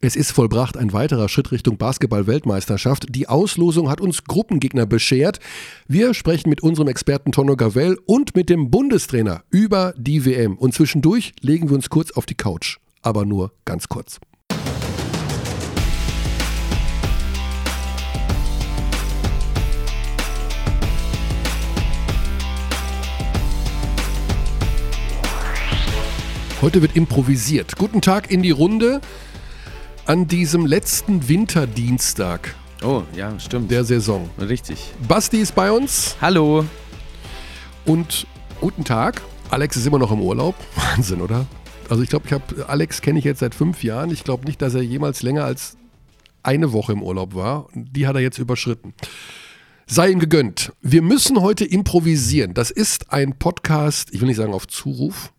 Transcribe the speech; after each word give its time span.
Es 0.00 0.14
ist 0.14 0.30
vollbracht 0.30 0.76
ein 0.76 0.92
weiterer 0.92 1.28
Schritt 1.28 1.50
Richtung 1.50 1.76
Basketball-Weltmeisterschaft. 1.76 3.06
Die 3.08 3.28
Auslosung 3.28 3.90
hat 3.90 4.00
uns 4.00 4.22
Gruppengegner 4.22 4.86
beschert. 4.86 5.40
Wir 5.88 6.14
sprechen 6.14 6.50
mit 6.50 6.62
unserem 6.62 6.86
Experten 6.86 7.32
Tonno 7.32 7.56
Gavell 7.56 7.98
und 8.06 8.36
mit 8.36 8.48
dem 8.48 8.70
Bundestrainer 8.70 9.42
über 9.50 9.94
die 9.96 10.24
WM. 10.24 10.56
Und 10.56 10.72
zwischendurch 10.72 11.32
legen 11.40 11.68
wir 11.68 11.74
uns 11.74 11.90
kurz 11.90 12.12
auf 12.12 12.26
die 12.26 12.36
Couch. 12.36 12.78
Aber 13.02 13.24
nur 13.24 13.50
ganz 13.64 13.88
kurz. 13.88 14.20
Heute 26.62 26.82
wird 26.82 26.94
improvisiert. 26.94 27.76
Guten 27.76 28.00
Tag 28.00 28.30
in 28.30 28.42
die 28.42 28.50
Runde 28.52 29.00
an 30.08 30.26
diesem 30.26 30.64
letzten 30.64 31.28
Winterdienstag 31.28 32.54
Oh, 32.82 33.02
ja, 33.14 33.38
stimmt. 33.38 33.70
der 33.70 33.84
Saison. 33.84 34.30
Richtig. 34.40 34.78
Basti 35.06 35.36
ist 35.38 35.54
bei 35.54 35.70
uns 35.70 36.16
Hallo. 36.20 36.64
und 37.84 38.26
guten 38.60 38.84
Tag. 38.84 39.20
Alex 39.50 39.76
ist 39.76 39.86
immer 39.86 39.98
noch 39.98 40.10
im 40.10 40.20
Urlaub. 40.22 40.54
Wahnsinn, 40.76 41.20
oder? 41.20 41.46
Also 41.90 42.02
ich 42.02 42.08
glaube, 42.08 42.26
ich 42.26 42.32
habe 42.32 42.66
Alex 42.68 43.02
kenne 43.02 43.18
ich 43.18 43.24
jetzt 43.26 43.40
seit 43.40 43.54
fünf 43.54 43.84
Jahren. 43.84 44.10
Ich 44.10 44.24
glaube 44.24 44.46
nicht, 44.46 44.62
dass 44.62 44.74
er 44.74 44.82
jemals 44.82 45.22
länger 45.22 45.44
als 45.44 45.76
eine 46.42 46.72
Woche 46.72 46.92
im 46.92 47.02
Urlaub 47.02 47.34
war. 47.34 47.68
Die 47.74 48.06
hat 48.06 48.14
er 48.14 48.22
jetzt 48.22 48.38
überschritten. 48.38 48.94
Sei 49.86 50.10
ihm 50.10 50.18
gegönnt. 50.20 50.72
Wir 50.80 51.02
müssen 51.02 51.40
heute 51.42 51.64
improvisieren. 51.66 52.54
Das 52.54 52.70
ist 52.70 53.12
ein 53.12 53.36
Podcast, 53.38 54.10
ich 54.14 54.20
will 54.22 54.28
nicht 54.28 54.36
sagen 54.36 54.54
auf 54.54 54.66
Zuruf, 54.68 55.32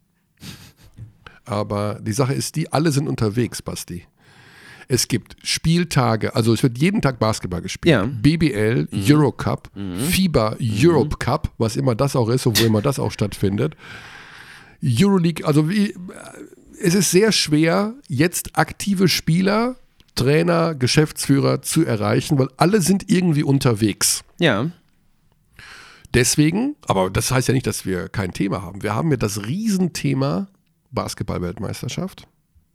aber 1.45 1.99
die 2.01 2.13
Sache 2.13 2.33
ist 2.33 2.55
die, 2.55 2.71
alle 2.71 2.91
sind 2.91 3.07
unterwegs, 3.07 3.61
Basti. 3.61 4.05
Es 4.91 5.07
gibt 5.07 5.37
Spieltage, 5.43 6.35
also 6.35 6.51
es 6.51 6.63
wird 6.63 6.79
jeden 6.79 6.99
Tag 6.99 7.19
Basketball 7.19 7.61
gespielt. 7.61 7.91
Ja. 7.91 8.05
BBL, 8.07 8.87
Eurocup, 8.91 9.69
FIBA 9.75 10.57
Europe 10.59 11.17
Cup, 11.17 11.51
was 11.59 11.75
immer 11.75 11.93
das 11.93 12.15
auch 12.15 12.27
ist 12.27 12.47
und 12.47 12.59
wo 12.59 12.65
immer 12.65 12.81
das 12.81 12.97
auch 12.97 13.11
stattfindet. 13.11 13.75
Euroleague, 14.83 15.45
also 15.45 15.69
wie, 15.69 15.95
es 16.81 16.95
ist 16.95 17.11
sehr 17.11 17.31
schwer, 17.31 17.93
jetzt 18.07 18.57
aktive 18.57 19.07
Spieler, 19.07 19.75
Trainer, 20.15 20.73
Geschäftsführer 20.73 21.61
zu 21.61 21.85
erreichen, 21.85 22.39
weil 22.39 22.49
alle 22.57 22.81
sind 22.81 23.11
irgendwie 23.11 23.43
unterwegs. 23.43 24.23
Ja. 24.39 24.71
Deswegen, 26.15 26.75
aber 26.87 27.11
das 27.11 27.29
heißt 27.29 27.47
ja 27.47 27.53
nicht, 27.53 27.67
dass 27.67 27.85
wir 27.85 28.09
kein 28.09 28.33
Thema 28.33 28.63
haben. 28.63 28.81
Wir 28.81 28.95
haben 28.95 29.11
ja 29.11 29.17
das 29.17 29.45
Riesenthema 29.45 30.47
Basketball-Weltmeisterschaft. 30.89 32.27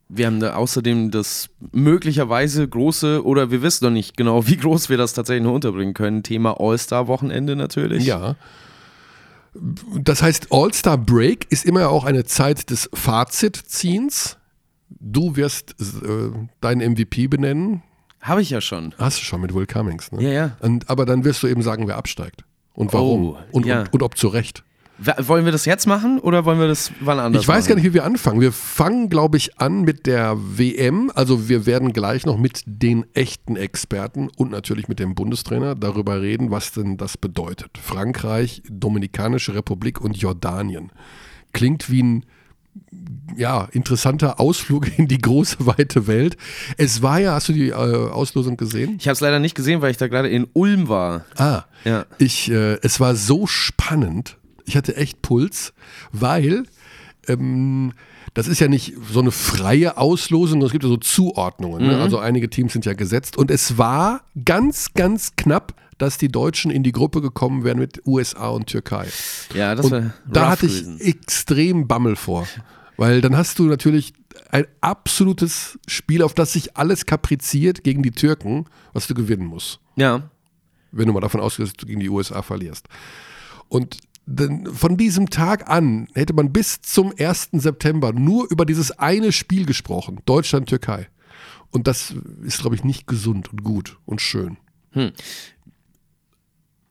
Wir 0.07 0.27
haben 0.27 0.39
da 0.39 0.55
außerdem 0.55 1.09
das 1.09 1.49
möglicherweise 1.71 2.67
große, 2.67 3.25
oder 3.25 3.49
wir 3.49 3.61
wissen 3.61 3.85
noch 3.85 3.91
nicht 3.91 4.15
genau, 4.15 4.45
wie 4.47 4.57
groß 4.57 4.89
wir 4.89 4.97
das 4.97 5.13
tatsächlich 5.13 5.43
noch 5.43 5.53
unterbringen 5.53 5.93
können, 5.93 6.21
Thema 6.21 6.59
All-Star-Wochenende 6.59 7.55
natürlich. 7.55 8.05
Ja. 8.05 8.35
Das 9.97 10.21
heißt, 10.21 10.47
All-Star 10.51 10.97
Break 10.97 11.47
ist 11.49 11.65
immer 11.65 11.89
auch 11.89 12.03
eine 12.03 12.25
Zeit 12.25 12.69
des 12.69 12.89
Fazitziehens. 12.93 14.37
Du 14.89 15.35
wirst 15.35 15.75
äh, 15.79 16.31
deinen 16.61 16.91
MVP 16.93 17.27
benennen. 17.27 17.81
Habe 18.21 18.41
ich 18.41 18.49
ja 18.49 18.61
schon. 18.61 18.93
Hast 18.97 19.19
du 19.19 19.23
schon 19.23 19.41
mit 19.41 19.53
Will 19.53 19.65
Cummings, 19.65 20.11
ne? 20.11 20.21
Ja, 20.21 20.29
ja. 20.29 20.57
Und, 20.59 20.89
aber 20.89 21.05
dann 21.05 21.23
wirst 21.23 21.41
du 21.41 21.47
eben 21.47 21.61
sagen, 21.61 21.87
wer 21.87 21.97
absteigt. 21.97 22.43
Und 22.73 22.93
warum. 22.93 23.29
Oh, 23.29 23.37
und, 23.51 23.65
ja. 23.65 23.81
und, 23.81 23.93
und 23.93 24.03
ob 24.03 24.17
zu 24.17 24.27
Recht. 24.27 24.63
Wollen 24.97 25.43
wir 25.43 25.51
das 25.51 25.65
jetzt 25.65 25.87
machen 25.87 26.19
oder 26.19 26.45
wollen 26.45 26.57
wir 26.59 26.67
das 26.67 26.91
wann 27.01 27.19
anders 27.19 27.41
Ich 27.43 27.47
weiß 27.47 27.65
machen? 27.65 27.69
gar 27.69 27.75
nicht, 27.75 27.83
wie 27.85 27.93
wir 27.93 28.05
anfangen. 28.05 28.39
Wir 28.39 28.53
fangen, 28.53 29.09
glaube 29.09 29.35
ich, 29.37 29.59
an 29.59 29.81
mit 29.81 30.05
der 30.05 30.35
WM. 30.37 31.11
Also 31.13 31.49
wir 31.49 31.65
werden 31.65 31.91
gleich 31.91 32.25
noch 32.25 32.37
mit 32.37 32.61
den 32.65 33.05
echten 33.13 33.57
Experten 33.57 34.29
und 34.37 34.51
natürlich 34.51 34.87
mit 34.87 34.99
dem 34.99 35.13
Bundestrainer 35.13 35.75
darüber 35.75 36.21
reden, 36.21 36.49
was 36.49 36.71
denn 36.71 36.95
das 36.95 37.17
bedeutet. 37.17 37.77
Frankreich, 37.77 38.63
Dominikanische 38.69 39.53
Republik 39.53 39.99
und 39.99 40.15
Jordanien. 40.15 40.91
Klingt 41.51 41.89
wie 41.89 42.01
ein 42.03 42.25
ja, 43.35 43.67
interessanter 43.71 44.39
Ausflug 44.39 44.87
in 44.97 45.07
die 45.07 45.17
große, 45.17 45.57
weite 45.65 46.07
Welt. 46.07 46.37
Es 46.77 47.01
war 47.01 47.19
ja, 47.19 47.33
hast 47.33 47.49
du 47.49 47.53
die 47.53 47.69
äh, 47.69 47.73
Auslosung 47.73 48.55
gesehen? 48.57 48.95
Ich 48.99 49.07
habe 49.07 49.13
es 49.13 49.21
leider 49.21 49.39
nicht 49.39 49.55
gesehen, 49.55 49.81
weil 49.81 49.91
ich 49.91 49.97
da 49.97 50.07
gerade 50.07 50.29
in 50.29 50.47
Ulm 50.53 50.87
war. 50.87 51.25
Ah, 51.35 51.63
Ja. 51.83 52.05
ich, 52.17 52.49
äh, 52.51 52.75
es 52.81 52.99
war 52.99 53.15
so 53.15 53.45
spannend. 53.47 54.37
Ich 54.65 54.75
hatte 54.77 54.95
echt 54.95 55.21
Puls, 55.21 55.73
weil 56.11 56.63
ähm, 57.27 57.93
das 58.33 58.47
ist 58.47 58.59
ja 58.59 58.67
nicht 58.67 58.93
so 59.11 59.19
eine 59.21 59.31
freie 59.31 59.97
Auslosung, 59.97 60.59
sondern 60.59 60.65
es 60.67 60.71
gibt 60.73 60.83
ja 60.83 60.89
so 60.89 60.97
Zuordnungen. 60.97 61.87
Ne? 61.87 61.97
Also 62.01 62.19
einige 62.19 62.49
Teams 62.49 62.73
sind 62.73 62.85
ja 62.85 62.93
gesetzt. 62.93 63.37
Und 63.37 63.49
es 63.51 63.77
war 63.77 64.21
ganz, 64.43 64.93
ganz 64.93 65.35
knapp, 65.37 65.73
dass 65.97 66.17
die 66.17 66.27
Deutschen 66.27 66.71
in 66.71 66.83
die 66.83 66.91
Gruppe 66.91 67.21
gekommen 67.21 67.63
wären 67.63 67.79
mit 67.79 68.01
USA 68.05 68.49
und 68.49 68.67
Türkei. 68.67 69.07
Ja, 69.53 69.73
das 69.75 69.89
war 69.89 70.13
da 70.29 70.49
hatte 70.49 70.65
ich 70.65 70.81
gewesen. 70.83 70.99
extrem 70.99 71.87
Bammel 71.87 72.17
vor. 72.17 72.45
Weil 72.97 73.21
dann 73.21 73.37
hast 73.37 73.59
du 73.59 73.63
natürlich 73.63 74.13
ein 74.51 74.65
absolutes 74.81 75.79
Spiel, 75.87 76.21
auf 76.21 76.33
das 76.33 76.53
sich 76.53 76.75
alles 76.75 77.05
kapriziert 77.05 77.83
gegen 77.85 78.03
die 78.03 78.11
Türken, 78.11 78.65
was 78.91 79.07
du 79.07 79.13
gewinnen 79.13 79.45
musst 79.45 79.79
Ja. 79.95 80.29
wenn 80.91 81.07
du 81.07 81.13
mal 81.13 81.21
davon 81.21 81.39
ausgehst, 81.39 81.71
dass 81.71 81.77
du 81.77 81.85
gegen 81.85 81.99
die 82.01 82.09
USA 82.09 82.41
verlierst. 82.41 82.87
Und 83.69 83.97
von 84.27 84.97
diesem 84.97 85.29
Tag 85.29 85.69
an 85.69 86.07
hätte 86.13 86.33
man 86.33 86.51
bis 86.51 86.81
zum 86.81 87.13
1. 87.17 87.49
September 87.53 88.11
nur 88.11 88.49
über 88.49 88.65
dieses 88.65 88.91
eine 88.91 89.31
Spiel 89.31 89.65
gesprochen, 89.65 90.19
Deutschland-Türkei. 90.25 91.07
Und 91.71 91.87
das 91.87 92.15
ist, 92.43 92.61
glaube 92.61 92.75
ich, 92.75 92.83
nicht 92.83 93.05
gesund 93.05 93.51
und 93.51 93.63
gut 93.63 93.97
und 94.05 94.21
schön. 94.21 94.57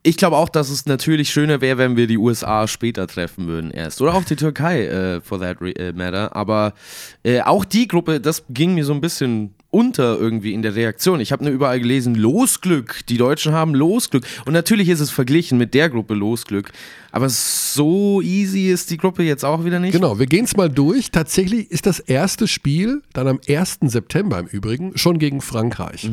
Ich 0.03 0.19
glaube 0.19 0.37
auch, 0.37 0.51
dass 0.51 0.69
es 0.69 0.85
natürlich 0.85 1.31
schöner 1.31 1.63
wäre, 1.63 1.79
wenn 1.79 1.97
wir 1.97 2.07
die 2.07 2.19
USA 2.19 2.69
später 2.69 3.07
treffen 3.07 3.47
würden 3.47 3.71
erst. 3.71 4.03
Oder 4.03 4.15
auch 4.15 4.25
die 4.25 4.37
Türkei, 4.37 4.85
äh, 4.87 5.21
for 5.23 5.41
that 5.41 5.61
äh, 5.63 5.93
matter. 5.93 6.37
Aber 6.37 6.75
äh, 7.23 7.41
auch 7.41 7.65
die 7.65 7.89
Gruppe, 7.89 8.21
das 8.21 8.45
ging 8.51 8.75
mir 8.75 8.85
so 8.85 8.93
ein 8.93 9.01
bisschen 9.01 9.55
unter 9.75 10.19
irgendwie 10.19 10.55
in 10.55 10.63
der 10.63 10.75
Reaktion. 10.75 11.21
Ich 11.21 11.33
habe 11.33 11.45
nur 11.45 11.53
überall 11.53 11.81
gelesen, 11.81 12.15
Losglück. 12.15 13.01
Die 13.09 13.17
Deutschen 13.17 13.53
haben 13.53 13.75
Losglück. 13.75 14.25
Und 14.47 14.53
natürlich 14.53 14.89
ist 14.89 15.01
es 15.01 15.11
verglichen 15.11 15.59
mit 15.59 15.75
der 15.75 15.91
Gruppe 15.91 16.15
Losglück. 16.15 16.71
Aber 17.11 17.29
so 17.29 18.23
easy 18.23 18.71
ist 18.71 18.91
die 18.91 18.97
Gruppe 18.97 19.25
jetzt 19.25 19.45
auch 19.45 19.65
wieder 19.65 19.81
nicht. 19.81 19.93
Genau, 19.93 20.19
wir 20.19 20.27
gehen 20.27 20.45
es 20.45 20.57
mal 20.57 20.71
durch. 20.71 21.11
Tatsächlich 21.11 21.71
ist 21.71 21.87
das 21.87 21.99
erste 21.99 22.47
Spiel 22.49 23.03
dann 23.13 23.29
am 23.29 23.41
1. 23.49 23.79
September 23.83 24.39
im 24.39 24.47
Übrigen 24.47 24.97
schon 24.97 25.19
gegen 25.19 25.41
Frankreich. 25.41 26.09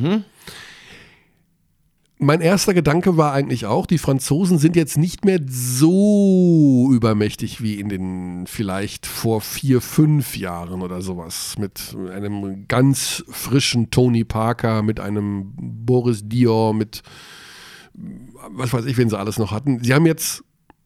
Mein 2.23 2.39
erster 2.41 2.75
Gedanke 2.75 3.17
war 3.17 3.33
eigentlich 3.33 3.65
auch, 3.65 3.87
die 3.87 3.97
Franzosen 3.97 4.59
sind 4.59 4.75
jetzt 4.75 4.95
nicht 4.95 5.25
mehr 5.25 5.39
so 5.47 6.89
übermächtig 6.93 7.63
wie 7.63 7.79
in 7.79 7.89
den 7.89 8.45
vielleicht 8.45 9.07
vor 9.07 9.41
vier, 9.41 9.81
fünf 9.81 10.37
Jahren 10.37 10.83
oder 10.83 11.01
sowas. 11.01 11.55
Mit 11.57 11.97
einem 12.13 12.67
ganz 12.67 13.23
frischen 13.27 13.89
Tony 13.89 14.23
Parker, 14.23 14.83
mit 14.83 14.99
einem 14.99 15.51
Boris 15.55 16.21
Dior, 16.23 16.75
mit 16.75 17.01
was 18.51 18.71
weiß 18.71 18.85
ich, 18.85 18.97
wen 18.97 19.09
sie 19.09 19.17
alles 19.17 19.39
noch 19.39 19.51
hatten. 19.51 19.83
Sie 19.83 19.91
haben 19.91 20.05
jetzt, 20.05 20.43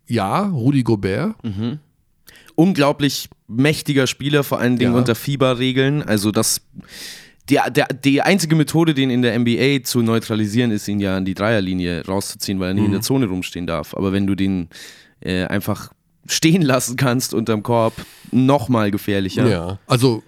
ja, 0.07 0.47
Rudi 0.47 0.83
Gobert, 0.83 1.35
unglaublich 2.55 3.29
mächtiger 3.47 4.07
Spieler, 4.07 4.45
vor 4.45 4.59
allen 4.59 4.77
Dingen 4.77 4.93
Ja. 4.93 4.97
unter 4.99 5.15
Fieberregeln. 5.15 6.01
Also 6.01 6.31
das 6.31 6.61
die, 7.49 7.59
der, 7.71 7.87
die 7.87 8.21
einzige 8.21 8.55
Methode, 8.55 8.93
den 8.93 9.09
in 9.09 9.21
der 9.21 9.37
NBA 9.37 9.83
zu 9.83 10.01
neutralisieren, 10.01 10.71
ist, 10.71 10.87
ihn 10.87 10.99
ja 10.99 11.17
an 11.17 11.25
die 11.25 11.35
Dreierlinie 11.35 12.05
rauszuziehen, 12.05 12.59
weil 12.59 12.69
er 12.69 12.73
nicht 12.73 12.85
in 12.85 12.91
der 12.91 13.01
Zone 13.01 13.27
rumstehen 13.27 13.67
darf. 13.67 13.93
Aber 13.95 14.11
wenn 14.11 14.25
du 14.25 14.35
den 14.35 14.69
äh, 15.19 15.45
einfach 15.45 15.91
stehen 16.27 16.63
lassen 16.63 16.95
kannst 16.95 17.33
unterm 17.33 17.61
Korb, 17.61 17.93
nochmal 18.31 18.89
gefährlicher. 18.89 19.47
Ja, 19.47 19.79
also 19.85 20.23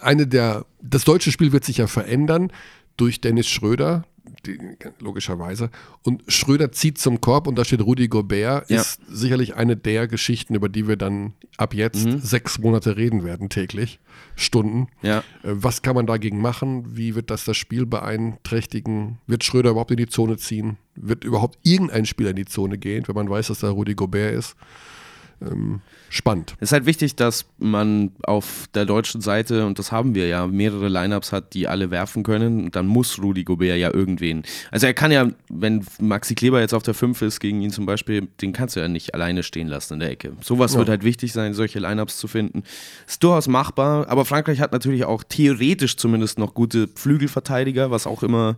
eine 0.00 0.26
der, 0.26 0.64
das 0.80 1.04
deutsche 1.04 1.32
Spiel 1.32 1.52
wird 1.52 1.64
sich 1.64 1.78
ja 1.78 1.86
verändern 1.86 2.52
durch 2.96 3.20
Dennis 3.20 3.48
Schröder, 3.48 4.04
die, 4.46 4.58
logischerweise. 5.00 5.70
Und 6.02 6.22
Schröder 6.28 6.72
zieht 6.72 6.98
zum 6.98 7.20
Korb 7.20 7.46
und 7.46 7.56
da 7.56 7.64
steht 7.64 7.80
Rudi 7.80 8.08
Gobert, 8.08 8.70
Ja. 8.70 8.80
ist 8.80 9.00
sicherlich 9.08 9.54
eine 9.54 9.76
der 9.76 10.08
Geschichten, 10.08 10.54
über 10.54 10.68
die 10.68 10.88
wir 10.88 10.96
dann 10.96 11.32
ab 11.56 11.74
jetzt 11.74 12.06
sechs 12.22 12.58
Monate 12.58 12.96
reden 12.96 13.24
werden 13.24 13.48
täglich, 13.48 13.98
Stunden. 14.36 14.88
Ja. 15.02 15.18
Äh, 15.18 15.22
Was 15.44 15.82
kann 15.82 15.94
man 15.94 16.06
dagegen 16.06 16.40
machen? 16.40 16.96
Wie 16.96 17.14
wird 17.14 17.30
das 17.30 17.44
das 17.44 17.56
Spiel 17.56 17.86
beeinträchtigen? 17.86 19.18
Wird 19.26 19.44
Schröder 19.44 19.70
überhaupt 19.70 19.90
in 19.90 19.96
die 19.98 20.08
Zone 20.08 20.36
ziehen? 20.36 20.76
Wird 20.94 21.24
überhaupt 21.24 21.58
irgendein 21.62 22.06
Spieler 22.06 22.30
in 22.30 22.36
die 22.36 22.44
Zone 22.46 22.78
gehen, 22.78 23.06
wenn 23.08 23.14
man 23.14 23.28
weiß, 23.30 23.48
dass 23.48 23.60
da 23.60 23.70
Rudi 23.70 23.94
Gobert 23.94 24.34
ist? 24.34 24.56
ähm, 25.40 25.80
spannend. 26.12 26.54
Es 26.60 26.68
ist 26.68 26.72
halt 26.72 26.84
wichtig, 26.84 27.16
dass 27.16 27.46
man 27.58 28.12
auf 28.24 28.66
der 28.74 28.84
deutschen 28.84 29.22
Seite, 29.22 29.64
und 29.66 29.78
das 29.78 29.92
haben 29.92 30.14
wir 30.14 30.28
ja, 30.28 30.46
mehrere 30.46 30.88
Lineups 30.88 31.32
hat, 31.32 31.54
die 31.54 31.66
alle 31.66 31.90
werfen 31.90 32.22
können. 32.22 32.64
Und 32.64 32.76
dann 32.76 32.86
muss 32.86 33.18
Rudi 33.20 33.44
Gobert 33.44 33.78
ja 33.78 33.92
irgendwen. 33.92 34.42
Also 34.70 34.86
er 34.86 34.92
kann 34.92 35.10
ja, 35.10 35.28
wenn 35.48 35.84
Maxi 36.00 36.34
Kleber 36.34 36.60
jetzt 36.60 36.74
auf 36.74 36.82
der 36.82 36.92
5 36.92 37.22
ist, 37.22 37.40
gegen 37.40 37.62
ihn 37.62 37.70
zum 37.70 37.86
Beispiel, 37.86 38.28
den 38.42 38.52
kannst 38.52 38.76
du 38.76 38.80
ja 38.80 38.88
nicht 38.88 39.14
alleine 39.14 39.42
stehen 39.42 39.68
lassen 39.68 39.94
in 39.94 40.00
der 40.00 40.10
Ecke. 40.10 40.32
Sowas 40.42 40.74
Ja. 40.74 40.80
wird 40.80 40.90
halt 40.90 41.02
wichtig 41.02 41.32
sein, 41.32 41.54
solche 41.54 41.78
Lineups 41.78 42.18
zu 42.18 42.28
finden. 42.28 42.62
Ist 43.06 43.22
durchaus 43.24 43.48
machbar, 43.48 44.06
aber 44.08 44.26
Frankreich 44.26 44.60
hat 44.60 44.72
natürlich 44.72 45.06
auch 45.06 45.24
theoretisch 45.24 45.96
zumindest 45.96 46.38
noch 46.38 46.52
gute 46.52 46.88
Flügelverteidiger, 46.94 47.90
was 47.90 48.06
auch 48.06 48.22
immer. 48.22 48.56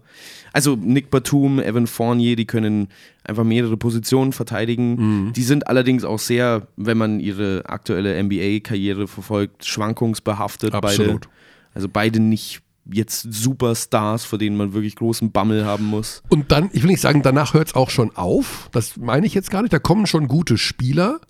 Also 0.53 0.75
Nick 0.75 1.11
Batum, 1.11 1.61
Evan 1.61 1.87
Fournier, 1.87 2.35
die 2.35 2.47
können 2.47 2.89
einfach 3.25 3.45
mehrere 3.45 3.77
Positionen 3.77 4.33
verteidigen. 4.33 5.33
Die 5.33 5.43
sind 5.43 5.67
allerdings 5.67 6.05
auch 6.05 6.19
sehr, 6.19 6.69
wenn 6.77 6.99
man 6.99 7.21
ihre 7.21 7.63
aktuelle 7.67 8.23
NBA-Karriere 8.23 9.09
verfolgt, 9.09 9.65
schwankungsbehaftet. 9.65 10.75
Absolut. 10.75 11.23
Beide. 11.23 11.35
Also 11.75 11.89
beide 11.89 12.21
nicht 12.21 12.61
jetzt 12.91 13.27
Superstars, 13.33 14.25
vor 14.25 14.39
denen 14.39 14.57
man 14.57 14.75
wirklich 14.75 14.97
großen 14.97 15.33
Bammel 15.33 15.65
haben 15.65 15.87
muss. 15.87 16.23
Und 16.29 16.53
dann, 16.53 16.69
ich 16.73 16.83
will 16.83 16.91
nicht 16.91 17.01
sagen, 17.01 17.23
danach 17.23 17.55
hört 17.55 17.69
es 17.69 17.75
auch 17.75 17.91
schon 17.91 18.15
auf. 18.17 18.69
Das 18.73 18.97
meine 18.97 19.27
ich 19.27 19.35
jetzt 19.35 19.51
gar 19.51 19.63
nicht. 19.63 19.73
Da 19.73 19.79
kommen 19.79 20.07
schon 20.07 20.29
gute 20.29 20.59
Spieler. 20.59 21.21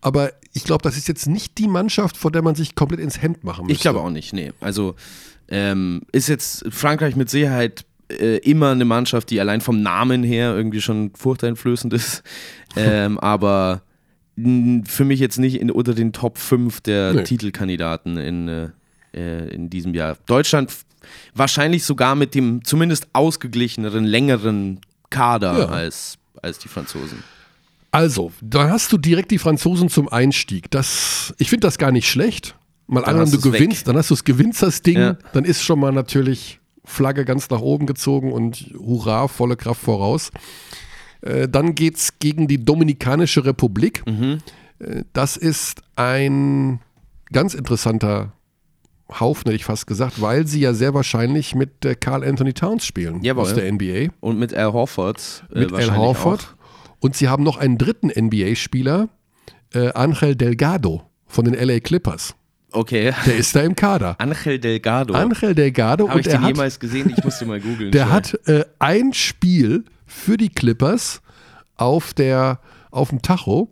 Aber 0.00 0.32
ich 0.52 0.64
glaube, 0.64 0.82
das 0.82 0.96
ist 0.96 1.08
jetzt 1.08 1.26
nicht 1.26 1.58
die 1.58 1.66
Mannschaft, 1.66 2.16
vor 2.16 2.30
der 2.30 2.42
man 2.42 2.54
sich 2.54 2.74
komplett 2.74 3.00
ins 3.00 3.20
Hemd 3.20 3.42
machen 3.42 3.66
müsste. 3.66 3.72
Ich 3.72 3.80
glaube 3.80 4.00
auch 4.00 4.10
nicht, 4.10 4.32
nee. 4.32 4.52
Also 4.60 4.94
ähm, 5.48 6.02
ist 6.12 6.28
jetzt 6.28 6.64
Frankreich 6.70 7.16
mit 7.16 7.30
Sicherheit 7.30 7.84
äh, 8.10 8.38
immer 8.38 8.70
eine 8.72 8.84
Mannschaft, 8.84 9.30
die 9.30 9.40
allein 9.40 9.60
vom 9.60 9.82
Namen 9.82 10.22
her 10.22 10.54
irgendwie 10.56 10.80
schon 10.80 11.12
furchteinflößend 11.14 11.92
ist. 11.94 12.22
Ähm, 12.76 13.18
aber 13.18 13.82
für 14.36 15.04
mich 15.04 15.18
jetzt 15.18 15.38
nicht 15.38 15.58
in, 15.60 15.68
unter 15.70 15.94
den 15.94 16.12
Top 16.12 16.38
5 16.38 16.80
der 16.82 17.12
Nee. 17.14 17.24
Titelkandidaten 17.24 18.16
in, 18.18 18.46
äh, 18.48 18.68
äh, 19.12 19.48
in 19.52 19.68
diesem 19.68 19.94
Jahr. 19.94 20.16
Deutschland 20.26 20.70
wahrscheinlich 21.34 21.84
sogar 21.84 22.14
mit 22.14 22.34
dem 22.36 22.62
zumindest 22.62 23.08
ausgeglicheneren, 23.14 24.04
längeren 24.04 24.80
Kader 25.10 25.58
Ja. 25.58 25.64
als, 25.66 26.18
als 26.40 26.58
die 26.60 26.68
Franzosen. 26.68 27.24
Also, 27.90 28.30
dann 28.40 28.70
hast 28.70 28.92
du 28.92 28.98
direkt 28.98 29.30
die 29.32 29.38
Franzosen 29.38 29.88
zum 29.88 30.08
Einstieg. 30.08 30.70
Das, 30.70 31.34
ich 31.38 31.48
finde 31.50 31.66
das 31.66 31.78
gar 31.78 31.90
nicht 31.90 32.08
schlecht. 32.08 32.54
Mal 32.86 33.00
Dann 33.00 33.08
angenommen, 33.16 33.32
hast 33.32 33.32
du 33.32 33.36
du's 33.38 33.52
weg. 33.54 33.60
gewinnst, 33.60 33.88
dann 33.88 33.96
hast 33.96 34.10
du 34.10 34.14
das 34.14 34.24
gewinnst 34.24 34.62
das 34.62 34.82
Ding, 34.82 34.98
Ja. 34.98 35.16
dann 35.32 35.44
ist 35.44 35.62
schon 35.64 35.80
mal 35.80 35.90
natürlich 35.90 36.60
Flagge 36.88 37.24
ganz 37.24 37.50
nach 37.50 37.60
oben 37.60 37.86
gezogen 37.86 38.32
und 38.32 38.72
hurra, 38.78 39.28
volle 39.28 39.56
Kraft 39.56 39.82
voraus. 39.82 40.30
Äh, 41.20 41.48
dann 41.48 41.74
geht's 41.74 42.18
gegen 42.18 42.48
die 42.48 42.64
Dominikanische 42.64 43.44
Republik. 43.44 44.04
Mhm. 44.06 44.38
Äh, 44.78 45.04
das 45.12 45.36
ist 45.36 45.82
ein 45.96 46.80
ganz 47.32 47.54
interessanter 47.54 48.32
Haufen, 49.20 49.44
hätte 49.46 49.56
ich 49.56 49.64
fast 49.64 49.86
gesagt, 49.86 50.20
weil 50.20 50.46
sie 50.46 50.60
ja 50.60 50.74
sehr 50.74 50.94
wahrscheinlich 50.94 51.54
mit 51.54 51.84
äh, 51.84 51.94
Carl 51.94 52.24
Anthony 52.24 52.52
Towns 52.52 52.84
spielen 52.84 53.22
Jawohl. 53.22 53.42
aus 53.42 53.54
der 53.54 53.70
NBA. 53.72 54.12
Und 54.20 54.38
mit 54.38 54.54
Al 54.54 54.72
Horford. 54.72 55.44
äh, 55.54 55.60
mit 55.60 55.72
Al 55.72 55.96
Horford. 55.96 56.56
Und 57.00 57.16
sie 57.16 57.28
haben 57.28 57.42
noch 57.42 57.56
einen 57.56 57.78
dritten 57.78 58.08
NBA-Spieler, 58.08 59.08
äh, 59.72 59.92
Angel 59.92 60.36
Delgado 60.36 61.02
von 61.26 61.44
den 61.44 61.54
LA 61.54 61.80
Clippers. 61.80 62.34
Okay. 62.78 63.12
Der 63.26 63.36
ist 63.36 63.56
da 63.56 63.60
im 63.62 63.74
Kader. 63.74 64.14
Angel 64.18 64.58
Delgado. 64.58 65.12
Angel 65.14 65.52
Delgado 65.52 66.08
Habe 66.08 66.20
ich 66.20 66.28
den 66.28 66.40
hat, 66.40 66.48
jemals 66.48 66.78
gesehen? 66.78 67.12
Ich 67.16 67.24
musste 67.24 67.44
mal 67.44 67.60
googeln. 67.60 67.90
der 67.92 68.04
schnell. 68.04 68.14
hat 68.14 68.48
äh, 68.48 68.64
ein 68.78 69.12
Spiel 69.12 69.84
für 70.06 70.36
die 70.36 70.48
Clippers 70.48 71.20
auf 71.76 72.14
der 72.14 72.60
auf 72.90 73.08
dem 73.10 73.20
Tacho, 73.20 73.68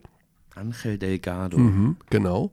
Angel 0.57 0.99
Delgado. 0.99 1.57
mhm, 1.57 1.97
genau. 2.11 2.51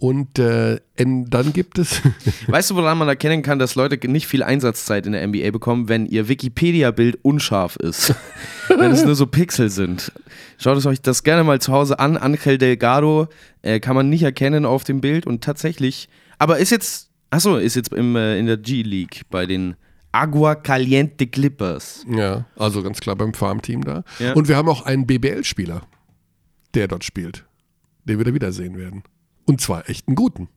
Und 0.00 0.38
äh, 0.38 0.78
dann 0.96 1.52
gibt 1.52 1.76
es 1.76 2.00
Weißt 2.46 2.70
du, 2.70 2.76
woran 2.76 2.98
man 2.98 3.08
erkennen 3.08 3.42
kann, 3.42 3.58
dass 3.58 3.74
Leute 3.74 3.98
nicht 4.08 4.28
viel 4.28 4.44
Einsatzzeit 4.44 5.06
in 5.06 5.12
der 5.12 5.26
NBA 5.26 5.50
bekommen, 5.50 5.88
wenn 5.88 6.06
ihr 6.06 6.28
Wikipedia-Bild 6.28 7.18
unscharf 7.22 7.74
ist? 7.74 8.14
wenn 8.68 8.92
es 8.92 9.04
nur 9.04 9.16
so 9.16 9.26
Pixel 9.26 9.70
sind. 9.70 10.12
Schaut 10.56 10.78
es 10.78 10.86
euch 10.86 11.02
das 11.02 11.24
gerne 11.24 11.42
mal 11.42 11.60
zu 11.60 11.72
Hause 11.72 11.98
an. 11.98 12.16
Angel 12.16 12.58
Delgado 12.58 13.26
äh, 13.62 13.80
kann 13.80 13.96
man 13.96 14.08
nicht 14.08 14.22
erkennen 14.22 14.64
auf 14.64 14.84
dem 14.84 15.00
Bild 15.00 15.26
und 15.26 15.42
tatsächlich, 15.42 16.08
aber 16.38 16.58
ist 16.58 16.70
jetzt, 16.70 17.10
achso, 17.30 17.56
ist 17.56 17.74
jetzt 17.74 17.92
im, 17.92 18.14
äh, 18.14 18.38
in 18.38 18.46
der 18.46 18.56
G-League 18.56 19.22
bei 19.30 19.46
den 19.46 19.74
Agua 20.12 20.54
Caliente 20.54 21.26
Clippers. 21.26 22.06
ja, 22.08 22.46
also 22.54 22.84
ganz 22.84 23.00
klar 23.00 23.16
beim 23.16 23.34
Farmteam 23.34 23.82
da. 23.82 24.04
Ja. 24.20 24.34
Und 24.34 24.46
wir 24.46 24.56
haben 24.56 24.68
auch 24.68 24.82
einen 24.82 25.08
BBL-Spieler, 25.08 25.82
der 26.74 26.86
dort 26.86 27.02
spielt, 27.02 27.44
den 28.04 28.18
wir 28.18 28.24
da 28.24 28.32
wiedersehen 28.32 28.78
werden. 28.78 29.02
Und 29.48 29.60
zwar 29.62 29.88
echt 29.88 30.06
einen 30.08 30.14
guten. 30.14 30.48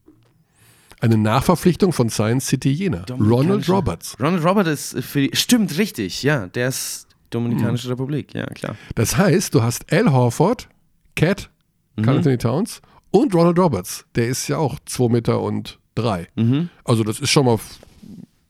Eine 0.99 1.17
Nachverpflichtung 1.17 1.93
von 1.93 2.09
Science 2.09 2.47
City 2.47 2.69
Jena. 2.71 3.05
Ronald 3.09 3.67
Roberts. 3.69 4.17
Ronald 4.19 4.43
Robert 4.43 4.67
ist 4.67 4.99
für 4.99 5.21
die, 5.27 5.35
stimmt, 5.35 5.77
richtig, 5.77 6.21
ja, 6.23 6.47
der 6.47 6.67
ist 6.67 7.07
Dominikanische 7.31 7.87
Mhm. 7.87 7.91
Republik, 7.93 8.33
ja, 8.33 8.45
klar. 8.47 8.75
Das 8.95 9.15
heißt, 9.17 9.55
du 9.55 9.63
hast 9.63 9.91
Al 9.91 10.11
Horford, 10.11 10.67
Cat, 11.15 11.49
Mhm. 11.95 12.01
Carl 12.03 12.17
Anthony 12.17 12.37
Towns 12.37 12.81
und 13.11 13.33
Ronald 13.33 13.57
Roberts. 13.57 14.05
Der 14.15 14.27
ist 14.27 14.47
ja 14.49 14.57
auch 14.57 14.77
2 14.85 15.07
Meter 15.09 15.39
und 15.41 15.79
3. 15.95 16.27
Mhm. 16.35 16.69
Also 16.83 17.03
das 17.05 17.19
ist 17.21 17.29
schon 17.29 17.45
mal 17.45 17.57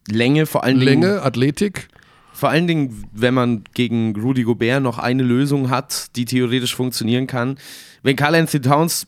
Länge, 0.08 0.46
vor 0.46 0.64
allen 0.64 0.80
Dingen. 0.80 1.02
Länge, 1.02 1.22
Athletik. 1.22 1.88
Vor 2.32 2.48
allen 2.48 2.66
Dingen, 2.66 3.04
wenn 3.12 3.34
man 3.34 3.64
gegen 3.74 4.16
Rudy 4.16 4.42
Gobert 4.42 4.82
noch 4.82 4.98
eine 4.98 5.22
Lösung 5.22 5.70
hat, 5.70 6.16
die 6.16 6.24
theoretisch 6.24 6.74
funktionieren 6.74 7.26
kann. 7.26 7.58
Wenn 8.02 8.16
Carl 8.16 8.34
Anthony 8.34 8.62
Towns 8.62 9.06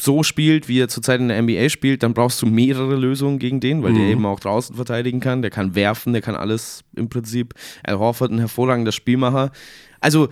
so 0.00 0.22
spielt, 0.22 0.68
wie 0.68 0.80
er 0.80 0.88
zurzeit 0.88 1.20
in 1.20 1.28
der 1.28 1.42
NBA 1.42 1.68
spielt, 1.68 2.02
dann 2.02 2.14
brauchst 2.14 2.40
du 2.42 2.46
mehrere 2.46 2.94
Lösungen 2.94 3.38
gegen 3.38 3.58
den, 3.58 3.82
weil 3.82 3.94
der 3.94 4.04
eben 4.04 4.24
auch 4.26 4.38
draußen 4.38 4.76
verteidigen 4.76 5.18
kann. 5.18 5.42
Der 5.42 5.50
kann 5.50 5.74
werfen, 5.74 6.12
der 6.12 6.22
kann 6.22 6.36
alles 6.36 6.84
im 6.94 7.08
Prinzip. 7.08 7.54
Al 7.82 7.98
Horford 7.98 8.30
ein 8.30 8.38
hervorragender 8.38 8.92
Spielmacher. 8.92 9.50
Also, 10.00 10.28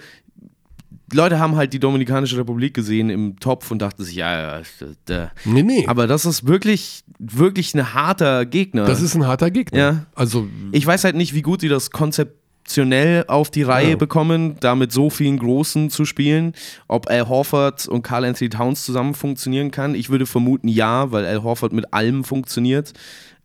Leute 1.13 1.39
haben 1.39 1.57
halt 1.57 1.73
die 1.73 1.79
Dominikanische 1.79 2.37
Republik 2.37 2.75
gesehen 2.75 3.11
im 3.11 3.39
Topf 3.39 3.71
und 3.71 3.81
dachten 3.81 4.03
sich, 4.05 4.17
ja, 4.17 4.59
ja, 4.59 4.63
da. 5.05 5.31
Nee, 5.45 5.63
nee. 5.63 5.85
aber 5.87 6.07
das 6.07 6.27
ist 6.27 6.47
wirklich, 6.47 7.05
wirklich 7.19 7.75
ein 7.75 7.95
harter 7.95 8.45
Gegner. 8.45 8.85
das 8.87 9.01
ist 9.01 9.15
ein 9.15 9.27
harter 9.27 9.51
Gegner. 9.51 9.79
Ja. 9.79 10.07
Also 10.15 10.49
Ich 10.73 10.85
weiß 10.87 11.05
halt 11.05 11.15
nicht, 11.17 11.33
wie 11.35 11.43
gut 11.43 11.61
sie 11.61 11.69
das 11.69 11.91
konzeptionell 11.93 13.25
auf 13.29 13.51
die 13.51 13.63
Reihe 13.63 13.91
Ja. 13.91 13.97
bekommen, 13.97 14.57
da 14.59 14.75
mit 14.75 14.91
so 14.91 15.09
vielen 15.11 15.39
Großen 15.39 15.91
zu 15.91 16.05
spielen. 16.05 16.55
Ob 16.89 17.09
Al 17.09 17.29
Horford 17.29 17.87
und 17.87 18.03
Carl 18.03 18.25
Anthony 18.25 18.51
Towns 18.51 18.85
zusammen 18.85 19.15
funktionieren 19.15 19.71
kann. 19.71 19.95
Ich 19.95 20.11
würde 20.11 20.27
vermuten, 20.27 20.67
ja, 20.69 21.13
weil 21.13 21.25
Al 21.25 21.43
Horford 21.45 21.73
mit 21.73 21.93
allem 21.95 22.25
funktioniert. 22.25 22.93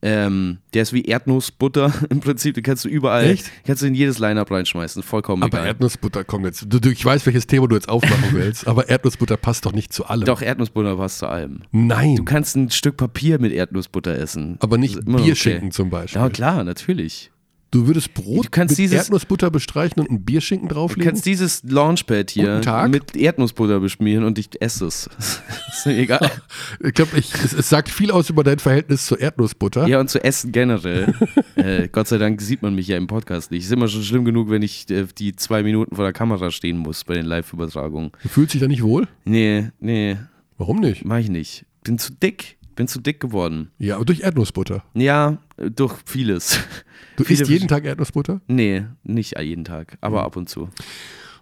Ähm, 0.03 0.57
der 0.74 0.81
ist 0.81 0.94
wie 0.94 1.03
Erdnussbutter 1.03 1.94
im 2.09 2.21
Prinzip, 2.21 2.56
den 2.56 2.63
kannst 2.63 2.86
du 2.86 2.89
überall, 2.89 3.25
Echt? 3.25 3.51
kannst 3.65 3.83
du 3.83 3.88
in 3.88 3.94
jedes 3.94 4.18
Line-Up 4.18 4.50
reinschmeißen, 4.50 5.03
vollkommen 5.03 5.44
aber 5.44 5.59
egal. 5.59 5.68
Erdnussbutter 5.68 6.24
kommt 6.24 6.45
jetzt. 6.45 6.65
Du, 6.68 6.80
du, 6.80 6.89
ich 6.89 7.06
weiß, 7.06 7.25
welches 7.25 7.45
Thema 7.48 7.68
du 7.68 7.75
jetzt 7.75 7.89
aufmachen 7.89 8.30
willst, 8.31 8.68
aber 8.68 8.89
Erdnussbutter 8.89 9.38
passt 9.38 9.65
doch 9.65 9.74
nicht 9.74 9.94
zu 9.94 10.06
allem. 10.06 10.25
Doch, 10.25 10.42
Erdnussbutter 10.42 10.95
passt 10.98 11.19
zu 11.19 11.27
allem. 11.27 11.62
Nein. 11.71 12.15
Du 12.15 12.24
kannst 12.24 12.56
ein 12.56 12.71
Stück 12.71 12.98
Papier 12.98 13.39
mit 13.39 13.53
Erdnussbutter 13.53 14.18
essen. 14.18 14.57
aber 14.59 14.77
nicht 14.77 15.06
Bierschinken 15.06 15.68
okay. 15.68 15.75
zum 15.75 15.89
Beispiel. 15.89 16.21
Ja, 16.21 16.30
klar, 16.30 16.63
natürlich. 16.63 17.31
Du 17.71 17.88
würdest 17.88 18.13
Brot 18.13 18.47
Du 18.53 18.59
mit 18.59 18.77
dieses- 18.77 18.91
Erdnussbutter 18.91 19.49
bestreichen 19.49 20.01
und 20.01 20.09
einen 20.09 20.25
Bierschinken 20.25 20.68
Du 20.68 20.75
drauflegen? 20.75 21.06
kannst 21.06 21.25
dieses 21.25 21.63
Launchpad 21.63 22.30
hier 22.30 22.61
mit 22.90 23.16
Erdnussbutter 23.16 23.80
beschmieren 23.80 24.25
und 24.25 24.37
ich 24.37 24.49
esse 24.61 24.85
es. 24.87 25.09
ist 25.71 25.85
mir 25.85 25.97
egal. 25.97 26.30
Ich 26.83 26.94
glaube, 26.94 27.18
es, 27.18 27.54
es 27.54 27.69
sagt 27.69 27.90
viel 27.90 28.11
aus 28.11 28.30
über 28.30 28.44
dein 28.44 28.59
Verhältnis 28.59 29.06
zur 29.06 29.19
Erdnussbutter. 29.19 29.87
Ja, 29.87 29.99
und 29.99 30.09
zu 30.09 30.21
essen 30.23 30.51
generell. 30.51 31.13
äh, 31.56 31.87
Gott 31.87 32.07
sei 32.07 32.18
Dank 32.18 32.42
sieht 32.42 32.61
man 32.61 32.75
mich 32.75 32.87
ja 32.87 32.97
im 32.97 33.07
Podcast 33.07 33.51
nicht. 33.51 33.63
Ist 33.66 33.71
immer 33.71 33.87
schon 33.87 34.04
schlimm 34.04 34.25
genug, 34.25 34.49
wenn 34.49 34.61
ich 34.61 34.90
äh, 34.90 35.06
die 35.18 35.35
zwei 35.35 35.63
Minuten 35.63 35.95
vor 35.95 36.04
der 36.06 36.13
Kamera 36.13 36.51
stehen 36.51 36.78
muss 36.78 37.04
bei 37.06 37.13
den 37.13 37.25
Live-Übertragungen. 37.25 38.11
Du 38.23 38.30
fühlst 38.30 38.54
dich 38.54 38.61
da 38.61 38.68
nicht 38.68 38.83
wohl? 38.83 39.07
Nee, 39.25 39.69
nee, 39.80 40.18
Warum 40.57 40.80
nicht? 40.81 41.06
mach 41.06 41.18
ich 41.19 41.30
nicht. 41.30 41.66
Bin 41.83 41.97
zu 41.97 42.11
dick. 42.13 42.57
Bin 42.81 42.88
zu 42.88 43.00
dick 43.00 43.19
geworden. 43.19 43.69
Ja, 43.78 43.97
aber 43.97 44.06
durch 44.06 44.21
Erdnussbutter. 44.21 44.83
Ja, 44.95 45.38
durch 45.57 45.94
vieles. 46.06 46.57
Du 47.18 47.26
Viele 47.26 47.42
isst 47.42 47.52
jeden 47.52 47.68
Tag 47.68 47.85
Erdnussbutter? 47.85 48.42
Nee, 48.47 48.85
nicht 49.04 49.38
jeden 49.38 49.66
Tag, 49.66 49.97
aber 50.02 50.23
ab 50.23 50.35
und 50.38 50.50
zu. 50.50 50.69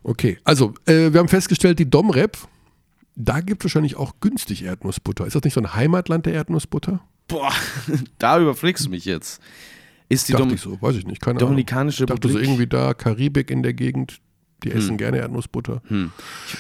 Okay, 0.04 0.38
also 0.44 0.74
äh, 0.86 1.14
wir 1.14 1.20
haben 1.20 1.30
festgestellt, 1.30 1.80
die 1.80 1.90
Domrep, 1.90 2.38
da 3.16 3.40
gibt 3.40 3.62
es 3.62 3.66
wahrscheinlich 3.66 3.96
auch 3.96 4.16
günstig 4.20 4.64
Erdnussbutter. 4.64 5.26
Ist 5.26 5.36
das 5.36 5.44
nicht 5.44 5.54
so 5.54 5.62
ein 5.62 5.74
Heimatland 5.76 6.26
der 6.26 6.34
Erdnussbutter? 6.34 7.00
Boah, 7.30 7.54
da 8.18 8.42
überfliegst 8.42 8.88
du 8.88 8.90
mich 8.90 9.06
jetzt. 9.06 9.42
Ist 10.10 10.28
die 10.28 10.34
Dachte 10.34 10.48
Dom 10.48 10.56
ich 10.56 10.60
so, 10.60 10.82
weiß 10.82 10.98
ich 10.98 11.06
nicht, 11.06 11.22
keine 11.22 11.40
Dominikanische 11.40 12.04
Ahnung. 12.04 12.18
Ich 12.18 12.22
dachte 12.22 12.34
so 12.34 12.40
irgendwie 12.40 12.68
da, 12.68 12.94
Karibik 12.94 13.50
in 13.52 13.64
der 13.64 13.74
Gegend, 13.74 14.20
die 14.64 14.72
essen 14.72 14.98
gerne 14.98 15.20
Erdnussbutter. 15.20 15.82
Hm. 15.88 16.12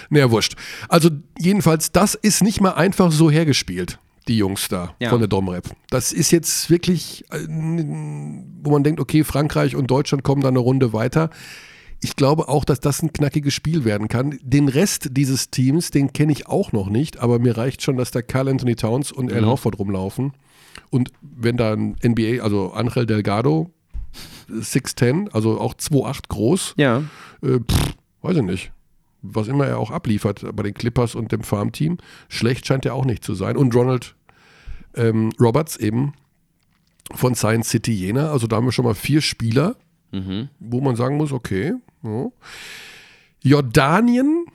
Naja, 0.09 0.31
wurscht. 0.31 0.55
Also 0.87 1.09
jedenfalls, 1.37 1.91
das 1.91 2.15
ist 2.15 2.43
nicht 2.43 2.61
mal 2.61 2.75
einfach 2.75 3.11
so 3.11 3.29
hergespielt, 3.29 3.99
die 4.29 4.37
Jungs 4.37 4.69
da 4.69 4.95
Ja. 4.99 5.09
von 5.09 5.19
der 5.19 5.27
Domrep. 5.27 5.69
Das 5.89 6.13
ist 6.13 6.31
jetzt 6.31 6.69
wirklich, 6.69 7.25
äh, 7.31 7.39
wo 7.47 8.71
man 8.71 8.83
denkt, 8.83 9.01
okay, 9.01 9.23
Frankreich 9.25 9.75
und 9.75 9.91
Deutschland 9.91 10.23
kommen 10.23 10.41
da 10.41 10.47
eine 10.47 10.59
Runde 10.59 10.93
weiter. 10.93 11.29
Ich 12.01 12.15
glaube 12.15 12.47
auch, 12.47 12.63
dass 12.63 12.79
das 12.79 13.03
ein 13.03 13.11
knackiges 13.11 13.53
Spiel 13.53 13.83
werden 13.83 14.07
kann. 14.07 14.39
Den 14.41 14.69
Rest 14.69 15.09
dieses 15.17 15.49
Teams, 15.49 15.91
den 15.91 16.13
kenne 16.13 16.31
ich 16.31 16.47
auch 16.47 16.71
noch 16.71 16.89
nicht, 16.89 17.19
aber 17.19 17.39
mir 17.39 17.57
reicht 17.57 17.81
schon, 17.81 17.97
dass 17.97 18.11
da 18.11 18.21
Carl 18.21 18.47
Anthony 18.47 18.75
Towns 18.75 19.11
und 19.11 19.33
Al 19.33 19.41
Mhm. 19.41 19.47
Horford 19.47 19.77
rumlaufen. 19.79 20.31
Und 20.91 21.11
wenn 21.21 21.57
da 21.57 21.73
ein 21.73 21.97
NBA, 22.01 22.41
also 22.41 22.71
Angel 22.71 23.05
Delgado, 23.05 23.69
6'10, 24.49 25.29
also 25.33 25.59
auch 25.59 25.73
2'8 25.73 26.29
groß, 26.29 26.75
Ja. 26.77 27.03
äh, 27.43 27.59
pff, 27.59 27.93
weiß 28.21 28.37
ich 28.37 28.43
nicht. 28.43 28.71
Was 29.21 29.49
immer 29.49 29.67
er 29.67 29.77
auch 29.79 29.91
abliefert 29.91 30.45
bei 30.55 30.63
den 30.63 30.73
Clippers 30.73 31.13
und 31.15 31.33
dem 31.33 31.43
Farmteam. 31.43 31.97
Schlecht 32.29 32.65
scheint 32.65 32.85
er 32.85 32.93
auch 32.95 33.03
nicht 33.03 33.23
zu 33.23 33.33
sein. 33.35 33.57
Und 33.57 33.75
Ronald 33.75 34.15
ähm, 34.95 35.31
Roberts 35.39 35.77
eben 35.77 36.13
von 37.13 37.35
Science 37.35 37.69
City 37.69 37.91
Jena. 37.91 38.31
Also 38.31 38.47
da 38.47 38.57
haben 38.57 38.65
wir 38.65 38.71
schon 38.71 38.85
mal 38.85 38.95
vier 38.95 39.21
Spieler, 39.21 39.75
Mhm. 40.11 40.49
wo 40.59 40.81
man 40.81 40.95
sagen 40.95 41.17
muss, 41.17 41.31
okay. 41.31 41.73
Ja. 42.03 42.27
Jordanien, 43.41 44.45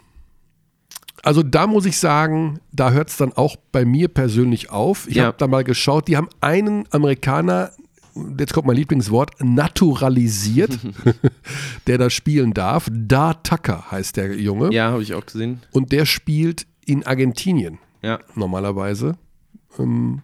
also 1.23 1.43
da 1.43 1.67
muss 1.67 1.87
ich 1.87 1.99
sagen, 1.99 2.59
da 2.73 2.91
hört 2.91 3.09
es 3.09 3.17
dann 3.17 3.33
auch 3.33 3.57
bei 3.73 3.85
mir 3.85 4.09
persönlich 4.09 4.71
auf. 4.71 5.09
Ich 5.09 5.17
Ja. 5.17 5.27
habe 5.27 5.37
da 5.39 5.47
mal 5.47 5.65
geschaut, 5.65 6.09
die 6.09 6.17
haben 6.17 6.29
einen 6.41 6.85
Amerikaner, 6.91 7.71
jetzt 8.39 8.53
kommt 8.53 8.67
mein 8.67 8.77
Lieblingswort, 8.77 9.33
naturalisiert, 9.43 10.79
der 11.87 11.99
da 11.99 12.11
spielen 12.11 12.53
darf. 12.53 12.89
Da 12.93 13.35
Tucker 13.35 13.91
heißt 13.91 14.17
der 14.17 14.39
Junge. 14.39 14.73
Ja, 14.73 14.91
habe 14.91 15.03
ich 15.03 15.15
auch 15.15 15.25
gesehen. 15.25 15.61
Und 15.73 15.93
der 15.93 16.05
spielt 16.05 16.67
in 16.85 17.07
Argentinien 17.07 17.79
Ja. 18.03 18.19
normalerweise. 18.35 19.17
Ähm, 19.79 20.23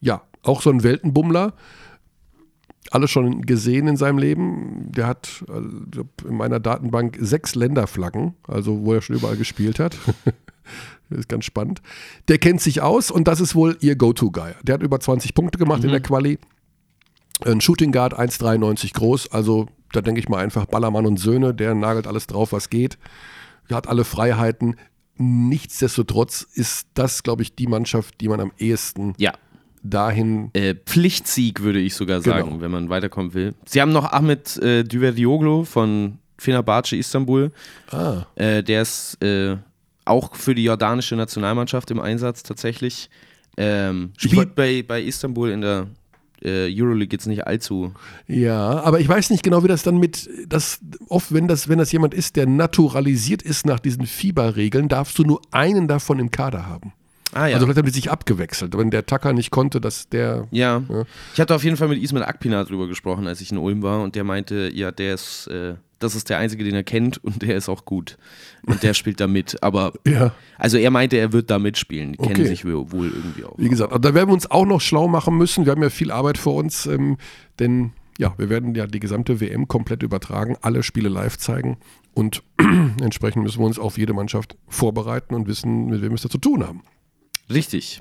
ja, 0.00 0.22
auch 0.42 0.62
so 0.62 0.70
ein 0.70 0.82
Weltenbummler. 0.82 1.54
Alles 2.90 3.10
schon 3.10 3.42
gesehen 3.42 3.88
in 3.88 3.96
seinem 3.96 4.18
Leben. 4.18 4.92
Der 4.92 5.06
hat 5.06 5.44
äh, 5.48 6.28
in 6.28 6.36
meiner 6.36 6.60
Datenbank 6.60 7.18
sechs 7.20 7.54
Länderflaggen, 7.54 8.34
also 8.46 8.84
wo 8.84 8.94
er 8.94 9.02
schon 9.02 9.16
überall 9.16 9.36
gespielt 9.36 9.80
hat. 9.80 9.96
das 11.10 11.18
ist 11.20 11.28
ganz 11.28 11.44
spannend. 11.44 11.82
Der 12.28 12.38
kennt 12.38 12.60
sich 12.60 12.82
aus 12.82 13.10
und 13.10 13.26
das 13.26 13.40
ist 13.40 13.54
wohl 13.54 13.76
ihr 13.80 13.96
Go-To-Guy. 13.96 14.52
Der 14.62 14.74
hat 14.74 14.82
über 14.82 15.00
20 15.00 15.34
Punkte 15.34 15.58
gemacht 15.58 15.82
in 15.82 15.90
der 15.90 16.00
Quali. 16.00 16.38
Ein 17.44 17.60
Shooting 17.60 17.92
Guard, 17.92 18.18
1,93 18.18 18.94
groß. 18.94 19.32
Also 19.32 19.66
da 19.92 20.00
denke 20.00 20.20
ich 20.20 20.28
mal 20.28 20.38
einfach 20.38 20.66
Ballermann 20.66 21.06
und 21.06 21.18
Söhne. 21.18 21.54
Der 21.54 21.74
nagelt 21.74 22.06
alles 22.06 22.26
drauf, 22.26 22.52
was 22.52 22.70
geht. 22.70 22.98
Hat 23.70 23.88
alle 23.88 24.04
Freiheiten. 24.04 24.76
Nichtsdestotrotz 25.18 26.42
ist 26.54 26.88
das, 26.94 27.22
glaube 27.22 27.42
ich, 27.42 27.54
die 27.54 27.66
Mannschaft, 27.66 28.20
die 28.20 28.28
man 28.28 28.40
am 28.40 28.52
ehesten 28.58 29.14
Ja. 29.18 29.32
dahin. 29.82 30.50
Äh, 30.52 30.74
Pflichtsieg, 30.74 31.60
würde 31.62 31.78
ich 31.78 31.94
sogar 31.94 32.20
sagen, 32.20 32.48
Genau. 32.50 32.60
wenn 32.60 32.70
man 32.70 32.88
weiterkommen 32.88 33.32
will. 33.34 33.54
Sie 33.64 33.80
haben 33.80 33.92
noch 33.92 34.12
Ahmed 34.12 34.56
äh, 34.58 34.82
Düverdioglu 34.84 35.64
von 35.64 36.18
Fenerbahce 36.38 36.96
Istanbul. 36.96 37.50
Ah, 37.90 38.24
Äh, 38.34 38.62
der 38.62 38.82
ist 38.82 39.22
äh, 39.22 39.56
auch 40.04 40.34
für 40.36 40.54
die 40.54 40.64
jordanische 40.64 41.16
Nationalmannschaft 41.16 41.90
im 41.90 42.00
Einsatz 42.00 42.42
tatsächlich. 42.42 43.08
Ähm, 43.56 44.12
spielt 44.18 44.54
bei, 44.54 44.82
bei 44.86 45.00
Istanbul 45.02 45.50
in 45.50 45.62
der 45.62 45.86
Euroleague 46.44 47.12
jetzt 47.12 47.26
nicht 47.26 47.46
allzu. 47.46 47.92
ja, 48.26 48.80
aber 48.80 49.00
ich 49.00 49.08
weiß 49.08 49.30
nicht 49.30 49.42
genau, 49.42 49.64
wie 49.64 49.68
das 49.68 49.82
dann 49.82 49.98
mit, 49.98 50.28
das 50.48 50.80
oft, 51.08 51.32
wenn 51.32 51.48
das, 51.48 51.68
wenn 51.68 51.78
das 51.78 51.92
jemand 51.92 52.14
ist, 52.14 52.36
der 52.36 52.46
naturalisiert 52.46 53.42
ist 53.42 53.66
nach 53.66 53.80
diesen 53.80 54.06
Fieberregeln, 54.06 54.88
darfst 54.88 55.18
du 55.18 55.24
nur 55.24 55.40
einen 55.50 55.88
davon 55.88 56.18
im 56.18 56.30
Kader 56.30 56.66
haben. 56.66 56.92
Ah 57.32 57.46
ja. 57.46 57.54
Also 57.54 57.66
vielleicht 57.66 57.78
haben 57.78 57.86
die 57.86 57.92
sich 57.92 58.10
abgewechselt. 58.10 58.76
Wenn 58.78 58.90
der 58.90 59.04
Tucker 59.04 59.32
nicht 59.32 59.50
konnte, 59.50 59.80
dass 59.80 60.08
der. 60.08 60.46
ja. 60.50 60.82
Ja. 60.88 61.04
Ich 61.34 61.40
hatte 61.40 61.54
auf 61.54 61.64
jeden 61.64 61.76
Fall 61.76 61.88
mit 61.88 62.02
Ismail 62.02 62.24
Akpina 62.24 62.64
drüber 62.64 62.86
gesprochen, 62.86 63.26
als 63.26 63.40
ich 63.40 63.50
in 63.50 63.58
Ulm 63.58 63.82
war 63.82 64.02
und 64.02 64.14
der 64.14 64.24
meinte, 64.24 64.70
ja, 64.72 64.90
der 64.90 65.14
ist, 65.14 65.48
äh, 65.48 65.74
das 65.98 66.14
ist 66.14 66.28
der 66.28 66.38
einzige, 66.38 66.62
den 66.64 66.74
er 66.74 66.82
kennt 66.84 67.22
und 67.24 67.42
der 67.42 67.56
ist 67.56 67.68
auch 67.68 67.84
gut. 67.84 68.18
Und 68.66 68.82
der 68.82 68.92
spielt 68.94 69.20
da 69.20 69.26
mit. 69.26 69.62
Aber 69.62 69.92
Ja. 70.06 70.32
also 70.58 70.76
er 70.78 70.90
meinte, 70.90 71.16
er 71.16 71.32
wird 71.32 71.50
da 71.50 71.58
mitspielen. 71.58 72.12
Die 72.12 72.18
kennen 72.18 72.32
Okay. 72.32 72.44
sich 72.46 72.64
wohl 72.64 72.92
wohl 72.92 73.08
irgendwie 73.08 73.44
auch. 73.44 73.54
Wie 73.58 73.68
gesagt, 73.68 73.92
da 73.92 74.14
werden 74.14 74.28
wir 74.28 74.34
uns 74.34 74.50
auch 74.50 74.66
noch 74.66 74.80
schlau 74.80 75.08
machen 75.08 75.36
müssen. 75.38 75.64
Wir 75.64 75.72
haben 75.72 75.82
ja 75.82 75.90
viel 75.90 76.10
Arbeit 76.10 76.38
vor 76.38 76.54
uns, 76.54 76.86
ähm, 76.86 77.16
denn 77.58 77.92
ja, 78.18 78.34
wir 78.38 78.48
werden 78.48 78.74
ja 78.74 78.86
die 78.86 79.00
gesamte 79.00 79.40
WM 79.40 79.68
komplett 79.68 80.02
übertragen, 80.02 80.56
alle 80.62 80.82
Spiele 80.82 81.08
live 81.10 81.36
zeigen 81.38 81.76
und 82.14 82.42
entsprechend 83.02 83.42
müssen 83.42 83.60
wir 83.60 83.66
uns 83.66 83.78
auf 83.78 83.98
jede 83.98 84.14
Mannschaft 84.14 84.56
vorbereiten 84.68 85.34
und 85.34 85.46
wissen, 85.48 85.86
mit 85.86 86.00
wem 86.00 86.10
wir 86.10 86.14
es 86.16 86.22
da 86.22 86.30
zu 86.30 86.38
tun 86.38 86.66
haben. 86.66 86.82
Richtig. 87.50 88.00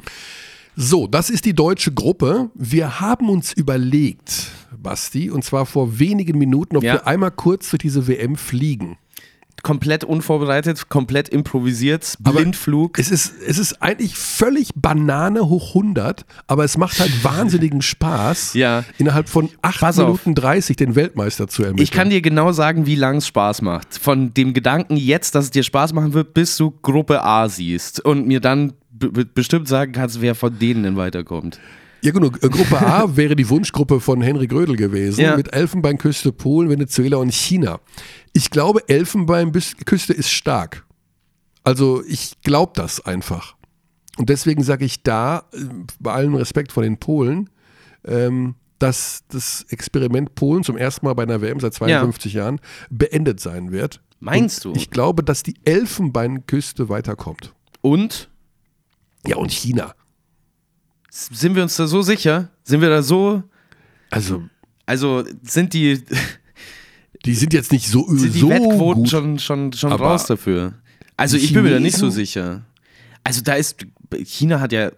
So, 0.75 1.07
das 1.07 1.29
ist 1.29 1.45
die 1.45 1.53
deutsche 1.53 1.91
Gruppe. 1.93 2.49
Wir 2.53 2.99
haben 2.99 3.29
uns 3.29 3.53
überlegt, 3.53 4.47
Basti, 4.77 5.29
und 5.29 5.43
zwar 5.43 5.65
vor 5.65 5.99
wenigen 5.99 6.37
Minuten, 6.37 6.77
ob 6.77 6.83
Ja. 6.83 6.93
wir 6.93 7.07
einmal 7.07 7.31
kurz 7.31 7.69
durch 7.69 7.79
diese 7.79 8.07
WM 8.07 8.35
fliegen. 8.35 8.97
Komplett 9.63 10.03
unvorbereitet, 10.03 10.89
komplett 10.89 11.29
improvisiert, 11.29 12.17
Aber 12.23 12.39
Blindflug. 12.39 12.99
Es 12.99 13.09
ist, 13.09 13.33
es 13.47 13.57
ist 13.57 13.81
eigentlich 13.81 14.15
völlig 14.15 14.69
Banane 14.75 15.47
hoch 15.49 15.69
100, 15.69 16.25
aber 16.45 16.65
es 16.65 16.77
macht 16.77 16.99
halt 16.99 17.11
wahnsinnigen 17.23 17.81
Spaß, 17.81 18.53
Ja. 18.53 18.83
innerhalb 18.99 19.27
von 19.29 19.49
8 19.63 19.79
Pass 19.79 19.97
auf. 19.97 20.05
Minuten 20.25 20.35
30 20.35 20.75
den 20.75 20.95
Weltmeister 20.95 21.47
zu 21.47 21.63
ermitteln. 21.63 21.83
Ich 21.83 21.91
kann 21.91 22.09
dir 22.11 22.21
genau 22.21 22.51
sagen, 22.51 22.85
wie 22.85 22.95
lang 22.95 23.17
es 23.17 23.27
Spaß 23.27 23.61
macht. 23.63 23.97
Von 23.97 24.33
dem 24.35 24.53
Gedanken 24.53 24.97
jetzt, 24.97 25.33
dass 25.33 25.45
es 25.45 25.51
dir 25.51 25.63
Spaß 25.63 25.93
machen 25.93 26.13
wird, 26.13 26.33
bis 26.35 26.57
du 26.57 26.69
Gruppe 26.69 27.23
A 27.23 27.47
siehst 27.49 28.01
und 28.01 28.27
mir 28.27 28.41
dann 28.41 28.73
bestimmt 29.33 29.67
sagen 29.67 29.91
kannst, 29.91 30.21
wer 30.21 30.35
von 30.35 30.57
denen 30.57 30.83
denn 30.83 30.95
weiterkommt. 30.97 31.59
Ja, 32.01 32.11
genug. 32.11 32.43
Äh, 32.43 32.49
Gruppe 32.49 32.79
A 32.85 33.05
wäre 33.15 33.35
die 33.35 33.49
Wunschgruppe 33.49 33.99
von 33.99 34.21
Henry 34.21 34.47
Grödel 34.47 34.75
gewesen, 34.75 35.21
Ja. 35.21 35.35
mit 35.35 35.53
Elfenbeinküste, 35.53 36.31
Polen, 36.31 36.69
Venezuela 36.69 37.17
und 37.17 37.33
China. 37.33 37.79
Ich 38.33 38.49
glaube, 38.51 38.87
Elfenbeinküste 38.87 40.13
ist 40.13 40.29
stark. 40.29 40.85
Also 41.63 42.03
ich 42.07 42.33
glaube 42.43 42.73
das 42.75 43.03
einfach. 43.05 43.55
Und 44.17 44.29
deswegen 44.29 44.63
sage 44.63 44.85
ich 44.85 45.01
da, 45.03 45.45
äh, 45.51 45.57
bei 45.99 46.13
allem 46.13 46.35
Respekt 46.35 46.71
vor 46.71 46.83
den 46.83 46.97
Polen, 46.97 47.49
ähm, 48.05 48.55
dass 48.77 49.23
das 49.29 49.65
Experiment 49.69 50.35
Polen 50.35 50.63
zum 50.63 50.77
ersten 50.77 51.05
Mal 51.05 51.13
bei 51.15 51.23
einer 51.23 51.41
WM 51.41 51.59
seit 51.59 51.73
52 51.73 52.33
Jahren 52.33 52.59
beendet 52.89 53.39
sein 53.39 53.71
wird. 53.71 54.01
Meinst 54.19 54.65
und 54.65 54.75
du? 54.75 54.79
Ich 54.79 54.91
glaube, 54.91 55.23
dass 55.23 55.43
die 55.43 55.55
Elfenbeinküste 55.65 56.87
weiterkommt. 56.87 57.53
Und 57.81 58.29
Ja, 59.27 59.37
und 59.37 59.51
China. 59.51 59.95
sind 61.09 61.55
wir 61.55 61.63
uns 61.63 61.75
da 61.75 61.87
so 61.87 62.01
sicher? 62.01 62.49
Sind 62.63 62.81
wir 62.81 62.89
da 62.89 63.01
so. 63.01 63.43
Also, 64.09 64.43
Also 64.85 65.23
sind 65.43 65.73
die, 65.73 66.03
die 67.25 67.33
sind 67.35 67.53
jetzt 67.53 67.71
nicht 67.71 67.87
so, 67.87 68.05
sind 68.07 68.33
die 68.35 68.39
so 68.39 68.49
Wettquoten 68.49 69.03
gut. 69.03 69.09
schon, 69.09 69.39
schon, 69.39 69.73
schon 69.73 69.91
raus 69.91 70.25
dafür? 70.25 70.73
Also 71.17 71.37
ich 71.37 71.53
bin 71.53 71.63
mir 71.63 71.71
da 71.71 71.79
nicht 71.79 71.97
so 71.97 72.09
sicher. 72.09 72.65
Also 73.23 73.41
da 73.41 73.53
ist. 73.53 73.85
China 74.25 74.59
hat 74.59 74.71
ja. 74.71 74.91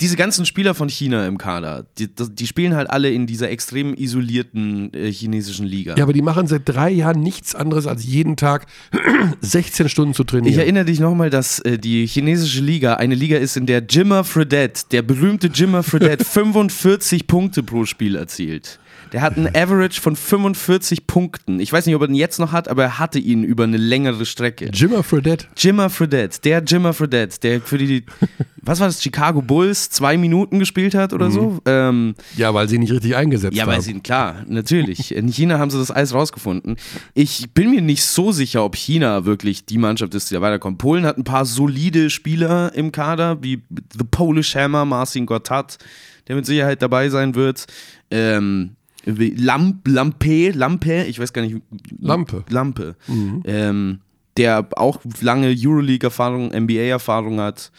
Diese 0.00 0.16
ganzen 0.16 0.46
Spieler 0.46 0.74
von 0.74 0.88
China 0.88 1.26
im 1.26 1.38
Kader, 1.38 1.86
die, 1.98 2.08
die 2.08 2.46
spielen 2.46 2.74
halt 2.74 2.90
alle 2.90 3.10
in 3.10 3.26
dieser 3.26 3.50
extrem 3.50 3.94
isolierten 3.94 4.92
äh, 4.94 5.10
chinesischen 5.12 5.66
Liga. 5.66 5.94
Ja, 5.96 6.04
aber 6.04 6.12
die 6.12 6.22
machen 6.22 6.46
seit 6.46 6.62
drei 6.66 6.90
Jahren 6.90 7.20
nichts 7.20 7.54
anderes, 7.54 7.86
als 7.86 8.04
jeden 8.04 8.36
Tag 8.36 8.66
16 9.40 9.88
Stunden 9.88 10.14
zu 10.14 10.22
Ich 10.22 10.26
trainieren. 10.28 10.58
erinnere 10.58 10.84
dich 10.84 11.00
nochmal, 11.00 11.30
dass 11.30 11.58
äh, 11.60 11.78
die 11.78 12.06
chinesische 12.06 12.60
Liga 12.60 12.94
eine 12.94 13.14
Liga 13.14 13.38
ist, 13.38 13.56
in 13.56 13.66
der 13.66 13.82
Jimmer 13.88 14.24
Fredette, 14.24 14.82
der 14.90 15.02
berühmte 15.02 15.48
Jimmer 15.48 15.82
Fredette, 15.82 16.24
45 16.24 17.26
Punkte 17.26 17.62
pro 17.62 17.84
Spiel 17.84 18.16
erzielt. 18.16 18.78
Der 19.14 19.22
hat 19.22 19.36
einen 19.36 19.46
Average 19.54 20.00
von 20.00 20.16
45 20.16 21.06
Punkten. 21.06 21.60
Ich 21.60 21.72
weiß 21.72 21.86
nicht, 21.86 21.94
ob 21.94 22.02
er 22.02 22.08
ihn 22.08 22.16
jetzt 22.16 22.40
noch 22.40 22.50
hat, 22.50 22.66
aber 22.66 22.82
er 22.82 22.98
hatte 22.98 23.20
ihn 23.20 23.44
über 23.44 23.62
eine 23.62 23.76
längere 23.76 24.26
Strecke. 24.26 24.70
Jimmer 24.74 25.04
Fredette. 25.04 25.46
Jimmer 25.56 25.88
Fredette, 25.88 26.40
der 26.40 26.64
Jimmer 26.64 26.92
Fredette, 26.92 27.38
der 27.38 27.60
für 27.60 27.78
die, 27.78 28.04
was 28.60 28.80
war 28.80 28.88
das, 28.88 29.00
Chicago 29.00 29.40
Bulls 29.40 29.88
zwei 29.88 30.16
Minuten 30.16 30.58
gespielt 30.58 30.96
hat 30.96 31.12
oder 31.12 31.30
so. 31.30 31.60
Ähm, 31.64 32.16
Ja, 32.36 32.54
weil 32.54 32.68
sie 32.68 32.76
nicht 32.76 32.90
richtig 32.90 33.14
eingesetzt 33.14 33.56
ja, 33.56 33.62
haben. 33.62 33.74
weil 33.74 33.82
sie, 33.82 34.00
klar, 34.00 34.42
natürlich. 34.48 35.14
In 35.14 35.28
China 35.28 35.60
haben 35.60 35.70
sie 35.70 35.78
das 35.78 35.92
alles 35.92 36.12
rausgefunden. 36.12 36.74
Ich 37.14 37.52
bin 37.54 37.70
mir 37.70 37.82
nicht 37.82 38.02
so 38.02 38.32
sicher, 38.32 38.64
ob 38.64 38.74
China 38.74 39.24
wirklich 39.24 39.64
die 39.64 39.78
Mannschaft 39.78 40.12
ist, 40.16 40.28
die 40.28 40.34
da 40.34 40.40
weiterkommt. 40.40 40.78
Polen 40.78 41.06
hat 41.06 41.18
ein 41.18 41.24
paar 41.24 41.44
solide 41.44 42.10
Spieler 42.10 42.74
im 42.74 42.90
Kader, 42.90 43.40
wie 43.44 43.62
The 43.96 44.06
Polish 44.10 44.56
Hammer, 44.56 44.84
Marcin 44.84 45.24
Gortat, 45.24 45.78
der 46.26 46.34
mit 46.34 46.46
Sicherheit 46.46 46.82
dabei 46.82 47.10
sein 47.10 47.36
wird. 47.36 47.66
Ähm, 48.10 48.74
Lamp, 49.06 49.86
Lampe, 49.86 50.50
Lampe, 50.50 51.04
ich 51.04 51.18
weiß 51.18 51.32
gar 51.32 51.42
nicht. 51.42 51.56
Lampe. 51.98 52.44
Lampe. 52.48 52.96
Ähm, 53.44 54.00
der 54.36 54.66
auch 54.76 55.00
lange 55.20 55.54
Euroleague-Erfahrung, 55.56 56.48
NBA-Erfahrung 56.48 57.40
hat. 57.40 57.70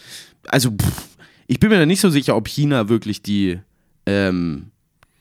Also, 0.48 0.72
pff, 0.72 1.18
ich 1.48 1.60
bin 1.60 1.70
mir 1.70 1.80
da 1.80 1.86
nicht 1.86 2.00
so 2.00 2.10
sicher, 2.10 2.36
ob 2.36 2.48
China 2.48 2.90
wirklich 2.90 3.22
die, 3.22 3.60
ähm, 4.06 4.72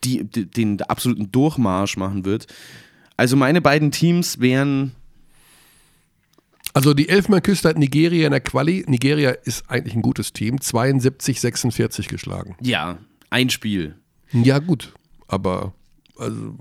die, 0.04 0.24
die, 0.24 0.46
den 0.46 0.80
absoluten 0.82 1.32
Durchmarsch 1.32 1.96
machen 1.96 2.24
wird. 2.24 2.46
Also, 3.16 3.36
meine 3.36 3.60
beiden 3.60 3.90
Teams 3.90 4.40
wären. 4.40 4.92
Also 6.76 6.92
die 6.92 7.08
Elfenbeinküste 7.08 7.68
hat 7.68 7.78
Nigeria 7.78 8.26
in 8.26 8.32
der 8.32 8.40
Quali. 8.40 8.84
Nigeria 8.88 9.30
ist 9.30 9.70
eigentlich 9.70 9.94
ein 9.94 10.02
gutes 10.02 10.32
Team. 10.32 10.60
72, 10.60 11.40
46 11.40 12.08
geschlagen. 12.08 12.56
Ja, 12.60 12.98
ein 13.30 13.48
Spiel. 13.48 13.94
Ja, 14.32 14.58
gut. 14.58 14.92
Aber 15.28 15.72
also 16.18 16.56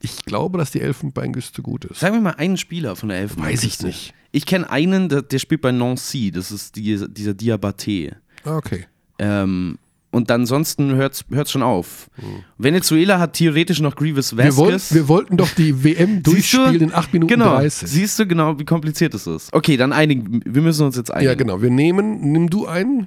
Ich 0.00 0.24
glaube, 0.24 0.58
dass 0.58 0.70
die 0.70 0.80
Elfenbeinküste 0.80 1.62
gut 1.62 1.84
ist. 1.84 2.00
Sagen 2.00 2.14
wir 2.14 2.20
mal 2.20 2.34
einen 2.36 2.56
Spieler 2.56 2.96
von 2.96 3.08
der 3.08 3.18
Elfenbeinküste. 3.18 3.66
Weiß 3.66 3.74
ich 3.74 3.82
nicht. 3.84 4.14
Ich 4.32 4.46
kenne 4.46 4.70
einen, 4.70 5.08
der, 5.08 5.22
der, 5.22 5.38
spielt 5.38 5.60
bei 5.60 5.72
Nancy, 5.72 6.30
das 6.30 6.52
ist 6.52 6.76
die, 6.76 7.04
dieser 7.08 7.32
Diabaté. 7.32 8.14
Ah, 8.44 8.56
okay. 8.56 8.86
Ähm, 9.18 9.78
und 10.12 10.30
ansonsten 10.30 10.94
hört 10.94 11.24
es 11.30 11.50
schon 11.50 11.62
auf. 11.62 12.10
Mhm. 12.16 12.44
Venezuela 12.58 13.20
hat 13.20 13.34
theoretisch 13.34 13.80
noch 13.80 13.94
Grievous 13.94 14.36
Vasquez. 14.36 14.44
Wir, 14.44 14.56
wollt, 14.56 14.94
wir 14.94 15.08
wollten 15.08 15.36
doch 15.36 15.50
die 15.50 15.84
WM 15.84 16.22
durchspielen 16.22 16.80
in 16.80 16.94
8 16.94 17.12
Minuten 17.12 17.28
genau, 17.32 17.56
30. 17.56 17.88
Siehst 17.88 18.18
du 18.18 18.26
genau, 18.26 18.58
wie 18.58 18.64
kompliziert 18.64 19.14
es 19.14 19.26
ist. 19.28 19.52
Okay, 19.52 19.76
dann 19.76 19.92
einigen. 19.92 20.42
Wir 20.44 20.62
müssen 20.62 20.84
uns 20.84 20.96
jetzt 20.96 21.12
einigen. 21.12 21.28
Ja, 21.28 21.34
genau. 21.34 21.62
Wir 21.62 21.70
nehmen, 21.70 22.32
nimm 22.32 22.50
du 22.50 22.66
einen. 22.66 23.06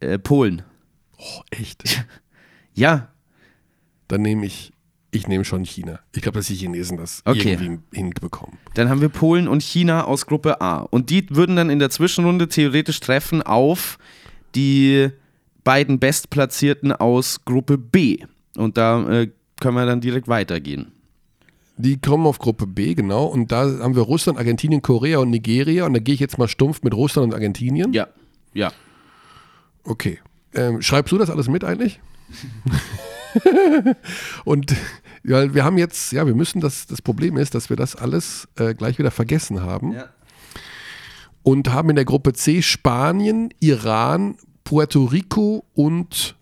Äh, 0.00 0.18
Polen. 0.18 0.62
Oh, 1.18 1.42
echt? 1.50 2.06
ja. 2.74 3.08
Dann 4.08 4.22
nehme 4.22 4.46
ich 4.46 4.72
ich 5.10 5.26
nehme 5.26 5.44
schon 5.44 5.64
China. 5.64 6.00
Ich 6.14 6.22
glaube, 6.22 6.38
dass 6.38 6.46
die 6.46 6.54
Chinesen 6.54 6.96
das 6.96 7.22
okay. 7.24 7.52
irgendwie 7.52 7.80
hinbekommen. 7.92 8.58
Dann 8.74 8.88
haben 8.88 9.00
wir 9.00 9.08
Polen 9.08 9.48
und 9.48 9.62
China 9.62 10.04
aus 10.04 10.26
Gruppe 10.26 10.60
A. 10.60 10.80
Und 10.80 11.10
die 11.10 11.28
würden 11.30 11.56
dann 11.56 11.70
in 11.70 11.78
der 11.78 11.90
Zwischenrunde 11.90 12.48
theoretisch 12.48 13.00
treffen 13.00 13.42
auf 13.42 13.98
die 14.54 15.10
beiden 15.64 15.98
Bestplatzierten 15.98 16.92
aus 16.92 17.44
Gruppe 17.44 17.76
B. 17.76 18.18
Und 18.56 18.76
da 18.76 19.08
äh, 19.10 19.30
können 19.60 19.76
wir 19.76 19.86
dann 19.86 20.00
direkt 20.00 20.28
weitergehen. 20.28 20.92
Die 21.76 21.98
kommen 21.98 22.26
auf 22.26 22.38
Gruppe 22.38 22.66
B, 22.66 22.94
genau. 22.94 23.24
Und 23.24 23.52
da 23.52 23.62
haben 23.80 23.96
wir 23.96 24.02
Russland, 24.02 24.38
Argentinien, 24.38 24.82
Korea 24.82 25.18
und 25.18 25.30
Nigeria. 25.30 25.86
Und 25.86 25.94
da 25.94 26.00
gehe 26.00 26.14
ich 26.14 26.20
jetzt 26.20 26.38
mal 26.38 26.48
stumpf 26.48 26.82
mit 26.82 26.94
Russland 26.94 27.28
und 27.28 27.34
Argentinien. 27.34 27.92
Ja, 27.92 28.08
ja. 28.52 28.70
Okay. 29.84 30.18
Ähm, 30.54 30.82
schreibst 30.82 31.10
du 31.12 31.18
das 31.18 31.30
alles 31.30 31.48
mit 31.48 31.64
eigentlich? 31.64 32.00
und 34.44 34.74
ja, 35.24 35.54
wir 35.54 35.64
haben 35.64 35.78
jetzt, 35.78 36.12
ja, 36.12 36.26
wir 36.26 36.34
müssen 36.34 36.60
das, 36.60 36.86
das 36.86 37.02
Problem 37.02 37.36
ist, 37.36 37.54
dass 37.54 37.68
wir 37.70 37.76
das 37.76 37.96
alles 37.96 38.48
äh, 38.56 38.74
gleich 38.74 38.98
wieder 38.98 39.10
vergessen 39.10 39.62
haben. 39.62 39.92
Ja. 39.92 40.08
Und 41.42 41.70
haben 41.70 41.90
in 41.90 41.96
der 41.96 42.04
Gruppe 42.04 42.32
C 42.32 42.62
Spanien, 42.62 43.52
Iran, 43.60 44.36
Puerto 44.64 45.04
Rico 45.04 45.64
und 45.74 46.36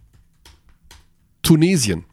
Tunesien. 1.42 2.04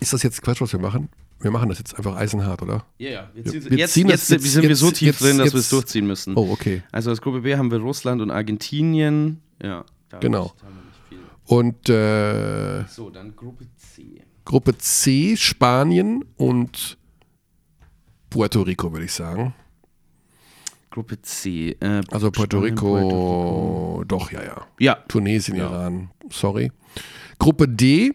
Ist 0.00 0.12
das 0.12 0.22
jetzt 0.22 0.42
Quatsch, 0.42 0.60
was 0.60 0.72
wir 0.72 0.80
machen? 0.80 1.08
Wir 1.40 1.50
machen 1.50 1.68
das 1.68 1.78
jetzt 1.78 1.96
einfach 1.96 2.16
eisenhart, 2.16 2.62
oder? 2.62 2.86
Ja, 2.98 3.10
ja. 3.10 3.30
Wir 3.34 3.44
ziehen, 3.44 3.70
wir 3.70 3.78
jetzt, 3.78 3.96
jetzt, 3.96 4.08
jetzt, 4.08 4.30
jetzt, 4.30 4.52
sind 4.52 4.68
wir 4.68 4.76
so 4.76 4.90
tief 4.90 5.18
drin, 5.18 5.38
dass 5.38 5.52
wir 5.52 5.60
es 5.60 5.70
durchziehen 5.70 6.06
müssen. 6.06 6.36
Oh, 6.36 6.50
okay. 6.50 6.82
Also 6.92 7.10
als 7.10 7.20
Gruppe 7.20 7.40
B 7.40 7.56
haben 7.56 7.70
wir 7.70 7.78
Russland 7.78 8.22
und 8.22 8.30
Argentinien. 8.30 9.40
Ja. 9.62 9.84
Genau. 10.20 10.52
Und 11.44 11.88
äh, 11.88 12.84
so, 12.86 13.10
dann 13.10 13.34
Gruppe 13.34 13.66
C. 13.76 14.22
Gruppe 14.44 14.76
C, 14.78 15.36
Spanien 15.36 16.24
und 16.36 16.98
Puerto 18.30 18.62
Rico, 18.62 18.92
würde 18.92 19.04
ich 19.04 19.12
sagen. 19.12 19.54
Gruppe 20.90 21.20
C. 21.22 21.76
Äh, 21.80 22.02
also 22.10 22.30
Puerto 22.30 22.58
Rico, 22.60 22.86
Puerto 22.86 23.06
Rico, 23.06 24.04
doch, 24.06 24.30
ja, 24.30 24.42
ja. 24.42 24.66
Ja. 24.78 24.94
Tunesien, 25.08 25.56
ja. 25.56 25.68
Iran, 25.68 26.10
sorry. 26.30 26.70
Gruppe 27.38 27.68
D, 27.68 28.14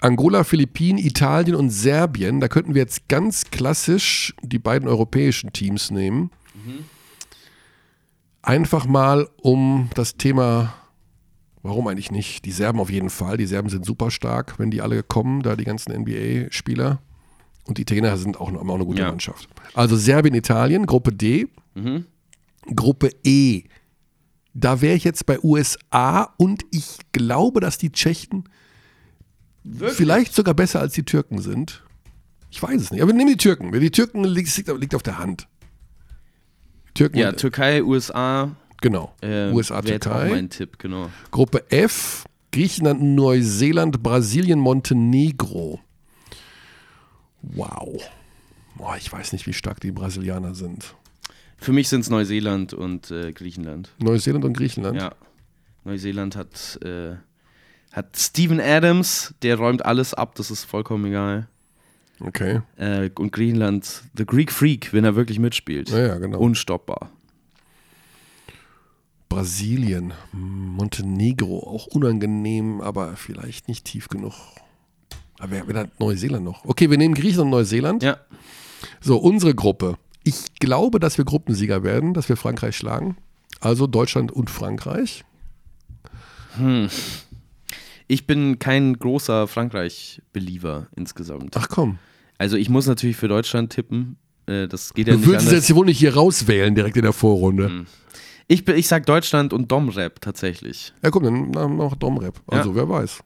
Angola, 0.00 0.44
Philippinen, 0.44 0.98
Italien 0.98 1.56
und 1.56 1.70
Serbien. 1.70 2.40
Da 2.40 2.48
könnten 2.48 2.74
wir 2.74 2.82
jetzt 2.82 3.08
ganz 3.08 3.50
klassisch 3.50 4.34
die 4.42 4.58
beiden 4.58 4.88
europäischen 4.88 5.52
Teams 5.52 5.90
nehmen. 5.90 6.30
Mhm. 6.54 6.84
Einfach 8.42 8.86
mal, 8.86 9.28
um 9.42 9.90
das 9.94 10.16
Thema 10.16 10.74
Warum 11.68 11.86
eigentlich 11.86 12.10
nicht? 12.10 12.46
Die 12.46 12.50
Serben 12.50 12.80
auf 12.80 12.90
jeden 12.90 13.10
Fall. 13.10 13.36
Die 13.36 13.44
Serben 13.44 13.68
sind 13.68 13.84
super 13.84 14.10
stark, 14.10 14.58
wenn 14.58 14.70
die 14.70 14.80
alle 14.80 15.02
kommen, 15.02 15.42
da 15.42 15.54
die 15.54 15.64
ganzen 15.64 15.92
NBA-Spieler. 15.92 17.02
Und 17.66 17.76
die 17.76 17.82
Italiener 17.82 18.16
sind 18.16 18.40
auch, 18.40 18.50
noch, 18.50 18.66
auch 18.66 18.74
eine 18.74 18.86
gute 18.86 19.02
ja. 19.02 19.08
Mannschaft. 19.08 19.50
Also 19.74 19.94
Serbien, 19.94 20.34
Italien, 20.34 20.86
Gruppe 20.86 21.12
D. 21.12 21.46
Mhm. 21.74 22.06
Gruppe 22.74 23.10
E. 23.22 23.64
Da 24.54 24.80
wäre 24.80 24.96
ich 24.96 25.04
jetzt 25.04 25.26
bei 25.26 25.38
USA 25.44 26.34
und 26.38 26.62
ich 26.70 27.00
glaube, 27.12 27.60
dass 27.60 27.76
die 27.76 27.92
Tschechen 27.92 28.48
Wirklich? 29.62 29.96
vielleicht 29.98 30.34
sogar 30.34 30.54
besser 30.54 30.80
als 30.80 30.94
die 30.94 31.04
Türken 31.04 31.42
sind. 31.42 31.84
Ich 32.50 32.62
weiß 32.62 32.80
es 32.80 32.90
nicht. 32.90 33.02
Aber 33.02 33.10
wir 33.10 33.14
nehmen 33.14 33.30
die 33.30 33.36
Türken. 33.36 33.70
Die 33.72 33.90
Türken 33.90 34.24
liegt, 34.24 34.56
liegt 34.56 34.94
auf 34.94 35.02
der 35.02 35.18
Hand. 35.18 35.46
Türken 36.94 37.18
ja, 37.18 37.32
Türkei, 37.32 37.84
USA. 37.84 38.56
Genau. 38.80 39.14
Ähm, 39.22 39.54
USA, 39.54 39.82
Türkei. 39.82 40.30
Mein 40.30 40.50
Tipp, 40.50 40.78
genau. 40.78 41.10
Gruppe 41.30 41.64
F, 41.70 42.24
Griechenland, 42.52 43.02
Neuseeland, 43.02 44.02
Brasilien, 44.02 44.58
Montenegro. 44.58 45.80
Wow. 47.42 48.02
Boah, 48.76 48.96
ich 48.96 49.12
weiß 49.12 49.32
nicht, 49.32 49.46
wie 49.46 49.52
stark 49.52 49.80
die 49.80 49.90
Brasilianer 49.90 50.54
sind. 50.54 50.94
Für 51.56 51.72
mich 51.72 51.88
sind 51.88 52.02
es 52.02 52.10
Neuseeland 52.10 52.72
und 52.72 53.10
äh, 53.10 53.32
Griechenland. 53.32 53.90
Neuseeland 53.98 54.44
und 54.44 54.56
Griechenland? 54.56 55.00
Ja. 55.00 55.12
Neuseeland 55.84 56.36
hat, 56.36 56.78
äh, 56.84 57.16
hat 57.92 58.16
Steven 58.16 58.60
Adams, 58.60 59.34
der 59.42 59.56
räumt 59.56 59.84
alles 59.84 60.14
ab, 60.14 60.36
das 60.36 60.50
ist 60.52 60.64
vollkommen 60.64 61.06
egal. 61.06 61.48
Okay. 62.20 62.60
Äh, 62.76 63.10
und 63.18 63.32
Griechenland, 63.32 64.02
The 64.16 64.26
Greek 64.26 64.52
Freak, 64.52 64.92
wenn 64.92 65.04
er 65.04 65.16
wirklich 65.16 65.38
mitspielt. 65.38 65.90
Ja, 65.90 65.98
ja, 65.98 66.18
genau. 66.18 66.38
Unstoppbar. 66.38 67.10
Brasilien, 69.28 70.12
Montenegro, 70.32 71.58
auch 71.66 71.86
unangenehm, 71.86 72.80
aber 72.80 73.16
vielleicht 73.16 73.68
nicht 73.68 73.84
tief 73.84 74.08
genug. 74.08 74.34
Aber 75.38 75.52
wer, 75.52 75.68
wer 75.68 75.80
hat 75.80 76.00
Neuseeland 76.00 76.44
noch? 76.44 76.64
Okay, 76.64 76.90
wir 76.90 76.98
nehmen 76.98 77.14
Griechenland 77.14 77.46
und 77.46 77.50
Neuseeland. 77.50 78.02
Ja. 78.02 78.18
So, 79.00 79.18
unsere 79.18 79.54
Gruppe. 79.54 79.96
Ich 80.24 80.54
glaube, 80.58 81.00
dass 81.00 81.18
wir 81.18 81.24
Gruppensieger 81.24 81.82
werden, 81.82 82.14
dass 82.14 82.28
wir 82.28 82.36
Frankreich 82.36 82.76
schlagen. 82.76 83.16
Also 83.60 83.86
Deutschland 83.86 84.32
und 84.32 84.50
Frankreich. 84.50 85.24
Hm. 86.56 86.88
Ich 88.06 88.26
bin 88.26 88.58
kein 88.58 88.98
großer 88.98 89.46
Frankreich-Believer 89.46 90.88
insgesamt. 90.96 91.56
Ach 91.56 91.68
komm. 91.68 91.98
Also 92.38 92.56
ich 92.56 92.68
muss 92.68 92.86
natürlich 92.86 93.16
für 93.16 93.28
Deutschland 93.28 93.72
tippen. 93.72 94.16
Äh, 94.46 94.66
das 94.66 94.94
geht 94.94 95.08
ja 95.08 95.12
du 95.12 95.18
nicht. 95.18 95.28
Du 95.28 95.32
würdest 95.32 95.52
jetzt 95.52 95.74
wohl 95.74 95.86
nicht 95.86 95.98
hier 95.98 96.14
rauswählen 96.14 96.74
direkt 96.74 96.96
in 96.96 97.02
der 97.02 97.12
Vorrunde. 97.12 97.68
Hm. 97.68 97.86
Ich, 98.48 98.66
ich 98.66 98.88
sag 98.88 99.04
Deutschland 99.04 99.52
und 99.52 99.70
Domrap 99.70 100.20
tatsächlich. 100.22 100.94
Ja, 101.02 101.10
komm, 101.10 101.52
dann 101.52 101.76
noch 101.76 101.94
Domrap. 101.96 102.40
Also, 102.46 102.70
ja. 102.70 102.76
wer 102.76 102.88
weiß. 102.88 103.20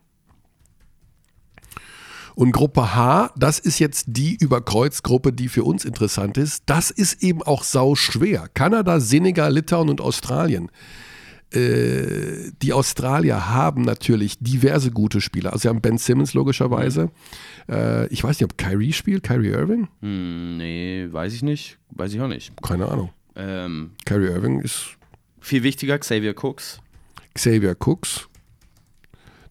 Und 2.35 2.53
Gruppe 2.53 2.95
H, 2.95 3.31
das 3.37 3.59
ist 3.59 3.79
jetzt 3.79 4.07
die 4.09 4.37
Überkreuzgruppe, 4.41 5.33
die 5.33 5.49
für 5.49 5.65
uns 5.65 5.85
interessant 5.85 6.39
ist. 6.39 6.65
Das 6.67 6.91
ist 6.91 7.23
eben 7.23 7.43
auch 7.43 7.63
sau 7.63 7.95
schwer. 7.95 8.49
Kanada, 8.53 9.01
Senegal, 9.01 9.53
Litauen 9.53 9.91
und 9.91 10.01
Australien. 10.01 10.71
Äh, 11.53 12.51
die 12.63 12.73
Australier 12.73 13.51
haben 13.51 13.83
natürlich 13.83 14.39
diverse 14.39 14.91
gute 14.91 15.21
Spieler. 15.21 15.53
Also 15.53 15.63
sie 15.63 15.69
haben 15.69 15.83
Ben 15.83 15.99
Simmons 15.99 16.33
logischerweise. 16.33 17.11
Mhm. 17.69 17.75
Äh, 17.75 18.07
ich 18.07 18.25
weiß 18.25 18.41
nicht, 18.41 18.45
ob 18.45 18.57
Kyrie 18.57 18.93
spielt, 18.95 19.23
Kyrie 19.23 19.51
Irving? 19.51 19.89
Hm, 20.01 20.57
nee, 20.57 21.07
weiß 21.11 21.35
ich 21.35 21.43
nicht. 21.43 21.79
Weiß 21.91 22.15
ich 22.15 22.21
auch 22.21 22.29
nicht. 22.29 22.53
Keine 22.63 22.89
Ahnung. 22.89 23.11
Ähm, 23.37 23.93
Kyrie 24.07 24.29
Irving 24.29 24.61
ist 24.61 24.97
viel 25.43 25.63
wichtiger, 25.63 25.99
Xavier 25.99 26.35
Cooks. 26.43 26.81
Xavier 27.35 27.77
Cooks. 27.79 28.29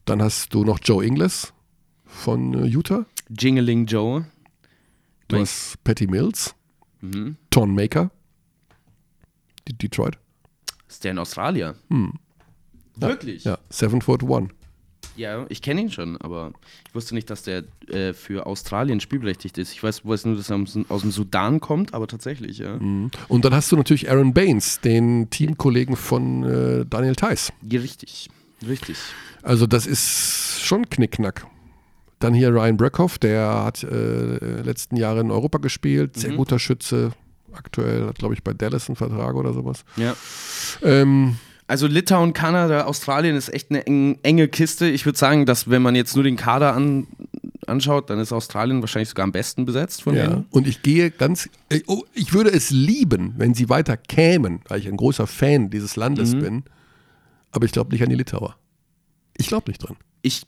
Dann 0.05 0.21
hast 0.21 0.53
du 0.53 0.63
noch 0.63 0.79
Joe 0.83 1.05
Ingles 1.05 1.53
von 2.05 2.53
äh, 2.53 2.65
Utah. 2.65 3.05
Jingling 3.29 3.85
Joe. 3.85 4.25
Du 5.27 5.35
mein 5.35 5.43
hast 5.43 5.83
Patty 5.83 6.07
Mills. 6.07 6.55
Mhm. 7.01 7.37
Ton 7.49 7.73
Maker. 7.73 8.11
Detroit. 9.69 10.17
Ist 10.87 11.03
der 11.03 11.11
in 11.11 11.19
Australien? 11.19 11.75
Hm. 11.89 12.13
Wirklich? 12.95 13.45
Ja, 13.45 13.57
Seven 13.69 14.01
Foot 14.01 14.23
One. 14.23 14.49
Ja, 15.15 15.45
ich 15.49 15.61
kenne 15.61 15.81
ihn 15.81 15.91
schon, 15.91 16.17
aber 16.17 16.53
ich 16.87 16.95
wusste 16.95 17.15
nicht, 17.15 17.29
dass 17.29 17.43
der 17.43 17.63
äh, 17.87 18.13
für 18.13 18.45
Australien 18.45 18.99
spielberechtigt 18.99 19.57
ist. 19.57 19.73
Ich 19.73 19.83
weiß, 19.83 20.05
weiß 20.05 20.25
nur, 20.25 20.35
dass 20.35 20.49
er 20.49 20.59
aus 20.89 21.01
dem 21.01 21.11
Sudan 21.11 21.59
kommt, 21.59 21.93
aber 21.93 22.07
tatsächlich, 22.07 22.59
ja. 22.59 22.77
Mhm. 22.77 23.11
Und 23.27 23.45
dann 23.45 23.53
hast 23.53 23.71
du 23.71 23.75
natürlich 23.75 24.09
Aaron 24.09 24.33
Baines, 24.33 24.79
den 24.79 25.29
Teamkollegen 25.29 25.95
von 25.95 26.43
äh, 26.43 26.85
Daniel 26.89 27.15
Theiss. 27.15 27.51
Ja, 27.69 27.81
richtig, 27.81 28.29
richtig. 28.67 28.97
Also 29.43 29.67
das 29.67 29.85
ist 29.85 30.61
schon 30.61 30.89
Knickknack. 30.89 31.45
Dann 32.19 32.33
hier 32.33 32.49
Ryan 32.49 32.77
Breckhoff, 32.77 33.17
der 33.17 33.63
hat 33.65 33.83
äh, 33.83 34.61
letzten 34.61 34.95
Jahre 34.95 35.21
in 35.21 35.31
Europa 35.31 35.57
gespielt, 35.57 36.17
sehr 36.17 36.33
mhm. 36.33 36.37
guter 36.37 36.59
Schütze. 36.59 37.11
Aktuell 37.51 38.05
hat, 38.05 38.17
glaube 38.17 38.33
ich, 38.33 38.43
bei 38.43 38.53
Dallas 38.53 38.87
einen 38.87 38.95
Vertrag 38.95 39.35
oder 39.35 39.53
sowas. 39.53 39.83
Ja. 39.97 40.15
Ähm, 40.83 41.37
also 41.71 41.87
Litauen, 41.87 42.33
Kanada, 42.33 42.83
Australien 42.83 43.35
ist 43.35 43.49
echt 43.49 43.71
eine 43.71 43.85
enge 43.85 44.47
Kiste. 44.49 44.87
Ich 44.87 45.05
würde 45.05 45.17
sagen, 45.17 45.45
dass 45.45 45.69
wenn 45.69 45.81
man 45.81 45.95
jetzt 45.95 46.15
nur 46.15 46.23
den 46.23 46.35
Kader 46.35 46.73
an, 46.73 47.07
anschaut, 47.65 48.09
dann 48.09 48.19
ist 48.19 48.33
Australien 48.33 48.81
wahrscheinlich 48.81 49.09
sogar 49.09 49.23
am 49.23 49.31
besten 49.31 49.65
besetzt 49.65 50.03
von 50.03 50.15
ja. 50.15 50.27
denen. 50.27 50.45
Und 50.51 50.67
ich 50.67 50.83
gehe 50.83 51.11
ganz, 51.11 51.49
oh, 51.87 52.03
ich 52.13 52.33
würde 52.33 52.51
es 52.51 52.71
lieben, 52.71 53.35
wenn 53.37 53.53
sie 53.53 53.69
weiter 53.69 53.95
kämen, 53.95 54.59
weil 54.67 54.81
ich 54.81 54.87
ein 54.87 54.97
großer 54.97 55.27
Fan 55.27 55.69
dieses 55.69 55.95
Landes 55.95 56.35
mhm. 56.35 56.39
bin. 56.41 56.63
Aber 57.53 57.65
ich 57.65 57.71
glaube 57.71 57.91
nicht 57.91 58.03
an 58.03 58.09
die 58.09 58.15
Litauer. 58.15 58.57
Ich 59.37 59.47
glaube 59.47 59.71
nicht 59.71 59.79
dran. 59.79 59.95
Ich. 60.21 60.43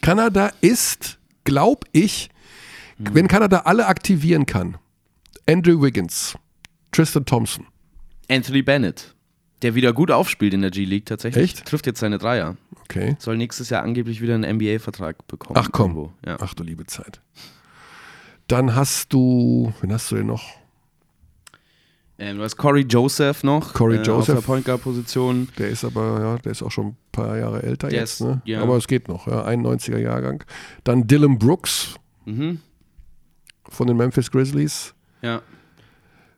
Kanada 0.00 0.50
ist 0.60 1.18
glaube 1.44 1.86
ich, 1.92 2.30
Mhm. 2.98 3.14
wenn 3.14 3.28
Kanada 3.28 3.58
alle 3.64 3.86
aktivieren 3.86 4.46
kann, 4.46 4.78
Andrew 5.48 5.80
Wiggins, 5.82 6.36
Tristan 6.92 7.24
Thompson, 7.24 7.66
Anthony 8.28 8.62
Bennett, 8.62 9.14
der 9.62 9.74
wieder 9.74 9.92
gut 9.92 10.10
aufspielt 10.10 10.54
in 10.54 10.62
der 10.62 10.70
G-League 10.70 11.06
tatsächlich. 11.06 11.42
Echt? 11.54 11.64
Trifft 11.66 11.86
jetzt 11.86 12.00
seine 12.00 12.18
Dreier. 12.18 12.56
okay. 12.82 13.16
Soll 13.18 13.36
nächstes 13.36 13.70
Jahr 13.70 13.82
angeblich 13.82 14.20
wieder 14.20 14.34
einen 14.34 14.56
NBA-Vertrag 14.56 15.26
bekommen. 15.28 15.58
Ach 15.62 15.70
komm. 15.72 16.10
Ja. 16.26 16.36
ach 16.40 16.54
du 16.54 16.62
liebe 16.64 16.84
Zeit. 16.86 17.20
Dann 18.48 18.74
hast 18.74 19.12
du, 19.12 19.72
wen 19.80 19.92
hast 19.92 20.10
du 20.10 20.16
denn 20.16 20.26
noch? 20.26 20.42
Ähm, 22.18 22.36
du 22.36 22.42
hast 22.44 22.56
Corey 22.56 22.82
Joseph 22.82 23.42
noch. 23.42 23.72
Corey 23.72 23.98
äh, 23.98 24.02
Joseph. 24.02 24.36
Auf 24.36 24.40
der 24.44 24.46
Point 24.46 24.64
Guard-Position. 24.64 25.48
Der 25.58 25.68
ist 25.68 25.84
aber, 25.84 26.20
ja, 26.20 26.38
der 26.38 26.52
ist 26.52 26.62
auch 26.62 26.70
schon 26.70 26.88
ein 26.88 26.96
paar 27.10 27.36
Jahre 27.38 27.62
älter 27.62 27.88
Der 27.88 28.00
jetzt, 28.00 28.14
ist- 28.14 28.20
ne? 28.20 28.42
ja. 28.44 28.60
Aber 28.62 28.76
es 28.76 28.86
geht 28.86 29.08
noch, 29.08 29.26
ja, 29.26 29.44
91er 29.46 29.98
Jahrgang. 29.98 30.44
Dann 30.84 31.06
Dylan 31.06 31.38
Brooks 31.38 31.94
Mhm. 32.24 32.60
von 33.68 33.86
den 33.88 33.96
Memphis 33.96 34.30
Grizzlies. 34.30 34.94
Ja. 35.22 35.42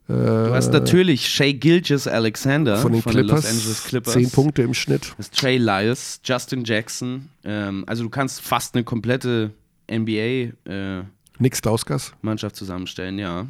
Äh, 0.09 0.13
Du 0.13 0.55
hast 0.55 0.73
natürlich 0.73 1.27
Shea 1.29 1.53
Gilgis 1.53 2.07
Alexander 2.07 2.77
von 2.77 2.93
den 2.93 3.03
Clippers, 3.03 3.45
Los 3.45 3.47
Angeles 3.47 3.85
Clippers. 3.85 4.13
10 4.13 4.31
Punkte 4.31 4.63
im 4.63 4.75
Schnitt. 4.75 5.07
Du 5.13 5.19
hast 5.19 5.35
Trey 5.35 5.57
Lyles, 5.57 6.21
Justin 6.25 6.63
Jackson. 6.65 7.29
Ähm, 7.45 7.85
also 7.87 8.03
du 8.05 8.11
kannst 8.11 8.41
fast 8.43 8.75
eine 8.75 8.85
komplette 8.85 9.51
NBA-Mannschaft 9.91 11.09
Nick 11.41 11.57
Stauskas. 11.57 12.13
zusammenstellen, 12.53 13.19
ja. 13.19 13.47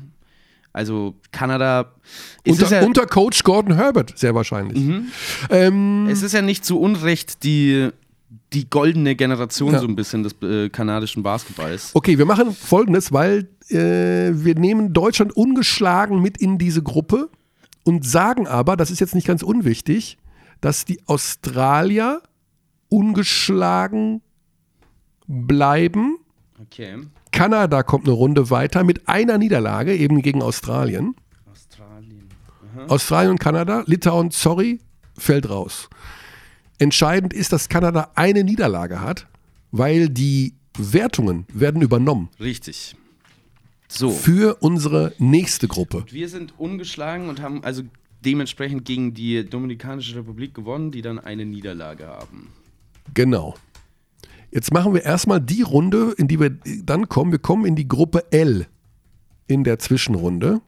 Also 0.72 1.14
Kanada. 1.30 1.92
Unter, 2.46 2.68
ja, 2.70 2.80
Mhm. 2.80 2.86
unter 2.88 3.06
Coach 3.06 3.42
Gordon 3.44 3.74
Herbert, 3.74 4.18
sehr 4.18 4.34
wahrscheinlich. 4.34 4.82
Ähm, 5.50 6.08
es 6.10 6.22
ist 6.22 6.32
ja 6.32 6.42
nicht 6.42 6.64
zu 6.64 6.80
Unrecht 6.80 7.44
die, 7.44 7.90
die 8.52 8.68
goldene 8.68 9.14
Generation 9.14 9.72
Ja. 9.72 9.78
so 9.80 9.86
ein 9.86 9.94
bisschen 9.94 10.24
des 10.24 10.34
äh, 10.42 10.68
kanadischen 10.70 11.22
Basketballs. 11.22 11.90
okay, 11.94 12.18
wir 12.18 12.24
machen 12.26 12.52
folgendes, 12.52 13.12
weil 13.12 13.48
äh, 13.70 14.32
wir 14.32 14.54
nehmen 14.54 14.92
Deutschland 14.92 15.36
ungeschlagen 15.36 16.20
mit 16.20 16.38
in 16.38 16.58
diese 16.58 16.82
Gruppe 16.82 17.30
und 17.84 18.04
sagen 18.06 18.46
aber, 18.46 18.76
das 18.76 18.90
ist 18.90 19.00
jetzt 19.00 19.14
nicht 19.14 19.26
ganz 19.26 19.42
unwichtig, 19.42 20.18
dass 20.60 20.84
die 20.84 21.00
Australier 21.06 22.22
ungeschlagen 22.88 24.22
bleiben. 25.26 26.18
Okay. 26.60 26.98
Kanada 27.32 27.82
kommt 27.82 28.06
eine 28.06 28.14
Runde 28.14 28.50
weiter 28.50 28.84
mit 28.84 29.08
einer 29.08 29.38
Niederlage, 29.38 29.94
eben 29.94 30.22
gegen 30.22 30.42
Australien. 30.42 31.14
Australien. 31.50 32.28
Australien 32.88 33.30
und 33.32 33.40
Kanada, 33.40 33.82
Litauen, 33.86 34.30
sorry, 34.30 34.80
fällt 35.18 35.48
raus. 35.48 35.88
Entscheidend 36.78 37.32
ist, 37.32 37.52
dass 37.52 37.68
Kanada 37.68 38.10
eine 38.14 38.44
Niederlage 38.44 39.00
hat, 39.00 39.26
weil 39.70 40.08
die 40.08 40.54
Wertungen 40.76 41.46
werden 41.52 41.82
übernommen 41.82 42.30
Richtig. 42.40 42.96
So. 43.88 44.10
für 44.10 44.56
unsere 44.62 45.12
nächste 45.18 45.68
Gruppe. 45.68 46.04
Wir 46.10 46.28
sind 46.28 46.54
ungeschlagen 46.58 47.28
und 47.28 47.40
haben 47.40 47.62
also 47.64 47.82
dementsprechend 48.24 48.84
gegen 48.84 49.14
die 49.14 49.44
Dominikanische 49.44 50.16
Republik 50.16 50.54
gewonnen, 50.54 50.90
die 50.90 51.02
dann 51.02 51.18
eine 51.18 51.44
Niederlage 51.44 52.06
haben. 52.06 52.48
Genau. 53.12 53.54
Jetzt 54.50 54.72
machen 54.72 54.94
wir 54.94 55.02
erstmal 55.02 55.40
die 55.40 55.62
Runde, 55.62 56.14
in 56.16 56.28
die 56.28 56.40
wir 56.40 56.50
dann 56.82 57.08
kommen. 57.08 57.32
Wir 57.32 57.38
kommen 57.38 57.66
in 57.66 57.76
die 57.76 57.88
Gruppe 57.88 58.32
L 58.32 58.66
in 59.46 59.64
der 59.64 59.78
Zwischenrunde. 59.78 60.60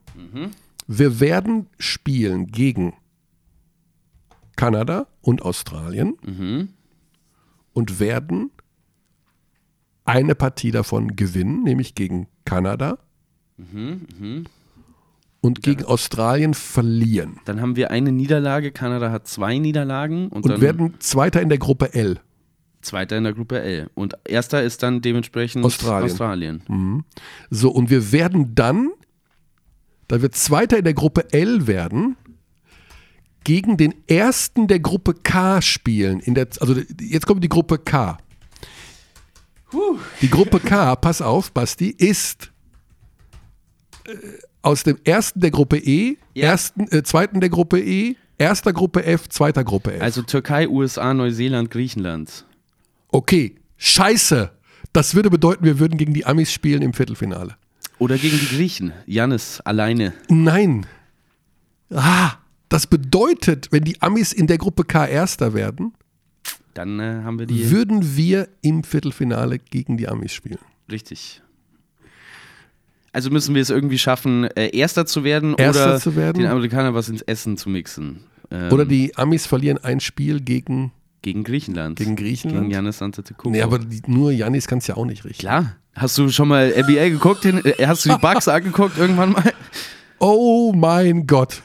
Wir 0.87 1.19
werden 1.19 1.67
spielen 1.79 2.47
gegen 2.47 2.93
Kanada 4.55 5.07
und 5.21 5.41
Australien 5.41 6.69
und 7.73 7.99
werden 7.99 8.51
eine 10.05 10.35
Partie 10.35 10.71
davon 10.71 11.15
gewinnen, 11.15 11.63
nämlich 11.63 11.95
gegen 11.95 12.27
Kanada 12.45 12.99
und 15.41 15.63
gegen 15.63 15.85
Australien 15.85 16.53
verlieren 16.53 17.39
Dann 17.45 17.61
haben 17.61 17.75
wir 17.75 17.91
eine 17.91 18.11
Niederlage, 18.11 18.71
Kanada 18.71 19.11
hat 19.11 19.27
zwei 19.27 19.57
Niederlagen 19.57 20.29
und, 20.29 20.45
und 20.45 20.61
werden 20.61 20.95
Zweiter 20.99 21.41
in 21.41 21.49
der 21.49 21.57
Gruppe 21.57 21.93
L. 21.93 22.19
Zweiter 22.81 23.17
in 23.17 23.23
der 23.23 23.33
Gruppe 23.33 23.61
L. 23.61 23.89
Und 23.95 24.15
erster 24.25 24.63
ist 24.63 24.83
dann 24.83 25.01
dementsprechend 25.01 25.65
Australien. 25.65 26.11
Australien. 26.11 27.03
So, 27.49 27.69
und 27.71 27.89
wir 27.89 28.11
werden 28.11 28.55
dann, 28.55 28.91
da 30.07 30.21
wir 30.21 30.31
Zweiter 30.31 30.77
in 30.77 30.83
der 30.83 30.93
Gruppe 30.93 31.31
L 31.33 31.67
werden, 31.67 32.15
gegen 33.43 33.77
den 33.77 33.93
ersten 34.07 34.67
der 34.67 34.79
Gruppe 34.79 35.13
K 35.13 35.61
spielen. 35.61 36.19
In 36.19 36.35
der, 36.35 36.47
also 36.59 36.75
jetzt 36.99 37.25
kommt 37.25 37.43
die 37.43 37.49
Gruppe 37.49 37.77
K. 37.77 38.17
Die 40.21 40.29
Gruppe 40.29 40.59
K, 40.59 40.95
pass 40.95 41.21
auf, 41.21 41.51
Basti, 41.51 41.89
ist 41.89 42.51
aus 44.61 44.83
dem 44.83 44.97
ersten 45.03 45.39
der 45.39 45.51
Gruppe 45.51 45.77
E, 45.77 46.17
Ja. 46.33 46.47
ersten, 46.51 46.87
äh, 46.91 47.03
zweiten 47.03 47.39
der 47.39 47.49
Gruppe 47.49 47.79
E, 47.79 48.15
erster 48.37 48.73
Gruppe 48.73 49.03
F, 49.05 49.27
zweiter 49.29 49.63
Gruppe 49.63 49.93
F. 49.93 50.01
Also 50.01 50.21
Türkei, 50.21 50.67
USA, 50.67 51.13
Neuseeland, 51.13 51.71
Griechenland. 51.71 52.45
okay, 53.09 53.55
scheiße. 53.77 54.51
Das 54.93 55.13
würde 55.15 55.29
bedeuten, 55.29 55.63
wir 55.65 55.79
würden 55.79 55.97
gegen 55.97 56.13
die 56.13 56.25
Amis 56.25 56.51
spielen 56.51 56.81
im 56.81 56.93
Viertelfinale. 56.93 57.55
Oder 57.99 58.17
gegen 58.17 58.37
die 58.39 58.47
Griechen. 58.55 58.93
Jannis 59.05 59.59
alleine. 59.61 60.13
Nein. 60.29 60.85
Ah, 61.91 62.33
das 62.69 62.87
bedeutet, 62.87 63.71
wenn 63.71 63.83
die 63.83 64.01
Amis 64.01 64.33
in 64.33 64.47
der 64.47 64.57
Gruppe 64.57 64.83
K 64.83 65.05
Erster 65.05 65.53
werden, 65.53 65.93
Dann 66.73 66.99
äh, 66.99 67.21
haben 67.23 67.39
wir 67.39 67.45
die. 67.47 67.71
würden 67.71 68.15
wir 68.15 68.49
im 68.61 68.83
Viertelfinale 68.83 69.57
gegen 69.59 69.97
die 69.97 70.07
Amis 70.07 70.33
spielen. 70.33 70.59
Richtig. 70.91 71.41
Also 73.17 73.31
müssen 73.31 73.55
wir 73.55 73.63
es 73.63 73.71
irgendwie 73.71 73.97
schaffen, 73.97 74.43
äh, 74.55 74.69
Erster 74.77 75.07
zu 75.07 75.23
werden 75.23 75.55
Erster 75.55 75.85
oder 75.87 75.99
zu 75.99 76.15
werden. 76.15 76.37
den 76.39 76.45
Amerikanern 76.51 76.93
was 76.93 77.09
ins 77.09 77.23
Essen 77.23 77.57
zu 77.57 77.67
mixen. 77.67 78.19
Ähm, 78.51 78.71
Oder 78.71 78.85
die 78.85 79.17
Amis 79.17 79.47
verlieren 79.47 79.79
ein 79.83 79.99
Spiel 79.99 80.39
gegen. 80.39 80.91
gegen 81.23 81.43
Griechenland. 81.43 81.97
Gegen 81.97 82.15
Griechenland? 82.15 82.61
Gegen 82.65 82.71
Janis 82.71 83.01
Antetokounmpo. 83.01 83.49
Nee, 83.57 83.63
aber 83.63 83.79
die, 83.79 84.03
nur 84.05 84.31
Janis 84.31 84.67
kann 84.67 84.77
es 84.77 84.85
ja 84.85 84.97
auch 84.97 85.05
nicht 85.05 85.25
richtig. 85.25 85.39
Klar. 85.39 85.77
Hast 85.95 86.15
du 86.19 86.29
schon 86.29 86.47
mal 86.47 86.71
NBA 86.77 87.09
geguckt? 87.09 87.41
hin- 87.41 87.59
äh, 87.65 87.87
Hast 87.87 88.05
du 88.05 88.09
die 88.09 88.19
Bugs 88.19 88.47
angeguckt 88.47 88.99
irgendwann 88.99 89.31
mal? 89.31 89.51
Oh 90.19 90.73
mein 90.75 91.25
Gott. 91.25 91.63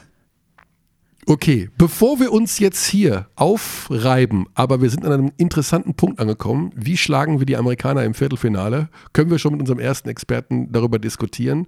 Okay, 1.25 1.69
bevor 1.77 2.19
wir 2.19 2.33
uns 2.33 2.59
jetzt 2.59 2.85
hier 2.85 3.27
aufreiben, 3.35 4.47
aber 4.55 4.81
wir 4.81 4.89
sind 4.89 5.05
an 5.05 5.13
einem 5.13 5.31
interessanten 5.37 5.93
Punkt 5.93 6.19
angekommen. 6.19 6.71
Wie 6.75 6.97
schlagen 6.97 7.39
wir 7.39 7.45
die 7.45 7.55
Amerikaner 7.55 8.03
im 8.03 8.13
Viertelfinale? 8.13 8.89
Können 9.13 9.31
wir 9.31 9.39
schon 9.39 9.53
mit 9.53 9.61
unserem 9.61 9.79
ersten 9.79 10.09
Experten 10.09 10.71
darüber 10.71 10.99
diskutieren. 10.99 11.67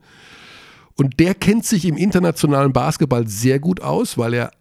Und 0.97 1.19
der 1.19 1.35
kennt 1.35 1.65
sich 1.65 1.85
im 1.85 1.95
internationalen 1.95 2.73
Basketball 2.73 3.27
sehr 3.27 3.59
gut 3.59 3.81
aus, 3.81 4.17
weil 4.17 4.33
er 4.33 4.51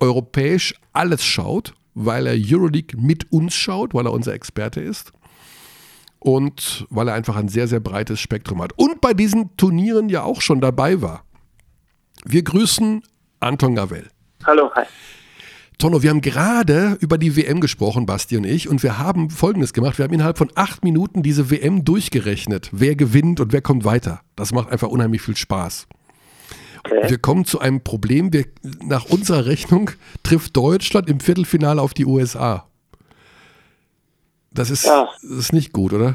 europäisch 0.00 0.74
alles 0.92 1.24
schaut, 1.24 1.74
weil 1.94 2.26
er 2.26 2.34
Euroleague 2.34 3.00
mit 3.00 3.30
uns 3.30 3.54
schaut, 3.54 3.94
weil 3.94 4.06
er 4.06 4.12
unser 4.12 4.34
Experte 4.34 4.80
ist. 4.80 5.12
Und 6.18 6.86
weil 6.90 7.08
er 7.08 7.14
einfach 7.14 7.36
ein 7.36 7.48
sehr, 7.48 7.68
sehr 7.68 7.80
breites 7.80 8.20
Spektrum 8.20 8.60
hat. 8.62 8.72
Und 8.76 9.00
bei 9.00 9.14
diesen 9.14 9.56
Turnieren 9.56 10.08
ja 10.08 10.22
auch 10.22 10.40
schon 10.40 10.60
dabei 10.60 11.00
war. 11.00 11.24
Wir 12.24 12.42
grüßen 12.42 13.02
Anton 13.38 13.74
Gavel. 13.74 14.08
Hallo, 14.44 14.70
hi. 14.74 14.84
Tonno, 15.78 16.02
wir 16.02 16.10
haben 16.10 16.20
gerade 16.20 16.98
über 17.00 17.16
die 17.16 17.36
WM 17.36 17.60
gesprochen, 17.60 18.04
Basti 18.04 18.36
und 18.36 18.44
ich, 18.44 18.68
und 18.68 18.82
wir 18.82 18.98
haben 18.98 19.30
Folgendes 19.30 19.72
gemacht. 19.72 19.96
Wir 19.98 20.04
haben 20.04 20.12
innerhalb 20.12 20.36
von 20.36 20.50
acht 20.54 20.84
Minuten 20.84 21.22
diese 21.22 21.50
WM 21.50 21.84
durchgerechnet. 21.84 22.68
Wer 22.72 22.96
gewinnt 22.96 23.40
und 23.40 23.52
wer 23.52 23.62
kommt 23.62 23.84
weiter. 23.84 24.20
Das 24.36 24.52
macht 24.52 24.70
einfach 24.70 24.88
unheimlich 24.88 25.22
viel 25.22 25.36
Spaß. 25.36 25.86
Okay. 26.84 27.08
Wir 27.10 27.18
kommen 27.18 27.44
zu 27.46 27.60
einem 27.60 27.82
Problem. 27.82 28.32
Wir, 28.32 28.44
nach 28.82 29.06
unserer 29.06 29.46
Rechnung 29.46 29.90
trifft 30.22 30.56
Deutschland 30.56 31.08
im 31.08 31.20
Viertelfinale 31.20 31.80
auf 31.80 31.94
die 31.94 32.04
USA. 32.06 32.66
Das 34.52 34.68
ist, 34.70 34.84
Ja. 34.84 35.08
das 35.22 35.30
ist 35.30 35.52
nicht 35.52 35.72
gut, 35.72 35.92
oder? 35.94 36.14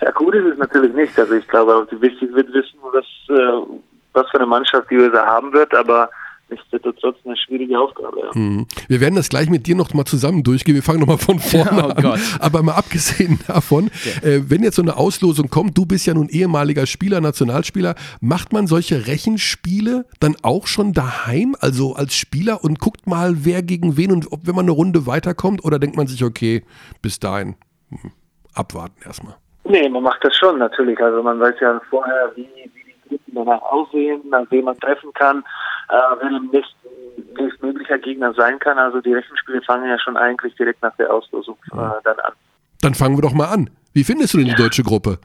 Ja, 0.00 0.10
gut 0.12 0.34
ist 0.34 0.44
es 0.52 0.58
natürlich 0.58 0.94
nicht. 0.94 1.18
Also 1.18 1.34
ich 1.34 1.46
glaube, 1.48 1.86
wichtig 2.00 2.32
wird 2.32 2.48
wissen, 2.52 2.78
was, 2.92 3.04
äh, 3.28 3.78
was 4.12 4.30
für 4.30 4.38
eine 4.38 4.46
Mannschaft 4.46 4.90
die 4.90 4.96
USA 4.96 5.26
haben 5.26 5.52
wird, 5.52 5.74
aber 5.74 6.08
nichtsdestotrotz 6.48 7.16
eine 7.24 7.36
schwierige 7.36 7.78
Aufgabe. 7.78 8.20
Ja. 8.20 8.30
Mhm. 8.34 8.66
Wir 8.88 9.00
werden 9.00 9.14
das 9.14 9.28
gleich 9.28 9.48
mit 9.48 9.66
dir 9.66 9.74
noch 9.76 9.92
mal 9.94 10.04
zusammen 10.04 10.42
durchgehen. 10.42 10.74
Wir 10.74 10.82
fangen 10.82 11.00
noch 11.00 11.06
mal 11.06 11.18
von 11.18 11.38
vorne 11.40 11.84
Oh 11.84 11.90
an. 11.90 12.02
Gott. 12.02 12.20
Aber 12.40 12.62
mal 12.62 12.74
abgesehen 12.74 13.40
davon, 13.46 13.88
äh, 14.22 14.40
wenn 14.48 14.62
jetzt 14.62 14.76
so 14.76 14.82
eine 14.82 14.96
Auslosung 14.96 15.48
kommt, 15.48 15.76
du 15.76 15.86
bist 15.86 16.06
ja 16.06 16.14
nun 16.14 16.28
ehemaliger 16.28 16.86
Spieler, 16.86 17.20
Nationalspieler, 17.20 17.94
macht 18.20 18.52
man 18.52 18.66
solche 18.66 19.06
Rechenspiele 19.06 20.06
dann 20.20 20.36
auch 20.42 20.66
schon 20.66 20.92
daheim, 20.92 21.56
also 21.60 21.94
als 21.94 22.14
Spieler 22.14 22.62
und 22.62 22.78
guckt 22.78 23.06
mal, 23.06 23.44
wer 23.44 23.62
gegen 23.62 23.96
wen 23.96 24.12
und 24.12 24.32
ob, 24.32 24.46
wenn 24.46 24.54
man 24.54 24.64
eine 24.64 24.72
Runde 24.72 25.06
weiterkommt 25.06 25.64
oder 25.64 25.78
denkt 25.78 25.96
man 25.96 26.06
sich, 26.06 26.22
okay, 26.24 26.62
bis 27.02 27.20
dahin 27.20 27.56
hm, 27.90 28.12
abwarten 28.54 29.00
erstmal. 29.04 29.36
Nee, 29.66 29.88
man 29.88 30.02
macht 30.02 30.22
das 30.22 30.36
schon 30.36 30.58
natürlich. 30.58 30.98
Also 31.00 31.22
man 31.22 31.40
weiß 31.40 31.54
ja 31.60 31.80
vorher, 31.88 32.32
wie, 32.36 32.42
wie 32.74 32.84
die 32.84 33.08
Gruppen 33.08 33.34
danach 33.34 33.62
aussehen, 33.62 34.20
an 34.32 34.46
wen 34.50 34.64
man 34.64 34.78
treffen 34.78 35.10
kann, 35.14 35.42
äh, 35.88 35.94
wer 36.20 36.30
der 36.30 36.40
nächsten, 36.40 37.34
nächstmöglicher 37.38 37.98
Gegner 37.98 38.32
sein 38.34 38.58
kann. 38.58 38.78
Also 38.78 39.00
die 39.00 39.14
Rechenspiele 39.14 39.62
fangen 39.62 39.88
ja 39.88 39.98
schon 39.98 40.16
eigentlich 40.16 40.54
direkt 40.56 40.82
nach 40.82 40.94
der 40.96 41.12
Auslosung 41.12 41.56
äh, 41.72 41.76
dann 42.04 42.18
an. 42.20 42.32
Dann 42.80 42.94
fangen 42.94 43.16
wir 43.16 43.22
doch 43.22 43.32
mal 43.32 43.48
an. 43.48 43.70
Wie 43.92 44.04
findest 44.04 44.34
du 44.34 44.38
denn 44.38 44.48
die 44.48 44.54
deutsche 44.54 44.82
Gruppe? 44.82 45.18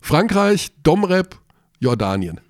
Frankreich, 0.00 0.70
Domrep, 0.82 1.36
Jordanien. 1.78 2.40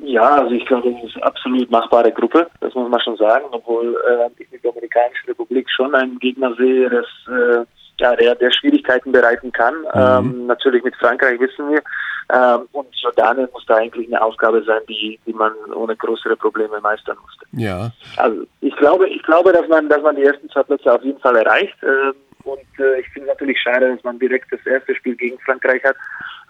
Ja, 0.00 0.36
also 0.36 0.52
ich 0.52 0.64
glaube, 0.66 0.92
das 0.92 1.04
ist 1.04 1.16
eine 1.16 1.26
absolut 1.26 1.70
machbare 1.70 2.12
Gruppe, 2.12 2.46
das 2.60 2.72
muss 2.74 2.88
man 2.88 3.00
schon 3.00 3.16
sagen, 3.16 3.46
obwohl 3.50 3.96
äh, 4.08 4.42
ich 4.42 4.48
die 4.50 4.60
Dominikanische 4.62 5.26
Republik 5.28 5.68
schon 5.68 5.94
einen 5.94 6.18
Gegner 6.20 6.54
sehe, 6.54 6.88
das 6.88 7.06
äh, 7.26 7.64
ja, 8.00 8.14
der, 8.14 8.36
der 8.36 8.50
Schwierigkeiten 8.52 9.10
bereiten 9.12 9.52
kann. 9.52 9.74
Mhm. 9.74 9.90
Ähm, 9.94 10.46
natürlich 10.46 10.84
mit 10.84 10.94
Frankreich 10.96 11.40
wissen 11.40 11.70
wir. 11.70 11.82
Ähm, 12.30 12.68
und 12.72 12.88
Jordanien 13.00 13.48
muss 13.52 13.64
da 13.66 13.76
eigentlich 13.76 14.06
eine 14.08 14.20
Aufgabe 14.20 14.62
sein, 14.62 14.82
die, 14.88 15.18
die 15.26 15.32
man 15.32 15.52
ohne 15.74 15.96
größere 15.96 16.36
Probleme 16.36 16.80
meistern 16.80 17.16
musste. 17.22 17.46
Ja. 17.52 17.90
Also 18.16 18.44
ich 18.60 18.76
glaube, 18.76 19.08
ich 19.08 19.22
glaube, 19.22 19.52
dass 19.52 19.66
man, 19.68 19.88
dass 19.88 20.02
man 20.02 20.16
die 20.16 20.24
ersten 20.24 20.48
zwei 20.50 20.62
Plätze 20.62 20.92
auf 20.92 21.02
jeden 21.02 21.20
Fall 21.20 21.36
erreicht. 21.36 21.76
Ähm, 21.82 22.14
und 22.44 22.80
äh, 22.80 23.00
ich 23.00 23.08
finde 23.08 23.28
natürlich 23.28 23.60
schade, 23.60 23.94
dass 23.94 24.04
man 24.04 24.18
direkt 24.18 24.52
das 24.52 24.64
erste 24.66 24.94
Spiel 24.94 25.16
gegen 25.16 25.38
Frankreich 25.40 25.82
hat. 25.84 25.96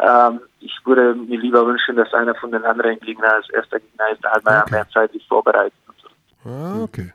Ähm, 0.01 0.41
ich 0.61 0.75
würde 0.85 1.15
mir 1.15 1.39
lieber 1.39 1.67
wünschen, 1.67 1.97
dass 1.97 2.13
einer 2.13 2.35
von 2.35 2.53
den 2.53 2.65
anderen 2.65 2.99
Gegnern 3.01 3.33
als 3.33 3.51
erster 3.51 3.81
Gegner 3.81 4.11
ist. 4.13 4.25
Da 4.25 4.33
hat 4.33 4.45
man 4.45 4.63
okay. 4.63 4.73
mehr 4.73 4.89
Zeit, 4.91 5.13
sich 5.13 5.27
vorbereitet. 5.27 5.73
Ah, 6.45 6.83
okay. 6.83 7.13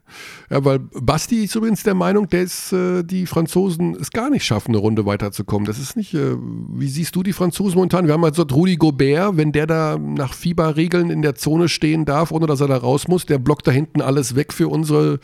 Ja, 0.49 0.63
weil 0.65 0.79
Basti 0.79 1.45
ist 1.45 1.55
übrigens 1.55 1.83
der 1.83 1.93
Meinung, 1.93 2.27
dass 2.27 2.73
äh, 2.73 3.03
die 3.03 3.25
Franzosen 3.25 3.95
es 3.95 4.11
gar 4.11 4.29
nicht 4.29 4.43
schaffen, 4.43 4.71
eine 4.71 4.77
Runde 4.77 5.05
weiterzukommen. 5.05 5.65
Das 5.65 5.79
ist 5.79 5.95
nicht, 5.95 6.13
äh, 6.13 6.35
wie 6.37 6.89
siehst 6.89 7.15
du 7.15 7.23
die 7.23 7.33
Franzosen 7.33 7.75
momentan? 7.75 8.05
Wir 8.05 8.13
haben 8.13 8.23
also 8.25 8.43
Rudi 8.43 8.75
Gobert, 8.75 9.37
wenn 9.37 9.53
der 9.53 9.65
da 9.65 9.97
nach 9.97 10.33
Fieberregeln 10.33 11.09
in 11.09 11.21
der 11.21 11.35
Zone 11.35 11.69
stehen 11.69 12.03
darf, 12.03 12.31
ohne 12.31 12.47
dass 12.47 12.59
er 12.59 12.67
da 12.67 12.77
raus 12.77 13.07
muss, 13.07 13.25
der 13.25 13.39
blockt 13.39 13.65
da 13.65 13.71
hinten 13.71 14.01
alles 14.01 14.35
weg 14.35 14.51
für 14.51 14.67
unsere 14.67 15.19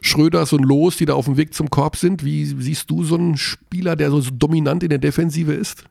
Schröders 0.00 0.52
und 0.52 0.62
Los, 0.64 0.96
die 0.96 1.06
da 1.06 1.14
auf 1.14 1.24
dem 1.24 1.36
Weg 1.36 1.54
zum 1.54 1.70
Korb 1.70 1.96
sind. 1.96 2.24
Wie 2.24 2.44
siehst 2.44 2.88
du 2.90 3.02
so 3.02 3.16
einen 3.16 3.36
Spieler, 3.36 3.96
der 3.96 4.10
so 4.10 4.20
dominant 4.32 4.82
in 4.84 4.90
der 4.90 4.98
Defensive 4.98 5.52
ist? 5.52 5.84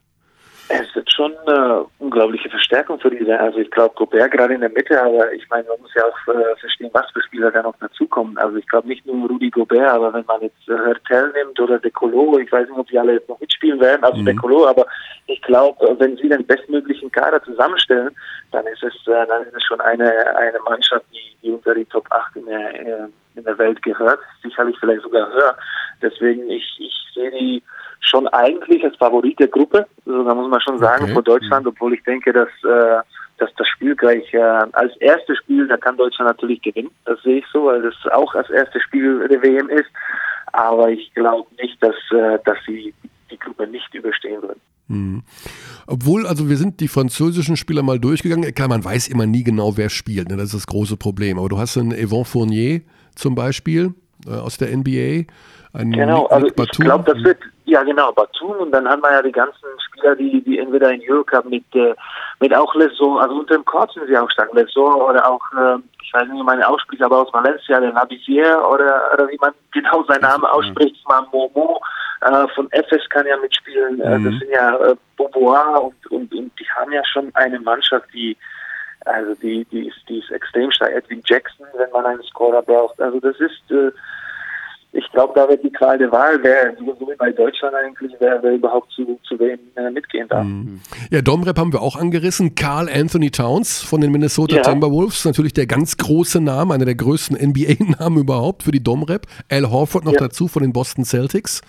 Es 0.69 1.02
schon 1.13 1.35
eine 1.45 1.85
unglaubliche 1.99 2.49
Verstärkung 2.49 2.99
für 2.99 3.09
diese. 3.09 3.39
Also 3.39 3.59
ich 3.59 3.69
glaube, 3.71 3.95
Gobert 3.95 4.31
gerade 4.31 4.53
in 4.53 4.61
der 4.61 4.69
Mitte, 4.69 5.01
aber 5.01 5.31
ich 5.33 5.47
meine, 5.49 5.67
man 5.67 5.79
muss 5.81 5.93
ja 5.95 6.03
auch 6.03 6.33
äh, 6.33 6.55
verstehen, 6.59 6.89
was 6.93 7.09
für 7.11 7.21
Spieler 7.21 7.51
da 7.51 7.61
noch 7.61 7.75
dazukommen. 7.79 8.37
Also 8.37 8.57
ich 8.57 8.67
glaube 8.67 8.87
nicht 8.87 9.05
nur 9.05 9.27
Rudi 9.27 9.49
Gobert, 9.49 9.89
aber 9.89 10.13
wenn 10.13 10.25
man 10.25 10.41
jetzt 10.41 10.67
äh, 10.67 10.73
Hertel 10.73 11.31
nimmt 11.33 11.59
oder 11.59 11.79
Decolo, 11.79 12.39
ich 12.39 12.51
weiß 12.51 12.67
nicht, 12.67 12.77
ob 12.77 12.87
die 12.87 12.99
alle 12.99 13.13
jetzt 13.13 13.29
noch 13.29 13.39
mitspielen 13.39 13.79
werden, 13.79 14.03
also 14.03 14.17
mhm. 14.21 14.25
Decolo, 14.25 14.67
aber 14.67 14.85
ich 15.27 15.41
glaube, 15.41 15.87
äh, 15.87 15.99
wenn 15.99 16.17
sie 16.17 16.29
den 16.29 16.45
bestmöglichen 16.45 17.11
Kader 17.11 17.43
zusammenstellen, 17.43 18.15
dann 18.51 18.65
ist 18.67 18.83
es, 18.83 18.93
äh, 19.07 19.27
dann 19.27 19.43
ist 19.43 19.55
es 19.55 19.63
schon 19.63 19.81
eine, 19.81 20.11
eine 20.35 20.59
Mannschaft, 20.67 21.05
die, 21.11 21.37
die 21.41 21.51
unter 21.51 21.75
die 21.75 21.85
Top 21.85 22.05
8 22.09 22.35
in 22.37 22.45
der, 22.45 22.79
äh, 22.79 23.07
in 23.35 23.43
der 23.43 23.57
Welt 23.57 23.81
gehört, 23.81 24.19
sicherlich 24.41 24.77
vielleicht 24.79 25.03
sogar 25.03 25.31
höher. 25.31 25.55
Deswegen, 26.01 26.49
ich, 26.49 26.65
ich 26.79 26.93
sehe 27.13 27.31
die 27.31 27.63
schon 28.03 28.27
eigentlich 28.27 28.83
als 28.83 28.95
Favorit 28.97 29.39
der 29.39 29.47
Gruppe, 29.47 29.85
also 30.05 30.23
da 30.23 30.35
muss 30.35 30.49
man 30.49 30.61
schon 30.61 30.77
sagen, 30.79 31.05
okay. 31.05 31.13
vor 31.13 31.23
Deutschland, 31.23 31.65
obwohl 31.67 31.93
ich 31.93 32.03
denke, 32.03 32.33
dass, 32.33 32.49
äh, 32.63 33.01
dass 33.37 33.49
das 33.57 33.67
Spiel 33.67 33.95
gleich 33.95 34.33
äh, 34.33 34.39
als 34.73 34.95
erstes 34.97 35.37
Spiel, 35.37 35.67
da 35.67 35.77
kann 35.77 35.97
Deutschland 35.97 36.29
natürlich 36.29 36.61
gewinnen, 36.61 36.91
das 37.05 37.21
sehe 37.23 37.39
ich 37.39 37.45
so, 37.51 37.65
weil 37.65 37.81
das 37.81 37.95
auch 38.11 38.33
als 38.35 38.49
erstes 38.49 38.81
Spiel 38.83 39.27
der 39.27 39.41
WM 39.41 39.69
ist, 39.69 39.89
aber 40.51 40.89
ich 40.89 41.13
glaube 41.13 41.47
nicht, 41.61 41.81
dass, 41.81 41.95
äh, 42.11 42.39
dass 42.45 42.57
sie 42.65 42.93
die 43.31 43.39
Gruppe 43.39 43.67
nicht 43.67 43.93
überstehen 43.93 44.41
würden. 44.41 44.61
Mhm. 44.87 45.23
Obwohl, 45.87 46.27
also 46.27 46.49
wir 46.49 46.57
sind 46.57 46.79
die 46.79 46.87
französischen 46.87 47.57
Spieler 47.57 47.83
mal 47.83 47.99
durchgegangen. 47.99 48.53
Klar, 48.53 48.67
man 48.67 48.83
weiß 48.83 49.07
immer 49.07 49.25
nie 49.25 49.43
genau, 49.43 49.75
wer 49.77 49.89
spielt. 49.89 50.29
Ne? 50.29 50.37
Das 50.37 50.47
ist 50.47 50.55
das 50.55 50.67
große 50.67 50.97
Problem. 50.97 51.39
Aber 51.39 51.49
du 51.49 51.57
hast 51.57 51.77
einen 51.77 51.91
Evan 51.91 52.25
Fournier 52.25 52.81
zum 53.15 53.35
Beispiel 53.35 53.93
äh, 54.27 54.31
aus 54.31 54.57
der 54.57 54.75
NBA. 54.75 55.25
Einen 55.73 55.91
genau, 55.91 56.27
also 56.27 56.47
ich 56.47 56.69
glaube, 56.79 57.11
das 57.11 57.23
wird, 57.23 57.39
ja 57.73 57.83
genau, 57.83 58.11
Batum 58.11 58.57
und 58.57 58.71
dann 58.71 58.87
haben 58.87 59.01
wir 59.01 59.11
ja 59.11 59.21
die 59.21 59.31
ganzen 59.31 59.65
Spieler, 59.87 60.15
die, 60.15 60.41
die 60.43 60.59
entweder 60.59 60.91
in 60.91 61.01
Eurocup 61.09 61.45
mit, 61.45 61.65
äh, 61.73 61.95
mit 62.39 62.55
auch 62.55 62.73
Lesor, 62.75 63.21
also 63.21 63.35
unter 63.35 63.55
dem 63.55 63.65
Korb 63.65 63.91
sind 63.91 64.07
sie 64.07 64.17
auch 64.17 64.29
stark, 64.29 64.53
Lesor 64.53 65.09
oder 65.09 65.27
auch, 65.27 65.41
äh, 65.53 65.77
ich 66.03 66.13
weiß 66.13 66.27
nicht, 66.27 66.39
wie 66.39 66.43
meine 66.43 66.67
ausspricht, 66.67 67.01
aber 67.01 67.21
aus 67.23 67.33
Valencia, 67.33 67.79
der 67.79 67.91
Nabizier 67.91 68.63
oder, 68.71 69.11
oder 69.13 69.27
wie 69.27 69.37
man 69.41 69.53
genau 69.71 70.03
seinen 70.03 70.21
Namen 70.21 70.45
ausspricht, 70.45 70.95
mal 71.07 71.25
Momo 71.31 71.81
äh, 72.21 72.47
von 72.53 72.69
FS 72.71 73.09
kann 73.09 73.25
ja 73.25 73.37
mitspielen, 73.37 73.99
äh, 74.01 74.19
mhm. 74.19 74.25
das 74.25 74.39
sind 74.39 74.51
ja 74.51 74.75
äh, 74.77 74.95
Bobois 75.17 75.79
und, 75.79 76.11
und, 76.11 76.33
und 76.33 76.51
die 76.59 76.69
haben 76.77 76.91
ja 76.91 77.01
schon 77.11 77.31
eine 77.33 77.59
Mannschaft, 77.59 78.05
die 78.13 78.37
also 79.05 79.33
die, 79.41 79.65
die 79.65 79.87
ist, 79.87 79.97
die 80.07 80.19
ist 80.19 80.31
extrem 80.31 80.71
stark. 80.71 80.91
Edwin 80.91 81.21
Jackson, 81.25 81.65
wenn 81.75 81.91
man 81.91 82.05
einen 82.05 82.23
Scorer 82.23 82.61
braucht. 82.61 83.01
Also 83.01 83.19
das 83.19 83.37
ist, 83.37 83.69
äh, 83.69 83.91
ich 84.95 85.11
glaube, 85.11 85.33
da 85.35 85.49
wird 85.49 85.63
die 85.63 85.71
Qual 85.71 85.97
der 85.97 86.11
Wahl, 86.11 86.39
wer, 86.43 86.75
so 86.77 87.07
wie 87.07 87.15
bei 87.17 87.31
Deutschland 87.31 87.73
eigentlich, 87.75 88.13
wer, 88.19 88.41
wer 88.43 88.53
überhaupt 88.53 88.91
zu, 88.91 89.19
zu 89.27 89.39
wem 89.39 89.59
äh, 89.75 89.89
mitgehen 89.89 90.27
darf. 90.27 90.45
Mhm. 90.45 90.81
Ja, 91.09 91.23
Domrep 91.23 91.57
haben 91.57 91.73
wir 91.73 91.81
auch 91.81 91.95
angerissen. 91.95 92.53
Carl 92.53 92.87
Anthony 92.87 93.31
Towns 93.31 93.81
von 93.81 94.01
den 94.01 94.11
Minnesota 94.11 94.57
ja. 94.57 94.61
Timberwolves, 94.61 95.25
natürlich 95.25 95.53
der 95.53 95.65
ganz 95.65 95.97
große 95.97 96.39
Name, 96.39 96.75
einer 96.75 96.85
der 96.85 96.93
größten 96.93 97.35
NBA-Namen 97.35 98.17
überhaupt 98.21 98.63
für 98.63 98.71
die 98.71 98.83
Domrep. 98.83 99.25
Al 99.49 99.71
Horford 99.71 100.05
noch 100.05 100.13
ja. 100.13 100.19
dazu 100.19 100.47
von 100.47 100.61
den 100.61 100.73
Boston 100.73 101.05
Celtics. 101.05 101.61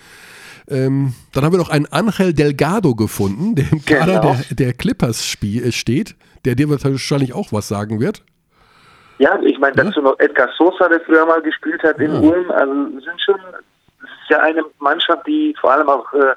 Ähm, 0.67 1.13
dann 1.33 1.43
haben 1.43 1.53
wir 1.53 1.59
noch 1.59 1.69
einen 1.69 1.87
Angel 1.87 2.31
Delgado 2.31 2.93
gefunden, 2.93 3.55
der 3.55 3.71
im 3.71 3.83
Kader 3.85 4.19
genau. 4.19 4.35
der, 4.49 4.55
der 4.55 4.73
Clippers 4.73 5.25
spiel, 5.25 5.71
steht, 5.71 6.15
der 6.45 6.53
dir 6.53 6.69
wahrscheinlich 6.69 7.33
auch 7.33 7.51
was 7.51 7.67
sagen 7.67 7.99
wird. 7.99 8.23
Ja, 9.17 9.39
ich 9.41 9.57
meine, 9.59 9.75
dazu 9.75 10.01
noch 10.01 10.19
Edgar 10.19 10.49
Sosa, 10.57 10.89
der 10.89 10.99
früher 11.01 11.25
mal 11.25 11.41
gespielt 11.41 11.81
hat 11.83 11.99
in 11.99 12.13
ja. 12.13 12.19
Ulm. 12.19 12.51
Also 12.51 12.73
sind 12.73 13.21
schon, 13.23 13.39
es 14.03 14.09
ist 14.09 14.29
ja 14.29 14.39
eine 14.41 14.63
Mannschaft, 14.79 15.25
die 15.25 15.55
vor 15.59 15.71
allem 15.71 15.87
auch, 15.87 16.11
äh, 16.13 16.35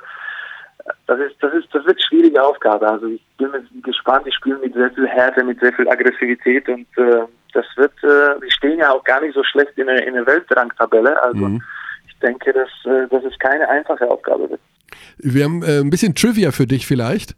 das 1.06 1.18
ist, 1.20 1.36
das 1.40 1.52
ist, 1.54 1.68
das 1.72 1.84
wird 1.86 2.00
schwierige 2.02 2.42
Aufgabe. 2.42 2.88
Also 2.88 3.06
ich 3.06 3.22
bin 3.36 3.50
gespannt, 3.82 4.26
die 4.26 4.32
spielen 4.32 4.60
mit 4.60 4.74
sehr 4.74 4.90
viel 4.92 5.06
Härte, 5.06 5.42
mit 5.42 5.58
sehr 5.60 5.72
viel 5.72 5.88
Aggressivität 5.88 6.68
und 6.68 6.86
äh, 6.96 7.22
das 7.52 7.66
wird, 7.76 7.92
äh, 8.04 8.38
die 8.44 8.50
stehen 8.50 8.78
ja 8.78 8.92
auch 8.92 9.02
gar 9.04 9.20
nicht 9.20 9.34
so 9.34 9.42
schlecht 9.42 9.76
in 9.76 9.86
der, 9.86 10.06
in 10.06 10.14
der 10.14 10.26
Weltrangtabelle. 10.26 11.20
Also 11.22 11.46
mhm. 11.46 11.62
ich 12.06 12.16
denke, 12.20 12.52
dass, 12.52 12.68
äh, 12.84 13.08
dass 13.08 13.24
es 13.24 13.36
keine 13.38 13.68
einfache 13.68 14.08
Aufgabe 14.08 14.50
wird. 14.50 14.60
Wir 15.18 15.44
haben 15.44 15.62
äh, 15.62 15.80
ein 15.80 15.90
bisschen 15.90 16.14
Trivia 16.14 16.52
für 16.52 16.66
dich 16.66 16.86
vielleicht. 16.86 17.34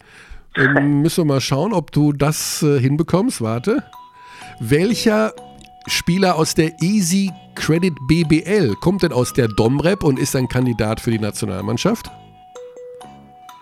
Ähm, 0.57 1.01
müssen 1.03 1.25
wir 1.25 1.35
mal 1.35 1.41
schauen, 1.41 1.73
ob 1.73 1.93
du 1.93 2.13
das 2.13 2.63
äh, 2.63 2.79
hinbekommst. 2.79 3.41
Warte. 3.41 3.83
Welcher 4.63 5.33
Spieler 5.87 6.37
aus 6.37 6.55
der 6.55 6.73
Easy 6.83 7.31
Credit 7.55 7.95
BBL 8.07 8.75
kommt 8.83 9.03
denn 9.03 9.11
aus 9.11 9.33
der 9.33 9.49
Domrep 9.49 10.05
und 10.05 10.19
ist 10.19 10.37
ein 10.37 10.49
Kandidat 10.49 11.01
für 11.01 11.11
die 11.11 11.19
Nationalmannschaft? 11.19 12.11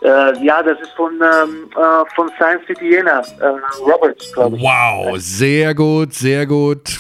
Äh, 0.03 0.45
ja, 0.45 0.61
das 0.61 0.81
ist 0.81 0.91
von, 0.97 1.13
ähm, 1.15 1.71
äh, 1.71 2.15
von 2.17 2.29
Science 2.37 2.67
City 2.67 2.91
Jena, 2.91 3.21
äh, 3.21 3.47
Roberts, 3.81 4.33
glaube 4.33 4.57
ich. 4.57 4.63
Wow, 4.63 5.17
sehr 5.19 5.73
gut, 5.73 6.15
sehr 6.15 6.47
gut. 6.47 6.99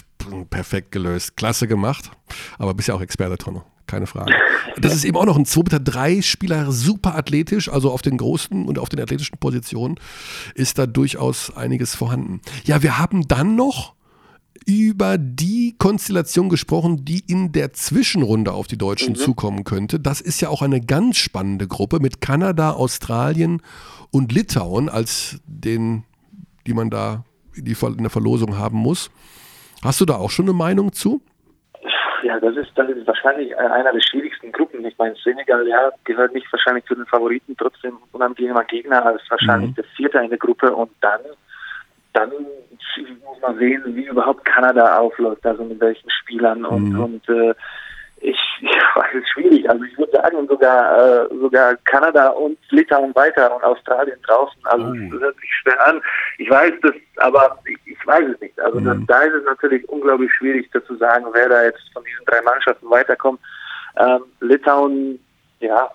Perfekt 0.48 0.92
gelöst. 0.92 1.36
Klasse 1.36 1.66
gemacht. 1.66 2.08
Aber 2.56 2.74
bist 2.74 2.86
ja 2.86 2.94
auch 2.94 3.00
Experte, 3.00 3.36
Tonno 3.36 3.64
keine 3.88 4.06
Frage. 4.06 4.32
Das 4.80 4.94
ist 4.94 5.04
eben 5.04 5.16
auch 5.16 5.24
noch 5.24 5.36
ein 5.36 5.44
2 5.44 5.80
3 5.80 6.22
Spieler, 6.22 6.70
super 6.70 7.16
athletisch, 7.16 7.68
also 7.68 7.90
auf 7.90 8.00
den 8.00 8.16
großen 8.16 8.64
und 8.64 8.78
auf 8.78 8.88
den 8.88 9.00
athletischen 9.00 9.36
Positionen 9.38 9.96
ist 10.54 10.78
da 10.78 10.86
durchaus 10.86 11.56
einiges 11.56 11.96
vorhanden. 11.96 12.40
Ja, 12.64 12.80
wir 12.80 12.96
haben 12.96 13.26
dann 13.26 13.56
noch 13.56 13.94
über 14.66 15.18
die 15.18 15.74
Konstellation 15.78 16.48
gesprochen, 16.48 17.04
die 17.04 17.20
in 17.20 17.52
der 17.52 17.72
Zwischenrunde 17.72 18.52
auf 18.52 18.66
die 18.66 18.78
Deutschen 18.78 19.14
mhm. 19.14 19.16
zukommen 19.16 19.64
könnte. 19.64 19.98
Das 19.98 20.20
ist 20.20 20.40
ja 20.40 20.48
auch 20.48 20.62
eine 20.62 20.80
ganz 20.80 21.16
spannende 21.16 21.66
Gruppe 21.66 22.00
mit 22.00 22.20
Kanada, 22.20 22.72
Australien 22.72 23.62
und 24.10 24.32
Litauen 24.32 24.88
als 24.88 25.40
den, 25.46 26.04
die 26.66 26.74
man 26.74 26.90
da 26.90 27.24
in 27.54 27.64
der 27.64 28.10
Verlosung 28.10 28.56
haben 28.56 28.78
muss. 28.78 29.10
Hast 29.82 30.00
du 30.00 30.04
da 30.04 30.16
auch 30.16 30.30
schon 30.30 30.46
eine 30.46 30.52
Meinung 30.52 30.92
zu? 30.92 31.22
Ja, 32.22 32.40
das 32.40 32.56
ist, 32.56 32.70
das 32.74 32.88
ist 32.88 33.06
wahrscheinlich 33.06 33.56
einer 33.56 33.92
der 33.92 34.00
schwierigsten 34.00 34.50
Gruppen. 34.52 34.84
Ich 34.84 34.98
meine, 34.98 35.14
Senegal 35.16 35.66
ja, 35.66 35.90
gehört 36.04 36.34
nicht 36.34 36.50
wahrscheinlich 36.52 36.84
zu 36.86 36.94
den 36.94 37.06
Favoriten, 37.06 37.56
trotzdem 37.56 37.98
unangenehmer 38.12 38.64
Gegner 38.64 39.04
als 39.04 39.22
wahrscheinlich 39.28 39.70
mhm. 39.70 39.74
der 39.74 39.84
Vierte 39.96 40.18
in 40.18 40.30
der 40.30 40.38
Gruppe. 40.38 40.74
Und 40.74 40.90
dann, 41.00 41.20
dann 42.12 42.30
muss 42.30 43.40
man 43.40 43.58
sehen, 43.58 43.82
wie 43.94 44.06
überhaupt 44.06 44.44
Kanada 44.44 44.98
aufläuft, 44.98 45.46
also 45.46 45.64
mit 45.64 45.80
welchen 45.80 46.10
Spielern. 46.10 46.64
Und, 46.64 46.90
mhm. 46.90 47.00
und 47.00 47.28
äh, 47.28 47.54
ich, 48.20 48.38
ich 48.60 48.96
weiß 48.96 49.14
es 49.14 49.28
schwierig. 49.30 49.68
Also 49.68 49.84
ich 49.84 49.96
würde 49.98 50.12
sagen 50.12 50.46
sogar 50.48 51.26
äh, 51.26 51.34
sogar 51.40 51.76
Kanada 51.84 52.28
und 52.28 52.58
Litauen 52.70 53.14
weiter 53.14 53.54
und 53.54 53.62
Australien 53.64 54.18
draußen. 54.26 54.60
Also 54.64 54.86
oh. 54.86 55.10
das 55.12 55.20
hört 55.20 55.36
sich 55.36 55.50
schwer 55.62 55.86
an. 55.86 56.02
Ich 56.38 56.50
weiß 56.50 56.72
das, 56.82 56.92
aber 57.16 57.58
ich, 57.66 57.78
ich 57.86 58.06
weiß 58.06 58.24
es 58.34 58.40
nicht. 58.40 58.58
Also 58.60 58.80
mhm. 58.80 58.84
das, 58.84 58.98
da 59.06 59.20
ist 59.22 59.34
es 59.34 59.44
natürlich 59.44 59.88
unglaublich 59.88 60.32
schwierig, 60.34 60.68
dazu 60.72 60.96
sagen, 60.96 61.26
wer 61.32 61.48
da 61.48 61.64
jetzt 61.64 61.82
von 61.92 62.04
diesen 62.04 62.24
drei 62.26 62.40
Mannschaften 62.42 62.88
weiterkommt. 62.90 63.40
Ähm, 63.96 64.22
Litauen, 64.40 65.18
ja, 65.60 65.90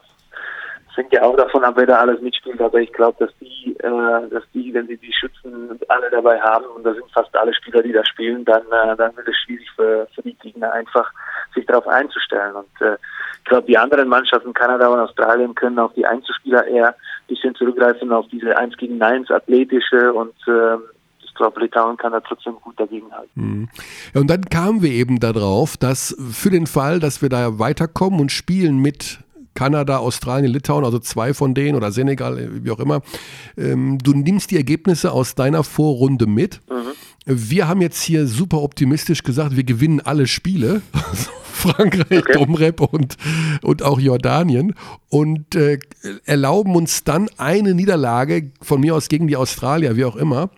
hängt 0.97 1.13
ja 1.13 1.23
auch 1.23 1.35
davon 1.35 1.63
ab, 1.63 1.73
wer 1.77 1.85
da 1.85 1.99
alles 1.99 2.21
mitspielt, 2.21 2.61
aber 2.61 2.79
ich 2.79 2.91
glaube, 2.93 3.25
dass 3.25 3.35
die, 3.39 3.75
äh, 3.79 4.29
dass 4.29 4.43
die, 4.53 4.73
wenn 4.73 4.87
sie 4.87 4.97
die 4.97 5.13
Schützen 5.13 5.79
alle 5.87 6.09
dabei 6.09 6.39
haben, 6.39 6.65
und 6.65 6.83
da 6.83 6.93
sind 6.93 7.09
fast 7.13 7.35
alle 7.35 7.53
Spieler, 7.53 7.81
die 7.81 7.91
da 7.91 8.05
spielen, 8.05 8.45
dann, 8.45 8.63
äh, 8.63 8.95
dann 8.95 9.15
wird 9.15 9.27
es 9.27 9.37
schwierig 9.45 9.67
für, 9.75 10.07
für 10.13 10.21
die 10.21 10.35
Gegner 10.35 10.71
einfach 10.73 11.11
sich 11.53 11.65
darauf 11.65 11.87
einzustellen. 11.87 12.55
Und 12.55 12.81
äh, 12.81 12.97
ich 13.39 13.45
glaube, 13.45 13.67
die 13.67 13.77
anderen 13.77 14.07
Mannschaften, 14.07 14.53
Kanada 14.53 14.87
und 14.87 14.99
Australien, 14.99 15.55
können 15.55 15.79
auf 15.79 15.93
die 15.93 16.05
Einzelspieler 16.05 16.65
eher 16.67 16.95
bisschen 17.27 17.55
zurückgreifen 17.55 18.11
auf 18.11 18.27
diese 18.31 18.57
1 18.57 18.77
gegen 18.77 19.01
1 19.01 19.31
athletische 19.31 20.13
und 20.13 20.35
ähm, 20.47 20.81
ich 21.25 21.33
glaube, 21.35 21.61
Litauen 21.61 21.97
kann 21.97 22.11
da 22.11 22.19
trotzdem 22.19 22.53
gut 22.61 22.79
dagegenhalten. 22.79 23.29
Mhm. 23.33 23.69
Und 24.13 24.29
dann 24.29 24.45
kamen 24.45 24.83
wir 24.83 24.91
eben 24.91 25.19
darauf, 25.19 25.77
dass 25.77 26.15
für 26.31 26.51
den 26.51 26.67
Fall, 26.67 26.99
dass 26.99 27.23
wir 27.23 27.29
da 27.29 27.57
weiterkommen 27.57 28.19
und 28.19 28.31
spielen 28.31 28.77
mit 28.77 29.22
Kanada, 29.53 29.97
Australien, 29.97 30.51
Litauen, 30.51 30.85
also 30.85 30.99
zwei 30.99 31.33
von 31.33 31.53
denen 31.53 31.75
oder 31.75 31.91
Senegal, 31.91 32.49
wie 32.63 32.71
auch 32.71 32.79
immer. 32.79 33.01
Ähm, 33.57 33.97
du 33.99 34.13
nimmst 34.13 34.51
die 34.51 34.57
Ergebnisse 34.57 35.11
aus 35.11 35.35
deiner 35.35 35.63
Vorrunde 35.63 36.25
mit. 36.25 36.61
Mhm. 36.69 36.93
Wir 37.25 37.67
haben 37.67 37.81
jetzt 37.81 38.01
hier 38.01 38.27
super 38.27 38.61
optimistisch 38.61 39.23
gesagt, 39.23 39.55
wir 39.55 39.63
gewinnen 39.63 40.01
alle 40.01 40.27
Spiele. 40.27 40.81
Frankreich, 41.53 42.19
okay. 42.19 42.33
Domrep 42.33 42.81
und, 42.81 43.15
und 43.61 43.83
auch 43.83 43.99
Jordanien 43.99 44.75
und 45.09 45.55
äh, 45.55 45.79
erlauben 46.25 46.75
uns 46.75 47.05
dann 47.05 47.29
eine 47.37 47.73
Niederlage 47.73 48.51
von 48.61 48.81
mir 48.81 48.95
aus 48.95 49.07
gegen 49.07 49.27
die 49.27 49.37
Australier, 49.37 49.95
wie 49.95 50.03
auch 50.03 50.17
immer, 50.17 50.49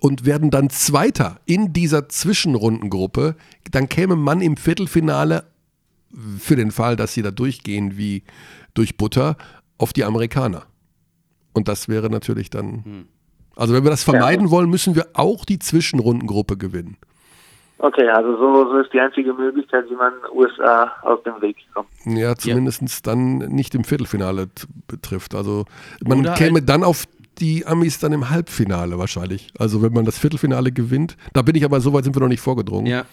und 0.00 0.26
werden 0.26 0.50
dann 0.50 0.68
Zweiter 0.68 1.40
in 1.46 1.72
dieser 1.72 2.10
Zwischenrundengruppe. 2.10 3.36
Dann 3.70 3.88
käme 3.88 4.16
man 4.16 4.42
im 4.42 4.58
Viertelfinale 4.58 5.44
für 6.38 6.56
den 6.56 6.70
Fall, 6.70 6.96
dass 6.96 7.14
sie 7.14 7.22
da 7.22 7.30
durchgehen 7.30 7.96
wie 7.96 8.22
durch 8.74 8.96
Butter, 8.96 9.36
auf 9.78 9.92
die 9.92 10.04
Amerikaner. 10.04 10.64
Und 11.52 11.68
das 11.68 11.88
wäre 11.88 12.10
natürlich 12.10 12.50
dann. 12.50 12.84
Hm. 12.84 13.08
Also, 13.56 13.72
wenn 13.74 13.84
wir 13.84 13.90
das 13.90 14.02
vermeiden 14.02 14.46
ja. 14.46 14.50
wollen, 14.50 14.68
müssen 14.68 14.96
wir 14.96 15.06
auch 15.14 15.44
die 15.44 15.60
Zwischenrundengruppe 15.60 16.56
gewinnen. 16.56 16.96
Okay, 17.78 18.08
also 18.08 18.36
so, 18.36 18.70
so 18.70 18.78
ist 18.78 18.92
die 18.92 19.00
einzige 19.00 19.32
Möglichkeit, 19.34 19.84
wie 19.90 19.94
man 19.94 20.12
USA 20.32 20.90
aus 21.02 21.22
dem 21.24 21.40
Weg 21.42 21.56
kommt. 21.74 21.88
Ja, 22.06 22.34
zumindest 22.34 22.80
ja. 22.80 22.88
dann 23.02 23.38
nicht 23.38 23.74
im 23.74 23.84
Viertelfinale 23.84 24.48
betrifft. 24.86 25.34
Also 25.34 25.64
man 26.04 26.20
Oder 26.20 26.34
käme 26.34 26.62
dann 26.62 26.84
auf 26.84 27.04
die 27.38 27.66
Amis 27.66 27.98
dann 27.98 28.12
im 28.12 28.30
Halbfinale 28.30 28.98
wahrscheinlich. 28.98 29.52
Also 29.58 29.82
wenn 29.82 29.92
man 29.92 30.04
das 30.04 30.18
Viertelfinale 30.18 30.72
gewinnt. 30.72 31.16
Da 31.32 31.42
bin 31.42 31.56
ich 31.56 31.64
aber, 31.64 31.80
so 31.80 31.92
weit 31.92 32.04
sind 32.04 32.14
wir 32.16 32.20
noch 32.20 32.28
nicht 32.28 32.40
vorgedrungen. 32.40 32.86
Ja. 32.86 33.04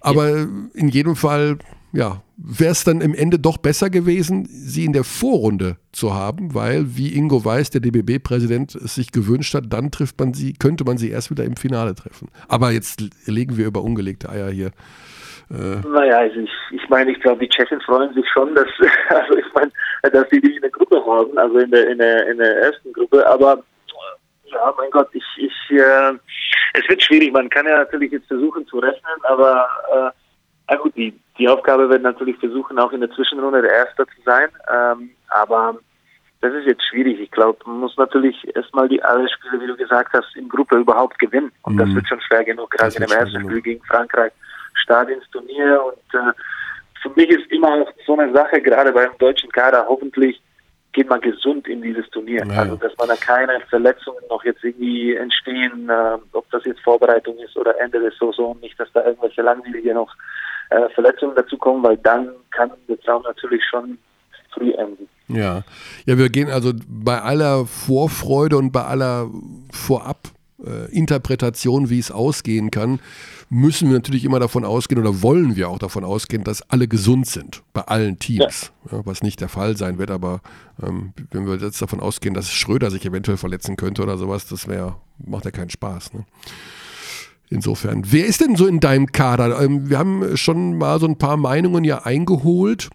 Aber 0.00 0.28
ja. 0.28 0.46
in 0.74 0.88
jedem 0.88 1.16
Fall 1.16 1.58
ja, 1.92 2.22
wäre 2.36 2.72
es 2.72 2.84
dann 2.84 3.00
im 3.00 3.14
Ende 3.14 3.38
doch 3.38 3.56
besser 3.56 3.90
gewesen, 3.90 4.46
sie 4.46 4.84
in 4.84 4.92
der 4.92 5.04
Vorrunde 5.04 5.76
zu 5.92 6.14
haben, 6.14 6.54
weil, 6.54 6.96
wie 6.96 7.14
Ingo 7.14 7.44
Weiß, 7.44 7.70
der 7.70 7.80
DBB-Präsident, 7.80 8.74
es 8.74 8.94
sich 8.94 9.10
gewünscht 9.12 9.54
hat, 9.54 9.64
dann 9.72 9.90
trifft 9.90 10.18
man 10.20 10.34
sie, 10.34 10.52
könnte 10.52 10.84
man 10.84 10.98
sie 10.98 11.10
erst 11.10 11.30
wieder 11.30 11.44
im 11.44 11.56
Finale 11.56 11.94
treffen. 11.94 12.28
Aber 12.48 12.70
jetzt 12.70 13.02
legen 13.26 13.56
wir 13.56 13.66
über 13.66 13.82
ungelegte 13.82 14.28
Eier 14.28 14.50
hier. 14.50 14.70
Äh 15.50 15.80
naja, 15.88 16.18
also 16.18 16.40
ich, 16.40 16.50
ich 16.72 16.88
meine, 16.90 17.10
ich 17.10 17.20
glaube, 17.20 17.40
die 17.40 17.48
Tschechen 17.48 17.80
freuen 17.80 18.12
sich 18.12 18.28
schon, 18.32 18.54
dass, 18.54 18.68
also 19.08 19.38
ich 19.38 19.46
meine, 19.54 19.72
dass 20.12 20.28
sie 20.30 20.40
die 20.40 20.56
in 20.56 20.60
der 20.60 20.70
Gruppe 20.70 21.02
haben, 21.06 21.36
also 21.38 21.58
in 21.58 21.70
der, 21.70 21.88
in 21.88 21.98
der, 21.98 22.28
in 22.28 22.38
der 22.38 22.56
ersten 22.58 22.92
Gruppe, 22.92 23.26
aber 23.26 23.62
ja, 24.50 24.74
mein 24.76 24.90
Gott, 24.90 25.08
ich, 25.12 25.24
ich, 25.36 25.76
äh, 25.78 26.12
es 26.74 26.88
wird 26.88 27.02
schwierig. 27.02 27.32
Man 27.32 27.48
kann 27.50 27.66
ja 27.66 27.78
natürlich 27.78 28.12
jetzt 28.12 28.28
versuchen 28.28 28.66
zu 28.66 28.78
rechnen, 28.78 29.20
aber 29.24 29.68
äh, 29.92 30.10
na 30.68 30.76
gut, 30.76 30.94
die, 30.96 31.18
die 31.38 31.48
Aufgabe 31.48 31.88
wird 31.88 32.02
natürlich 32.02 32.36
versuchen, 32.38 32.78
auch 32.78 32.92
in 32.92 33.00
der 33.00 33.10
Zwischenrunde 33.10 33.62
der 33.62 33.72
Erste 33.72 34.06
zu 34.06 34.22
sein. 34.24 34.48
Ähm, 34.70 35.10
aber 35.28 35.78
das 36.40 36.52
ist 36.54 36.66
jetzt 36.66 36.84
schwierig. 36.88 37.18
Ich 37.20 37.30
glaube, 37.30 37.58
man 37.66 37.80
muss 37.80 37.96
natürlich 37.96 38.36
erstmal 38.54 38.88
die 38.88 39.02
alle 39.02 39.28
Spiele, 39.28 39.60
wie 39.62 39.66
du 39.66 39.76
gesagt 39.76 40.12
hast, 40.12 40.36
in 40.36 40.48
Gruppe 40.48 40.76
überhaupt 40.76 41.18
gewinnen. 41.18 41.50
Und 41.62 41.74
mhm. 41.74 41.78
das 41.78 41.94
wird 41.94 42.08
schon 42.08 42.20
schwer 42.20 42.44
genug, 42.44 42.70
gerade 42.70 42.94
in 42.94 43.02
dem 43.02 43.16
ersten 43.16 43.40
Spiel 43.40 43.62
gegen 43.62 43.84
Frankreich. 43.84 44.32
Start 44.74 45.08
ins 45.08 45.28
Turnier. 45.30 45.82
Und 45.84 46.20
äh, 46.20 46.32
für 47.02 47.10
mich 47.16 47.28
ist 47.30 47.50
immer 47.50 47.86
so 48.06 48.18
eine 48.18 48.32
Sache, 48.32 48.60
gerade 48.60 48.92
beim 48.92 49.16
deutschen 49.18 49.50
Kader, 49.50 49.86
hoffentlich 49.88 50.40
geht 50.92 51.08
man 51.08 51.20
gesund 51.20 51.66
in 51.66 51.82
dieses 51.82 52.08
Turnier. 52.10 52.44
Ja. 52.46 52.60
Also, 52.60 52.76
dass 52.76 52.96
man 52.98 53.08
da 53.08 53.16
keine 53.16 53.60
Verletzungen 53.68 54.22
noch 54.28 54.44
jetzt 54.44 54.62
irgendwie 54.62 55.14
entstehen, 55.14 55.88
äh, 55.88 56.18
ob 56.32 56.50
das 56.50 56.64
jetzt 56.64 56.80
Vorbereitung 56.80 57.38
ist 57.38 57.56
oder 57.56 57.78
Ende 57.80 58.00
der 58.00 58.12
Saison, 58.12 58.58
nicht, 58.60 58.78
dass 58.78 58.92
da 58.92 59.04
irgendwelche 59.04 59.42
langwierige 59.42 59.94
noch 59.94 60.14
äh, 60.70 60.88
Verletzungen 60.94 61.36
dazukommen, 61.36 61.82
weil 61.82 61.98
dann 61.98 62.30
kann 62.50 62.70
der 62.88 62.98
Traum 63.00 63.22
natürlich 63.22 63.62
schon 63.68 63.98
früh 64.52 64.72
enden. 64.72 65.08
Ja. 65.28 65.62
ja, 66.06 66.18
wir 66.18 66.30
gehen 66.30 66.50
also 66.50 66.72
bei 66.88 67.20
aller 67.20 67.66
Vorfreude 67.66 68.56
und 68.56 68.72
bei 68.72 68.84
aller 68.84 69.28
Vorab-Interpretation, 69.72 71.84
äh, 71.84 71.90
wie 71.90 71.98
es 71.98 72.10
ausgehen 72.10 72.70
kann, 72.70 73.00
müssen 73.50 73.88
wir 73.88 73.96
natürlich 73.96 74.24
immer 74.24 74.40
davon 74.40 74.64
ausgehen 74.64 75.00
oder 75.00 75.22
wollen 75.22 75.56
wir 75.56 75.68
auch 75.68 75.78
davon 75.78 76.04
ausgehen, 76.04 76.44
dass 76.44 76.62
alle 76.70 76.88
gesund 76.88 77.26
sind, 77.26 77.62
bei 77.72 77.82
allen 77.82 78.18
Teams. 78.18 78.72
Ja. 78.90 78.98
Ja, 78.98 79.06
was 79.06 79.22
nicht 79.22 79.40
der 79.40 79.48
Fall 79.48 79.76
sein 79.76 79.98
wird, 79.98 80.10
aber 80.10 80.40
ähm, 80.82 81.12
wenn 81.30 81.46
wir 81.46 81.56
jetzt 81.56 81.82
davon 81.82 82.00
ausgehen, 82.00 82.34
dass 82.34 82.50
Schröder 82.50 82.90
sich 82.90 83.04
eventuell 83.04 83.36
verletzen 83.36 83.76
könnte 83.76 84.02
oder 84.02 84.16
sowas, 84.16 84.46
das 84.46 84.66
wäre, 84.66 84.96
macht 85.18 85.44
ja 85.44 85.50
keinen 85.50 85.70
Spaß. 85.70 86.14
Ne? 86.14 86.24
Insofern, 87.50 88.02
wer 88.06 88.26
ist 88.26 88.40
denn 88.40 88.56
so 88.56 88.66
in 88.66 88.80
deinem 88.80 89.06
Kader? 89.06 89.60
Ähm, 89.60 89.88
wir 89.88 89.98
haben 89.98 90.36
schon 90.36 90.76
mal 90.76 91.00
so 91.00 91.06
ein 91.06 91.18
paar 91.18 91.36
Meinungen 91.36 91.84
ja 91.84 92.04
eingeholt. 92.04 92.90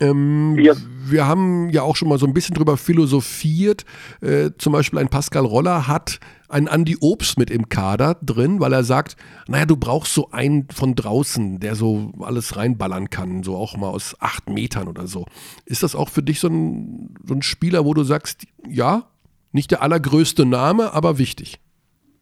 Ähm, 0.00 0.58
ja. 0.58 0.74
Wir 1.06 1.26
haben 1.26 1.70
ja 1.70 1.82
auch 1.82 1.96
schon 1.96 2.08
mal 2.08 2.18
so 2.18 2.26
ein 2.26 2.34
bisschen 2.34 2.54
drüber 2.54 2.76
philosophiert. 2.76 3.84
Äh, 4.20 4.50
zum 4.58 4.72
Beispiel 4.72 4.98
ein 4.98 5.08
Pascal 5.08 5.44
Roller 5.44 5.86
hat 5.86 6.18
einen 6.48 6.68
Andi 6.68 6.96
Obst 7.00 7.38
mit 7.38 7.50
im 7.50 7.68
Kader 7.68 8.16
drin, 8.22 8.60
weil 8.60 8.72
er 8.72 8.84
sagt, 8.84 9.16
naja, 9.48 9.66
du 9.66 9.76
brauchst 9.76 10.14
so 10.14 10.30
einen 10.30 10.68
von 10.70 10.94
draußen, 10.94 11.60
der 11.60 11.74
so 11.74 12.12
alles 12.20 12.56
reinballern 12.56 13.10
kann, 13.10 13.42
so 13.42 13.56
auch 13.56 13.76
mal 13.76 13.88
aus 13.88 14.16
acht 14.20 14.48
Metern 14.48 14.88
oder 14.88 15.06
so. 15.06 15.26
Ist 15.64 15.82
das 15.82 15.94
auch 15.94 16.08
für 16.08 16.22
dich 16.22 16.40
so 16.40 16.48
ein, 16.48 17.14
so 17.26 17.34
ein 17.34 17.42
Spieler, 17.42 17.84
wo 17.84 17.94
du 17.94 18.04
sagst, 18.04 18.46
ja, 18.68 19.04
nicht 19.52 19.70
der 19.70 19.82
allergrößte 19.82 20.44
Name, 20.44 20.92
aber 20.92 21.18
wichtig? 21.18 21.58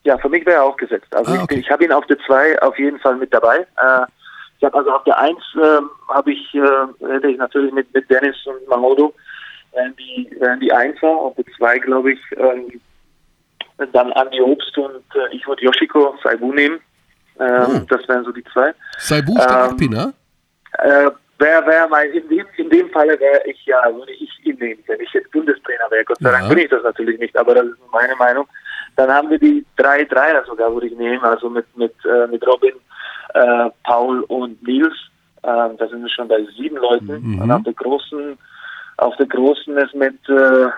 Ja, 0.05 0.19
für 0.19 0.29
mich 0.29 0.45
wäre 0.45 0.57
er 0.57 0.65
auch 0.65 0.77
gesetzt. 0.77 1.15
Also 1.15 1.33
ah, 1.33 1.43
okay. 1.43 1.55
ich, 1.55 1.67
ich 1.67 1.71
habe 1.71 1.85
ihn 1.85 1.93
auf 1.93 2.07
der 2.07 2.19
2 2.19 2.61
auf 2.62 2.79
jeden 2.79 2.99
Fall 2.99 3.17
mit 3.17 3.33
dabei. 3.33 3.59
Äh, 3.59 4.07
ich 4.59 4.65
habe 4.65 4.79
also 4.79 4.91
auf 4.91 5.05
der 5.05 5.19
1 5.19 5.38
äh, 5.57 5.81
habe 6.09 6.33
ich, 6.33 6.55
äh, 6.55 7.09
hätte 7.12 7.29
ich 7.29 7.38
natürlich 7.38 7.73
mit, 7.73 7.93
mit 7.95 8.11
Dennis 8.11 8.37
und 8.47 8.67
Mahodo 8.69 9.15
wären 9.73 9.95
die, 9.97 10.29
wären 10.38 10.61
die 10.61 10.73
Einser, 10.73 11.09
auf 11.09 11.35
der 11.37 11.45
2 11.57 11.79
glaube 11.79 12.12
ich, 12.12 12.21
ähm, 12.37 12.81
dann 13.93 14.12
Andi 14.12 14.41
Obst 14.41 14.77
und 14.77 15.03
äh, 15.15 15.35
ich 15.35 15.47
würde 15.47 15.62
Yoshiko 15.62 16.17
Saibu 16.23 16.53
nehmen. 16.53 16.79
Oh. 17.37 17.81
Das 17.88 18.07
wären 18.09 18.25
so 18.25 18.31
die 18.31 18.45
zwei. 18.53 18.73
Saibu 18.99 19.35
der 19.35 19.75
ähm, 19.81 19.91
ne? 19.91 20.15
Äh, 20.79 21.11
Wer 21.43 21.67
wäre 21.67 21.88
mein, 21.88 22.12
in 22.12 22.29
dem, 22.29 22.47
in 22.57 22.71
dem 22.71 22.88
Falle 22.91 23.19
wäre 23.19 23.43
ich 23.47 23.67
ja, 23.67 23.83
würde 23.93 24.12
ich 24.12 24.31
ihn 24.47 24.57
nehmen, 24.59 24.81
wenn 24.87 25.01
ich 25.01 25.12
jetzt 25.12 25.29
Bundestrainer 25.33 25.91
wäre. 25.91 26.05
Gott 26.05 26.19
sei 26.21 26.31
Dank 26.31 26.49
bin 26.49 26.59
ich 26.59 26.69
das 26.69 26.85
natürlich 26.85 27.19
nicht, 27.19 27.37
aber 27.37 27.57
das 27.57 27.67
ist 27.67 27.79
meine 27.93 28.15
Meinung. 28.15 28.47
Dann 28.97 29.11
haben 29.11 29.31
wir 29.31 29.39
die 29.39 29.65
drei 29.77 30.05
Dreier 30.05 30.45
sogar, 30.45 30.73
würde 30.73 30.89
ich 30.89 30.97
nehmen, 30.97 31.23
also 31.25 31.49
mit, 31.49 31.67
mit, 31.77 31.95
äh, 32.05 32.27
mit 32.27 32.47
Robin, 32.47 32.75
äh, 33.35 33.71
Paul 33.85 34.21
und 34.25 34.63
Nils. 34.63 34.95
Ähm, 35.45 35.77
da 35.79 35.89
sind 35.89 36.03
wir 36.03 36.11
schon 36.11 36.29
bei 36.29 36.45
sieben 36.57 36.77
Leuten. 36.77 37.21
Mhm. 37.21 37.43
Und 37.43 37.51
auf 37.51 37.63
der 37.65 37.73
großen, 37.73 38.39
auf 38.99 39.17
der 39.17 39.27
großen 39.27 39.77
ist 39.79 39.95
mit, 39.95 40.29
äh, 40.29 40.69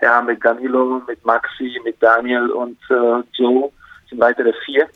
ja, 0.00 0.22
mit 0.22 0.44
Danilo, 0.44 1.02
mit 1.06 1.24
Maxi, 1.24 1.80
mit 1.84 2.02
Daniel 2.02 2.50
und 2.50 2.78
äh, 2.90 3.22
Joe 3.32 3.70
sind 4.08 4.20
weitere 4.20 4.52
vier. 4.64 4.88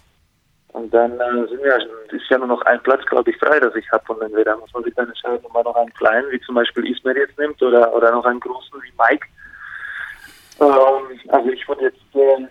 Und 0.73 0.93
dann 0.93 1.13
äh, 1.19 1.49
sind 1.49 1.63
wir, 1.63 1.77
ist 2.13 2.31
ja 2.31 2.39
nur 2.39 2.49
noch 2.49 2.63
ein 2.63 2.81
Platz, 2.83 3.05
glaube 3.07 3.31
ich, 3.31 3.37
frei, 3.39 3.59
das 3.59 3.75
ich 3.75 3.91
habe. 3.91 4.13
Und 4.13 4.23
entweder 4.23 4.57
muss 4.57 4.73
man 4.73 4.85
sich 4.85 4.95
dann 4.95 5.09
entscheiden, 5.09 5.41
ob 5.43 5.53
man 5.53 5.65
noch 5.65 5.77
einen 5.77 5.93
kleinen, 5.95 6.31
wie 6.31 6.41
zum 6.41 6.55
Beispiel 6.55 6.87
Ismail 6.87 7.17
jetzt 7.17 7.39
nimmt, 7.39 7.61
oder, 7.63 7.93
oder 7.95 8.13
noch 8.13 8.25
einen 8.25 8.41
großen 8.41 8.81
wie 8.83 8.93
Mike. 8.99 9.27
Ähm, 10.61 11.21
also 11.29 11.51
ich 11.51 11.67
würde 11.69 11.85
jetzt 11.85 12.15
äh, 12.15 12.47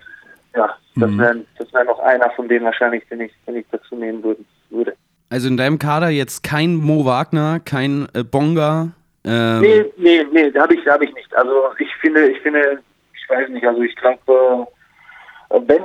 ja, 0.58 0.76
das 0.96 1.12
mhm. 1.12 1.20
wäre 1.20 1.46
das 1.58 1.74
wär 1.74 1.84
noch 1.84 2.00
einer 2.00 2.30
von 2.32 2.48
denen 2.48 2.66
wahrscheinlich, 2.66 3.08
den 3.10 3.22
ich, 3.22 3.32
den 3.46 3.58
ich 3.58 3.66
dazu 3.72 3.96
nehmen 3.96 4.24
würde. 4.24 4.44
würde. 4.70 4.96
Also 5.30 5.48
in 5.48 5.58
deinem 5.58 5.78
Kader 5.78 6.10
jetzt 6.10 6.44
kein 6.44 6.76
Mo 6.76 7.06
Wagner, 7.06 7.60
kein 7.64 8.08
äh, 8.14 8.24
Bonga? 8.24 8.90
Ähm. 9.24 9.62
Nee, 9.62 9.86
nee, 9.98 10.26
nee, 10.32 10.52
habe 10.58 10.74
ich, 10.74 10.88
hab 10.88 11.02
ich 11.02 11.14
nicht. 11.14 11.36
Also 11.36 11.52
ich 11.78 11.94
finde, 12.02 12.30
ich 12.30 12.40
finde, 12.42 12.80
ich 13.14 13.30
weiß 13.30 13.50
nicht, 13.50 13.66
also 13.66 13.82
ich 13.82 13.96
glaube, 13.96 14.68
äh, 15.50 15.60
wenn 15.68 15.84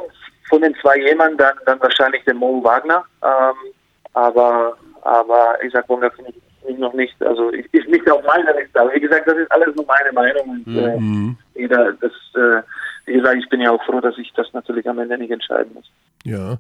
von 0.49 0.63
den 0.63 0.75
zwei 0.81 0.99
jemand, 0.99 1.41
dann, 1.41 1.57
dann 1.67 1.81
wahrscheinlich 1.81 2.25
den 2.25 2.37
Mo 2.37 2.63
Wagner. 2.63 3.05
Ähm, 3.23 3.73
aber, 4.15 4.77
aber 5.03 5.57
ich 5.65 5.73
sag 5.73 5.87
Bonga 5.87 6.11
finde 6.11 6.31
ich 6.31 6.52
noch 6.79 6.94
nicht, 6.94 7.14
also 7.22 7.53
ich, 7.53 7.66
ist 7.72 7.88
nicht 7.88 8.11
auf 8.11 8.22
meiner 8.27 8.55
Liste. 8.59 8.81
Aber 8.81 8.92
wie 8.94 9.01
gesagt, 9.01 9.27
das 9.27 9.37
ist 9.37 9.51
alles 9.51 9.75
nur 9.75 9.87
meine 9.87 10.12
Meinung. 10.12 10.51
Und, 10.51 10.66
mhm. 10.66 11.37
äh, 11.55 11.61
jeder, 11.61 11.92
das, 11.94 12.12
äh, 12.35 12.62
wie 13.07 13.14
gesagt, 13.14 13.37
ich 13.38 13.48
bin 13.48 13.61
ja 13.61 13.70
auch 13.70 13.83
froh, 13.85 14.01
dass 14.01 14.16
ich 14.18 14.33
das 14.35 14.46
natürlich 14.53 14.88
am 14.88 14.98
Ende 14.98 15.18
nicht 15.18 15.31
entscheiden 15.31 15.72
muss. 15.75 15.90
Ja, 16.25 16.59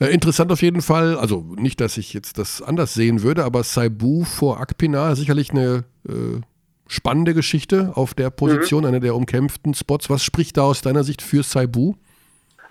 äh, 0.00 0.12
interessant 0.12 0.50
auf 0.52 0.62
jeden 0.62 0.82
Fall. 0.82 1.16
Also 1.16 1.44
nicht, 1.56 1.80
dass 1.80 1.96
ich 1.98 2.12
jetzt 2.14 2.38
das 2.38 2.62
anders 2.62 2.94
sehen 2.94 3.22
würde, 3.22 3.44
aber 3.44 3.62
Saibu 3.62 4.24
vor 4.24 4.60
Akpina 4.60 5.14
sicherlich 5.14 5.50
eine 5.50 5.84
äh, 6.08 6.40
spannende 6.86 7.34
Geschichte 7.34 7.92
auf 7.94 8.14
der 8.14 8.30
Position, 8.30 8.82
mhm. 8.82 8.88
einer 8.88 9.00
der 9.00 9.14
umkämpften 9.14 9.74
Spots. 9.74 10.08
Was 10.10 10.22
spricht 10.22 10.56
da 10.56 10.62
aus 10.62 10.82
deiner 10.82 11.04
Sicht 11.04 11.22
für 11.22 11.42
Saibu? 11.42 11.94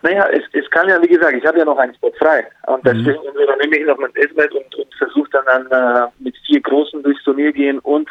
Naja, 0.04 0.28
es, 0.32 0.44
es 0.54 0.70
kann 0.72 0.90
ja, 0.90 1.02
wie 1.02 1.08
gesagt, 1.08 1.34
ich 1.34 1.46
habe 1.46 1.60
ja 1.60 1.66
noch 1.66 1.78
einen 1.78 1.94
Spot 1.96 2.12
frei. 2.18 2.48
Und 2.68 2.86
deswegen 2.86 3.20
mhm. 3.20 3.58
nehme 3.60 3.78
ich 3.78 3.86
noch 3.86 3.98
mein 3.98 4.16
Esmet 4.16 4.52
und, 4.52 4.76
und 4.76 4.96
versuche 4.96 5.30
dann, 5.32 5.68
dann 5.70 6.06
äh, 6.06 6.08
mit 6.20 6.36
vier 6.46 6.62
Großen 6.62 7.04
durchs 7.04 7.24
Turnier 7.24 7.52
gehen 7.52 7.80
und 7.80 8.10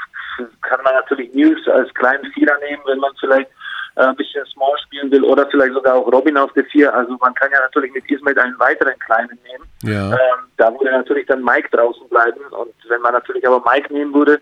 kann 0.62 0.82
man 0.84 0.94
natürlich 0.94 1.32
Nils 1.34 1.66
als 1.68 1.92
kleinen 1.94 2.24
Vierer 2.32 2.58
nehmen, 2.58 2.82
wenn 2.86 2.98
man 2.98 3.12
vielleicht 3.18 3.50
äh, 3.96 4.02
ein 4.02 4.16
bisschen 4.16 4.44
Small 4.46 4.78
spielen 4.86 5.10
will 5.10 5.24
oder 5.24 5.46
vielleicht 5.50 5.74
sogar 5.74 5.96
auch 5.96 6.12
Robin 6.12 6.36
auf 6.36 6.52
der 6.52 6.64
Vier. 6.66 6.94
Also 6.94 7.16
man 7.20 7.34
kann 7.34 7.50
ja 7.52 7.60
natürlich 7.60 7.92
mit 7.92 8.08
Ismail 8.10 8.38
einen 8.38 8.58
weiteren 8.58 8.98
kleinen 9.00 9.38
nehmen. 9.44 9.64
Ja. 9.82 10.12
Ähm, 10.12 10.46
da 10.56 10.72
würde 10.72 10.92
natürlich 10.92 11.26
dann 11.26 11.42
Mike 11.42 11.68
draußen 11.70 12.08
bleiben 12.08 12.40
und 12.50 12.74
wenn 12.88 13.00
man 13.00 13.12
natürlich 13.12 13.46
aber 13.46 13.62
Mike 13.72 13.92
nehmen 13.92 14.14
würde, 14.14 14.40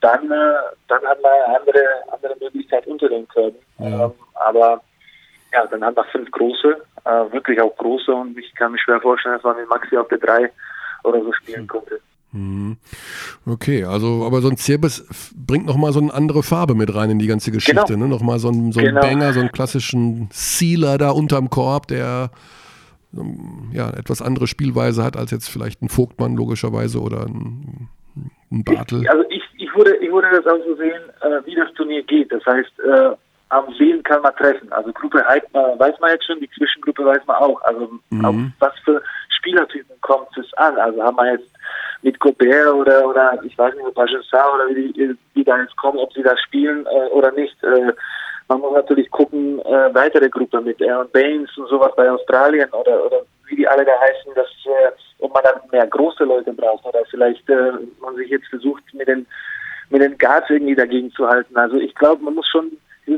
dann, 0.00 0.30
äh, 0.30 0.54
dann 0.88 1.04
hat 1.04 1.20
man 1.22 1.32
eine 1.32 1.58
andere, 1.58 1.84
andere 2.12 2.36
Möglichkeit 2.40 2.86
unter 2.86 3.08
den 3.08 3.26
Körben. 3.28 3.58
Ja. 3.78 4.04
Ähm, 4.04 4.12
aber 4.34 4.82
ja, 5.56 5.66
dann 5.66 5.84
hat 5.84 5.96
man 5.96 6.04
fünf 6.12 6.30
große, 6.30 6.76
äh, 7.04 7.32
wirklich 7.32 7.60
auch 7.60 7.74
große 7.76 8.12
und 8.12 8.36
ich 8.38 8.54
kann 8.54 8.72
mir 8.72 8.78
schwer 8.78 9.00
vorstellen, 9.00 9.36
dass 9.36 9.44
man 9.44 9.56
mit 9.56 9.68
Maxi 9.68 9.96
auf 9.96 10.08
der 10.08 10.18
drei 10.18 10.50
oder 11.04 11.22
so 11.22 11.32
spielen 11.32 11.66
konnte. 11.66 12.00
Mhm. 12.32 12.76
Okay, 13.46 13.84
also 13.84 14.24
aber 14.26 14.42
so 14.42 14.48
ein 14.48 14.56
Zirbis 14.56 15.06
bringt 15.34 15.64
nochmal 15.66 15.92
so 15.92 16.00
eine 16.00 16.12
andere 16.12 16.42
Farbe 16.42 16.74
mit 16.74 16.94
rein 16.94 17.10
in 17.10 17.18
die 17.18 17.28
ganze 17.28 17.50
Geschichte, 17.50 17.94
Genau. 17.94 18.04
ne? 18.04 18.08
Nochmal 18.08 18.38
so 18.38 18.48
ein, 18.48 18.72
so 18.72 18.80
ein 18.80 18.86
Genau. 18.86 19.00
Banger, 19.00 19.32
so 19.32 19.40
einen 19.40 19.52
klassischen 19.52 20.28
Sealer 20.30 20.98
da 20.98 21.10
unterm 21.10 21.48
Korb, 21.48 21.86
der 21.86 22.30
ähm, 23.16 23.70
ja 23.72 23.88
etwas 23.90 24.20
andere 24.20 24.46
Spielweise 24.46 25.02
hat 25.02 25.16
als 25.16 25.30
jetzt 25.30 25.48
vielleicht 25.48 25.80
ein 25.82 25.88
Vogtmann 25.88 26.36
logischerweise 26.36 27.00
oder 27.00 27.22
ein, 27.26 27.88
ein 28.52 28.64
Bartel. 28.64 29.02
Ich, 29.02 29.10
also 29.10 29.24
ich, 29.30 29.42
ich 29.56 29.74
würde 29.74 29.96
ich 29.96 30.10
würde 30.12 30.28
das 30.32 30.46
auch 30.46 30.62
so 30.66 30.76
sehen, 30.76 31.02
äh, 31.22 31.46
wie 31.46 31.54
das 31.54 31.72
Turnier 31.74 32.02
geht. 32.02 32.30
Das 32.32 32.44
heißt, 32.44 32.72
äh, 32.80 33.16
am 33.48 33.66
wen 33.78 34.02
kann 34.02 34.22
man 34.22 34.34
treffen? 34.34 34.72
Also 34.72 34.92
Gruppe 34.92 35.24
Heidmar 35.26 35.78
weiß 35.78 35.98
man 36.00 36.10
jetzt 36.10 36.26
schon, 36.26 36.40
die 36.40 36.50
Zwischengruppe 36.50 37.04
weiß 37.04 37.24
man 37.26 37.36
auch. 37.36 37.60
Also 37.62 37.90
Mhm. 38.10 38.24
auf 38.24 38.34
was 38.58 38.72
für 38.84 39.02
Spielertypen 39.38 40.00
kommt 40.00 40.36
es 40.36 40.52
an? 40.54 40.76
Also 40.78 41.02
haben 41.02 41.16
wir 41.16 41.32
jetzt 41.32 41.50
mit 42.02 42.18
Gobert 42.18 42.72
oder 42.74 43.06
oder 43.08 43.38
ich 43.44 43.56
weiß 43.56 43.74
nicht, 43.74 43.86
ob 43.86 43.94
Bajensar 43.94 44.54
oder 44.54 44.68
wie 44.68 44.92
die, 44.92 45.16
die 45.34 45.44
da 45.44 45.58
jetzt 45.60 45.76
kommen, 45.76 45.98
ob 45.98 46.12
sie 46.12 46.22
da 46.22 46.36
spielen 46.36 46.86
äh, 46.86 47.08
oder 47.10 47.30
nicht. 47.32 47.56
Äh, 47.62 47.92
man 48.48 48.60
muss 48.60 48.74
natürlich 48.74 49.10
gucken, 49.10 49.60
äh, 49.60 49.94
weitere 49.94 50.28
Gruppe 50.28 50.60
mit 50.60 50.80
Aaron 50.82 51.10
Baines 51.10 51.56
und 51.56 51.68
sowas 51.68 51.92
bei 51.96 52.10
Australien 52.10 52.68
oder, 52.72 53.04
oder 53.04 53.22
wie 53.46 53.56
die 53.56 53.66
alle 53.68 53.84
da 53.84 53.92
heißen, 54.00 54.34
dass 54.34 54.48
äh, 54.66 54.92
ob 55.20 55.32
man 55.32 55.42
dann 55.44 55.60
mehr 55.70 55.86
große 55.86 56.24
Leute 56.24 56.52
braucht 56.52 56.84
oder 56.84 57.04
vielleicht 57.10 57.48
äh, 57.48 57.72
man 58.00 58.14
sich 58.16 58.28
jetzt 58.28 58.48
versucht 58.48 58.82
mit 58.92 59.08
den 59.08 59.26
mit 59.90 60.02
den 60.02 60.18
Guards 60.18 60.50
irgendwie 60.50 60.74
dagegen 60.74 61.12
zu 61.12 61.28
halten. 61.28 61.56
Also 61.56 61.76
ich 61.76 61.94
glaube, 61.94 62.22
man 62.24 62.34
muss 62.34 62.48
schon 62.48 62.72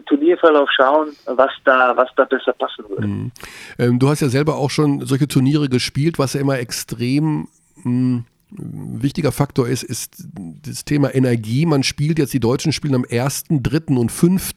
Turnierverlauf 0.07 0.69
schauen, 0.71 1.09
was 1.27 1.51
da 1.65 1.97
was 1.97 2.09
da 2.17 2.25
besser 2.25 2.53
passen 2.53 2.85
würde. 2.89 3.07
Mhm. 3.07 3.33
Ähm, 3.79 3.99
du 3.99 4.09
hast 4.09 4.21
ja 4.21 4.29
selber 4.29 4.57
auch 4.57 4.71
schon 4.71 5.07
solche 5.07 5.29
Turniere 5.29 5.69
gespielt, 5.69 6.19
was 6.19 6.35
ja 6.35 6.41
immer 6.41 6.59
extrem 6.59 7.49
mh, 7.85 8.25
wichtiger 8.51 9.33
Faktor 9.33 9.69
ist, 9.69 9.83
ist 9.83 10.27
das 10.67 10.85
Thema 10.85 11.15
Energie. 11.15 11.67
Man 11.67 11.83
spielt 11.83 12.19
jetzt, 12.19 12.33
die 12.33 12.41
Deutschen 12.41 12.73
spielen 12.73 12.95
am 12.95 13.05
1., 13.09 13.45
3. 13.51 13.95
und 13.97 14.11
5. 14.11 14.53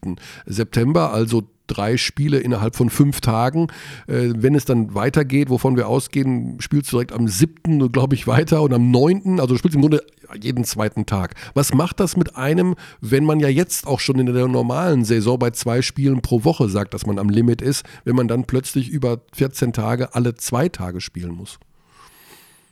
September, 0.46 1.14
also 1.14 1.44
drei 1.72 1.98
Spiele 1.98 2.40
innerhalb 2.40 2.76
von 2.76 2.90
fünf 2.90 3.22
Tagen. 3.22 3.68
Äh, 4.08 4.34
wenn 4.36 4.56
es 4.56 4.66
dann 4.66 4.94
weitergeht, 4.94 5.50
wovon 5.50 5.78
wir 5.78 5.88
ausgehen, 5.88 6.58
spielst 6.60 6.92
du 6.92 6.98
direkt 6.98 7.14
am 7.14 7.28
7., 7.28 7.92
glaube 7.92 8.16
ich, 8.16 8.28
weiter 8.28 8.62
und 8.62 8.74
am 8.74 8.92
9., 8.92 9.40
also 9.40 9.54
du 9.54 9.58
spielst 9.58 9.76
im 9.76 9.82
Grunde 9.82 10.04
jeden 10.40 10.64
zweiten 10.64 11.06
Tag. 11.06 11.36
Was 11.54 11.74
macht 11.74 12.00
das 12.00 12.18
mit 12.18 12.36
einem, 12.36 12.76
wenn 13.00 13.26
man 13.26 13.40
ja 13.40 13.50
jetzt 13.50 13.88
auch 13.88 14.00
schon 14.00 14.20
in 14.20 14.28
der 14.28 14.48
normalen 14.48 15.04
Saison 15.06 15.40
bei 15.40 15.52
zwei 15.52 15.82
Spielen 15.82 16.22
pro 16.22 16.44
Woche 16.44 16.70
sagt, 16.70 16.94
dass 16.94 17.06
man 17.06 17.20
am 17.20 17.30
Limit 17.30 17.62
ist, 17.62 17.86
wenn 18.04 18.16
man 18.16 18.28
dann 18.28 18.46
plötzlich 18.46 18.90
über 18.90 19.22
14 19.34 19.74
Tage 19.74 20.16
alle 20.16 20.36
zwei 20.36 20.70
Tage 20.70 21.02
spielen 21.02 21.32
muss? 21.32 21.60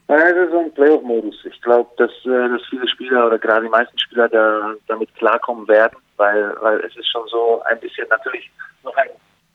Ja, 0.10 0.18
das 0.18 0.48
ist 0.48 0.52
so 0.52 0.60
ein 0.60 0.74
Playoff-Modus. 0.74 1.46
Ich 1.46 1.62
glaube, 1.62 1.88
dass, 1.98 2.10
äh, 2.26 2.50
dass 2.50 2.66
viele 2.68 2.88
Spieler 2.88 3.28
oder 3.28 3.38
gerade 3.38 3.66
die 3.66 3.70
meisten 3.70 3.98
Spieler 4.00 4.28
da, 4.28 4.74
damit 4.88 5.14
klarkommen 5.14 5.68
werden, 5.68 6.00
weil, 6.18 6.56
weil 6.62 6.80
es 6.80 6.98
ist 6.98 7.08
schon 7.12 7.28
so 7.28 7.62
ein 7.66 7.80
bisschen 7.80 8.08
natürlich 8.10 8.50
noch 8.84 8.96
ein 8.98 9.10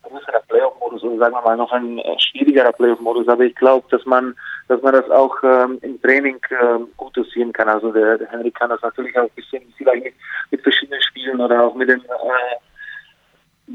größerer 0.04 0.42
Playoff-Modus 0.46 1.02
oder 1.02 1.18
sagen 1.18 1.34
wir 1.34 1.42
mal 1.42 1.56
noch 1.56 1.72
ein 1.72 1.98
äh, 1.98 2.16
schwierigerer 2.20 2.70
Playoff-Modus. 2.70 3.26
Aber 3.26 3.42
ich 3.42 3.56
glaube, 3.56 3.84
dass 3.90 4.06
man, 4.06 4.36
dass 4.68 4.80
man 4.80 4.92
das 4.92 5.10
auch 5.10 5.34
ähm, 5.42 5.80
im 5.82 6.00
Training 6.00 6.38
ähm, 6.62 6.86
gut 6.96 7.16
dosieren 7.16 7.52
kann. 7.52 7.68
Also 7.68 7.90
der, 7.90 8.18
der 8.18 8.30
Henry 8.30 8.52
kann 8.52 8.70
das 8.70 8.80
natürlich 8.80 9.18
auch 9.18 9.24
ein 9.24 9.34
bisschen 9.34 9.62
vielleicht 9.76 10.04
mit, 10.04 10.14
mit 10.52 10.62
verschiedenen 10.62 11.02
Spielen 11.02 11.40
oder 11.40 11.64
auch 11.64 11.74
mit 11.74 11.88
dem 11.88 12.00
äh, 12.00 12.56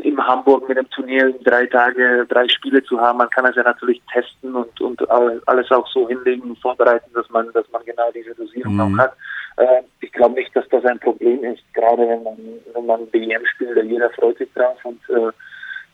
in 0.04 0.18
Hamburg 0.24 0.68
mit 0.70 0.78
dem 0.78 0.90
Turnier 0.92 1.34
drei 1.44 1.66
Tage, 1.66 2.26
drei 2.30 2.48
Spiele 2.48 2.84
zu 2.84 3.00
haben. 3.00 3.18
Man 3.18 3.30
kann 3.30 3.46
es 3.46 3.56
ja 3.56 3.64
natürlich 3.64 4.02
testen 4.14 4.56
und, 4.56 4.80
und 4.82 5.10
alles 5.10 5.72
auch 5.72 5.88
so 5.88 6.08
hinlegen 6.08 6.44
und 6.44 6.60
vorbereiten, 6.60 7.10
dass 7.14 7.30
man, 7.30 7.52
dass 7.54 7.70
man 7.72 7.84
genau 7.86 8.12
diese 8.14 8.36
Dosierung 8.36 8.74
Mhm. 8.76 8.80
auch 8.82 8.98
hat. 9.00 9.14
Äh, 9.58 9.82
ich 10.02 10.12
glaube 10.14 10.36
nicht, 10.36 10.56
dass 10.56 10.68
das 10.70 10.86
ein 10.86 11.00
Problem 11.00 11.44
ist, 11.44 11.64
gerade 11.74 12.08
wenn 12.08 12.24
man, 12.24 12.38
wenn 12.74 12.86
man 12.86 13.08
BM 13.08 13.44
spielt, 13.48 13.78
da 13.78 13.82
jeder 13.82 14.10
freut 14.12 14.38
sich 14.38 14.52
drauf 14.54 14.78
und 14.84 15.00
äh, 15.10 15.32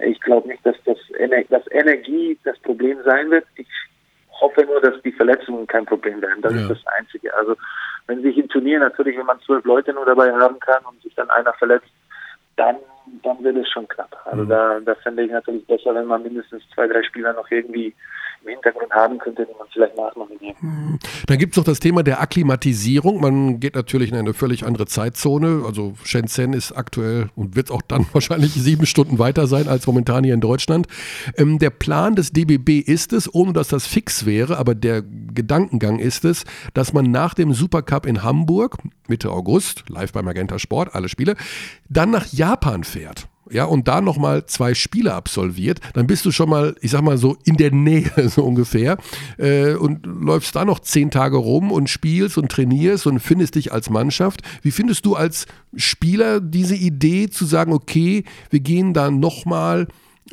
ich 0.09 0.19
glaube 0.19 0.47
nicht, 0.49 0.65
dass 0.65 0.75
das, 0.83 0.97
Ener 1.17 1.41
dass 1.49 1.63
Energie 1.71 2.37
das 2.43 2.59
Problem 2.59 3.01
sein 3.05 3.31
wird. 3.31 3.45
Ich 3.55 3.67
hoffe 4.41 4.65
nur, 4.65 4.81
dass 4.81 5.01
die 5.03 5.13
Verletzungen 5.13 5.65
kein 5.67 5.85
Problem 5.85 6.21
werden. 6.21 6.41
Das 6.41 6.53
Ja. 6.53 6.61
ist 6.63 6.69
das 6.71 6.87
Einzige. 6.97 7.33
Also 7.33 7.55
wenn 8.07 8.21
sich 8.21 8.37
im 8.37 8.49
Turnier 8.49 8.79
natürlich, 8.79 9.17
wenn 9.17 9.25
man 9.25 9.39
zwölf 9.41 9.63
Leute 9.63 9.93
nur 9.93 10.05
dabei 10.05 10.33
haben 10.33 10.59
kann 10.59 10.83
und 10.85 11.01
sich 11.01 11.15
dann 11.15 11.29
einer 11.29 11.53
verletzt, 11.53 11.87
dann, 12.57 12.75
dann 13.23 13.43
wird 13.43 13.57
es 13.57 13.69
schon 13.69 13.87
knapp. 13.87 14.15
Also 14.25 14.43
Mhm. 14.43 14.49
da, 14.49 14.79
da 14.79 14.95
fände 14.95 15.23
ich 15.23 15.31
natürlich 15.31 15.65
besser, 15.67 15.93
wenn 15.95 16.05
man 16.05 16.23
mindestens 16.23 16.63
zwei, 16.73 16.87
drei 16.87 17.03
Spieler 17.03 17.33
noch 17.33 17.49
irgendwie 17.51 17.93
im 18.45 18.53
Hintergrund 18.53 18.91
haben 18.91 19.17
könnte, 19.17 19.45
die 19.45 19.53
man 19.57 19.67
vielleicht 19.71 19.97
nachnominiert. 19.97 20.55
Dann 21.27 21.37
gibt 21.37 21.53
es 21.53 21.57
noch 21.57 21.63
das 21.63 21.79
Thema 21.79 22.03
der 22.03 22.21
Akklimatisierung. 22.21 23.19
Man 23.19 23.59
geht 23.59 23.75
natürlich 23.75 24.11
in 24.11 24.17
eine 24.17 24.33
völlig 24.33 24.65
andere 24.65 24.85
Zeitzone. 24.85 25.63
Also 25.65 25.93
Shenzhen 26.03 26.53
ist 26.53 26.71
aktuell 26.71 27.29
und 27.35 27.55
wird 27.55 27.71
auch 27.71 27.81
dann 27.81 28.05
wahrscheinlich 28.13 28.53
sieben 28.53 28.85
Stunden 28.85 29.19
weiter 29.19 29.47
sein 29.47 29.67
als 29.67 29.87
momentan 29.87 30.23
hier 30.23 30.33
in 30.33 30.41
Deutschland. 30.41 30.87
Ähm, 31.37 31.59
der 31.59 31.71
Plan 31.71 32.15
des 32.15 32.31
DBB 32.31 32.79
ist 32.85 33.13
es, 33.13 33.33
ohne 33.33 33.53
dass 33.53 33.69
das 33.69 33.87
fix 33.87 34.25
wäre, 34.25 34.57
aber 34.57 34.75
der 34.75 35.01
Gedankengang 35.01 35.99
ist 35.99 36.25
es, 36.25 36.45
dass 36.73 36.93
man 36.93 37.11
nach 37.11 37.33
dem 37.33 37.53
Supercup 37.53 38.05
in 38.05 38.23
Hamburg, 38.23 38.77
Mitte 39.07 39.31
August, 39.31 39.85
live 39.89 40.13
bei 40.13 40.21
Magenta 40.21 40.59
Sport, 40.59 40.93
alle 40.93 41.09
Spiele, 41.09 41.35
dann 41.89 42.11
nach 42.11 42.27
Japan 42.27 42.83
fährt 42.83 43.27
ja, 43.51 43.65
und 43.65 43.87
da 43.87 44.01
nochmal 44.01 44.45
zwei 44.45 44.73
Spiele 44.73 45.13
absolviert, 45.13 45.79
dann 45.93 46.07
bist 46.07 46.25
du 46.25 46.31
schon 46.31 46.49
mal, 46.49 46.75
ich 46.81 46.91
sag 46.91 47.01
mal 47.01 47.17
so, 47.17 47.37
in 47.45 47.57
der 47.57 47.71
Nähe 47.71 48.11
so 48.29 48.43
ungefähr 48.43 48.97
äh, 49.37 49.73
und 49.73 50.05
läufst 50.05 50.55
da 50.55 50.65
noch 50.65 50.79
zehn 50.79 51.11
Tage 51.11 51.37
rum 51.37 51.71
und 51.71 51.89
spielst 51.89 52.37
und 52.37 52.51
trainierst 52.51 53.05
und 53.05 53.19
findest 53.19 53.55
dich 53.55 53.71
als 53.71 53.89
Mannschaft. 53.89 54.41
Wie 54.61 54.71
findest 54.71 55.05
du 55.05 55.15
als 55.15 55.45
Spieler 55.75 56.41
diese 56.41 56.75
Idee 56.75 57.29
zu 57.29 57.45
sagen, 57.45 57.73
okay, 57.73 58.23
wir 58.49 58.59
gehen 58.59 58.93
da 58.93 59.11
nochmal 59.11 59.87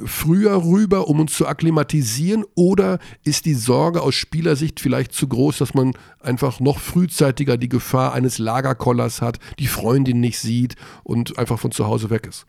früher 0.05 0.65
rüber, 0.65 1.09
um 1.09 1.21
uns 1.21 1.35
zu 1.35 1.47
akklimatisieren? 1.47 2.45
Oder 2.55 2.99
ist 3.25 3.45
die 3.45 3.55
Sorge 3.55 4.01
aus 4.01 4.15
Spielersicht 4.15 4.81
vielleicht 4.81 5.13
zu 5.13 5.29
groß, 5.29 5.59
dass 5.59 5.75
man 5.75 5.93
einfach 6.21 6.61
noch 6.61 6.79
frühzeitiger 6.79 7.59
die 7.59 7.69
Gefahr 7.69 8.15
eines 8.15 8.39
Lagerkollers 8.39 9.21
hat, 9.21 9.39
die 9.59 9.67
Freundin 9.67 10.21
nicht 10.21 10.39
sieht 10.39 10.77
und 11.05 11.39
einfach 11.39 11.59
von 11.59 11.73
zu 11.73 11.87
Hause 11.87 12.09
weg 12.09 12.27
ist? 12.27 12.47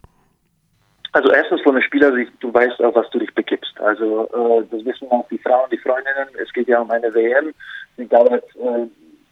Also 1.13 1.31
erstens 1.31 1.61
von 1.61 1.75
der 1.75 1.83
Spielersicht, 1.83 2.31
du 2.39 2.51
weißt 2.51 2.81
auch, 2.83 2.95
was 2.95 3.09
du 3.11 3.19
dich 3.19 3.33
begibst. 3.35 3.79
Also 3.79 4.27
äh, 4.33 4.65
das 4.71 4.83
wissen 4.83 5.09
auch 5.11 5.27
die 5.29 5.37
Frauen, 5.37 5.69
die 5.71 5.77
Freundinnen. 5.77 6.27
Es 6.41 6.51
geht 6.53 6.67
ja 6.67 6.79
um 6.79 6.89
eine 6.89 7.13
WM, 7.13 7.53
die 7.97 8.07
dauert 8.07 8.43
äh, 8.55 8.87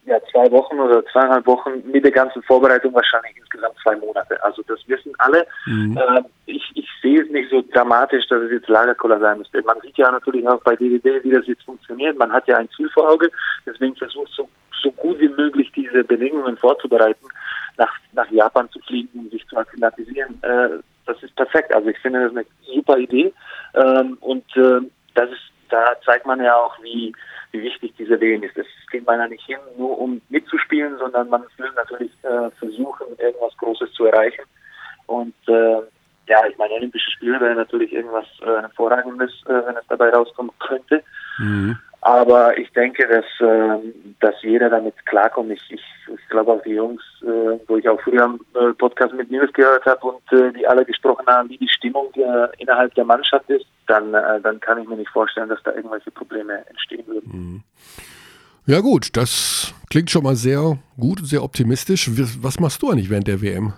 ja 0.06 0.18
zwei 0.30 0.48
Wochen 0.52 0.78
oder 0.78 1.04
zweieinhalb 1.06 1.44
Wochen 1.46 1.82
mit 1.90 2.04
der 2.04 2.12
ganzen 2.12 2.40
Vorbereitung 2.44 2.94
wahrscheinlich 2.94 3.36
insgesamt 3.36 3.74
zwei 3.82 3.96
Monate. 3.96 4.42
Also 4.44 4.62
das 4.68 4.78
wissen 4.86 5.12
alle. 5.18 5.44
Mhm. 5.66 5.96
Äh, 5.96 6.22
ich, 6.46 6.70
ich 6.74 6.88
sehe 7.02 7.20
es 7.20 7.30
nicht 7.30 7.50
so 7.50 7.64
dramatisch, 7.72 8.28
dass 8.28 8.42
es 8.42 8.52
jetzt 8.52 8.68
Lagerkoller 8.68 9.18
sein 9.18 9.38
müsste. 9.38 9.60
Man 9.62 9.80
sieht 9.80 9.98
ja 9.98 10.08
natürlich 10.12 10.46
auch 10.46 10.62
bei 10.62 10.76
DDD, 10.76 11.24
wie 11.24 11.30
das 11.30 11.48
jetzt 11.48 11.64
funktioniert. 11.64 12.16
Man 12.16 12.32
hat 12.32 12.46
ja 12.46 12.58
ein 12.58 12.68
Ziel 12.76 12.90
vor 12.90 13.10
Auge, 13.10 13.28
deswegen 13.66 13.96
versucht 13.96 14.30
so, 14.36 14.48
so 14.80 14.92
gut 14.92 15.18
wie 15.18 15.28
möglich 15.28 15.72
diese 15.74 16.04
Bedingungen 16.04 16.56
vorzubereiten, 16.56 17.26
nach, 17.76 17.92
nach 18.12 18.30
Japan 18.30 18.70
zu 18.70 18.78
fliegen, 18.80 19.18
um 19.18 19.30
sich 19.30 19.44
zu 19.48 19.56
akklimatisieren. 19.56 20.40
Äh, 20.42 20.78
das 21.06 21.22
ist 21.22 21.34
perfekt. 21.36 21.74
Also 21.74 21.88
ich 21.88 21.98
finde 21.98 22.22
das 22.24 22.30
eine 22.30 22.46
super 22.74 22.98
Idee. 22.98 23.32
Ähm, 23.74 24.18
und 24.20 24.44
äh, 24.56 24.80
das 25.14 25.30
ist, 25.30 25.52
da 25.70 25.94
zeigt 26.04 26.26
man 26.26 26.42
ja 26.42 26.54
auch, 26.56 26.76
wie, 26.82 27.14
wie 27.52 27.62
wichtig 27.62 27.94
diese 27.98 28.20
WM 28.20 28.42
ist. 28.42 28.56
Es 28.56 28.66
geht 28.90 29.06
man 29.06 29.18
ja 29.18 29.28
nicht 29.28 29.44
hin, 29.44 29.58
nur 29.76 29.98
um 29.98 30.20
mitzuspielen, 30.28 30.98
sondern 30.98 31.28
man 31.28 31.44
will 31.56 31.70
natürlich 31.74 32.12
äh, 32.22 32.50
versuchen, 32.58 33.06
irgendwas 33.18 33.56
Großes 33.56 33.92
zu 33.92 34.06
erreichen. 34.06 34.44
Und 35.06 35.34
äh, 35.48 35.80
ja, 36.28 36.46
ich 36.48 36.56
meine, 36.56 36.74
Olympische 36.74 37.10
Spiele 37.10 37.40
wäre 37.40 37.54
natürlich 37.54 37.92
irgendwas 37.92 38.26
äh, 38.42 38.60
Hervorragendes, 38.60 39.32
äh, 39.46 39.66
wenn 39.66 39.76
es 39.76 39.86
dabei 39.88 40.10
rauskommen 40.10 40.52
könnte. 40.58 41.02
Mhm. 41.38 41.78
Aber 42.02 42.58
ich 42.58 42.68
denke, 42.72 43.06
dass, 43.06 43.24
äh, 43.38 43.78
dass 44.18 44.34
jeder 44.42 44.68
damit 44.68 44.94
klarkommt. 45.06 45.52
Ich, 45.52 45.62
ich, 45.70 45.82
ich 46.12 46.28
glaube 46.28 46.52
auch 46.52 46.62
die 46.64 46.72
Jungs, 46.72 47.00
äh, 47.22 47.58
wo 47.68 47.76
ich 47.76 47.88
auch 47.88 48.00
früher 48.00 48.24
am 48.24 48.40
äh, 48.54 48.72
Podcast 48.72 49.14
mit 49.14 49.30
Nils 49.30 49.52
gehört 49.52 49.86
habe 49.86 50.08
und 50.08 50.32
äh, 50.32 50.52
die 50.52 50.66
alle 50.66 50.84
gesprochen 50.84 51.24
haben, 51.28 51.48
wie 51.48 51.58
die 51.58 51.68
Stimmung 51.68 52.12
innerhalb 52.58 52.92
der 52.94 53.04
Mannschaft 53.04 53.48
ist, 53.48 53.66
dann, 53.86 54.12
dann 54.12 54.60
kann 54.60 54.80
ich 54.80 54.88
mir 54.88 54.96
nicht 54.96 55.10
vorstellen, 55.10 55.48
dass 55.48 55.62
da 55.64 55.72
irgendwelche 55.72 56.10
Probleme 56.10 56.64
entstehen 56.68 57.06
würden. 57.06 57.30
Mhm. 57.32 57.60
Ja 58.66 58.80
gut, 58.80 59.16
das 59.16 59.74
klingt 59.90 60.10
schon 60.10 60.22
mal 60.22 60.36
sehr 60.36 60.78
gut, 60.98 61.20
sehr 61.22 61.42
optimistisch. 61.42 62.10
Was 62.40 62.60
machst 62.60 62.82
du 62.82 62.90
eigentlich 62.90 63.10
während 63.10 63.28
der 63.28 63.42
WM? 63.42 63.72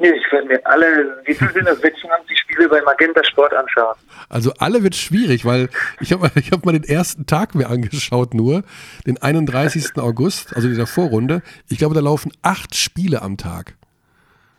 Nee, 0.00 0.10
ich 0.10 0.32
werde 0.32 0.46
mir 0.46 0.64
alle, 0.64 1.20
wie 1.24 1.34
viel 1.34 1.48
sind 1.50 1.66
das, 1.66 1.80
26 1.80 2.38
Spiele 2.38 2.68
bei 2.68 2.80
Magenta 2.82 3.22
Sport 3.24 3.52
anschauen. 3.52 3.96
Also 4.28 4.52
alle 4.58 4.84
wird 4.84 4.94
schwierig, 4.94 5.44
weil 5.44 5.68
ich 6.00 6.12
habe 6.12 6.30
ich 6.36 6.52
hab 6.52 6.64
mal 6.64 6.72
den 6.72 6.84
ersten 6.84 7.26
Tag 7.26 7.56
mir 7.56 7.68
angeschaut 7.68 8.32
nur, 8.32 8.62
den 9.06 9.20
31. 9.20 9.96
August, 9.96 10.54
also 10.54 10.68
dieser 10.68 10.86
Vorrunde. 10.86 11.42
Ich 11.68 11.78
glaube, 11.78 11.96
da 11.96 12.00
laufen 12.00 12.30
acht 12.42 12.76
Spiele 12.76 13.22
am 13.22 13.36
Tag. 13.36 13.74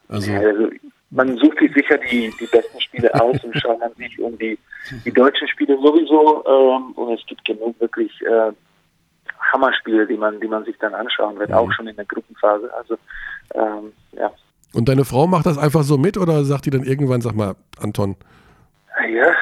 Also, 0.10 0.30
ja, 0.30 0.40
also 0.40 0.70
man 1.12 1.38
sucht 1.38 1.60
sich 1.60 1.74
sicher 1.74 1.98
die, 1.98 2.34
die 2.38 2.46
besten 2.46 2.82
Spiele 2.82 3.14
aus 3.14 3.42
und 3.44 3.56
schaut 3.62 3.80
man 3.80 3.94
sich 3.94 4.20
um 4.20 4.38
die, 4.38 4.60
die 5.06 5.12
deutschen 5.12 5.48
Spiele 5.48 5.78
sowieso. 5.78 6.44
Ähm, 6.46 6.92
und 6.94 7.18
es 7.18 7.26
gibt 7.28 7.46
genug 7.46 7.80
wirklich 7.80 8.12
äh, 8.24 8.52
Hammerspiele, 9.54 10.06
die 10.06 10.18
man, 10.18 10.40
die 10.42 10.48
man 10.48 10.66
sich 10.66 10.78
dann 10.80 10.94
anschauen 10.94 11.40
wird, 11.40 11.50
mhm. 11.50 11.56
auch 11.56 11.72
schon 11.72 11.88
in 11.88 11.96
der 11.96 12.06
Gruppenphase. 12.06 12.74
Also 12.74 12.98
ähm, 13.56 13.94
ja. 14.12 14.32
Und 14.74 14.88
deine 14.88 15.05
Frau 15.05 15.28
macht 15.28 15.45
das 15.45 15.57
einfach 15.57 15.84
so 15.84 15.97
mit 15.97 16.17
oder 16.17 16.43
sagt 16.43 16.65
die 16.65 16.70
dann 16.70 16.84
irgendwann, 16.84 17.22
sag 17.22 17.34
mal, 17.36 17.55
Anton? 17.80 18.15
Ja, 19.13 19.34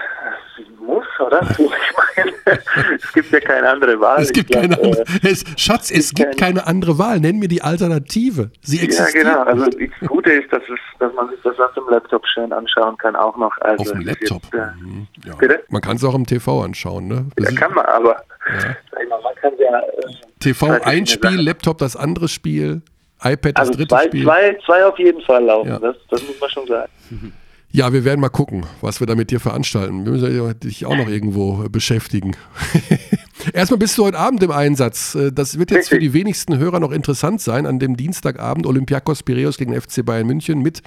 sie 0.56 0.66
muss, 0.84 1.06
oder? 1.20 1.42
Ich 1.58 2.16
meine, 2.16 2.60
es 2.96 3.14
gibt 3.14 3.32
ja 3.32 3.40
keine 3.40 3.70
andere 3.70 4.00
Wahl. 4.00 4.22
Es 4.22 4.32
gibt 4.32 4.52
keine 4.52 4.76
andere, 4.76 5.02
äh, 5.22 5.30
es, 5.30 5.44
Schatz, 5.58 5.92
es 5.92 6.14
gibt 6.14 6.38
keine 6.38 6.66
andere 6.66 6.98
Wahl. 6.98 7.20
Nenn 7.20 7.40
mir 7.40 7.48
die 7.48 7.62
Alternative. 7.62 8.52
Sie 8.62 8.80
existiert. 8.80 9.26
Ja, 9.26 9.44
genau. 9.44 9.44
Also 9.44 9.66
das 9.66 10.10
Gute 10.10 10.32
ist, 10.32 10.52
dass, 10.54 10.64
es, 10.64 10.80
dass 11.00 11.14
man 11.14 11.30
sich 11.30 11.40
das 11.44 11.60
auf 11.60 11.74
dem 11.74 11.90
Laptop 11.90 12.26
schön 12.28 12.54
anschauen 12.54 12.98
kann, 12.98 13.16
auch 13.16 13.36
noch. 13.38 13.56
Also 13.60 13.84
auf 13.84 13.92
dem 13.92 14.02
Laptop? 14.02 14.44
Jetzt, 14.44 14.54
äh, 14.54 14.82
mhm. 14.82 15.08
ja. 15.26 15.36
Bitte? 15.36 15.64
Man 15.70 15.82
kann 15.82 15.98
es 15.98 16.04
auch 16.04 16.16
im 16.16 16.26
TV 16.26 16.64
anschauen, 16.64 17.08
ne? 17.08 17.26
Ja, 17.38 17.52
kann 17.52 17.74
man, 17.74 17.86
aber 17.86 18.24
ja. 18.48 18.76
man 19.10 19.36
kann 19.42 19.54
ja... 19.60 19.80
Äh, 19.80 20.14
TV 20.40 20.68
ein 20.84 21.06
Spiel, 21.06 21.42
Laptop 21.42 21.80
das 21.80 21.96
andere 21.96 22.28
Spiel. 22.28 22.82
iPad 23.24 23.58
das 23.58 23.68
also 23.68 23.72
dritte 23.74 23.96
zwei, 23.96 24.06
Spiel. 24.06 24.24
Zwei, 24.24 24.58
zwei 24.66 24.86
auf 24.86 25.00
jeden 25.00 25.22
Fall 25.22 25.44
laufen, 25.44 25.70
ja. 25.70 25.80
das, 25.80 25.96
das 26.10 26.22
muss 26.24 26.40
man 26.40 26.50
schon 26.50 26.68
sagen. 26.68 26.92
Ja, 27.72 27.92
wir 27.92 28.06
werden 28.06 28.22
mal 28.22 28.30
gucken, 28.30 28.66
was 28.82 29.00
wir 29.00 29.08
da 29.08 29.16
mit 29.16 29.30
dir 29.30 29.40
veranstalten. 29.40 30.06
Wir 30.06 30.14
müssen 30.14 30.60
dich 30.62 30.86
auch 30.86 30.96
noch 30.96 31.10
irgendwo 31.10 31.68
beschäftigen. 31.70 32.36
Erstmal 33.54 33.78
bist 33.78 33.98
du 33.98 34.06
heute 34.06 34.18
Abend 34.18 34.42
im 34.42 34.52
Einsatz. 34.52 35.16
Äh, 35.16 35.32
das 35.32 35.60
wird 35.60 35.72
jetzt 35.72 35.90
für 35.90 36.00
die 36.00 36.14
wenigsten 36.14 36.58
Hörer 36.58 36.80
noch 36.80 36.92
interessant 36.92 37.42
sein. 37.42 37.66
An 37.66 37.80
dem 37.80 37.98
Dienstagabend 37.98 38.66
Olympiakos 38.66 39.24
Piraeus 39.24 39.58
gegen 39.58 39.80
FC 39.80 40.06
Bayern 40.06 40.28
München 40.28 40.62
mit 40.62 40.82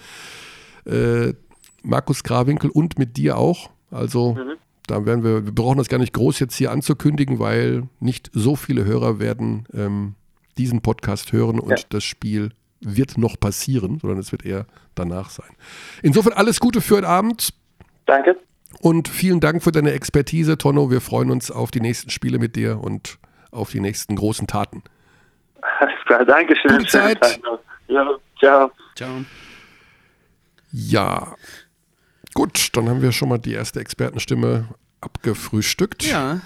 äh, 0.86 1.34
Markus 1.82 2.22
Grawinkel 2.24 2.70
und 2.70 2.98
mit 2.98 3.16
dir 3.16 3.36
auch. 3.36 3.70
Also 3.90 4.34
mhm. 4.34 4.56
da 4.86 5.04
werden 5.04 5.22
wir, 5.22 5.44
wir 5.44 5.54
brauchen 5.54 5.78
das 5.78 5.88
gar 5.88 5.98
nicht 5.98 6.12
groß 6.12 6.38
jetzt 6.40 6.56
hier 6.56 6.70
anzukündigen, 6.70 7.38
weil 7.38 7.84
nicht 8.00 8.30
so 8.32 8.56
viele 8.56 8.84
Hörer 8.84 9.18
werden 9.18 9.66
ähm, 9.74 10.14
diesen 10.60 10.82
Podcast 10.82 11.32
hören 11.32 11.58
und 11.58 11.70
ja. 11.70 11.86
das 11.88 12.04
Spiel 12.04 12.50
wird 12.80 13.18
noch 13.18 13.40
passieren, 13.40 13.98
sondern 13.98 14.18
es 14.18 14.30
wird 14.30 14.44
eher 14.44 14.66
danach 14.94 15.30
sein. 15.30 15.50
Insofern 16.02 16.34
alles 16.34 16.60
Gute 16.60 16.80
für 16.80 16.96
heute 16.96 17.08
Abend. 17.08 17.54
Danke. 18.04 18.36
Und 18.80 19.08
vielen 19.08 19.40
Dank 19.40 19.62
für 19.62 19.72
deine 19.72 19.92
Expertise, 19.92 20.58
Tonno. 20.58 20.90
Wir 20.90 21.00
freuen 21.00 21.30
uns 21.30 21.50
auf 21.50 21.70
die 21.70 21.80
nächsten 21.80 22.10
Spiele 22.10 22.38
mit 22.38 22.56
dir 22.56 22.78
und 22.80 23.18
auf 23.50 23.70
die 23.70 23.80
nächsten 23.80 24.16
großen 24.16 24.46
Taten. 24.46 24.82
Alles 25.80 25.94
klar, 26.06 26.24
Dankeschön. 26.24 26.78
Gute 26.78 26.86
Zeit. 26.86 27.40
Ja, 27.88 28.06
ciao. 28.38 28.70
Ciao. 28.94 29.24
Ja. 30.72 31.34
Gut, 32.34 32.68
dann 32.74 32.88
haben 32.88 33.02
wir 33.02 33.12
schon 33.12 33.28
mal 33.28 33.38
die 33.38 33.54
erste 33.54 33.80
Expertenstimme 33.80 34.68
abgefrühstückt. 35.00 36.04
Ja. 36.04 36.40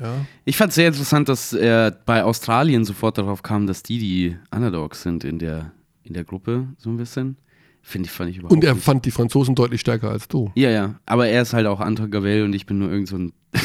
Ja. 0.00 0.26
Ich 0.44 0.56
fand 0.56 0.70
es 0.70 0.74
sehr 0.76 0.88
interessant, 0.88 1.28
dass 1.28 1.52
er 1.52 1.90
bei 1.90 2.24
Australien 2.24 2.84
sofort 2.84 3.18
darauf 3.18 3.42
kam, 3.42 3.66
dass 3.66 3.82
die 3.82 3.98
die 3.98 4.36
Underdogs 4.54 5.02
sind 5.02 5.24
in 5.24 5.38
der, 5.38 5.72
in 6.02 6.14
der 6.14 6.24
Gruppe, 6.24 6.66
so 6.78 6.90
ein 6.90 6.96
bisschen. 6.96 7.36
Finde 7.84 8.06
ich, 8.06 8.12
fand 8.12 8.30
ich 8.30 8.36
überhaupt 8.38 8.52
Und 8.52 8.62
er 8.64 8.74
nicht. 8.74 8.84
fand 8.84 9.04
die 9.04 9.10
Franzosen 9.10 9.56
deutlich 9.56 9.80
stärker 9.80 10.10
als 10.10 10.28
du. 10.28 10.52
Ja, 10.54 10.70
ja. 10.70 10.94
Aber 11.04 11.26
er 11.26 11.42
ist 11.42 11.52
halt 11.52 11.66
auch 11.66 11.80
Anton 11.80 12.10
Gavel 12.12 12.44
und 12.44 12.52
ich 12.52 12.64
bin 12.64 12.78
nur 12.78 12.90
irgend 12.90 13.08
so 13.08 13.16
ein 13.18 13.32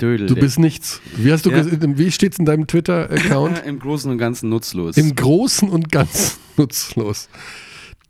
Dödel. 0.00 0.28
Du 0.28 0.36
bist 0.36 0.58
nichts. 0.60 1.00
Wie, 1.16 1.32
hast 1.32 1.46
du 1.46 1.50
ja. 1.50 1.64
wie 1.66 2.12
steht's 2.12 2.38
in 2.38 2.44
deinem 2.44 2.68
Twitter-Account? 2.68 3.62
Im 3.66 3.80
Großen 3.80 4.10
und 4.10 4.18
Ganzen 4.18 4.50
nutzlos. 4.50 4.96
Im 4.96 5.16
Großen 5.16 5.68
und 5.68 5.90
Ganzen 5.90 6.38
nutzlos. 6.56 7.28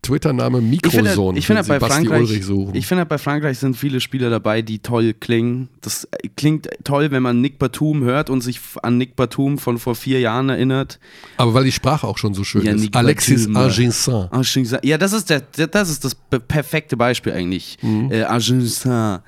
Twitter-Name 0.03 0.61
Mikroson. 0.61 1.36
Ich 1.36 1.46
finde, 1.46 1.61
halt, 1.61 1.68
bei 1.68 1.80
Frankreich, 1.80 2.30
ich 2.72 2.86
finde 2.86 3.07
bei 3.07 3.18
Frankreich 3.18 3.59
sind 3.59 3.76
viele 3.76 4.01
Spieler 4.01 4.30
dabei, 4.30 4.62
die 4.62 4.78
toll 4.78 5.14
klingen. 5.14 5.68
Das 5.82 6.09
klingt 6.36 6.68
toll, 6.84 7.11
wenn 7.11 7.22
man 7.22 7.40
Nick 7.40 7.59
Batum 7.59 8.03
hört 8.05 8.30
und 8.30 8.40
sich 8.40 8.61
an 8.82 8.96
Nick 8.96 9.16
Batum 9.16 9.59
von 9.59 9.78
vor 9.78 9.94
vier 9.94 10.20
Jahren 10.20 10.48
erinnert. 10.48 10.98
Aber 11.36 11.55
weil 11.55 11.64
die 11.64 11.72
Sprache 11.72 12.07
auch 12.07 12.18
schon 12.18 12.34
so 12.34 12.44
schön 12.44 12.64
ja, 12.64 12.72
ist. 12.72 12.80
Nick 12.80 12.96
Alexis 12.96 13.48
Argensin. 13.55 14.78
Ja, 14.82 14.96
das 14.96 15.12
ist, 15.12 15.28
der, 15.28 15.40
das 15.40 15.90
ist 15.90 16.05
das 16.05 16.16
perfekte 16.48 16.96
Beispiel 16.96 17.32
eigentlich. 17.32 17.76
Mhm. 17.82 18.11
Äh, 18.11 18.22
Argensin. 18.22 19.20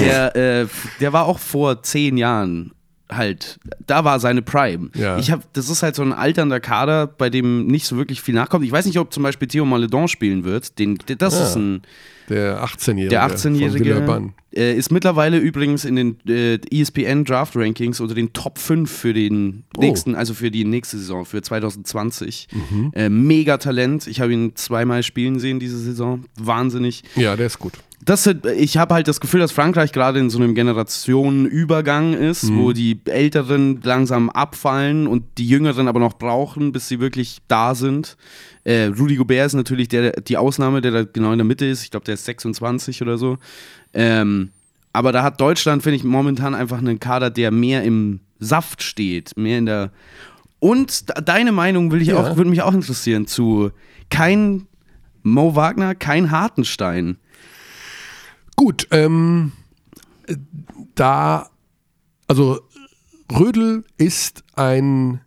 Der, 0.00 0.36
äh, 0.36 0.66
der 1.00 1.12
war 1.12 1.26
auch 1.26 1.38
vor 1.38 1.82
zehn 1.82 2.16
Jahren 2.16 2.72
halt, 3.16 3.58
da 3.86 4.04
war 4.04 4.20
seine 4.20 4.42
Prime. 4.42 4.90
Ja. 4.94 5.18
Ich 5.18 5.30
habe, 5.30 5.42
das 5.52 5.68
ist 5.68 5.82
halt 5.82 5.94
so 5.94 6.02
ein 6.02 6.12
alternder 6.12 6.60
Kader, 6.60 7.06
bei 7.06 7.30
dem 7.30 7.66
nicht 7.66 7.86
so 7.86 7.96
wirklich 7.96 8.20
viel 8.20 8.34
nachkommt. 8.34 8.64
Ich 8.64 8.72
weiß 8.72 8.86
nicht, 8.86 8.98
ob 8.98 9.12
zum 9.12 9.22
Beispiel 9.22 9.48
Theo 9.48 9.64
Maledon 9.64 10.08
spielen 10.08 10.44
wird. 10.44 10.78
Den, 10.78 10.98
das 11.18 11.34
ja. 11.34 11.44
ist 11.44 11.56
ein 11.56 11.82
der 12.28 12.64
18-Jährige. 12.64 13.08
Der 13.08 13.28
18-Jährige 13.28 14.32
äh, 14.54 14.74
ist 14.74 14.90
mittlerweile 14.92 15.38
übrigens 15.38 15.84
in 15.84 15.96
den 15.96 16.16
äh, 16.28 16.58
ESPN 16.70 17.24
Draft 17.24 17.56
Rankings 17.56 18.00
unter 18.00 18.14
den 18.14 18.32
Top 18.32 18.58
5 18.58 18.90
für 18.90 19.12
den 19.12 19.64
oh. 19.76 19.80
nächsten, 19.80 20.14
also 20.14 20.34
für 20.34 20.50
die 20.50 20.64
nächste 20.64 20.98
Saison, 20.98 21.24
für 21.24 21.42
2020. 21.42 22.48
Mhm. 22.52 22.92
Äh, 22.94 23.08
mega 23.08 23.58
Talent. 23.58 24.06
Ich 24.06 24.20
habe 24.20 24.32
ihn 24.32 24.54
zweimal 24.54 25.02
spielen 25.02 25.38
sehen 25.38 25.58
diese 25.58 25.78
Saison. 25.78 26.24
Wahnsinnig. 26.38 27.02
Ja, 27.16 27.36
der 27.36 27.46
ist 27.46 27.58
gut 27.58 27.74
das, 28.04 28.26
ich 28.56 28.76
habe 28.76 28.94
halt 28.94 29.08
das 29.08 29.20
Gefühl, 29.20 29.40
dass 29.40 29.52
Frankreich 29.52 29.92
gerade 29.92 30.18
in 30.18 30.28
so 30.28 30.38
einem 30.38 30.54
Generationenübergang 30.54 32.12
ist, 32.12 32.44
mhm. 32.44 32.58
wo 32.58 32.72
die 32.72 33.00
Älteren 33.06 33.80
langsam 33.82 34.30
abfallen 34.30 35.06
und 35.06 35.24
die 35.38 35.48
Jüngeren 35.48 35.88
aber 35.88 36.00
noch 36.00 36.14
brauchen, 36.14 36.72
bis 36.72 36.88
sie 36.88 37.00
wirklich 37.00 37.38
da 37.48 37.74
sind. 37.74 38.16
Äh, 38.64 38.86
Rudy 38.86 39.16
Gobert 39.16 39.46
ist 39.46 39.54
natürlich 39.54 39.88
der, 39.88 40.12
die 40.12 40.36
Ausnahme, 40.36 40.80
der 40.80 40.90
da 40.90 41.04
genau 41.04 41.32
in 41.32 41.38
der 41.38 41.44
Mitte 41.44 41.66
ist. 41.66 41.84
Ich 41.84 41.90
glaube, 41.90 42.04
der 42.04 42.14
ist 42.14 42.24
26 42.24 43.02
oder 43.02 43.18
so. 43.18 43.38
Ähm, 43.92 44.50
aber 44.92 45.12
da 45.12 45.22
hat 45.22 45.40
Deutschland, 45.40 45.82
finde 45.82 45.96
ich, 45.96 46.04
momentan 46.04 46.54
einfach 46.54 46.78
einen 46.78 47.00
Kader, 47.00 47.30
der 47.30 47.50
mehr 47.50 47.82
im 47.84 48.20
Saft 48.38 48.82
steht, 48.82 49.36
mehr 49.36 49.58
in 49.58 49.66
der. 49.66 49.90
Und 50.60 51.04
deine 51.28 51.52
Meinung 51.52 51.90
will 51.90 52.00
ich 52.00 52.08
ja. 52.08 52.16
auch, 52.16 52.36
würde 52.36 52.48
mich 52.48 52.62
auch 52.62 52.72
interessieren 52.72 53.26
zu 53.26 53.70
kein 54.08 54.66
Mo 55.22 55.54
Wagner, 55.56 55.94
kein 55.94 56.30
Hartenstein. 56.30 57.18
Gut, 58.56 58.86
ähm, 58.92 59.52
da, 60.94 61.50
also 62.28 62.60
Rödel 63.32 63.84
ist 63.98 64.44
ein 64.54 65.20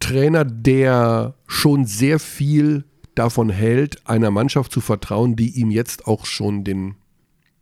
Trainer, 0.00 0.44
der 0.44 1.34
schon 1.46 1.86
sehr 1.86 2.18
viel 2.18 2.84
davon 3.14 3.48
hält, 3.50 4.06
einer 4.06 4.30
Mannschaft 4.30 4.72
zu 4.72 4.80
vertrauen, 4.80 5.36
die 5.36 5.58
ihm 5.58 5.70
jetzt 5.70 6.06
auch 6.06 6.26
schon 6.26 6.64
den 6.64 6.96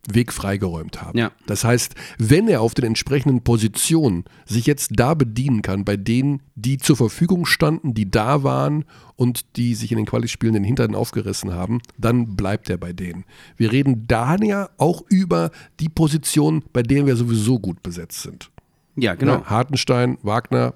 Weg 0.07 0.31
freigeräumt 0.31 1.01
haben. 1.01 1.17
Ja. 1.17 1.31
Das 1.47 1.63
heißt, 1.63 1.95
wenn 2.19 2.47
er 2.47 2.61
auf 2.61 2.73
den 2.75 2.85
entsprechenden 2.85 3.41
Positionen 3.41 4.25
sich 4.45 4.67
jetzt 4.67 4.91
da 4.95 5.13
bedienen 5.15 5.61
kann, 5.61 5.83
bei 5.83 5.97
denen, 5.97 6.43
die 6.55 6.77
zur 6.77 6.95
Verfügung 6.95 7.45
standen, 7.45 7.93
die 7.93 8.09
da 8.11 8.43
waren 8.43 8.85
und 9.15 9.57
die 9.57 9.73
sich 9.73 9.91
in 9.91 9.97
den 9.97 10.05
Quali-Spielen 10.05 10.53
den 10.53 10.63
Hintern 10.63 10.93
aufgerissen 10.93 11.53
haben, 11.53 11.81
dann 11.97 12.35
bleibt 12.35 12.69
er 12.69 12.77
bei 12.77 12.93
denen. 12.93 13.25
Wir 13.57 13.71
reden 13.71 14.05
da 14.07 14.35
ja 14.35 14.69
auch 14.77 15.03
über 15.09 15.49
die 15.79 15.89
Positionen, 15.89 16.63
bei 16.71 16.83
denen 16.83 17.07
wir 17.07 17.15
sowieso 17.15 17.59
gut 17.59 17.81
besetzt 17.81 18.21
sind. 18.21 18.51
Ja, 18.95 19.15
genau. 19.15 19.33
Ja, 19.33 19.45
Hartenstein, 19.45 20.17
Wagner, 20.21 20.75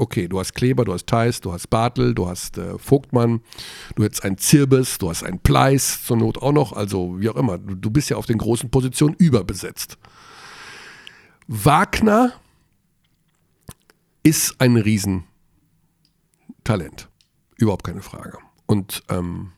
okay, 0.00 0.28
du 0.28 0.40
hast 0.40 0.54
Kleber, 0.54 0.84
du 0.84 0.92
hast 0.92 1.06
Theis, 1.06 1.40
du 1.40 1.52
hast 1.52 1.68
Bartel, 1.68 2.14
du 2.14 2.26
hast 2.26 2.58
äh, 2.58 2.78
Vogtmann, 2.78 3.42
du 3.94 4.04
hast 4.04 4.24
einen 4.24 4.38
Zirbes, 4.38 4.98
du 4.98 5.10
hast 5.10 5.22
einen 5.22 5.38
Pleis 5.38 6.04
zur 6.04 6.16
Not 6.16 6.38
auch 6.38 6.52
noch, 6.52 6.72
also 6.72 7.20
wie 7.20 7.28
auch 7.28 7.36
immer. 7.36 7.58
Du, 7.58 7.74
du 7.74 7.90
bist 7.90 8.08
ja 8.10 8.16
auf 8.16 8.26
den 8.26 8.38
großen 8.38 8.70
Positionen 8.70 9.14
überbesetzt. 9.18 9.98
Wagner 11.46 12.32
ist 14.22 14.60
ein 14.60 14.76
Riesentalent. 14.76 15.24
Überhaupt 17.56 17.84
keine 17.84 18.02
Frage. 18.02 18.38
Und 18.66 19.02
ähm, 19.08 19.52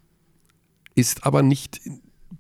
ist 0.95 1.25
aber 1.25 1.43
nicht 1.43 1.81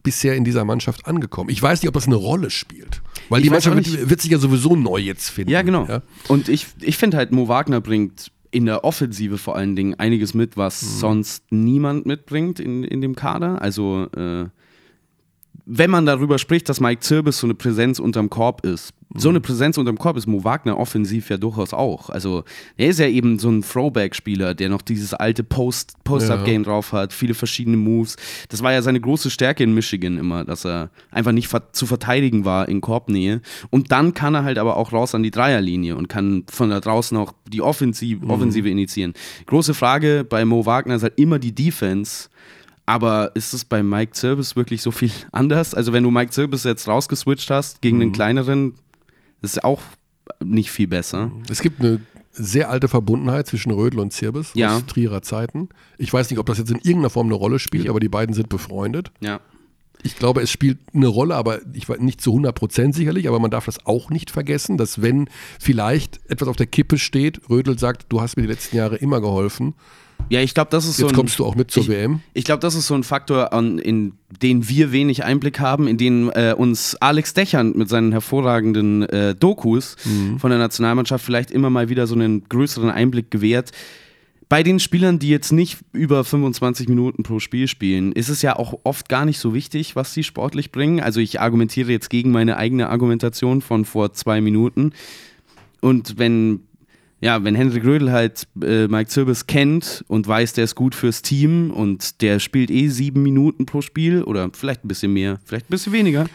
bisher 0.03 0.35
in 0.35 0.45
dieser 0.45 0.65
Mannschaft 0.65 1.07
angekommen. 1.07 1.51
Ich 1.51 1.63
weiß 1.63 1.83
nicht, 1.83 1.89
ob 1.89 1.95
das 1.95 2.07
eine 2.07 2.17
Rolle 2.17 2.51
spielt. 2.51 3.03
Weil 3.29 3.41
ich 3.41 3.45
die 3.45 3.51
Mannschaft 3.51 3.77
wird, 3.77 4.11
wird, 4.11 4.21
sich 4.21 4.31
ja 4.31 4.39
sowieso 4.39 4.77
neu 4.77 4.99
jetzt 4.99 5.31
finden. 5.31 5.51
Ja, 5.51 5.63
genau. 5.63 5.87
Ja? 5.87 6.03
Und 6.29 6.49
ich, 6.49 6.67
ich 6.81 6.97
finde 6.97 7.17
halt, 7.17 7.33
Mo 7.33 7.49
Wagner 7.49 7.81
bringt 7.81 8.31
in 8.51 8.67
der 8.67 8.85
Offensive 8.85 9.39
vor 9.39 9.57
allen 9.57 9.77
Dingen 9.77 9.95
einiges 9.95 10.35
mit, 10.35 10.57
was 10.57 10.83
mhm. 10.83 10.87
sonst 10.87 11.45
niemand 11.51 12.07
mitbringt 12.07 12.61
in, 12.61 12.85
in 12.85 13.01
dem 13.01 13.15
Kader. 13.15 13.63
Also, 13.63 14.09
äh, 14.17 14.47
wenn 15.65 15.91
man 15.91 16.07
darüber 16.07 16.39
spricht, 16.39 16.69
dass 16.69 16.81
Mike 16.81 17.01
Zirbis 17.01 17.39
so 17.39 17.47
eine 17.47 17.55
Präsenz 17.55 17.99
unterm 17.99 18.31
Korb 18.31 18.67
ist, 18.67 18.93
so 19.15 19.29
eine 19.29 19.41
Präsenz 19.41 19.77
unterm 19.77 19.99
Korb 19.99 20.17
ist 20.17 20.27
Mo 20.27 20.43
Wagner 20.43 20.79
offensiv 20.79 21.29
ja 21.29 21.37
durchaus 21.37 21.75
auch. 21.75 22.09
Also 22.09 22.45
er 22.79 22.89
ist 22.89 22.99
ja 22.99 23.07
eben 23.07 23.39
so 23.39 23.51
ein 23.51 23.63
Throwback-Spieler, 23.63 24.55
der 24.55 24.71
noch 24.71 24.81
dieses 24.81 25.13
alte 25.13 25.45
Post- 25.45 26.03
Post-Up-Game 26.05 26.65
drauf 26.65 26.93
hat, 26.93 27.13
viele 27.13 27.35
verschiedene 27.35 27.77
Moves. 27.77 28.17
Das 28.49 28.63
war 28.63 28.73
ja 28.73 28.81
seine 28.81 29.01
große 29.01 29.31
Stärke 29.31 29.65
in 29.65 29.75
Michigan 29.75 30.17
immer, 30.17 30.45
dass 30.45 30.65
er 30.65 30.91
einfach 31.11 31.33
nicht 31.33 31.49
ver 31.49 31.73
zu 31.73 31.87
verteidigen 31.87 32.45
war 32.45 32.69
in 32.69 32.81
Korbnähe. 32.81 33.43
Und 33.71 33.93
dann 33.93 34.15
kann 34.15 34.35
er 34.35 34.45
halt 34.45 34.59
aber 34.59 34.77
auch 34.77 34.93
raus 34.93 35.15
an 35.15 35.23
die 35.23 35.31
Dreierlinie 35.31 35.95
und 35.97 36.09
kann 36.09 36.45
von 36.51 36.71
da 36.71 36.81
draußen 36.81 37.17
auch 37.19 37.35
die 37.47 37.61
Offensive, 37.61 38.27
Offensive 38.27 38.69
initiieren. 38.69 39.13
Große 39.47 39.75
Frage 39.75 40.25
bei 40.29 40.45
Mo 40.45 40.65
Wagner 40.65 40.97
ist 40.97 41.03
halt 41.03 41.19
immer 41.19 41.39
die 41.39 41.55
Defense. 41.55 42.31
Aber 42.87 43.31
ist 43.35 43.55
es 43.55 43.65
bei 43.65 43.83
Mike 43.83 44.13
Zirbis 44.13 44.57
wirklich 44.57 44.83
so 44.83 44.91
viel 44.91 45.11
anders? 45.33 45.75
Also, 45.75 45.93
wenn 45.93 46.03
du 46.03 46.11
Mike 46.11 46.31
Zirbis 46.33 46.65
jetzt 46.65 46.89
rausgeswitcht 46.89 47.51
hast 47.51 47.81
gegen 47.81 48.01
einen 48.03 48.13
kleineren, 48.13 48.75
ist 49.41 49.57
es 49.57 49.65
auch 49.65 49.81
nicht 50.45 50.71
viel 50.71 50.89
besser. 50.89 51.31
Es 51.49 51.61
gibt 51.63 51.81
eine 51.81 52.01
sehr 52.33 52.71
alte 52.71 52.89
Verbundenheit 52.89 53.47
zwischen 53.47 53.73
Rödel 53.73 54.01
und 54.01 54.13
Zirbis 54.13 54.53
Ja. 54.55 54.77
aus 54.77 54.87
Trierer 54.87 55.23
Zeiten. 55.23 55.69
Ich 55.99 56.13
weiß 56.13 56.31
nicht, 56.31 56.39
ob 56.39 56.47
das 56.47 56.59
jetzt 56.59 56.71
in 56.71 56.79
irgendeiner 56.79 57.11
Form 57.11 57.27
eine 57.27 57.35
Rolle 57.35 57.59
spielt, 57.59 57.89
aber 57.89 58.01
die 58.01 58.09
beiden 58.09 58.35
sind 58.35 58.49
befreundet. 58.49 59.11
Ja. 59.21 59.41
Ich 60.05 60.17
glaube, 60.17 60.41
es 60.41 60.51
spielt 60.51 60.79
eine 60.95 61.07
Rolle, 61.07 61.37
aber 61.37 61.61
ich 61.75 61.89
war 61.89 61.97
nicht 61.99 62.21
zu 62.21 62.31
100 62.31 62.55
Prozent 62.55 62.95
sicherlich, 62.95 63.29
aber 63.29 63.39
man 63.39 63.51
darf 63.53 63.67
das 63.67 63.87
auch 63.87 64.11
nicht 64.11 64.31
vergessen, 64.33 64.77
dass 64.79 65.03
wenn 65.03 65.29
vielleicht 65.61 66.21
etwas 66.29 66.49
auf 66.49 66.57
der 66.57 66.67
Kippe 66.67 66.99
steht, 66.99 67.49
Rödel 67.51 67.79
sagt, 67.79 68.07
du 68.09 68.21
hast 68.21 68.37
mir 68.37 68.43
die 68.43 68.49
letzten 68.49 68.77
Jahre 68.77 68.97
immer 68.97 69.21
geholfen, 69.21 69.75
Ja, 70.29 70.41
ich 70.41 70.55
glaube, 70.55 70.71
das 70.71 70.87
ist 70.87 70.97
so 70.97 71.03
jetzt 71.03 71.13
ein, 71.13 71.17
kommst 71.17 71.39
du 71.39 71.45
auch 71.45 71.55
mit 71.55 71.71
zur 71.71 71.83
ich, 71.83 71.89
WM. 71.89 72.21
Ich 72.33 72.45
glaube, 72.45 72.61
das 72.61 72.75
ist 72.75 72.87
so 72.87 72.95
ein 72.95 73.03
Faktor, 73.03 73.53
an, 73.53 73.79
in 73.79 74.15
den 74.43 74.69
wir 74.69 74.93
wenig 74.93 75.25
Einblick 75.25 75.61
haben, 75.61 75.87
in 75.87 75.99
den 75.99 76.31
äh, 76.31 76.55
uns 76.57 76.97
Alex 76.97 77.35
Dechern 77.35 77.73
mit 77.77 77.89
seinen 77.89 78.13
hervorragenden 78.13 79.03
äh, 79.03 79.35
Dokus 79.35 79.97
Mhm. 80.05 80.39
von 80.39 80.51
der 80.51 80.59
Nationalmannschaft 80.59 81.25
vielleicht 81.25 81.51
immer 81.51 81.69
mal 81.71 81.89
wieder 81.89 82.07
so 82.07 82.15
einen 82.15 82.49
größeren 82.49 82.91
Einblick 82.91 83.31
gewährt. 83.31 83.73
Bei 84.49 84.63
den 84.63 84.81
Spielern, 84.81 85.19
die 85.19 85.29
jetzt 85.31 85.51
nicht 85.53 85.79
über 85.93 86.25
25 86.25 86.89
Minuten 86.89 87.23
pro 87.23 87.39
Spiel 87.39 87.69
spielen, 87.69 88.13
ist 88.13 88.29
es 88.29 88.43
ja 88.43 88.57
auch 88.57 88.81
oft 88.85 89.09
gar 89.09 89.25
nicht 89.25 89.39
so 89.39 89.55
wichtig, 89.55 89.97
was 89.97 90.13
sie 90.13 90.23
sportlich 90.25 90.71
bringen. 90.73 91.01
Also 91.01 91.21
ich 91.21 91.41
argumentiere 91.41 91.91
jetzt 91.91 92.11
gegen 92.11 92.31
meine 92.33 92.59
eigene 92.59 92.91
Argumentation 92.91 93.63
von 93.63 93.85
vor 93.87 94.13
zwei 94.13 94.41
Minuten. 94.43 94.93
Und 95.81 96.19
wenn, 96.19 96.61
ja, 97.23 97.43
wenn 97.45 97.55
Henrik 97.55 97.85
Rödel 97.85 98.13
halt 98.13 98.47
äh, 98.61 98.89
Mike 98.89 99.09
Zirbis 99.09 99.47
kennt 99.47 100.05
und 100.09 100.29
weiß, 100.29 100.53
der 100.53 100.65
ist 100.65 100.75
gut 100.75 100.95
fürs 100.95 101.23
Team 101.23 101.71
und 101.71 102.21
der 102.21 102.41
spielt 102.41 102.71
eh 102.71 102.89
sieben 102.89 103.23
Minuten 103.23 103.65
pro 103.65 103.81
Spiel 103.81 104.23
oder 104.25 104.51
vielleicht 104.53 104.85
ein 104.85 104.89
bisschen 104.89 105.13
mehr, 105.13 105.41
vielleicht 105.45 105.67
ein 105.67 105.71
bisschen 105.71 105.93
weniger. 105.93 106.27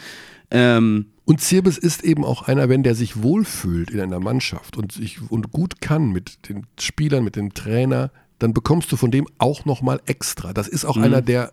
Ähm, 0.50 1.08
Und 1.26 1.42
Zirbis 1.42 1.78
ist 1.78 2.06
eben 2.06 2.24
auch 2.24 2.48
einer, 2.48 2.70
wenn 2.70 2.84
der 2.84 2.96
sich 2.96 3.22
wohlfühlt 3.22 3.92
in 3.92 4.00
einer 4.00 4.22
Mannschaft 4.22 4.78
und, 4.78 4.94
sich, 4.94 5.20
und 5.30 5.52
gut 5.52 5.82
kann 5.82 6.14
mit 6.14 6.48
den 6.48 6.66
Spielern, 6.80 7.26
mit 7.26 7.36
dem 7.36 7.54
Trainer, 7.54 8.12
dann 8.40 8.54
bekommst 8.54 8.90
du 8.90 8.96
von 8.96 9.12
dem 9.12 9.28
auch 9.40 9.66
nochmal 9.66 10.00
extra. 10.06 10.54
Das 10.54 10.70
ist 10.70 10.86
auch 10.86 10.96
einer, 10.96 11.22
der, 11.22 11.52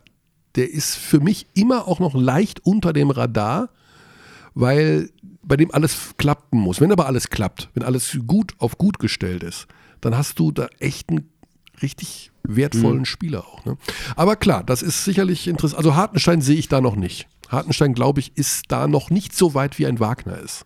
der 0.55 0.71
ist 0.71 0.95
für 0.95 1.19
mich 1.19 1.49
immer 1.55 1.89
auch 1.89 1.99
noch 1.99 2.15
leicht 2.15 2.61
unter 2.65 2.93
dem 2.93 3.11
Radar, 3.11 3.71
weil 4.55 5.11
bei 5.43 5.57
dem 5.57 5.73
alles 5.73 6.15
klappen 6.17 6.59
muss. 6.59 6.81
Wenn 6.81 6.93
aber 6.93 7.07
alles 7.07 7.31
klappt, 7.31 7.69
wenn 7.75 7.83
alles 7.83 8.19
gut 8.27 8.55
auf 8.59 8.79
gut 8.79 8.99
gestellt 8.99 9.43
ist, 9.43 9.67
dann 10.01 10.17
hast 10.17 10.39
du 10.39 10.53
da 10.53 10.69
echt 10.79 11.11
einen 11.11 11.29
richtig 11.83 12.31
wertvollen 12.45 13.05
Spieler 13.05 13.45
auch. 13.47 13.65
Ne? 13.65 13.77
Aber 14.17 14.37
klar, 14.37 14.63
das 14.65 14.83
ist 14.83 15.05
sicherlich 15.05 15.49
interessant. 15.49 15.79
Also 15.79 15.95
Hartenstein 15.95 16.41
sehe 16.41 16.57
ich 16.57 16.69
da 16.69 16.81
noch 16.81 16.97
nicht. 16.97 17.27
Hartenstein, 17.49 17.95
glaube 17.95 18.21
ich, 18.21 18.37
ist 18.37 18.65
da 18.69 18.87
noch 18.87 19.11
nicht 19.11 19.35
so 19.35 19.55
weit, 19.55 19.79
wie 19.79 19.87
ein 19.87 20.01
Wagner 20.01 20.39
ist. 20.39 20.65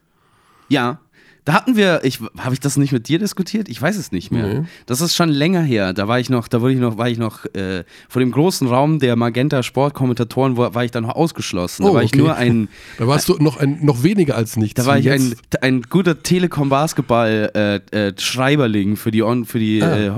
Ja, 0.68 1.00
da 1.44 1.52
hatten 1.54 1.76
wir, 1.76 2.00
ich, 2.04 2.20
habe 2.38 2.52
ich 2.54 2.60
das 2.60 2.76
nicht 2.76 2.92
mit 2.92 3.08
dir 3.08 3.18
diskutiert? 3.18 3.68
Ich 3.68 3.80
weiß 3.80 3.96
es 3.96 4.12
nicht 4.12 4.30
mehr. 4.30 4.60
Nee. 4.60 4.66
Das 4.86 5.00
ist 5.00 5.14
schon 5.16 5.28
länger 5.30 5.62
her. 5.62 5.92
Da 5.94 6.06
war 6.08 6.20
ich 6.20 6.28
noch, 6.30 6.46
da 6.48 6.60
wurde 6.60 6.74
ich 6.74 6.78
noch, 6.80 6.98
war 6.98 7.08
ich 7.08 7.18
noch 7.18 7.44
äh, 7.54 7.84
vor 8.08 8.20
dem 8.20 8.30
großen 8.30 8.68
Raum 8.68 8.98
der 8.98 9.16
Magenta 9.16 9.62
Sportkommentatoren, 9.62 10.56
wo, 10.56 10.74
war 10.74 10.84
ich 10.84 10.90
dann 10.90 11.04
noch 11.04 11.14
ausgeschlossen. 11.16 11.84
Da 11.84 11.90
Oh, 11.90 11.94
war 11.94 12.02
ich 12.02 12.10
okay. 12.12 12.18
nur 12.18 12.34
ein, 12.36 12.68
Da 12.98 13.06
warst 13.06 13.28
du 13.28 13.34
noch, 13.38 13.56
ein, 13.58 13.78
noch 13.84 14.02
weniger 14.02 14.36
als 14.36 14.56
nichts. 14.56 14.74
da 14.74 14.86
war 14.86 14.98
ich 14.98 15.10
ein, 15.10 15.34
ein 15.62 15.82
guter 15.82 16.22
Telekom 16.22 16.68
Basketball 16.68 17.50
äh, 17.92 18.08
äh, 18.08 18.12
Schreiberling 18.18 18.96
für 18.96 19.10
die 19.10 19.22
On, 19.22 19.44
für 19.44 19.58
die 19.58 19.82
Ah. 19.82 20.16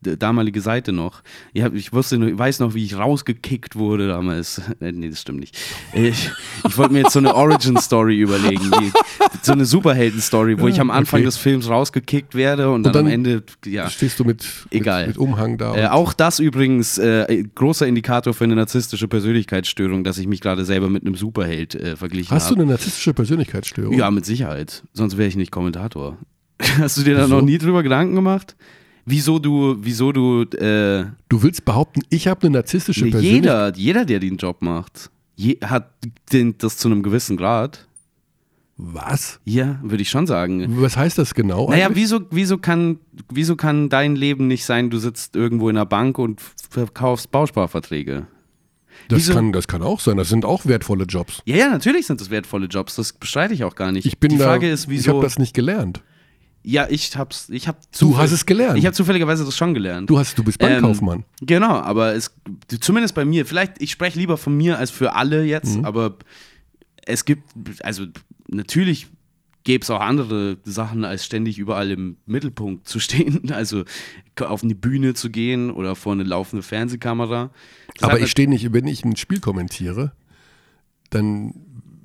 Damalige 0.00 0.60
Seite 0.60 0.92
noch. 0.92 1.22
Ich, 1.52 1.62
hab, 1.62 1.74
ich 1.74 1.92
wusste, 1.92 2.38
weiß 2.38 2.60
noch, 2.60 2.74
wie 2.74 2.84
ich 2.84 2.96
rausgekickt 2.96 3.76
wurde 3.76 4.08
damals. 4.08 4.62
Äh, 4.80 4.92
nee, 4.92 5.08
das 5.08 5.22
stimmt 5.22 5.40
nicht. 5.40 5.58
Ich, 5.92 6.30
ich 6.66 6.78
wollte 6.78 6.92
mir 6.92 7.00
jetzt 7.00 7.12
so 7.12 7.18
eine 7.18 7.34
Origin-Story 7.34 8.16
überlegen. 8.20 8.70
Wie, 8.70 8.92
so 9.42 9.52
eine 9.52 9.64
Superhelden-Story, 9.64 10.60
wo 10.60 10.68
ich 10.68 10.80
am 10.80 10.90
Anfang 10.90 11.18
okay. 11.20 11.24
des 11.24 11.36
Films 11.36 11.68
rausgekickt 11.68 12.36
werde 12.36 12.70
und 12.70 12.84
dann, 12.84 12.92
dann 12.92 13.06
am 13.06 13.12
Ende, 13.12 13.42
ja. 13.64 13.90
Stehst 13.90 14.20
du 14.20 14.24
mit, 14.24 14.46
Egal. 14.70 15.08
mit, 15.08 15.16
mit 15.16 15.18
Umhang 15.18 15.58
da. 15.58 15.74
Äh, 15.74 15.80
und- 15.80 15.86
auch 15.88 16.12
das 16.12 16.38
übrigens 16.38 16.98
äh, 16.98 17.44
großer 17.54 17.88
Indikator 17.88 18.34
für 18.34 18.44
eine 18.44 18.54
narzisstische 18.54 19.08
Persönlichkeitsstörung, 19.08 20.04
dass 20.04 20.18
ich 20.18 20.28
mich 20.28 20.40
gerade 20.40 20.64
selber 20.64 20.88
mit 20.88 21.04
einem 21.04 21.16
Superheld 21.16 21.74
äh, 21.74 21.96
verglichen 21.96 22.30
hast 22.30 22.50
du 22.50 22.54
habe. 22.54 22.62
eine 22.62 22.72
narzisstische 22.72 23.14
Persönlichkeitsstörung? 23.14 23.98
Ja, 23.98 24.10
mit 24.10 24.26
Sicherheit. 24.26 24.84
Sonst 24.92 25.16
wäre 25.16 25.28
ich 25.28 25.36
nicht 25.36 25.50
Kommentator. 25.50 26.18
Hast 26.78 26.98
du 26.98 27.02
dir 27.02 27.16
da 27.16 27.26
noch 27.26 27.42
nie 27.42 27.58
drüber 27.58 27.82
Gedanken 27.82 28.14
gemacht? 28.14 28.56
Wieso 29.10 29.38
du, 29.38 29.76
wieso 29.80 30.12
du, 30.12 30.42
äh, 30.42 31.06
Du 31.28 31.42
willst 31.42 31.64
behaupten, 31.64 32.00
ich 32.10 32.28
habe 32.28 32.42
eine 32.42 32.50
narzisstische 32.58 33.04
nee, 33.04 33.10
Persönlichkeit? 33.10 33.76
jeder, 33.76 33.76
jeder, 33.76 34.04
der 34.04 34.20
den 34.20 34.36
Job 34.36 34.60
macht, 34.60 35.10
je, 35.36 35.58
hat 35.64 35.90
den, 36.32 36.56
das 36.58 36.76
zu 36.76 36.88
einem 36.88 37.02
gewissen 37.02 37.36
Grad. 37.36 37.86
Was? 38.76 39.40
Ja, 39.44 39.80
würde 39.82 40.02
ich 40.02 40.10
schon 40.10 40.26
sagen. 40.26 40.80
Was 40.82 40.96
heißt 40.96 41.18
das 41.18 41.34
genau? 41.34 41.68
Naja, 41.70 41.86
eigentlich? 41.86 42.04
wieso, 42.04 42.20
wieso, 42.30 42.58
kann, 42.58 42.98
wieso 43.32 43.56
kann 43.56 43.88
dein 43.88 44.14
Leben 44.14 44.46
nicht 44.46 44.64
sein, 44.64 44.88
du 44.90 44.98
sitzt 44.98 45.34
irgendwo 45.34 45.68
in 45.68 45.76
einer 45.76 45.86
Bank 45.86 46.18
und 46.18 46.40
verkaufst 46.70 47.30
Bausparverträge? 47.32 48.26
das, 49.08 49.18
wieso- 49.18 49.32
kann, 49.34 49.52
das 49.52 49.66
kann 49.66 49.82
auch 49.82 50.00
sein. 50.00 50.16
Das 50.16 50.28
sind 50.28 50.44
auch 50.44 50.64
wertvolle 50.66 51.04
Jobs. 51.04 51.40
Ja, 51.44 51.56
ja, 51.56 51.70
natürlich 51.70 52.06
sind 52.06 52.20
das 52.20 52.30
wertvolle 52.30 52.66
Jobs, 52.66 52.94
das 52.94 53.12
bestreite 53.14 53.54
ich 53.54 53.64
auch 53.64 53.74
gar 53.74 53.90
nicht. 53.90 54.06
Ich 54.06 54.18
bin 54.18 54.30
Die 54.30 54.38
da, 54.38 54.44
Frage 54.44 54.70
ist, 54.70 54.84
ich 54.84 54.90
wieso. 54.90 55.12
habe 55.14 55.22
das 55.22 55.38
nicht 55.38 55.54
gelernt. 55.54 56.02
Ja, 56.62 56.86
ich 56.90 57.16
hab's, 57.16 57.48
ich 57.48 57.66
hab 57.68 57.78
Du 57.98 58.16
hast 58.16 58.32
es 58.32 58.44
gelernt. 58.44 58.78
Ich 58.78 58.84
habe 58.84 58.94
zufälligerweise 58.94 59.44
das 59.44 59.56
schon 59.56 59.74
gelernt. 59.74 60.10
Du, 60.10 60.18
hast, 60.18 60.36
du 60.38 60.44
bist 60.44 60.58
Bankkaufmann. 60.58 61.18
Ähm, 61.40 61.46
genau, 61.46 61.72
aber 61.72 62.14
es, 62.14 62.34
zumindest 62.80 63.14
bei 63.14 63.24
mir, 63.24 63.46
vielleicht, 63.46 63.80
ich 63.80 63.90
spreche 63.90 64.18
lieber 64.18 64.36
von 64.36 64.56
mir 64.56 64.78
als 64.78 64.90
für 64.90 65.14
alle 65.14 65.44
jetzt, 65.44 65.76
Mhm. 65.78 65.84
aber 65.84 66.16
es 67.06 67.24
gibt, 67.24 67.44
also 67.82 68.04
natürlich 68.48 69.06
gäbe 69.64 69.82
es 69.82 69.90
auch 69.90 70.00
andere 70.00 70.58
Sachen, 70.64 71.04
als 71.04 71.24
ständig 71.24 71.58
überall 71.58 71.90
im 71.90 72.16
Mittelpunkt 72.26 72.88
zu 72.88 73.00
stehen, 73.00 73.50
also 73.52 73.84
auf 74.40 74.62
eine 74.62 74.74
Bühne 74.74 75.14
zu 75.14 75.30
gehen 75.30 75.70
oder 75.70 75.94
vor 75.96 76.12
eine 76.12 76.22
laufende 76.24 76.62
Fernsehkamera. 76.62 77.50
Das 77.98 78.08
Aber 78.08 78.20
ich 78.20 78.30
stehe 78.30 78.48
nicht, 78.48 78.72
wenn 78.72 78.86
ich 78.86 79.04
ein 79.04 79.16
Spiel 79.16 79.40
kommentiere, 79.40 80.12
dann 81.10 81.54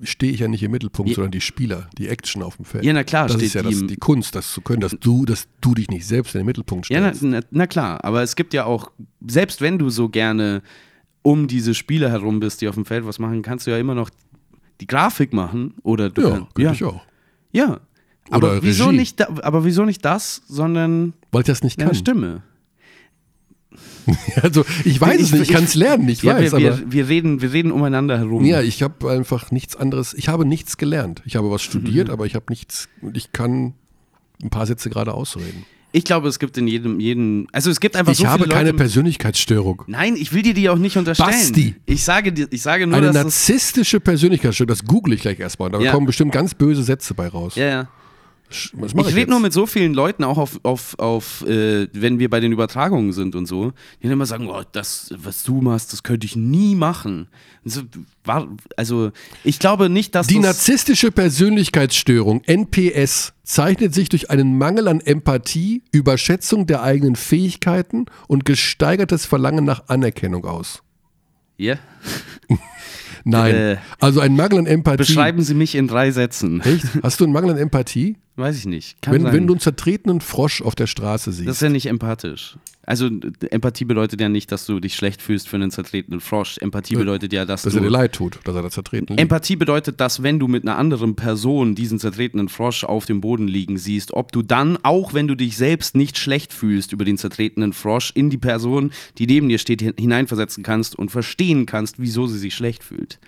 stehe 0.06 0.32
ich 0.34 0.40
ja 0.40 0.48
nicht 0.48 0.64
im 0.64 0.72
Mittelpunkt, 0.72 1.10
Ja. 1.10 1.16
sondern 1.16 1.32
die 1.32 1.42
Spieler, 1.42 1.90
die 1.98 2.08
Action 2.08 2.42
auf 2.44 2.56
dem 2.58 2.66
Feld. 2.66 2.84
Ja, 2.86 2.94
na 2.94 3.04
klar, 3.04 3.28
das 3.28 3.42
ist 3.42 3.54
ja 3.56 3.64
die 3.64 3.72
das, 3.72 3.86
die 3.88 3.96
Kunst, 3.98 4.36
das 4.36 4.52
zu 4.54 4.62
können, 4.62 4.82
dass 4.82 4.96
du, 5.00 5.26
dass 5.26 5.48
du 5.62 5.74
dich 5.74 5.90
nicht 5.90 6.06
selbst 6.06 6.36
in 6.36 6.40
den 6.42 6.46
Mittelpunkt 6.46 6.90
Ja, 6.90 7.00
na, 7.00 7.14
stellst. 7.14 7.24
na, 7.24 7.40
na 7.52 7.68
klar, 7.68 8.04
aber 8.04 8.22
es 8.24 8.36
gibt 8.36 8.54
ja 8.54 8.66
auch, 8.66 8.92
selbst 9.26 9.62
wenn 9.62 9.78
du 9.80 9.90
so 9.90 10.10
gerne 10.10 10.62
um 11.22 11.48
diese 11.48 11.74
Spieler 11.74 12.10
herum 12.10 12.40
bist, 12.40 12.62
die 12.62 12.68
auf 12.68 12.76
dem 12.76 12.86
Feld 12.86 13.06
was 13.06 13.20
machen, 13.20 13.42
kannst 13.42 13.66
du 13.68 13.72
ja 13.72 13.78
immer 13.78 13.96
noch 13.96 14.10
die 14.82 14.88
Grafik 14.88 15.34
machen 15.34 15.76
oder 15.84 16.10
du 16.10 16.22
ja, 16.22 16.30
kannst, 16.32 16.56
könnte 16.56 16.62
ja, 16.64 16.72
ich 16.74 16.84
auch. 16.84 17.02
ja. 17.52 17.80
Aber 18.30 18.52
Oder 18.54 18.64
wieso 18.64 18.86
Regie. 18.86 18.98
nicht, 18.98 19.20
da, 19.20 19.28
aber 19.42 19.66
wieso 19.66 19.84
nicht 19.84 20.04
das, 20.06 20.42
sondern 20.48 21.12
Weil 21.34 21.42
ich 21.42 21.48
das 21.48 21.62
nicht 21.62 21.78
kann. 21.78 21.94
Stimme? 21.94 22.42
Also 24.42 24.66
ich 24.86 25.00
weiß 25.00 25.20
es 25.22 25.28
Ich- 25.28 25.32
nicht, 25.34 25.42
ich 25.44 25.50
ich- 25.50 25.56
kann 25.56 25.64
es 25.66 25.76
lernen, 25.76 26.08
ich 26.10 26.22
ja, 26.24 26.36
weiß, 26.36 26.52
wir, 26.54 26.70
aber 26.72 26.80
wir, 26.80 26.92
wir, 26.92 27.08
reden, 27.10 27.42
wir 27.42 27.54
reden 27.54 27.72
umeinander 27.72 28.18
herum. 28.18 28.44
ja, 28.46 28.62
ich 28.62 28.82
habe 28.84 29.10
einfach 29.12 29.52
nichts 29.52 29.76
anderes, 29.76 30.14
ich 30.14 30.28
habe 30.28 30.46
nichts 30.46 30.78
gelernt. 30.78 31.22
Ich 31.26 31.36
habe 31.36 31.50
was 31.52 31.62
studiert, 31.62 32.08
Mhm. 32.08 32.14
aber 32.14 32.26
ich 32.26 32.36
habe 32.36 32.46
nichts, 32.50 32.90
und 33.02 33.16
ich 33.18 33.32
kann 33.32 33.74
ein 34.44 34.50
paar 34.50 34.66
Sätze 34.66 34.90
gerade 34.90 35.14
ausreden. 35.14 35.66
Ich 35.96 36.04
glaube, 36.06 36.28
es 36.28 36.40
gibt 36.40 36.58
in 36.58 36.68
jedem, 36.68 37.00
jedem, 37.00 37.48
also 37.52 37.70
es 37.70 37.80
gibt 37.80 37.96
einfach 37.96 38.14
Ich 38.14 38.18
so 38.18 38.26
habe 38.28 38.46
viele 38.46 38.56
keine 38.56 38.70
Leute. 38.72 38.78
Persönlichkeitsstörung. 38.78 39.84
Nein, 39.86 40.16
ich 40.16 40.34
will 40.34 40.42
dir 40.42 40.56
die 40.56 40.68
auch 40.70 40.80
nicht 40.80 40.98
unterstellen. 40.98 41.30
Basti. 41.30 41.76
Ich 41.86 42.04
sage 42.04 42.34
dir, 42.34 42.48
ich 42.50 42.64
sage 42.64 42.88
nur, 42.88 42.98
Eine 42.98 43.08
dass 43.08 43.16
es, 43.18 43.24
narzisstische 43.24 44.00
Persönlichkeitsstörung, 44.00 44.70
das 44.70 44.84
google 44.84 45.14
ich 45.14 45.22
gleich 45.22 45.40
erstmal. 45.40 45.70
Da 45.70 45.80
Ja. 45.80 45.92
kommen 45.92 46.08
bestimmt 46.08 46.32
ganz 46.32 46.56
böse 46.56 46.82
Sätze 46.84 47.14
bei 47.14 47.28
raus. 47.28 47.56
ja, 47.56 47.66
ja. 47.68 47.88
Was 48.74 48.94
Ich 48.94 49.08
ich, 49.08 49.16
rede 49.16 49.32
nur 49.32 49.40
mit 49.40 49.54
so 49.54 49.66
vielen 49.66 49.94
Leuten, 49.94 50.24
auch 50.24 50.38
auf, 50.38 50.60
auf, 50.64 50.98
auf 51.00 51.46
äh, 51.48 51.88
wenn 51.94 52.20
wir 52.20 52.30
bei 52.30 52.40
den 52.40 52.52
Übertragungen 52.52 53.14
sind 53.14 53.36
und 53.36 53.46
so, 53.46 53.72
die 54.00 54.04
dann 54.04 54.14
immer 54.14 54.26
sagen, 54.26 54.48
oh, 54.48 54.62
das, 54.72 55.14
was 55.18 55.44
du 55.44 55.62
machst, 55.62 55.94
das 55.94 56.04
könnte 56.04 56.26
ich 56.26 56.36
nie 56.36 56.76
machen. 56.76 57.28
So, 57.66 57.82
war, 58.24 58.48
also 58.78 59.12
ich 59.44 59.60
glaube 59.60 59.90
nicht, 59.90 60.16
dass 60.16 60.28
Die 60.28 60.40
narzisstische 60.40 61.12
Persönlichkeitsstörung, 61.12 62.44
NPS, 62.46 63.34
zeichnet 63.44 63.94
sich 63.94 64.10
durch 64.10 64.30
einen 64.30 64.58
Mangel 64.58 64.88
an 64.88 65.00
Empathie, 65.00 65.84
Überschätzung 65.92 66.68
der 66.68 66.84
eigenen 66.84 67.16
Fähigkeiten 67.16 68.06
und 68.28 68.46
gesteigertes 68.46 69.26
Verlangen 69.26 69.66
nach 69.66 69.88
Anerkennung 69.88 70.46
aus. 70.46 70.84
Ja. 71.58 71.76
Nein. 73.24 73.56
Äh, 73.56 73.78
also 74.00 74.20
ein 74.20 74.36
Mangel 74.36 74.60
an 74.60 74.66
Empathie. 74.66 74.98
Beschreiben 74.98 75.42
Sie 75.42 75.54
mich 75.54 75.76
in 75.76 75.88
drei 75.88 76.12
Sätzen. 76.12 76.62
Echt? 76.62 76.86
Hast 77.02 77.20
du 77.20 77.24
einen 77.24 77.34
Mangel 77.34 77.52
an 77.52 77.58
Empathie? 77.58 78.18
Weiß 78.36 78.58
ich 78.58 78.66
nicht. 78.66 79.00
Kann 79.02 79.14
Wenn, 79.14 79.22
sein. 79.24 79.34
wenn 79.34 79.48
du 79.48 79.54
einen 79.54 79.60
zertretenen 79.60 80.20
Frosch 80.20 80.64
auf 80.64 80.74
der 80.74 80.88
Straße 80.88 81.32
siehst. 81.32 81.48
das 81.48 81.58
ist 81.58 81.62
ja 81.62 81.70
nicht 81.70 81.86
empathisch. 81.86 82.58
Also 82.86 83.10
Empathie 83.50 83.86
bedeutet 83.86 84.20
ja 84.20 84.28
nicht, 84.28 84.52
dass 84.52 84.66
du 84.66 84.80
dich 84.80 84.96
schlecht 84.96 85.22
fühlst 85.22 85.48
für 85.48 85.56
einen 85.56 85.72
zertretenen 85.72 86.20
Frosch. 86.20 86.58
Empathie 86.58 86.96
bedeutet 86.96 87.32
ja, 87.32 87.46
dass, 87.46 87.62
dass 87.62 87.74
du 87.74 87.80
er 87.80 87.84
dir 87.84 87.90
leid 87.90 88.14
tut, 88.14 88.40
dass 88.44 88.56
er 88.56 88.62
da 88.62 88.70
zertreten 88.70 89.10
liegt. 89.10 89.22
Empathie 89.22 89.56
bedeutet, 89.56 90.02
dass 90.02 90.22
wenn 90.22 90.38
du 90.38 90.50
mit 90.50 90.64
einer 90.64 90.78
anderen 90.78 91.16
Person 91.16 91.76
diesen 91.76 91.98
zertretenen 92.00 92.50
Frosch 92.50 92.84
auf 92.84 93.06
dem 93.06 93.22
Boden 93.22 93.48
liegen 93.48 93.78
siehst, 93.78 94.14
ob 94.14 94.34
du 94.34 94.42
dann, 94.42 94.78
auch 94.84 95.14
wenn 95.14 95.30
du 95.30 95.36
dich 95.36 95.56
selbst 95.56 95.96
nicht 95.96 96.18
schlecht 96.18 96.52
fühlst 96.52 96.92
über 96.92 97.06
den 97.06 97.18
zertretenen 97.18 97.72
Frosch, 97.72 98.12
in 98.16 98.30
die 98.30 98.38
Person, 98.38 98.92
die 99.18 99.28
neben 99.28 99.48
dir 99.48 99.60
steht, 99.60 99.82
hineinversetzen 99.82 100.64
kannst 100.64 100.98
und 100.98 101.10
verstehen 101.10 101.66
kannst, 101.66 102.00
wieso 102.00 102.28
sie 102.28 102.40
sich 102.40 102.54
schlecht 102.54 102.84
fühlt. 102.84 103.20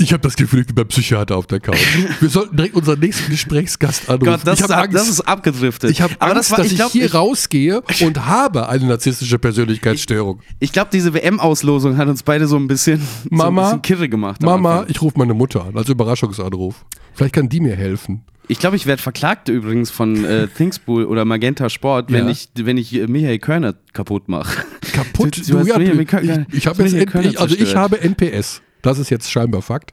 Ich 0.00 0.12
habe 0.12 0.22
das 0.22 0.34
Gefühl, 0.36 0.60
ich 0.60 0.66
bin 0.66 0.74
beim 0.74 0.88
Psychiater 0.88 1.36
auf 1.36 1.46
der 1.46 1.60
Couch. 1.60 1.76
Wir 2.20 2.28
sollten 2.28 2.56
direkt 2.56 2.74
unseren 2.74 2.98
nächsten 3.00 3.30
Gesprächsgast 3.30 4.08
anrufen. 4.08 4.24
Gott, 4.32 4.40
das, 4.44 4.58
ich 4.60 4.64
ist, 4.64 4.70
habe 4.72 4.82
Angst, 4.84 4.94
das 4.96 5.08
ist 5.08 5.20
abgedriftet. 5.20 5.90
ich 5.90 6.00
hab 6.02 6.10
Aber 6.18 6.32
Angst 6.36 6.38
das 6.38 6.50
war, 6.52 6.56
dass 6.58 6.66
ich 6.66 6.72
ich, 6.72 6.78
glaub, 6.78 6.92
hier 6.92 7.04
ich, 7.06 7.14
rausgehe 7.14 7.82
und 8.00 8.26
habe 8.26 8.68
eine 8.68 8.86
narzisstische 8.86 9.38
Persönlichkeitsstörung. 9.38 10.40
ich 10.58 10.72
glaube, 10.72 10.88
diese 10.92 11.12
WM-Auslosung 11.14 11.96
hat 11.96 12.08
uns 12.08 12.22
beide 12.22 12.46
so 12.46 12.56
ein 12.56 12.66
bisschen, 12.66 13.00
Mama, 13.30 13.62
so 13.62 13.68
ein 13.76 13.82
bisschen 13.82 13.82
kirre 13.82 14.08
gemacht. 14.08 14.42
am 14.42 14.46
Mama, 14.46 14.84
ich 14.88 15.00
rufe 15.02 15.18
meine 15.18 15.34
Mutter 15.34 15.64
an 15.64 15.76
als 15.76 15.88
Überraschungsanruf. 15.88 16.84
Vielleicht 17.14 17.34
kann 17.34 17.48
die 17.48 17.60
mir 17.60 17.76
helfen. 17.76 18.22
Ich 18.48 18.58
glaube, 18.58 18.76
ich 18.76 18.86
werde 18.86 19.00
verklagt 19.02 19.48
übrigens 19.48 19.90
von 19.90 20.24
äh, 20.24 20.48
Thingspool 20.56 21.04
oder 21.04 21.24
Magenta 21.24 21.68
Sport, 21.68 22.10
wenn 22.10 22.24
Ja. 22.24 22.30
ich, 22.30 22.48
wenn 22.56 22.78
ich 22.78 22.92
äh, 22.94 23.06
Michael 23.06 23.38
Körner 23.38 23.74
kaputt 23.92 24.28
mache. 24.28 24.64
Kaputt? 24.92 25.36
Du- 25.46 25.58
du 25.62 25.68
ja, 25.68 25.78
Michael 25.78 26.46
ich, 26.48 26.54
ich, 26.56 26.66
habe 26.66 26.82
jetzt, 26.84 26.94
ich, 26.94 27.38
also 27.40 27.54
ich 27.54 27.76
habe 27.76 28.00
NPS. 28.00 28.62
Das 28.82 28.98
ist 28.98 29.10
jetzt 29.10 29.30
scheinbar 29.30 29.62
Fakt. 29.62 29.92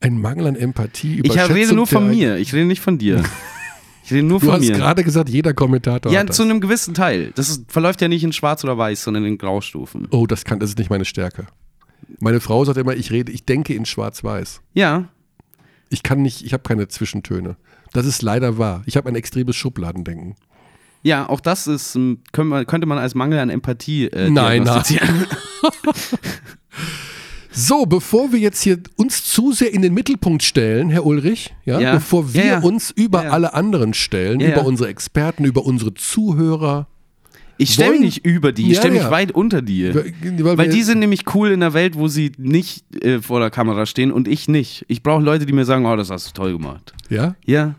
Ein 0.00 0.20
Mangel 0.20 0.46
an 0.46 0.56
Empathie. 0.56 1.20
Ich 1.24 1.36
rede 1.50 1.74
nur 1.74 1.86
von 1.86 2.08
mir, 2.08 2.36
ich 2.36 2.52
rede 2.52 2.66
nicht 2.66 2.80
von 2.80 2.98
dir. 2.98 3.22
Ich 4.04 4.12
rede 4.12 4.22
nur 4.26 4.38
Du 4.40 4.46
von 4.46 4.54
hast 4.56 4.60
mir. 4.68 4.72
gerade 4.76 5.02
gesagt, 5.02 5.28
jeder 5.28 5.52
Kommentator 5.52 6.12
Ja, 6.12 6.24
zu 6.26 6.42
einem 6.44 6.60
gewissen 6.60 6.94
Teil. 6.94 7.32
Das 7.34 7.48
ist, 7.48 7.64
verläuft 7.72 8.00
ja 8.02 8.08
nicht 8.08 8.22
in 8.22 8.32
Schwarz 8.32 8.62
oder 8.62 8.78
Weiß, 8.78 9.02
sondern 9.02 9.24
in 9.24 9.36
Graustufen. 9.38 10.06
Oh, 10.10 10.26
das 10.26 10.44
kann, 10.44 10.60
das 10.60 10.70
ist 10.70 10.78
nicht 10.78 10.90
meine 10.90 11.04
Stärke. 11.04 11.46
Meine 12.20 12.40
Frau 12.40 12.64
sagt 12.64 12.78
immer, 12.78 12.94
ich 12.94 13.10
rede, 13.10 13.32
ich 13.32 13.44
denke 13.46 13.74
in 13.74 13.84
Schwarz-Weiß. 13.84 14.60
Ja, 14.74 15.08
Ich 15.88 16.02
kann 16.04 16.22
nicht, 16.22 16.44
ich 16.44 16.52
habe 16.52 16.62
keine 16.62 16.86
Zwischentöne. 16.88 17.56
Das 17.92 18.06
ist 18.06 18.22
leider 18.22 18.58
wahr. 18.58 18.82
Ich 18.86 18.96
habe 18.96 19.08
ein 19.08 19.16
extremes 19.16 19.56
Schubladendenken. 19.56 20.36
ja, 21.02 21.28
auch 21.28 21.40
das 21.40 21.66
ist, 21.66 21.96
ähm, 21.96 22.18
könnte 22.32 22.86
man 22.86 22.98
als 22.98 23.14
Mangel 23.16 23.38
an 23.40 23.50
Empathie 23.50 24.06
äh, 24.06 24.30
Nein, 24.30 24.62
diagnostizieren. 24.64 25.26
So, 27.58 27.86
bevor 27.86 28.32
wir 28.32 28.38
jetzt 28.38 28.60
hier 28.62 28.78
uns 28.96 29.24
zu 29.24 29.50
sehr 29.52 29.72
in 29.72 29.80
den 29.80 29.94
Mittelpunkt 29.94 30.42
stellen, 30.42 30.90
Herr 30.90 31.06
Ulrich, 31.06 31.54
ja, 31.64 31.80
Ja. 31.80 31.94
bevor 31.94 32.34
wir 32.34 32.44
Ja, 32.44 32.58
uns 32.60 32.90
über 32.90 33.32
alle 33.32 33.54
anderen 33.54 33.94
stellen, 33.94 34.40
über 34.40 34.66
unsere 34.66 34.90
Experten, 34.90 35.46
über 35.46 35.64
unsere 35.64 35.94
Zuhörer, 35.94 36.86
Ich 37.56 37.72
stelle 37.72 37.92
mich 37.92 38.00
nicht 38.00 38.26
über 38.26 38.52
die, 38.52 38.70
ich 38.72 38.76
stelle 38.76 38.92
mich 39.00 39.10
weit 39.10 39.32
unter 39.32 39.62
die. 39.62 39.94
weil, 39.94 40.58
Weil 40.58 40.68
die 40.68 40.82
sind 40.82 40.98
nämlich 40.98 41.34
cool 41.34 41.50
in 41.50 41.60
der 41.60 41.72
Welt, 41.72 41.94
wo 41.96 42.08
sie 42.08 42.32
nicht 42.36 42.84
äh, 43.02 43.22
vor 43.22 43.40
der 43.40 43.48
Kamera 43.48 43.86
stehen 43.86 44.12
und 44.12 44.28
ich 44.28 44.46
nicht. 44.48 44.84
Ich 44.88 45.02
brauche 45.02 45.22
Leute, 45.22 45.46
die 45.46 45.54
mir 45.54 45.64
sagen, 45.64 45.86
oh, 45.86 45.96
das 45.96 46.10
hast 46.10 46.28
du 46.28 46.32
toll 46.34 46.52
gemacht. 46.58 46.92
ja, 47.08 47.36
Ja, 47.46 47.74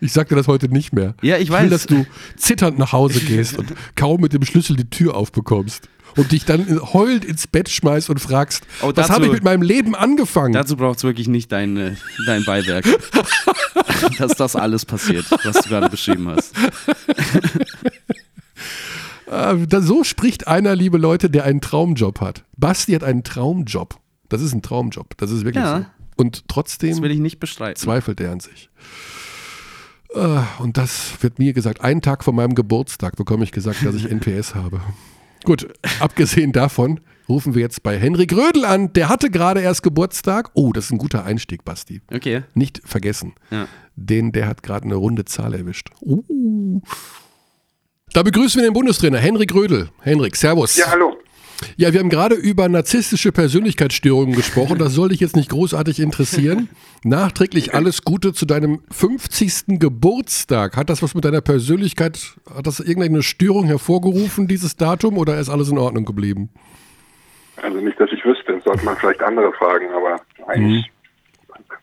ich 0.00 0.12
sag 0.14 0.30
dir 0.30 0.36
das 0.36 0.48
heute 0.48 0.68
nicht 0.70 0.94
mehr. 0.94 1.14
Ja, 1.20 1.36
ich 1.36 1.48
will, 1.50 1.56
weiß. 1.58 1.70
dass 1.70 1.86
du 1.86 2.06
zitternd 2.36 2.78
nach 2.78 2.92
Hause 2.92 3.20
gehst 3.20 3.58
und 3.58 3.74
kaum 3.94 4.22
mit 4.22 4.32
dem 4.32 4.42
Schlüssel 4.44 4.76
die 4.76 4.88
Tür 4.88 5.14
aufbekommst 5.16 5.88
und 6.16 6.32
dich 6.32 6.44
dann 6.44 6.80
heulend 6.92 7.24
ins 7.24 7.46
Bett 7.46 7.68
schmeißt 7.68 8.10
und 8.10 8.20
fragst, 8.20 8.64
Oh, 8.82 8.86
was 8.88 8.94
dazu- 8.94 9.12
habe 9.12 9.26
ich 9.26 9.32
mit 9.32 9.44
meinem 9.44 9.62
Leben 9.62 9.94
angefangen? 9.94 10.52
dazu 10.52 10.76
braucht 10.76 10.98
es 10.98 11.04
wirklich 11.04 11.28
nicht 11.28 11.50
dein, 11.52 11.76
äh, 11.76 11.94
dein 12.26 12.44
Beiwerk. 12.44 12.84
Dass 14.18 14.32
das 14.34 14.56
alles 14.56 14.84
passiert, 14.84 15.26
was 15.44 15.56
du 15.62 15.68
gerade 15.68 15.88
beschrieben 15.88 16.28
hast. 16.28 16.52
Da, 19.26 19.80
so 19.80 20.04
spricht 20.04 20.46
einer, 20.46 20.76
liebe 20.76 20.98
Leute, 20.98 21.28
der 21.30 21.44
einen 21.44 21.60
Traumjob 21.60 22.20
hat. 22.20 22.44
Basti 22.56 22.92
hat 22.92 23.02
einen 23.02 23.24
Traumjob. 23.24 23.96
Das 24.28 24.40
ist 24.42 24.52
ein 24.54 24.62
Traumjob. 24.62 25.16
Das 25.16 25.30
ist 25.30 25.44
wirklich 25.44 25.64
Ja. 25.64 25.78
so. 25.78 25.86
Und 26.16 26.46
trotzdem 26.46 26.90
Das 26.90 27.02
will 27.02 27.10
ich 27.10 27.18
nicht 27.18 27.40
bestreiten. 27.40 27.74
zweifelt 27.80 28.20
er 28.20 28.30
an 28.32 28.40
sich. 28.40 28.68
Äh, 30.14 30.38
Und 30.58 30.76
das 30.76 31.14
wird 31.20 31.38
mir 31.40 31.52
gesagt. 31.52 31.80
Einen 31.80 32.02
Tag 32.02 32.22
vor 32.22 32.32
meinem 32.34 32.54
Geburtstag 32.54 33.16
bekomme 33.16 33.42
ich 33.44 33.50
gesagt, 33.50 33.84
dass 33.84 33.94
ich 33.96 34.04
NPS 34.10 34.54
habe. 34.54 34.80
Gut, 35.44 35.68
abgesehen 36.00 36.52
davon 36.52 37.00
rufen 37.28 37.54
wir 37.54 37.62
jetzt 37.62 37.82
bei 37.82 37.98
Henrik 37.98 38.32
Rödel 38.32 38.64
an. 38.64 38.92
Der 38.92 39.08
hatte 39.08 39.30
gerade 39.30 39.60
erst 39.60 39.82
Geburtstag. 39.82 40.50
Oh, 40.54 40.72
das 40.72 40.86
ist 40.86 40.92
ein 40.92 40.98
guter 40.98 41.24
Einstieg, 41.24 41.64
Basti. 41.64 42.00
Okay. 42.12 42.42
Nicht 42.54 42.80
vergessen. 42.84 43.34
Ja. 43.50 43.68
Den, 43.96 44.32
der 44.32 44.46
hat 44.46 44.62
gerade 44.62 44.84
eine 44.84 44.96
runde 44.96 45.24
Zahl 45.24 45.54
erwischt. 45.54 45.90
Uh. 46.00 46.80
Da 48.12 48.22
begrüßen 48.22 48.60
wir 48.60 48.68
den 48.68 48.74
Bundestrainer 48.74 49.18
Henrik 49.18 49.54
Rödel. 49.54 49.88
Henrik, 50.00 50.36
Servus. 50.36 50.76
Ja, 50.76 50.90
hallo. 50.90 51.16
Ja, 51.76 51.92
wir 51.92 52.00
haben 52.00 52.08
gerade 52.08 52.34
über 52.34 52.68
narzisstische 52.68 53.32
Persönlichkeitsstörungen 53.32 54.34
gesprochen. 54.34 54.78
Das 54.78 54.92
soll 54.92 55.10
dich 55.10 55.20
jetzt 55.20 55.36
nicht 55.36 55.50
großartig 55.50 56.00
interessieren. 56.00 56.68
Nachträglich 57.04 57.74
alles 57.74 58.02
Gute 58.02 58.32
zu 58.32 58.46
deinem 58.46 58.82
50. 58.90 59.78
Geburtstag. 59.80 60.76
Hat 60.76 60.90
das 60.90 61.02
was 61.02 61.14
mit 61.14 61.24
deiner 61.24 61.40
Persönlichkeit, 61.40 62.36
hat 62.54 62.66
das 62.66 62.80
irgendeine 62.80 63.22
Störung 63.22 63.66
hervorgerufen, 63.66 64.48
dieses 64.48 64.76
Datum, 64.76 65.18
oder 65.18 65.38
ist 65.38 65.48
alles 65.48 65.70
in 65.70 65.78
Ordnung 65.78 66.04
geblieben? 66.04 66.50
Also 67.56 67.78
nicht, 67.78 67.98
dass 68.00 68.10
ich 68.12 68.24
wüsste, 68.24 68.60
sollte 68.64 68.84
man 68.84 68.96
vielleicht 68.96 69.22
andere 69.22 69.52
fragen, 69.52 69.86
aber 69.92 70.20
eigentlich 70.46 70.90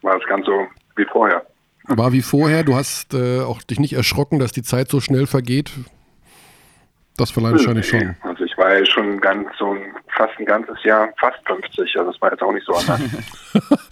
war 0.01 0.17
es 0.17 0.27
ganz 0.27 0.45
so 0.45 0.67
wie 0.95 1.05
vorher. 1.05 1.45
War 1.87 2.13
wie 2.13 2.21
vorher, 2.21 2.63
du 2.63 2.75
hast 2.75 3.13
äh, 3.13 3.41
auch 3.41 3.61
dich 3.61 3.79
nicht 3.79 3.93
erschrocken, 3.93 4.39
dass 4.39 4.51
die 4.51 4.63
Zeit 4.63 4.89
so 4.89 4.99
schnell 4.99 5.27
vergeht? 5.27 5.71
Das 7.17 7.35
wahrscheinlich 7.35 7.87
schon. 7.87 8.15
Also 8.21 8.43
ich 8.45 8.57
war 8.57 8.77
ja 8.77 8.85
schon 8.85 9.19
ganz 9.19 9.47
so 9.59 9.73
ein, 9.73 9.93
fast 10.15 10.33
ein 10.39 10.45
ganzes 10.45 10.83
Jahr, 10.83 11.09
fast 11.19 11.37
50, 11.45 11.95
also 11.97 12.11
das 12.11 12.21
war 12.21 12.31
jetzt 12.31 12.41
auch 12.41 12.53
nicht 12.53 12.65
so 12.65 12.73
anders. 12.73 13.01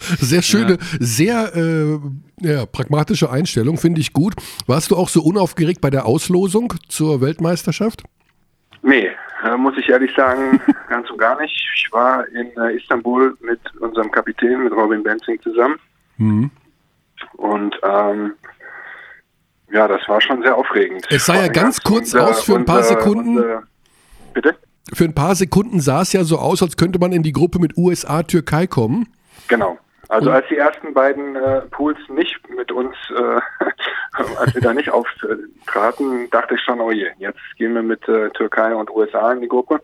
Sehr 0.18 0.42
schöne, 0.42 0.78
sehr 0.98 1.54
äh, 1.54 1.98
ja, 2.40 2.66
pragmatische 2.66 3.30
Einstellung, 3.30 3.76
finde 3.76 4.00
ich 4.00 4.12
gut. 4.12 4.34
Warst 4.66 4.90
du 4.90 4.96
auch 4.96 5.08
so 5.08 5.22
unaufgeregt 5.22 5.80
bei 5.80 5.90
der 5.90 6.06
Auslosung 6.06 6.72
zur 6.88 7.20
Weltmeisterschaft? 7.20 8.02
nee, 8.82 9.10
äh, 9.44 9.56
muss 9.56 9.76
ich 9.76 9.88
ehrlich 9.88 10.14
sagen, 10.14 10.60
ganz 10.88 11.10
und 11.10 11.18
gar 11.18 11.40
nicht. 11.40 11.54
Ich 11.74 11.92
war 11.92 12.26
in 12.28 12.50
äh, 12.56 12.76
Istanbul 12.76 13.36
mit 13.40 13.60
unserem 13.80 14.10
Kapitän, 14.10 14.64
mit 14.64 14.72
Robin 14.72 15.02
Benzing 15.02 15.40
zusammen. 15.42 15.78
Mhm. 16.18 16.50
Und 17.36 17.78
ähm, 17.82 18.32
ja, 19.72 19.88
das 19.88 20.00
war 20.08 20.20
schon 20.20 20.42
sehr 20.42 20.56
aufregend. 20.56 21.06
Es 21.10 21.26
sah 21.26 21.36
ja 21.36 21.48
ganz 21.48 21.80
kurz 21.82 22.14
aus 22.14 22.42
für 22.44 22.54
ein 22.56 22.64
paar 22.64 22.82
Sekunden. 22.82 23.36
unser- 23.38 23.62
bitte? 24.34 24.56
Für 24.92 25.04
ein 25.04 25.14
paar 25.14 25.34
Sekunden 25.34 25.80
sah 25.80 26.02
es 26.02 26.12
ja 26.12 26.24
so 26.24 26.38
aus, 26.38 26.62
als 26.62 26.76
könnte 26.76 26.98
man 26.98 27.12
in 27.12 27.22
die 27.22 27.32
Gruppe 27.32 27.58
mit 27.60 27.76
USA, 27.76 28.22
Türkei 28.22 28.66
kommen. 28.66 29.08
Genau. 29.48 29.78
Also 30.08 30.32
als 30.32 30.44
die 30.48 30.56
ersten 30.56 30.92
beiden 30.92 31.36
äh, 31.36 31.60
Pools 31.70 31.98
nicht 32.08 32.36
mit 32.50 32.72
uns, 32.72 32.96
äh, 33.16 33.40
als 34.38 34.54
wir 34.54 34.60
da 34.60 34.74
nicht 34.74 34.90
auftraten, 34.90 36.28
dachte 36.30 36.56
ich 36.56 36.60
schon, 36.62 36.80
oh 36.80 36.90
je, 36.90 37.06
jetzt 37.18 37.38
gehen 37.56 37.74
wir 37.74 37.82
mit 37.82 38.06
äh, 38.08 38.30
Türkei 38.30 38.74
und 38.74 38.90
USA 38.90 39.32
in 39.32 39.40
die 39.40 39.48
Gruppe. 39.48 39.80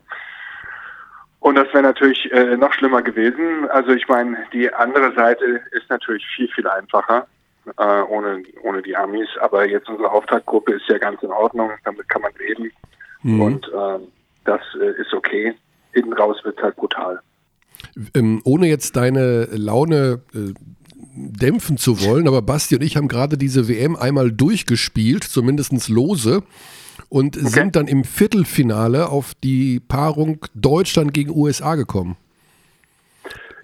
Und 1.38 1.54
das 1.54 1.68
wäre 1.68 1.84
natürlich 1.84 2.28
äh, 2.32 2.56
noch 2.56 2.72
schlimmer 2.72 3.02
gewesen. 3.02 3.70
Also 3.70 3.90
ich 3.92 4.08
meine, 4.08 4.36
die 4.52 4.72
andere 4.74 5.14
Seite 5.14 5.60
ist 5.70 5.88
natürlich 5.88 6.26
viel, 6.34 6.48
viel 6.48 6.66
einfacher 6.66 7.28
äh, 7.78 8.02
ohne, 8.02 8.42
ohne 8.62 8.82
die 8.82 8.96
Amis. 8.96 9.28
Aber 9.40 9.68
jetzt 9.68 9.88
unsere 9.88 10.10
Auftaktgruppe 10.10 10.74
ist 10.74 10.88
ja 10.88 10.98
ganz 10.98 11.22
in 11.22 11.30
Ordnung, 11.30 11.70
damit 11.84 12.08
kann 12.08 12.22
man 12.22 12.32
leben. 12.38 12.70
Und 13.24 13.66
äh, 13.68 13.98
das 14.44 14.60
äh, 14.80 15.00
ist 15.00 15.12
okay. 15.12 15.54
Innen 15.92 16.12
raus 16.12 16.38
wird 16.44 16.62
halt 16.62 16.76
brutal. 16.76 17.20
Ähm, 18.14 18.40
ohne 18.44 18.68
jetzt 18.68 18.96
deine 18.96 19.46
Laune 19.46 20.22
äh, 20.34 20.52
dämpfen 21.14 21.76
zu 21.76 22.04
wollen, 22.04 22.28
aber 22.28 22.42
Basti 22.42 22.76
und 22.76 22.82
ich 22.82 22.96
haben 22.96 23.08
gerade 23.08 23.38
diese 23.38 23.68
WM 23.68 23.96
einmal 23.96 24.30
durchgespielt, 24.30 25.24
zumindest 25.24 25.88
lose, 25.88 26.42
und 27.08 27.36
sind 27.36 27.76
dann 27.76 27.88
im 27.88 28.04
Viertelfinale 28.04 29.08
auf 29.08 29.32
die 29.42 29.80
Paarung 29.80 30.44
Deutschland 30.54 31.14
gegen 31.14 31.30
USA 31.30 31.74
gekommen. 31.74 32.16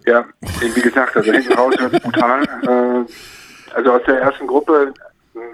Ja, 0.06 0.24
wie 0.74 0.80
gesagt, 0.80 1.16
also 1.16 1.30
hinten 1.30 1.52
raus 1.52 1.74
wird 1.78 1.94
es 1.94 2.00
brutal. 2.00 3.06
Also 3.74 3.92
aus 3.92 4.02
der 4.06 4.20
ersten 4.20 4.46
Gruppe, 4.46 4.92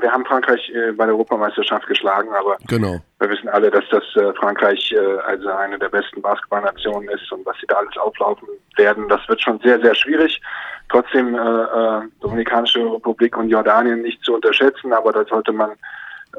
wir 0.00 0.12
haben 0.12 0.24
Frankreich 0.24 0.70
äh, 0.70 0.92
bei 0.92 1.04
der 1.06 1.14
Europameisterschaft 1.14 1.86
geschlagen, 1.86 2.28
aber 2.38 2.56
Genau. 2.66 2.98
wir 3.20 3.30
wissen 3.30 3.48
alle, 3.48 3.70
dass 3.70 3.84
das 3.90 4.02
äh, 4.16 4.32
Frankreich 4.34 4.92
äh, 4.92 5.18
also 5.26 5.48
eine 5.48 5.78
der 5.78 5.88
besten 5.88 6.20
Basketballnationen 6.20 7.08
ist 7.10 7.30
und 7.32 7.46
was 7.46 7.56
sie 7.60 7.66
da 7.68 7.76
alles 7.76 7.96
auflaufen 7.96 8.48
werden, 8.76 9.08
das 9.08 9.20
wird 9.28 9.40
schon 9.40 9.60
sehr, 9.60 9.80
sehr 9.80 9.94
schwierig. 9.94 10.40
Trotzdem 10.88 11.34
äh, 11.34 11.38
äh, 11.38 12.00
Dominikanische 12.20 12.80
Republik 12.80 13.36
und 13.36 13.50
Jordanien 13.50 14.02
nicht 14.02 14.22
zu 14.24 14.34
unterschätzen, 14.34 14.92
aber 14.92 15.12
da 15.12 15.24
sollte 15.24 15.52
man 15.52 15.70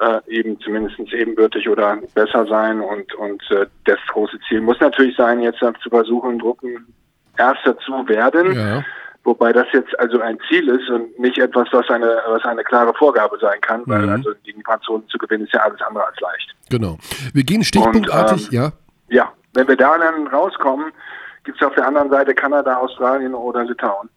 äh, 0.02 0.20
eben 0.28 0.60
zumindest 0.60 1.00
ebenbürtig 1.14 1.70
oder 1.70 1.98
besser 2.14 2.46
sein 2.48 2.82
und 2.82 3.14
und 3.16 3.42
das 3.86 3.98
große 4.12 4.38
Ziel 4.48 4.62
muss 4.62 4.80
natürlich 4.80 5.16
sein, 5.16 5.42
jetzt 5.42 5.60
zu 5.60 5.90
versuchen, 5.90 6.40
Gruppen 6.40 6.94
Erster 7.38 7.78
zu 7.80 8.08
werden. 8.10 8.54
Ja. 8.54 8.84
Wobei 9.24 9.52
das 9.52 9.68
jetzt 9.74 9.98
also 10.00 10.22
ein 10.22 10.38
Ziel 10.48 10.68
ist 10.70 10.90
und 10.90 11.20
nicht 11.20 11.38
etwas, 11.38 11.68
was 11.72 11.88
eine, 11.90 12.22
was 12.28 12.44
eine 12.46 12.64
klare 12.64 12.94
Vorgabe 12.94 13.38
sein 13.40 13.60
kann, 13.62 13.84
weil 13.86 14.04
mhm. 14.04 14.10
also 14.10 14.32
gegen 14.44 14.60
die 14.60 14.66
Franzosen 14.66 15.08
zu 15.10 15.18
gewinnen 15.18 15.46
ist 15.46 15.54
ja 15.54 15.62
alles 15.62 15.82
andere 15.82 16.06
als 16.06 16.20
leicht. 16.20 16.56
Genau. 16.70 16.98
Wir 17.34 17.44
gehen 17.44 17.64
stichpunktartig, 17.64 18.48
und, 18.48 18.54
ähm, 18.54 18.60
ja. 18.60 18.72
Ja, 19.10 19.34
wenn 19.54 19.68
wir 19.68 19.76
da 19.76 19.98
dann 19.98 20.28
rauskommen, 20.28 20.92
gibt 21.44 21.62
es 21.62 21.68
auf 21.68 21.76
der 21.76 21.88
anderen 21.88 22.10
Seite 22.10 22.34
Kanada, 22.34 22.78
Australien 22.78 23.34
oder 23.34 23.64
Litauen. 23.66 24.10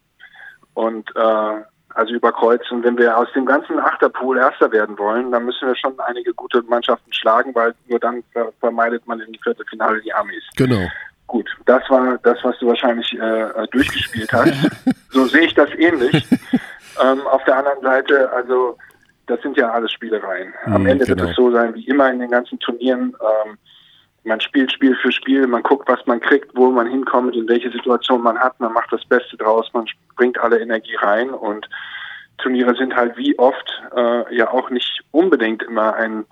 Und 0.73 1.09
äh, 1.15 1.61
also 1.95 2.13
überkreuzen. 2.13 2.83
Wenn 2.83 2.97
wir 2.97 3.17
aus 3.17 3.27
dem 3.33 3.45
ganzen 3.45 3.79
Achterpool 3.79 4.37
Erster 4.37 4.71
werden 4.71 4.97
wollen, 4.97 5.31
dann 5.31 5.45
müssen 5.45 5.67
wir 5.67 5.75
schon 5.75 5.99
einige 5.99 6.33
gute 6.33 6.61
Mannschaften 6.63 7.11
schlagen, 7.13 7.53
weil 7.53 7.73
nur 7.87 7.99
dann 7.99 8.23
vermeidet 8.59 9.05
man 9.07 9.19
im 9.19 9.33
Viertelfinale 9.41 10.01
die 10.01 10.13
Amis. 10.13 10.43
Genau. 10.57 10.87
Gut, 11.27 11.49
das 11.65 11.81
war 11.89 12.17
das, 12.19 12.37
was 12.43 12.57
du 12.59 12.67
wahrscheinlich 12.67 13.13
äh, 13.13 13.67
durchgespielt 13.71 14.31
hast. 14.31 14.53
so 15.09 15.25
sehe 15.25 15.45
ich 15.45 15.53
das 15.53 15.69
ähnlich. 15.77 16.27
ähm, 17.01 17.21
auf 17.27 17.43
der 17.45 17.57
anderen 17.57 17.81
Seite, 17.81 18.31
also 18.31 18.77
das 19.27 19.41
sind 19.41 19.57
ja 19.57 19.71
alles 19.71 19.91
Spielereien. 19.91 20.53
Am 20.65 20.83
mm, 20.83 20.87
Ende 20.87 21.05
genau. 21.05 21.21
wird 21.21 21.29
es 21.31 21.35
so 21.35 21.51
sein 21.51 21.73
wie 21.75 21.87
immer 21.87 22.11
in 22.11 22.19
den 22.19 22.29
ganzen 22.29 22.59
Turnieren. 22.59 23.15
Ähm, 23.45 23.57
man 24.25 24.39
spielt 24.41 24.71
Spiel 24.71 24.95
für 24.95 25.11
Spiel, 25.11 25.47
man 25.47 25.63
guckt, 25.63 25.87
was 25.89 26.05
man 26.05 26.19
kriegt, 26.19 26.55
wo 26.55 26.71
man 26.71 26.87
hinkommt, 26.87 27.35
in 27.35 27.47
welche 27.47 27.71
Situation 27.71 28.21
man 28.21 28.39
hat, 28.39 28.59
man 28.59 28.73
macht 28.73 28.91
das 28.91 29.03
Beste 29.05 29.37
draus, 29.37 29.69
man 29.73 29.85
bringt 30.15 30.37
alle 30.37 30.59
Energie 30.59 30.95
rein 30.95 31.29
und 31.29 31.67
Turniere 32.37 32.75
sind 32.75 32.95
halt 32.95 33.17
wie 33.17 33.37
oft 33.37 33.81
äh, 33.95 34.35
ja 34.35 34.49
auch 34.49 34.69
nicht 34.69 35.01
unbedingt 35.11 35.63
immer 35.63 35.93
ein, 35.95 36.25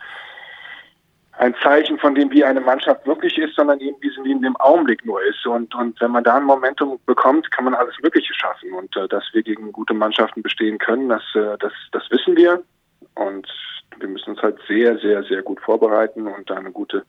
ein 1.37 1.55
Zeichen 1.63 1.97
von 1.97 2.13
dem, 2.13 2.29
wie 2.31 2.43
eine 2.43 2.61
Mannschaft 2.61 3.05
wirklich 3.07 3.37
ist, 3.37 3.55
sondern 3.55 3.79
eben, 3.79 3.97
wie 4.01 4.09
sie 4.09 4.31
in 4.31 4.41
dem 4.41 4.55
Augenblick 4.57 5.05
nur 5.05 5.23
ist. 5.23 5.45
Und, 5.45 5.73
und 5.75 5.99
wenn 6.01 6.11
man 6.11 6.23
da 6.23 6.37
ein 6.37 6.43
Momentum 6.43 6.99
bekommt, 7.05 7.49
kann 7.51 7.65
man 7.65 7.73
alles 7.73 7.95
Mögliche 8.01 8.33
schaffen. 8.33 8.73
Und 8.73 8.95
äh, 8.97 9.07
dass 9.07 9.23
wir 9.33 9.41
gegen 9.41 9.71
gute 9.71 9.93
Mannschaften 9.93 10.41
bestehen 10.41 10.77
können, 10.77 11.09
das, 11.09 11.23
äh, 11.35 11.57
das, 11.59 11.73
das 11.91 12.03
wissen 12.11 12.35
wir. 12.35 12.61
Und 13.15 13.47
wir 13.97 14.07
müssen 14.07 14.31
uns 14.31 14.41
halt 14.41 14.59
sehr, 14.67 14.97
sehr, 14.99 15.23
sehr 15.23 15.41
gut 15.41 15.59
vorbereiten 15.61 16.27
und 16.27 16.49
da 16.49 16.55
eine 16.55 16.71
gute 16.71 17.05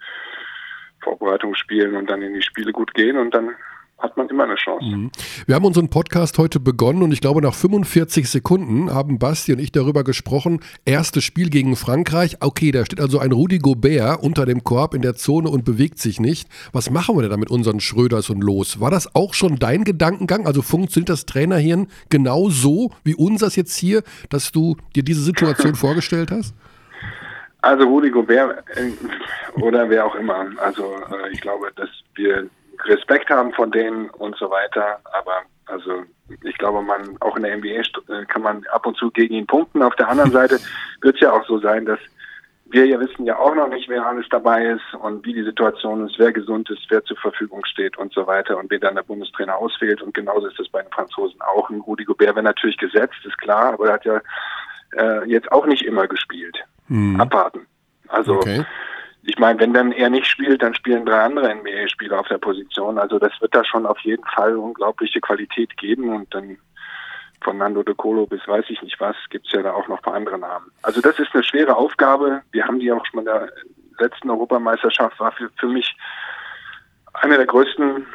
Vorbereitung 1.03 1.55
spielen 1.55 1.97
und 1.97 2.09
dann 2.09 2.23
in 2.23 2.35
die 2.35 2.43
Spiele 2.43 2.73
gut 2.73 2.95
gehen 2.95 3.17
und 3.17 3.35
dann 3.35 3.57
hat 4.03 4.17
man 4.17 4.29
immer 4.29 4.45
eine 4.45 4.57
Chance. 4.57 4.85
Mhm. 4.85 5.11
Wir 5.47 5.55
haben 5.55 5.65
unseren 5.65 5.89
Podcast 5.89 6.37
heute 6.37 6.59
begonnen 6.59 7.03
und 7.03 7.13
ich 7.13 7.21
glaube, 7.21 7.41
nach 7.41 7.55
45 7.55 8.29
Sekunden 8.29 8.93
haben 8.93 9.19
Basti 9.19 9.53
und 9.53 9.61
ich 9.61 9.71
darüber 9.71 10.03
gesprochen. 10.03 10.61
Erstes 10.85 11.23
Spiel 11.23 11.51
gegen 11.51 11.77
Frankreich. 11.77 12.39
Okay, 12.41 12.73
da 12.73 12.85
steht 12.85 13.01
also 13.01 13.21
ein 13.21 13.31
Rudi 13.31 13.59
Gobert 13.59 14.21
unter 14.21 14.45
dem 14.45 14.65
Korb 14.65 14.95
in 14.95 15.03
der 15.03 15.15
Zone 15.15 15.49
und 15.49 15.65
bewegt 15.65 16.01
sich 16.01 16.19
nicht. 16.19 16.49
Was 16.73 16.91
machen 16.91 17.17
wir 17.17 17.23
denn 17.23 17.31
da 17.31 17.37
mit 17.37 17.51
unseren 17.51 17.79
Schröders 17.79 18.29
und 18.29 18.43
Los? 18.43 18.81
War 18.81 18.91
das 18.91 19.15
auch 19.15 19.35
schon 19.35 19.57
dein 19.57 19.85
Gedankengang? 19.85 20.47
Also 20.47 20.63
funktioniert 20.63 21.09
das 21.09 21.25
Trainerhirn 21.25 21.87
genau 22.11 22.51
so 22.51 22.91
wie 23.05 23.15
unseres 23.15 23.55
jetzt 23.55 23.77
hier, 23.77 24.03
dass 24.31 24.51
du 24.51 24.77
dir 24.97 25.05
diese 25.05 25.23
Situation 25.23 25.75
vorgestellt 25.77 26.33
hast? 26.33 26.55
Also 27.61 27.85
Rudi 27.85 28.11
Gobert 28.11 28.65
äh, 28.75 28.91
oder 29.61 29.89
wer 29.89 30.05
auch 30.05 30.17
immer. 30.17 30.47
Also 30.57 30.97
äh, 31.13 31.31
ich 31.31 31.41
glaube, 31.41 31.71
dass 31.77 31.89
wir 32.17 32.49
Respekt 32.85 33.31
haben 33.31 33.53
von 33.53 33.71
denen 33.71 34.11
und 34.11 34.37
so 34.37 34.51
weiter. 34.51 35.01
Aber 35.13 35.43
also 35.67 36.03
ich 36.43 36.57
glaube, 36.59 36.83
man 36.83 37.17
auch 37.21 37.37
in 37.37 37.43
der 37.43 37.57
NBA 37.57 37.69
äh, 37.69 38.25
kann 38.27 38.43
man 38.43 38.65
ab 38.73 38.87
und 38.87 38.97
zu 38.97 39.11
gegen 39.11 39.35
ihn 39.35 39.47
punkten. 39.47 39.83
Auf 39.83 39.97
der 39.97 40.09
anderen 40.09 40.31
Seite 40.33 40.59
wird 41.01 41.17
es 41.17 41.21
ja 41.21 41.33
auch 41.33 41.47
so 41.47 41.59
sein, 41.59 41.85
dass 41.85 41.99
wir 42.73 42.87
ja 42.87 42.99
wissen 42.99 43.27
ja 43.27 43.39
auch 43.39 43.55
noch 43.55 43.69
nicht, 43.69 43.89
wer 43.91 44.07
alles 44.07 44.27
dabei 44.31 44.65
ist 44.65 44.95
und 45.03 45.27
wie 45.27 45.35
die 45.35 45.45
Situation 45.45 46.07
ist, 46.07 46.19
wer 46.19 46.33
gesund 46.33 46.71
ist, 46.71 46.87
wer 46.89 47.05
zur 47.05 47.19
Verfügung 47.19 47.65
steht 47.67 47.99
und 47.99 48.15
so 48.15 48.27
weiter 48.27 48.57
und 48.57 48.71
wen 48.71 48.81
dann 48.81 48.95
der 48.95 49.03
Bundestrainer 49.03 49.57
auswählt. 49.57 50.01
Und 50.01 50.15
genauso 50.15 50.47
ist 50.47 50.59
das 50.59 50.69
bei 50.71 50.81
den 50.81 50.91
Franzosen 50.91 51.41
auch. 51.43 51.69
Ein 51.69 51.81
Rudi 51.81 52.05
Gobert 52.05 52.35
wäre 52.35 52.43
natürlich 52.43 52.79
gesetzt, 52.79 53.19
ist 53.25 53.37
klar, 53.39 53.75
aber 53.75 53.89
er 53.89 53.93
hat 53.93 54.05
ja 54.07 54.21
äh, 54.97 55.29
jetzt 55.29 55.53
auch 55.53 55.67
nicht 55.67 55.83
immer 55.83 56.07
gespielt. 56.07 56.57
Mhm. 56.89 57.21
Abwarten. 57.21 57.67
Also 58.09 58.37
okay. 58.37 58.65
Ich 59.25 59.39
meine, 59.39 59.61
wenn 59.61 59.73
dann 59.73 59.93
er 59.93 60.11
nicht 60.11 60.27
spielt, 60.27 60.63
dann 60.63 60.75
spielen 60.75 61.07
drei 61.07 61.21
andere 61.23 61.55
NBA-Spieler 61.55 62.19
auf 62.21 62.29
der 62.29 62.39
Position. 62.39 62.99
Also 62.99 63.19
das 63.19 63.33
wird 63.41 63.55
da 63.55 63.65
schon 63.65 63.87
auf 63.87 63.99
jeden 64.01 64.25
Fall 64.25 64.57
unglaubliche 64.57 65.21
Qualität 65.21 65.77
geben 65.77 66.15
und 66.15 66.35
dann 66.35 66.59
von 67.43 67.59
Nando 67.59 67.83
de 67.83 67.95
Colo 67.95 68.27
bis 68.27 68.47
weiß 68.47 68.65
ich 68.69 68.83
nicht 68.83 69.01
was, 69.01 69.17
gibt 69.31 69.47
es 69.47 69.53
ja 69.53 69.63
da 69.63 69.73
auch 69.73 69.89
noch 69.89 69.99
ein 69.99 70.03
paar 70.03 70.15
andere 70.15 70.39
Namen. 70.39 70.71
Also 70.83 71.01
das 71.01 71.19
ist 71.19 71.35
eine 71.35 71.43
schwere 71.43 71.77
Aufgabe. 71.77 72.43
Wir 72.53 72.67
haben 72.67 72.79
die 72.79 72.91
auch 72.93 73.05
schon 73.07 73.21
in 73.21 73.27
der 73.27 73.49
letzten 73.99 74.31
Europameisterschaft, 74.31 75.19
war 75.21 75.33
für, 75.33 75.51
für 75.59 75.69
mich 75.69 75.95
einer 77.15 77.37
der 77.37 77.47
größten 77.47 78.07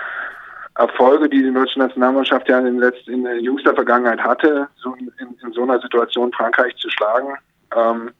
Erfolge, 0.75 1.29
die 1.29 1.41
die 1.41 1.53
deutsche 1.53 1.79
Nationalmannschaft 1.79 2.47
ja 2.49 2.59
in, 2.59 2.79
letzt, 2.79 3.07
in 3.07 3.25
jüngster 3.39 3.73
Vergangenheit 3.73 4.21
hatte, 4.21 4.67
so 4.75 4.93
in, 4.95 5.11
in, 5.19 5.51
so 5.51 5.63
einer 5.63 5.79
Situation 5.79 6.31
Frankreich 6.33 6.75
zu 6.77 6.89
schlagen. 6.89 7.33
Ähm, 7.75 8.11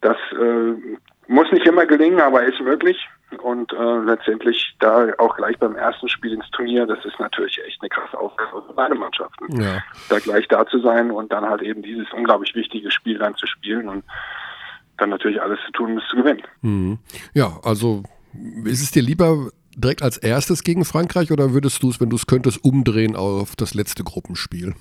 das 0.00 0.16
äh, 0.32 0.74
muss 1.28 1.52
nicht 1.52 1.66
immer 1.66 1.86
gelingen, 1.86 2.20
aber 2.20 2.42
ist 2.44 2.60
möglich. 2.60 2.96
Und 3.42 3.72
äh, 3.74 3.98
letztendlich 4.04 4.74
da 4.80 5.08
auch 5.18 5.36
gleich 5.36 5.58
beim 5.58 5.76
ersten 5.76 6.08
Spiel 6.08 6.32
ins 6.32 6.50
Turnier, 6.50 6.86
das 6.86 7.04
ist 7.04 7.20
natürlich 7.20 7.60
echt 7.66 7.80
eine 7.82 7.90
krasse 7.90 8.18
Aufgabe 8.18 8.62
für 8.66 8.72
beide 8.72 8.94
Mannschaften. 8.94 9.60
Ja. 9.60 9.82
Da 10.08 10.18
gleich 10.18 10.48
da 10.48 10.66
zu 10.66 10.80
sein 10.80 11.10
und 11.10 11.30
dann 11.30 11.44
halt 11.44 11.60
eben 11.60 11.82
dieses 11.82 12.06
unglaublich 12.12 12.54
wichtige 12.54 12.90
Spiel 12.90 13.18
dann 13.18 13.34
zu 13.36 13.46
spielen 13.46 13.88
und 13.88 14.04
dann 14.96 15.10
natürlich 15.10 15.40
alles 15.40 15.58
zu 15.66 15.72
tun, 15.72 15.92
um 15.92 15.98
es 15.98 16.08
zu 16.08 16.16
gewinnen. 16.16 16.42
Mhm. 16.62 16.98
Ja, 17.34 17.60
also 17.62 18.02
ist 18.64 18.82
es 18.82 18.90
dir 18.90 19.02
lieber 19.02 19.50
direkt 19.76 20.02
als 20.02 20.16
erstes 20.16 20.64
gegen 20.64 20.86
Frankreich 20.86 21.30
oder 21.30 21.52
würdest 21.52 21.82
du 21.82 21.90
es, 21.90 22.00
wenn 22.00 22.08
du 22.08 22.16
es 22.16 22.26
könntest, 22.26 22.64
umdrehen 22.64 23.14
auf 23.14 23.54
das 23.54 23.74
letzte 23.74 24.02
Gruppenspiel? 24.02 24.74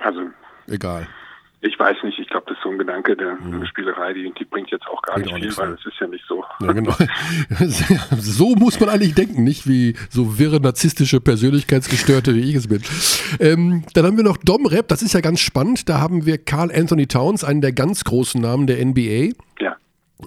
Also. 0.00 0.22
Egal. 0.66 1.06
Ich 1.64 1.78
weiß 1.78 1.96
nicht, 2.02 2.18
ich 2.18 2.28
glaube, 2.28 2.46
das 2.48 2.56
ist 2.56 2.64
so 2.64 2.70
ein 2.70 2.78
Gedanke 2.78 3.16
der 3.16 3.36
mhm. 3.36 3.64
Spielerei, 3.66 4.12
die, 4.12 4.32
die 4.36 4.44
bringt 4.44 4.72
jetzt 4.72 4.84
auch 4.88 5.00
gar 5.00 5.14
bringt 5.14 5.32
nicht 5.32 5.44
viel, 5.44 5.56
weil 5.56 5.74
es 5.74 5.86
ist 5.86 5.94
ja 6.00 6.08
nicht 6.08 6.24
so. 6.26 6.44
Ja, 6.60 6.72
genau. 6.72 6.92
so 8.18 8.56
muss 8.56 8.80
man 8.80 8.88
eigentlich 8.88 9.14
denken, 9.14 9.44
nicht 9.44 9.68
wie 9.68 9.94
so 10.10 10.40
wirre 10.40 10.60
narzisstische 10.60 11.20
Persönlichkeitsgestörte, 11.20 12.34
wie 12.34 12.50
ich 12.50 12.56
es 12.56 12.66
bin. 12.66 12.82
Ähm, 13.38 13.84
dann 13.94 14.04
haben 14.04 14.16
wir 14.16 14.24
noch 14.24 14.38
Dom 14.38 14.66
Rap, 14.66 14.88
das 14.88 15.02
ist 15.02 15.14
ja 15.14 15.20
ganz 15.20 15.38
spannend. 15.38 15.88
Da 15.88 16.00
haben 16.00 16.26
wir 16.26 16.38
Carl 16.38 16.72
Anthony 16.74 17.06
Towns, 17.06 17.44
einen 17.44 17.60
der 17.60 17.72
ganz 17.72 18.02
großen 18.02 18.40
Namen 18.40 18.66
der 18.66 18.84
NBA. 18.84 19.30
Ja. 19.60 19.76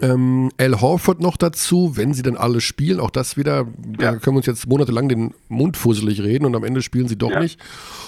Ähm, 0.02 0.52
Al 0.58 0.82
Horford 0.82 1.20
noch 1.20 1.38
dazu, 1.38 1.96
wenn 1.96 2.14
sie 2.14 2.22
dann 2.22 2.38
alle 2.38 2.62
spielen, 2.62 3.00
auch 3.00 3.10
das 3.10 3.38
wieder, 3.38 3.66
ja. 4.00 4.12
da 4.12 4.16
können 4.18 4.36
wir 4.36 4.38
uns 4.38 4.46
jetzt 4.46 4.68
monatelang 4.68 5.10
den 5.10 5.34
Mund 5.48 5.78
fusselig 5.78 6.22
reden 6.22 6.46
und 6.46 6.56
am 6.56 6.64
Ende 6.64 6.82
spielen 6.82 7.08
sie 7.08 7.18
doch 7.18 7.32
ja. 7.32 7.40
nicht. 7.40 7.60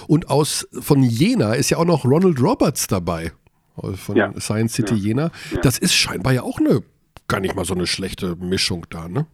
Und 0.06 0.28
aus 0.28 0.68
von 0.72 1.02
Jena 1.02 1.54
ist 1.54 1.70
ja 1.70 1.78
auch 1.78 1.84
noch 1.84 2.04
Ronald 2.04 2.40
Roberts 2.40 2.86
dabei, 2.86 3.32
von 3.76 4.16
ja. 4.16 4.32
Science 4.38 4.74
City 4.74 4.94
Jena. 4.94 5.30
Das 5.62 5.78
ist 5.78 5.94
scheinbar 5.94 6.32
ja 6.32 6.42
auch 6.42 6.58
eine, 6.58 6.82
gar 7.28 7.40
nicht 7.40 7.54
mal 7.54 7.64
so 7.64 7.74
eine 7.74 7.86
schlechte 7.86 8.36
Mischung 8.36 8.86
da, 8.90 9.08
ne? 9.08 9.26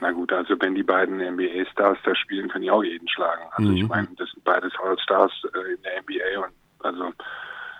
Na 0.00 0.12
gut, 0.12 0.30
also 0.32 0.54
wenn 0.60 0.74
die 0.74 0.82
beiden 0.82 1.18
NBA-Stars 1.18 1.98
da 2.04 2.14
spielen, 2.14 2.48
können 2.48 2.62
die 2.62 2.70
auch 2.70 2.84
jeden 2.84 3.08
schlagen. 3.08 3.42
Also 3.52 3.70
mhm. 3.70 3.76
ich 3.76 3.88
meine, 3.88 4.08
das 4.18 4.30
sind 4.30 4.44
beides 4.44 4.72
All-Stars 4.82 5.32
äh, 5.54 5.72
in 5.72 5.82
der 5.82 6.02
NBA 6.02 6.46
und 6.46 6.86
also 6.86 7.12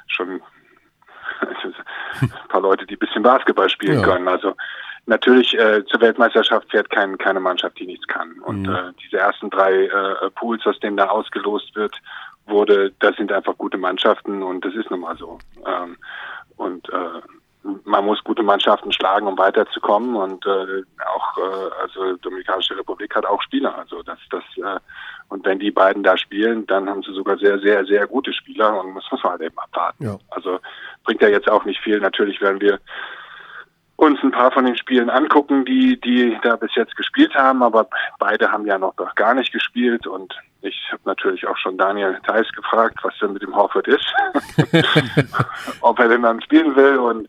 schon 0.07 0.41
ein 2.21 2.31
paar 2.49 2.61
Leute, 2.61 2.87
die 2.87 2.95
ein 2.95 2.99
bisschen 2.99 3.23
Basketball 3.23 3.69
spielen 3.69 4.01
ja. 4.01 4.05
können. 4.05 4.29
Also 4.29 4.55
natürlich 5.07 5.59
äh, 5.59 5.85
zur 5.87 6.01
Weltmeisterschaft 6.01 6.71
fährt 6.71 6.91
kein, 6.91 7.19
keine 7.19 7.41
Mannschaft, 7.41 7.79
die 7.79 7.87
nichts 7.87 8.07
kann. 8.07 8.33
Und 8.41 8.63
mhm. 8.63 8.75
äh, 8.75 8.93
diese 9.05 9.19
ersten 9.19 9.51
drei 9.51 9.85
äh, 9.85 10.31
Pools, 10.35 10.67
aus 10.67 10.79
denen 10.81 10.97
da 10.97 11.09
ausgelost 11.09 11.75
wird, 11.75 11.97
wurde, 12.47 12.93
das 13.01 13.17
sind 13.17 13.33
einfach 13.33 13.57
gute 13.59 13.79
Mannschaften 13.79 14.43
und 14.43 14.65
das 14.65 14.75
ist 14.75 14.91
nun 14.91 15.01
mal 15.01 15.17
so. 15.17 15.39
Ähm, 15.67 15.97
und 16.57 16.89
äh, 16.91 17.21
man 17.85 18.05
muss 18.05 18.23
gute 18.23 18.43
Mannschaften 18.43 18.93
schlagen, 18.93 19.27
um 19.27 19.39
weiterzukommen. 19.39 20.15
Und 20.17 20.47
äh, 20.47 20.83
auch 21.05 21.39
äh, 21.39 21.83
also 21.83 22.17
Dominikanische 22.19 22.77
Republik 22.77 23.15
hat 23.15 23.27
auch 23.27 23.43
Spieler. 23.43 23.77
Also 23.77 24.03
das, 24.03 24.19
das 24.31 24.45
äh, 24.57 24.81
und 25.29 25.45
wenn 25.45 25.59
die 25.59 25.71
beiden 25.71 26.03
da 26.03 26.17
spielen, 26.17 26.67
dann 26.67 26.89
haben 26.89 27.03
sie 27.03 27.13
sogar 27.13 27.37
sehr, 27.39 27.59
sehr, 27.59 27.85
sehr 27.85 28.07
gute 28.07 28.33
Spieler 28.33 28.81
und 28.81 28.93
muss 28.93 29.05
man 29.11 29.23
halt 29.23 29.43
eben 29.43 29.59
abwarten. 29.59 30.05
Ja. 30.05 30.19
Also 30.31 30.59
bringt 31.05 31.23
ja 31.23 31.29
jetzt 31.29 31.51
auch 31.51 31.65
nicht 31.65 31.81
viel. 31.81 31.99
Natürlich 31.99 32.41
werden 32.41 32.61
wir 32.61 32.79
uns 33.97 34.23
ein 34.23 34.31
paar 34.31 34.53
von 34.53 34.67
den 34.67 34.77
Spielen 34.77 35.11
angucken, 35.11 35.65
die, 35.65 35.99
die 36.01 36.37
da 36.43 36.57
bis 36.57 36.75
jetzt 36.75 36.95
gespielt 36.97 37.35
haben, 37.35 37.63
aber 37.63 37.89
beide 38.19 38.53
haben 38.53 38.67
ja 38.67 38.79
noch, 38.79 38.97
noch 38.99 39.15
gar 39.15 39.35
nicht 39.35 39.53
gespielt 39.53 40.07
und 40.07 40.35
ich 40.61 40.77
habe 40.91 41.03
natürlich 41.07 41.47
auch 41.47 41.57
schon 41.57 41.79
Daniel 41.79 42.19
Theiss 42.27 42.51
gefragt, 42.53 42.99
was 43.03 43.15
denn 43.21 43.33
mit 43.33 43.43
dem 43.43 43.55
Horford 43.55 43.89
ist, 43.89 44.07
ob 45.81 45.99
er 45.99 46.09
denn 46.09 46.23
dann 46.23 46.43
spielen 46.43 46.77
will 46.77 46.99
und 46.99 47.29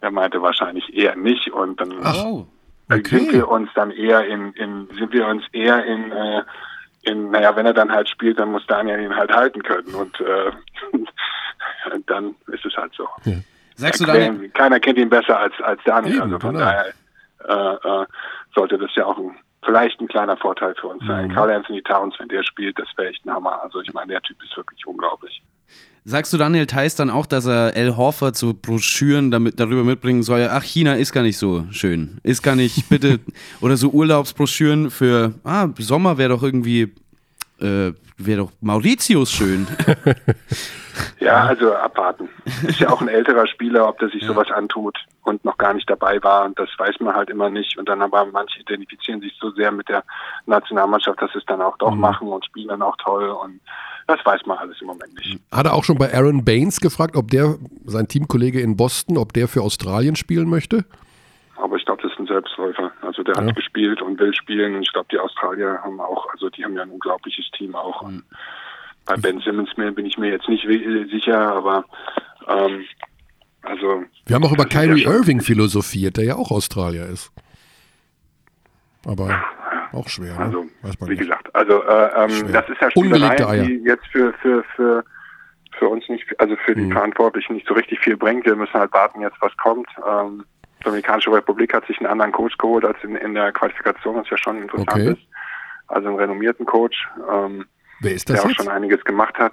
er 0.00 0.10
meinte 0.10 0.42
wahrscheinlich 0.42 0.92
eher 0.94 1.14
nicht 1.14 1.52
und 1.52 1.80
dann 1.80 1.92
oh, 2.04 2.46
okay. 2.90 3.02
sind 3.04 3.32
wir 3.32 3.48
uns 3.48 3.70
dann 3.74 3.92
eher 3.92 4.26
in, 4.26 4.52
in 4.54 4.88
sind 4.98 5.12
wir 5.12 5.28
uns 5.28 5.44
eher 5.52 5.84
in 5.84 6.10
äh, 6.10 6.42
in, 7.02 7.30
naja, 7.30 7.54
wenn 7.56 7.66
er 7.66 7.74
dann 7.74 7.90
halt 7.90 8.08
spielt, 8.08 8.38
dann 8.38 8.52
muss 8.52 8.66
Daniel 8.66 9.00
ihn 9.00 9.14
halt 9.14 9.32
halten 9.32 9.62
können 9.62 9.94
und 9.94 10.20
äh, 10.20 10.50
dann 12.06 12.34
ist 12.48 12.64
es 12.64 12.76
halt 12.76 12.92
so. 12.94 13.08
Ja. 13.24 13.36
Sagst 13.76 14.00
du 14.00 14.06
Daniel? 14.06 14.50
Keiner 14.50 14.80
kennt 14.80 14.98
ihn 14.98 15.08
besser 15.08 15.38
als, 15.38 15.54
als 15.62 15.80
Daniel, 15.84 16.16
Eben, 16.16 16.22
also 16.22 16.38
von 16.38 16.54
genau. 16.54 16.64
daher 16.64 16.92
äh, 17.48 18.02
äh, 18.02 18.06
sollte 18.54 18.78
das 18.78 18.94
ja 18.94 19.06
auch 19.06 19.18
ein 19.18 19.36
vielleicht 19.64 20.00
ein 20.00 20.08
kleiner 20.08 20.36
Vorteil 20.36 20.74
für 20.74 20.88
uns 20.88 21.04
sein. 21.06 21.28
Mhm. 21.28 21.34
Carl 21.34 21.50
Anthony 21.50 21.82
Towns, 21.82 22.14
wenn 22.18 22.28
der 22.28 22.42
spielt, 22.42 22.78
das 22.78 22.88
wäre 22.96 23.10
echt 23.10 23.24
ein 23.26 23.32
Hammer. 23.32 23.62
Also 23.62 23.80
ich 23.80 23.92
meine, 23.92 24.12
der 24.12 24.22
Typ 24.22 24.42
ist 24.42 24.56
wirklich 24.56 24.86
unglaublich. 24.86 25.42
Sagst 26.04 26.32
du 26.32 26.38
Daniel 26.38 26.66
Theiss 26.66 26.94
dann 26.94 27.10
auch, 27.10 27.26
dass 27.26 27.46
er 27.46 27.76
El 27.76 27.96
Horford 27.96 28.36
so 28.36 28.54
Broschüren 28.54 29.30
damit, 29.30 29.60
darüber 29.60 29.84
mitbringen 29.84 30.22
soll, 30.22 30.48
ach, 30.50 30.62
China 30.62 30.94
ist 30.94 31.12
gar 31.12 31.22
nicht 31.22 31.36
so 31.36 31.66
schön. 31.70 32.18
Ist 32.22 32.42
gar 32.42 32.56
nicht, 32.56 32.88
bitte, 32.88 33.20
oder 33.60 33.76
so 33.76 33.90
Urlaubsbroschüren 33.90 34.90
für, 34.90 35.34
ah, 35.44 35.68
Sommer 35.78 36.16
wäre 36.16 36.30
doch 36.30 36.42
irgendwie, 36.42 36.92
äh, 37.60 37.92
wäre 38.18 38.40
doch 38.40 38.52
Mauritius 38.60 39.32
schön. 39.32 39.66
ja, 41.20 41.44
also 41.44 41.74
abwarten. 41.74 42.28
Ist 42.66 42.80
ja 42.80 42.90
auch 42.90 43.00
ein 43.00 43.08
älterer 43.08 43.46
Spieler, 43.46 43.88
ob 43.88 43.98
der 43.98 44.08
sich 44.08 44.22
ja. 44.22 44.28
sowas 44.28 44.50
antut 44.50 44.98
und 45.22 45.44
noch 45.44 45.58
gar 45.58 45.74
nicht 45.74 45.88
dabei 45.88 46.22
war. 46.22 46.44
Und 46.44 46.58
das 46.58 46.68
weiß 46.76 46.96
man 47.00 47.14
halt 47.14 47.30
immer 47.30 47.50
nicht. 47.50 47.78
Und 47.78 47.88
dann 47.88 48.02
aber 48.02 48.26
manche 48.26 48.60
identifizieren 48.60 49.20
sich 49.20 49.32
so 49.40 49.50
sehr 49.50 49.72
mit 49.72 49.88
der 49.88 50.04
Nationalmannschaft, 50.46 51.20
dass 51.20 51.32
sie 51.32 51.38
es 51.38 51.46
dann 51.46 51.62
auch 51.62 51.76
doch 51.78 51.94
mhm. 51.94 52.00
machen 52.00 52.28
und 52.28 52.44
spielen 52.44 52.68
dann 52.68 52.82
auch 52.82 52.96
toll. 52.98 53.30
Und 53.30 53.60
das 54.06 54.24
weiß 54.24 54.46
man 54.46 54.58
alles 54.58 54.80
im 54.80 54.88
Moment 54.88 55.14
nicht. 55.14 55.40
Hat 55.52 55.66
er 55.66 55.74
auch 55.74 55.84
schon 55.84 55.98
bei 55.98 56.12
Aaron 56.12 56.44
Baines 56.44 56.80
gefragt, 56.80 57.16
ob 57.16 57.30
der, 57.30 57.56
sein 57.84 58.08
Teamkollege 58.08 58.60
in 58.60 58.76
Boston, 58.76 59.18
ob 59.18 59.32
der 59.32 59.48
für 59.48 59.62
Australien 59.62 60.16
spielen 60.16 60.48
möchte? 60.48 60.84
Aber 61.56 61.76
ich 61.76 61.84
glaube, 61.84 62.02
das 62.02 62.12
ist 62.12 62.18
ein 62.18 62.19
Selbstläufer. 62.30 62.92
Also 63.02 63.22
der 63.22 63.34
ja. 63.34 63.42
hat 63.42 63.56
gespielt 63.56 64.00
und 64.00 64.18
will 64.18 64.34
spielen. 64.34 64.76
Und 64.76 64.82
ich 64.82 64.92
glaube, 64.92 65.08
die 65.10 65.18
Australier 65.18 65.80
haben 65.82 66.00
auch, 66.00 66.28
also 66.32 66.48
die 66.48 66.64
haben 66.64 66.76
ja 66.76 66.82
ein 66.82 66.90
unglaubliches 66.90 67.50
Team 67.56 67.74
auch. 67.74 68.02
Mhm. 68.02 68.22
Bei 69.06 69.16
Ben 69.16 69.40
Simmons 69.40 69.70
bin 69.74 70.06
ich 70.06 70.18
mir 70.18 70.30
jetzt 70.30 70.48
nicht 70.48 70.66
sicher, 71.10 71.52
aber 71.52 71.84
ähm, 72.46 72.84
also. 73.62 74.04
Wir 74.26 74.36
haben 74.36 74.44
auch 74.44 74.52
über 74.52 74.66
Kyrie 74.66 75.04
Irving 75.04 75.40
philosophiert, 75.40 76.16
der 76.16 76.24
ja 76.24 76.36
auch 76.36 76.50
Australier 76.50 77.06
ist. 77.06 77.32
Aber 79.06 79.42
auch 79.92 80.08
schwer. 80.08 80.34
Ne? 80.34 80.40
Also, 80.40 80.66
wie 81.00 81.10
nicht. 81.10 81.20
gesagt, 81.20 81.54
also 81.54 81.82
äh, 81.82 82.24
ähm, 82.24 82.52
das 82.52 82.68
ist 82.68 82.80
ja 82.80 82.90
Spielerei, 82.90 83.64
die 83.64 83.82
jetzt 83.84 84.06
für, 84.06 84.32
für, 84.34 84.62
für, 84.76 85.04
für 85.78 85.88
uns 85.88 86.08
nicht, 86.08 86.24
also 86.38 86.56
für 86.64 86.74
die 86.74 86.82
mhm. 86.82 86.92
Verantwortlichen 86.92 87.54
nicht 87.54 87.66
so 87.66 87.74
richtig 87.74 87.98
viel 88.00 88.16
bringt. 88.16 88.46
Wir 88.46 88.56
müssen 88.56 88.74
halt 88.74 88.92
warten 88.92 89.20
jetzt, 89.20 89.36
was 89.40 89.56
kommt. 89.56 89.88
Ähm, 90.06 90.44
Dominikanische 90.80 91.32
Republik 91.32 91.74
hat 91.74 91.86
sich 91.86 91.98
einen 91.98 92.06
anderen 92.06 92.32
Coach 92.32 92.56
geholt 92.58 92.84
als 92.84 92.96
in, 93.02 93.16
in 93.16 93.34
der 93.34 93.52
Qualifikation, 93.52 94.16
was 94.16 94.28
ja 94.30 94.36
schon 94.38 94.62
interessant 94.62 94.92
okay. 94.92 95.12
ist. 95.12 95.22
Also 95.88 96.08
einen 96.08 96.18
renommierten 96.18 96.66
Coach. 96.66 97.08
Ähm, 97.30 97.66
Wer 98.00 98.12
ist 98.12 98.28
das 98.28 98.40
Der 98.40 98.48
jetzt? 98.48 98.60
auch 98.60 98.64
schon 98.64 98.72
einiges 98.72 99.04
gemacht 99.04 99.36
hat. 99.38 99.52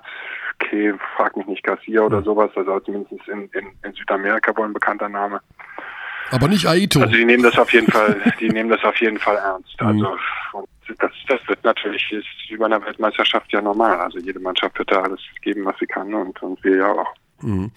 Okay, 0.60 0.94
frag 1.16 1.36
mich 1.38 1.46
nicht, 1.48 1.64
Garcia 1.64 2.02
oder 2.02 2.22
mhm. 2.22 2.26
sowas, 2.26 2.52
also 2.56 2.80
zumindest 2.80 3.28
in, 3.28 3.50
in, 3.50 3.68
in 3.84 3.94
Südamerika 3.94 4.56
wohl 4.58 4.66
ein 4.66 4.74
bekannter 4.74 5.10
Name. 5.10 5.42
Aber 6.32 6.48
nicht 6.48 6.68
Aito. 6.68 7.02
Also 7.02 7.14
die 7.14 7.26
nehmen 7.26 7.44
das 7.44 7.58
auf 7.58 7.72
jeden 7.72 7.92
Fall, 7.92 8.20
die 8.40 8.50
nehmen 8.50 8.70
das 8.70 8.84
auf 8.84 9.00
jeden 9.00 9.20
Fall 9.20 9.38
ernst. 9.38 9.80
Mhm. 9.80 9.88
Also 9.88 10.18
das, 11.00 11.12
das 11.28 11.48
wird 11.48 11.64
natürlich 11.64 12.12
ist 12.12 12.26
wie 12.50 12.58
bei 12.58 12.66
einer 12.66 12.84
Weltmeisterschaft 12.84 13.52
ja 13.52 13.62
normal. 13.62 14.00
Also 14.00 14.20
jede 14.20 14.40
Mannschaft 14.40 14.78
wird 14.80 14.92
da 14.92 15.02
alles 15.02 15.20
geben, 15.42 15.66
was 15.66 15.78
sie 15.80 15.86
kann 15.86 16.14
und, 16.14 16.42
und 16.42 16.64
wir 16.64 16.78
ja 16.78 16.92
auch. 16.92 17.14
Mhm. 17.42 17.72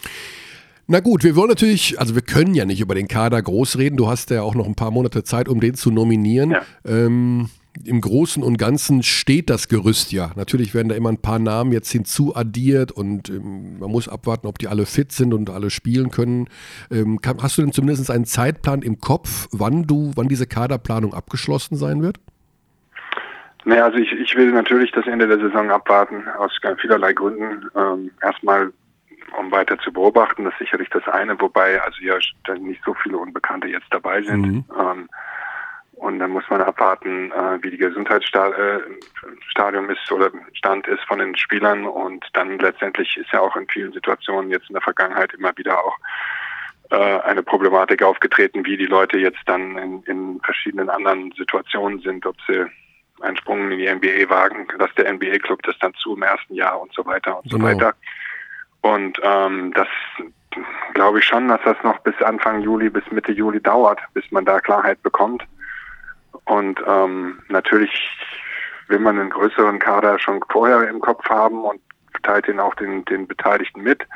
Na 0.93 0.99
gut, 0.99 1.22
wir 1.22 1.36
wollen 1.36 1.51
natürlich, 1.51 2.01
also 2.01 2.16
wir 2.16 2.22
können 2.22 2.53
ja 2.53 2.64
nicht 2.64 2.80
über 2.80 2.97
den 2.97 3.07
Kader 3.07 3.41
groß 3.41 3.78
reden. 3.78 3.97
Du 3.97 4.09
hast 4.09 4.28
ja 4.30 4.43
auch 4.43 4.57
noch 4.57 4.66
ein 4.66 4.74
paar 4.74 4.91
Monate 4.91 5.22
Zeit, 5.22 5.49
um 5.49 5.61
den 5.61 5.74
zu 5.74 5.93
nominieren. 5.93 6.51
Ja. 6.51 6.62
Ähm, 6.84 7.49
im 7.84 8.01
Großen 8.01 8.43
und 8.43 8.57
Ganzen 8.59 9.05
steht 9.05 9.51
das 9.51 9.68
Gerüst 9.68 10.11
ja. 10.11 10.32
Natürlich 10.34 10.74
werden 10.74 10.88
da 10.88 10.97
immer 10.97 11.11
ein 11.11 11.22
paar 11.22 11.38
Namen 11.38 11.70
jetzt 11.70 11.93
hinzuaddiert 11.93 12.91
und 12.91 13.28
ähm, 13.28 13.78
man 13.78 13.88
muss 13.88 14.09
abwarten, 14.09 14.49
ob 14.49 14.59
die 14.59 14.66
alle 14.66 14.84
fit 14.84 15.12
sind 15.12 15.32
und 15.32 15.49
alle 15.49 15.70
spielen 15.70 16.11
können. 16.11 16.49
Ähm, 16.91 17.20
kann, 17.20 17.41
hast 17.41 17.57
du 17.57 17.62
denn 17.62 17.70
zumindest 17.70 18.11
einen 18.11 18.24
Zeitplan 18.24 18.82
im 18.82 18.99
Kopf, 18.99 19.47
wann 19.53 19.86
du, 19.86 20.11
wann 20.16 20.26
diese 20.26 20.49
Kaderplanung 20.49 21.14
abgeschlossen 21.14 21.76
sein 21.76 22.03
wird? 22.03 22.16
Naja, 23.64 23.84
also 23.84 23.99
ich, 23.99 24.11
ich 24.11 24.34
will 24.34 24.51
natürlich 24.51 24.91
das 24.91 25.07
Ende 25.07 25.28
der 25.28 25.38
Saison 25.38 25.70
abwarten, 25.70 26.24
aus 26.36 26.51
vielerlei 26.80 27.12
Gründen. 27.12 27.70
Ähm, 27.76 28.11
erstmal, 28.20 28.72
um 29.39 29.51
weiter 29.51 29.78
zu 29.78 29.93
beobachten, 29.93 30.45
das 30.45 30.53
ist 30.55 30.61
sicherlich 30.61 30.89
das 30.91 31.07
eine, 31.09 31.41
wobei 31.41 31.81
also 31.83 32.03
ja 32.03 32.16
nicht 32.59 32.83
so 32.85 32.95
viele 32.95 33.18
Unbekannte 33.18 33.68
jetzt 33.68 33.89
dabei 33.91 34.22
sind. 34.22 34.43
Mhm. 34.43 34.64
Ähm, 34.78 35.09
und 36.01 36.18
dann 36.18 36.31
muss 36.31 36.49
man 36.49 36.62
abwarten, 36.62 37.31
äh, 37.31 37.62
wie 37.62 37.70
die 37.70 37.76
Gesundheitsstadium 37.76 39.91
ist 39.91 40.11
oder 40.11 40.31
Stand 40.55 40.89
ist 40.89 41.05
von 41.05 41.18
den 41.18 41.37
Spielern. 41.37 41.85
Und 41.85 42.24
dann 42.33 42.59
letztendlich 42.59 43.18
ist 43.18 43.31
ja 43.33 43.41
auch 43.41 43.55
in 43.55 43.68
vielen 43.68 43.93
Situationen 43.93 44.51
jetzt 44.51 44.70
in 44.70 44.74
der 44.74 44.83
Vergangenheit 44.83 45.35
immer 45.35 45.55
wieder 45.59 45.78
auch 45.78 45.99
äh, 46.91 46.97
eine 46.97 47.43
Problematik 47.43 48.03
aufgetreten, 48.03 48.64
wie 48.64 48.78
die 48.78 48.87
Leute 48.87 49.18
jetzt 49.18 49.43
dann 49.45 49.76
in, 49.76 50.03
in 50.05 50.41
verschiedenen 50.41 50.89
anderen 50.89 51.33
Situationen 51.33 52.01
sind, 52.01 52.24
ob 52.24 52.37
sie 52.49 52.64
einen 53.20 53.37
Sprung 53.37 53.70
in 53.70 53.78
die 53.78 53.93
NBA 53.93 54.31
wagen, 54.31 54.68
dass 54.78 54.95
der 54.95 55.12
NBA-Club 55.12 55.62
das 55.64 55.78
dann 55.81 55.93
zu 55.95 56.16
im 56.16 56.22
ersten 56.22 56.55
Jahr 56.55 56.81
und 56.81 56.95
so 56.95 57.05
weiter 57.05 57.37
und 57.37 57.51
genau. 57.51 57.66
so 57.66 57.74
weiter. 57.74 57.95
Und 58.83 59.20
ähm, 59.22 59.72
das 59.74 59.89
glaube 60.95 61.18
ich 61.18 61.24
schon, 61.24 61.49
dass 61.49 61.61
das 61.64 61.76
noch 61.83 61.99
bis 61.99 62.20
Anfang 62.22 62.61
Juli, 62.61 62.91
bis 62.91 63.05
Mitte 63.11 63.33
Juli 63.33 63.61
dauert, 63.61 64.01
bis 64.14 64.31
man 64.31 64.45
da 64.45 64.61
Klarheit 64.61 65.03
bekommt. 65.03 65.45
Und 66.45 66.81
ähm, 66.87 67.41
natürlich 67.49 67.91
will 68.89 68.99
man 68.99 69.18
einen 69.18 69.31
größeren 69.31 69.78
Kader 69.78 70.18
schon 70.18 70.41
vorher 70.51 70.89
im 70.89 71.01
Kopf 71.01 71.28
haben 71.28 71.64
und 71.64 71.81
teilt 72.22 72.49
ihn 72.49 72.61
auch 72.61 72.74
den, 72.74 73.05
den 73.05 73.26
Beteiligten 73.26 73.83
mit. 73.83 74.07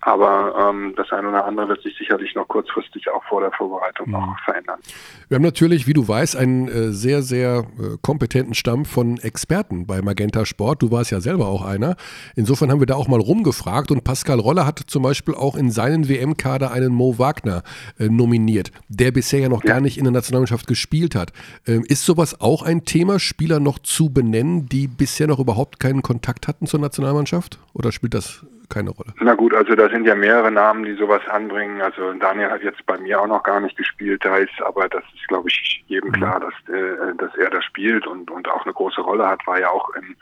Aber 0.00 0.70
ähm, 0.70 0.94
das 0.96 1.10
eine 1.12 1.28
oder 1.28 1.44
andere 1.44 1.68
wird 1.68 1.82
sich 1.82 1.96
sicherlich 1.98 2.34
noch 2.34 2.48
kurzfristig 2.48 3.10
auch 3.10 3.22
vor 3.24 3.42
der 3.42 3.52
Vorbereitung 3.52 4.06
mhm. 4.06 4.12
noch 4.12 4.38
verändern. 4.44 4.80
Wir 5.28 5.36
haben 5.36 5.42
natürlich, 5.42 5.86
wie 5.86 5.92
du 5.92 6.06
weißt, 6.08 6.36
einen 6.36 6.68
äh, 6.68 6.92
sehr, 6.92 7.22
sehr 7.22 7.66
äh, 7.78 7.96
kompetenten 8.00 8.54
Stamm 8.54 8.86
von 8.86 9.18
Experten 9.18 9.86
bei 9.86 10.00
Magenta 10.00 10.46
Sport. 10.46 10.82
Du 10.82 10.90
warst 10.90 11.10
ja 11.10 11.20
selber 11.20 11.48
auch 11.48 11.64
einer. 11.64 11.96
Insofern 12.34 12.70
haben 12.70 12.80
wir 12.80 12.86
da 12.86 12.94
auch 12.94 13.08
mal 13.08 13.20
rumgefragt 13.20 13.90
und 13.90 14.02
Pascal 14.02 14.40
Roller 14.40 14.66
hat 14.66 14.78
zum 14.78 15.02
Beispiel 15.02 15.34
auch 15.34 15.54
in 15.54 15.70
seinen 15.70 16.08
WM-Kader 16.08 16.70
einen 16.70 16.94
Mo 16.94 17.18
Wagner 17.18 17.62
äh, 17.98 18.08
nominiert, 18.08 18.72
der 18.88 19.12
bisher 19.12 19.40
ja 19.40 19.48
noch 19.50 19.64
ja. 19.64 19.74
gar 19.74 19.80
nicht 19.80 19.98
in 19.98 20.04
der 20.04 20.12
Nationalmannschaft 20.12 20.66
gespielt 20.66 21.14
hat. 21.14 21.32
Ähm, 21.66 21.84
ist 21.86 22.06
sowas 22.06 22.40
auch 22.40 22.62
ein 22.62 22.86
Thema, 22.86 23.18
Spieler 23.18 23.60
noch 23.60 23.78
zu 23.78 24.10
benennen, 24.10 24.66
die 24.66 24.88
bisher 24.88 25.26
noch 25.26 25.40
überhaupt 25.40 25.78
keinen 25.78 26.00
Kontakt 26.00 26.48
hatten 26.48 26.66
zur 26.66 26.80
Nationalmannschaft? 26.80 27.58
Oder 27.74 27.92
spielt 27.92 28.14
das 28.14 28.46
keine 28.70 28.90
Rolle. 28.90 29.12
Na 29.20 29.34
gut, 29.34 29.54
also 29.54 29.74
da 29.74 29.88
sind 29.90 30.06
ja 30.06 30.14
mehrere 30.14 30.50
Namen, 30.50 30.84
die 30.84 30.94
sowas 30.94 31.20
anbringen. 31.28 31.82
Also 31.82 32.12
Daniel 32.14 32.50
hat 32.50 32.62
jetzt 32.62 32.84
bei 32.86 32.96
mir 32.98 33.20
auch 33.20 33.26
noch 33.26 33.42
gar 33.42 33.60
nicht 33.60 33.76
gespielt, 33.76 34.24
da 34.24 34.36
ist, 34.38 34.62
aber 34.64 34.88
das 34.88 35.04
ist, 35.14 35.28
glaube 35.28 35.48
ich, 35.48 35.84
jedem 35.88 36.10
mhm. 36.10 36.14
klar, 36.14 36.40
dass, 36.40 36.74
äh, 36.74 37.14
dass 37.18 37.34
er 37.36 37.50
da 37.50 37.60
spielt 37.60 38.06
und, 38.06 38.30
und 38.30 38.48
auch 38.48 38.64
eine 38.64 38.72
große 38.72 39.00
Rolle 39.00 39.26
hat, 39.26 39.46
war 39.46 39.60
ja 39.60 39.68
auch 39.68 39.90
in, 39.94 40.16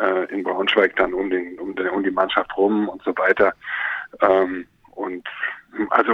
äh, 0.00 0.24
in 0.32 0.42
Braunschweig 0.42 0.96
dann 0.96 1.14
um, 1.14 1.30
den, 1.30 1.58
um, 1.58 1.74
den, 1.74 1.88
um 1.88 2.02
die 2.02 2.10
Mannschaft 2.10 2.54
rum 2.56 2.88
und 2.88 3.02
so 3.02 3.16
weiter. 3.16 3.54
Ähm, 4.20 4.66
und 4.90 5.26
also 5.90 6.12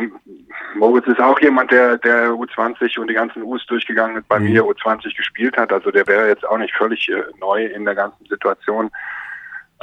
Moritz 0.74 1.06
ist 1.06 1.20
auch 1.20 1.40
jemand, 1.40 1.70
der 1.70 1.98
der 1.98 2.30
U20 2.30 2.98
und 2.98 3.08
die 3.08 3.14
ganzen 3.14 3.42
U's 3.42 3.64
durchgegangen 3.66 4.16
ist, 4.16 4.28
bei 4.28 4.38
mhm. 4.38 4.52
mir 4.52 4.64
U20 4.64 5.16
gespielt 5.16 5.56
hat. 5.56 5.72
Also 5.72 5.90
der 5.90 6.06
wäre 6.06 6.28
jetzt 6.28 6.46
auch 6.46 6.58
nicht 6.58 6.74
völlig 6.74 7.08
äh, 7.08 7.22
neu 7.40 7.64
in 7.66 7.84
der 7.84 7.94
ganzen 7.94 8.26
Situation. 8.26 8.90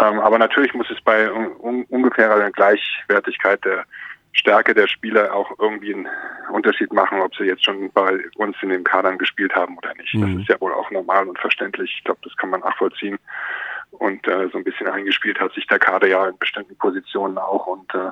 Ähm, 0.02 0.20
aber 0.20 0.38
natürlich 0.38 0.74
muss 0.74 0.90
es 0.90 1.02
bei 1.02 1.32
un 1.32 1.86
ungefährer 1.90 2.50
Gleichwertigkeit 2.52 3.64
der 3.64 3.86
Stärke 4.34 4.74
der 4.74 4.88
Spieler 4.88 5.34
auch 5.36 5.52
irgendwie 5.60 5.94
einen 5.94 6.08
Unterschied 6.52 6.94
machen, 6.94 7.22
ob 7.22 7.36
sie 7.36 7.44
jetzt 7.44 7.66
schon 7.66 7.92
bei 7.92 8.20
uns 8.36 8.56
in 8.62 8.70
den 8.70 8.84
Kadern 8.84 9.18
gespielt 9.18 9.54
haben 9.54 9.78
oder 9.78 9.94
nicht. 9.96 10.14
Mhm. 10.14 10.22
Das 10.22 10.42
ist 10.42 10.50
ja 10.50 10.62
wohl 10.62 10.74
auch 10.74 10.90
normal 10.90 11.28
und 11.28 11.38
verständlich. 11.38 11.94
Ich 11.98 12.04
glaube, 12.04 12.22
das 12.24 12.36
kann 12.38 12.50
man 12.50 12.62
nachvollziehen. 12.62 13.20
Und 13.92 14.26
äh, 14.28 14.48
so 14.52 14.58
ein 14.58 14.64
bisschen 14.64 14.88
eingespielt 14.88 15.40
hat 15.40 15.54
sich 15.54 15.68
der 15.68 15.80
Kader 15.80 16.08
ja 16.08 16.28
in 16.28 16.38
bestimmten 16.38 16.78
Positionen 16.78 17.38
auch. 17.38 17.68
Und 17.68 17.94
äh, 17.94 18.12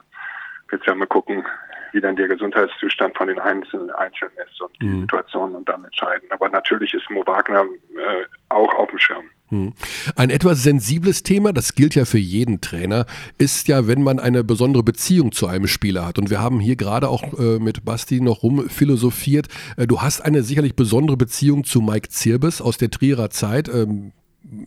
jetzt 0.72 0.86
werden 0.86 1.00
wir 1.00 1.08
gucken, 1.08 1.46
wie 1.94 2.02
dann 2.02 2.18
der 2.18 2.28
Gesundheitszustand 2.28 3.18
von 3.18 3.28
den 3.28 3.40
Einzelnen, 3.40 3.90
Einzelnen 3.92 4.34
ist 4.46 4.62
und 4.62 4.72
die 4.82 4.88
mhm. 4.88 5.02
Situation 5.02 5.56
und 5.56 5.68
dann 5.70 5.86
entscheiden. 5.86 6.30
Aber 6.32 6.50
natürlich 6.50 6.94
ist 6.94 7.10
Mo 7.10 7.26
Wagner 7.26 7.64
äh, 7.96 8.26
auch 8.50 8.74
auf 8.76 8.90
dem 8.90 9.00
Schirm. 9.00 9.30
Hm. 9.50 9.74
Ein 10.16 10.30
etwas 10.30 10.62
sensibles 10.62 11.24
Thema, 11.24 11.54
das 11.54 11.74
gilt 11.74 11.96
ja 11.96 12.06
für 12.06 12.20
jeden 12.20 12.62
Trainer, 12.62 13.06
ist 13.40 13.68
ja, 13.68 13.88
wenn 13.88 14.04
man 14.04 14.20
eine 14.20 14.44
besondere 14.44 14.84
Beziehung 14.84 15.32
zu 15.32 15.48
einem 15.48 15.68
Spieler 15.68 16.06
hat. 16.06 16.20
Und 16.20 16.30
wir 16.30 16.40
haben 16.40 16.60
hier 16.60 16.76
gerade 16.76 17.10
auch 17.10 17.34
äh, 17.40 17.58
mit 17.58 17.84
Basti 17.84 18.22
noch 18.22 18.44
rumphilosophiert. 18.44 19.48
Äh, 19.76 19.88
du 19.88 20.02
hast 20.02 20.22
eine 20.22 20.44
sicherlich 20.44 20.76
besondere 20.76 21.18
Beziehung 21.18 21.64
zu 21.64 21.82
Mike 21.82 22.10
Zirbes 22.10 22.62
aus 22.62 22.78
der 22.78 22.92
Trierer 22.92 23.32
Zeit. 23.32 23.70
Ähm, 23.70 24.12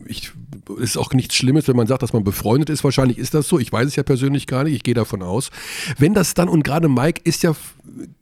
ich, 0.05 0.31
ist 0.79 0.97
auch 0.97 1.13
nichts 1.13 1.35
Schlimmes, 1.35 1.67
wenn 1.67 1.75
man 1.75 1.87
sagt, 1.87 2.03
dass 2.03 2.13
man 2.13 2.23
befreundet 2.23 2.69
ist. 2.69 2.83
Wahrscheinlich 2.83 3.17
ist 3.17 3.33
das 3.33 3.47
so. 3.47 3.59
Ich 3.59 3.71
weiß 3.71 3.87
es 3.87 3.95
ja 3.95 4.03
persönlich 4.03 4.47
gar 4.47 4.63
nicht. 4.63 4.75
Ich 4.75 4.83
gehe 4.83 4.93
davon 4.93 5.21
aus. 5.21 5.51
Wenn 5.97 6.13
das 6.13 6.33
dann, 6.33 6.49
und 6.49 6.63
gerade 6.63 6.87
Mike 6.87 7.21
ist 7.23 7.43
ja, 7.43 7.55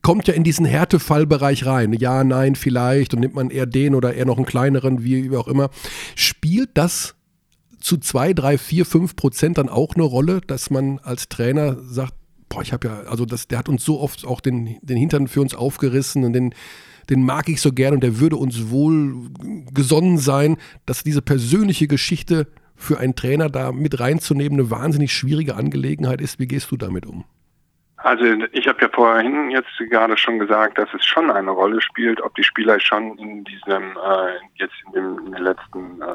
kommt 0.01 0.27
ja 0.27 0.33
in 0.33 0.43
diesen 0.43 0.65
Härtefallbereich 0.65 1.65
rein. 1.65 1.93
Ja, 1.93 2.23
nein, 2.23 2.55
vielleicht. 2.55 3.13
Und 3.13 3.19
nimmt 3.19 3.35
man 3.35 3.49
eher 3.49 3.65
den 3.65 3.95
oder 3.95 4.13
eher 4.13 4.25
noch 4.25 4.37
einen 4.37 4.45
kleineren, 4.45 5.03
wie 5.03 5.35
auch 5.35 5.47
immer. 5.47 5.69
Spielt 6.15 6.71
das 6.73 7.15
zu 7.79 7.97
zwei, 7.97 8.33
drei, 8.33 8.57
vier, 8.57 8.85
fünf 8.85 9.15
Prozent 9.15 9.57
dann 9.57 9.69
auch 9.69 9.95
eine 9.95 10.03
Rolle, 10.03 10.41
dass 10.41 10.69
man 10.69 10.99
als 10.99 11.29
Trainer 11.29 11.77
sagt, 11.81 12.13
boah, 12.49 12.61
ich 12.61 12.73
habe 12.73 12.87
ja, 12.87 12.99
also 13.09 13.25
das, 13.25 13.47
der 13.47 13.59
hat 13.59 13.69
uns 13.69 13.83
so 13.83 13.99
oft 13.99 14.25
auch 14.25 14.41
den, 14.41 14.77
den 14.81 14.97
Hintern 14.97 15.27
für 15.27 15.41
uns 15.41 15.55
aufgerissen 15.55 16.23
und 16.23 16.33
den, 16.33 16.53
den 17.11 17.25
mag 17.25 17.49
ich 17.49 17.61
so 17.61 17.71
gern 17.71 17.93
und 17.93 18.03
der 18.03 18.19
würde 18.19 18.37
uns 18.37 18.71
wohl 18.71 19.13
gesonnen 19.73 20.17
sein, 20.17 20.57
dass 20.85 21.03
diese 21.03 21.21
persönliche 21.21 21.87
Geschichte 21.87 22.47
für 22.75 22.99
einen 22.99 23.15
Trainer 23.15 23.49
da 23.49 23.71
mit 23.71 23.99
reinzunehmen 23.99 24.59
eine 24.59 24.71
wahnsinnig 24.71 25.13
schwierige 25.13 25.55
Angelegenheit 25.55 26.21
ist. 26.21 26.39
Wie 26.39 26.47
gehst 26.47 26.71
du 26.71 26.77
damit 26.77 27.05
um? 27.05 27.25
Also 27.97 28.23
ich 28.53 28.67
habe 28.67 28.81
ja 28.81 28.89
vorhin 28.89 29.51
jetzt 29.51 29.69
gerade 29.91 30.17
schon 30.17 30.39
gesagt, 30.39 30.79
dass 30.79 30.89
es 30.93 31.05
schon 31.05 31.29
eine 31.29 31.51
Rolle 31.51 31.81
spielt, 31.81 32.19
ob 32.21 32.33
die 32.33 32.43
Spieler 32.43 32.79
schon 32.79 33.17
in 33.19 33.43
diesem 33.43 33.91
äh, 33.91 34.33
jetzt 34.55 34.73
in, 34.87 34.93
dem, 34.93 35.27
in 35.27 35.31
den 35.33 35.43
letzten 35.43 36.01
äh, 36.01 36.05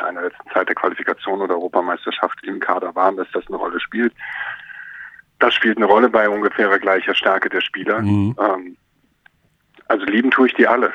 ja, 0.00 0.08
in 0.08 0.14
der 0.16 0.24
letzten 0.24 0.50
Zeit 0.50 0.68
der 0.68 0.74
Qualifikation 0.74 1.40
oder 1.40 1.54
Europameisterschaft 1.54 2.42
im 2.42 2.58
Kader 2.58 2.92
waren, 2.96 3.16
dass 3.16 3.28
das 3.32 3.46
eine 3.46 3.56
Rolle 3.56 3.78
spielt. 3.78 4.12
Das 5.38 5.54
spielt 5.54 5.76
eine 5.76 5.86
Rolle 5.86 6.08
bei 6.08 6.28
ungefähr 6.28 6.76
gleicher 6.80 7.14
Stärke 7.14 7.48
der 7.50 7.60
Spieler. 7.60 8.00
Mhm. 8.00 8.34
Ähm, 8.40 8.76
also 9.88 10.04
lieben 10.06 10.30
tue 10.30 10.48
ich 10.48 10.54
die 10.54 10.66
alle. 10.66 10.92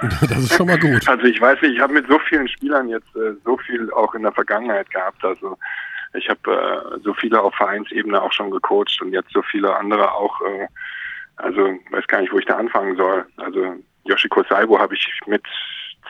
Das 0.20 0.38
ist 0.38 0.54
schon 0.54 0.66
mal 0.66 0.78
gut. 0.78 1.08
Also 1.08 1.24
ich 1.24 1.40
weiß 1.40 1.62
nicht, 1.62 1.74
ich 1.74 1.80
habe 1.80 1.94
mit 1.94 2.06
so 2.08 2.18
vielen 2.18 2.48
Spielern 2.48 2.88
jetzt 2.88 3.14
äh, 3.16 3.32
so 3.44 3.56
viel 3.56 3.90
auch 3.92 4.14
in 4.14 4.22
der 4.22 4.32
Vergangenheit 4.32 4.90
gehabt. 4.90 5.24
Also 5.24 5.56
ich 6.12 6.28
habe 6.28 6.40
äh, 6.52 7.00
so 7.02 7.14
viele 7.14 7.40
auf 7.40 7.54
Vereinsebene 7.54 8.20
auch 8.20 8.32
schon 8.32 8.50
gecoacht 8.50 9.00
und 9.00 9.12
jetzt 9.12 9.30
so 9.32 9.40
viele 9.42 9.74
andere 9.74 10.12
auch. 10.12 10.40
Äh, 10.42 10.66
also 11.36 11.78
weiß 11.90 12.06
gar 12.06 12.20
nicht, 12.20 12.32
wo 12.32 12.38
ich 12.38 12.44
da 12.44 12.56
anfangen 12.56 12.96
soll. 12.96 13.24
Also 13.38 13.76
Yoshiko 14.04 14.44
Saibo 14.48 14.78
habe 14.78 14.94
ich 14.94 15.20
mit 15.26 15.42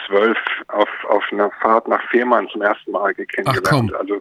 zwölf 0.07 0.39
auf, 0.69 0.89
auf 1.09 1.25
einer 1.31 1.51
Fahrt 1.63 1.87
nach 1.89 2.03
Fehmarn 2.11 2.49
zum 2.49 2.63
ersten 2.63 2.91
Mal 2.91 3.15
kennengelernt. 3.15 3.95
Also 3.95 4.21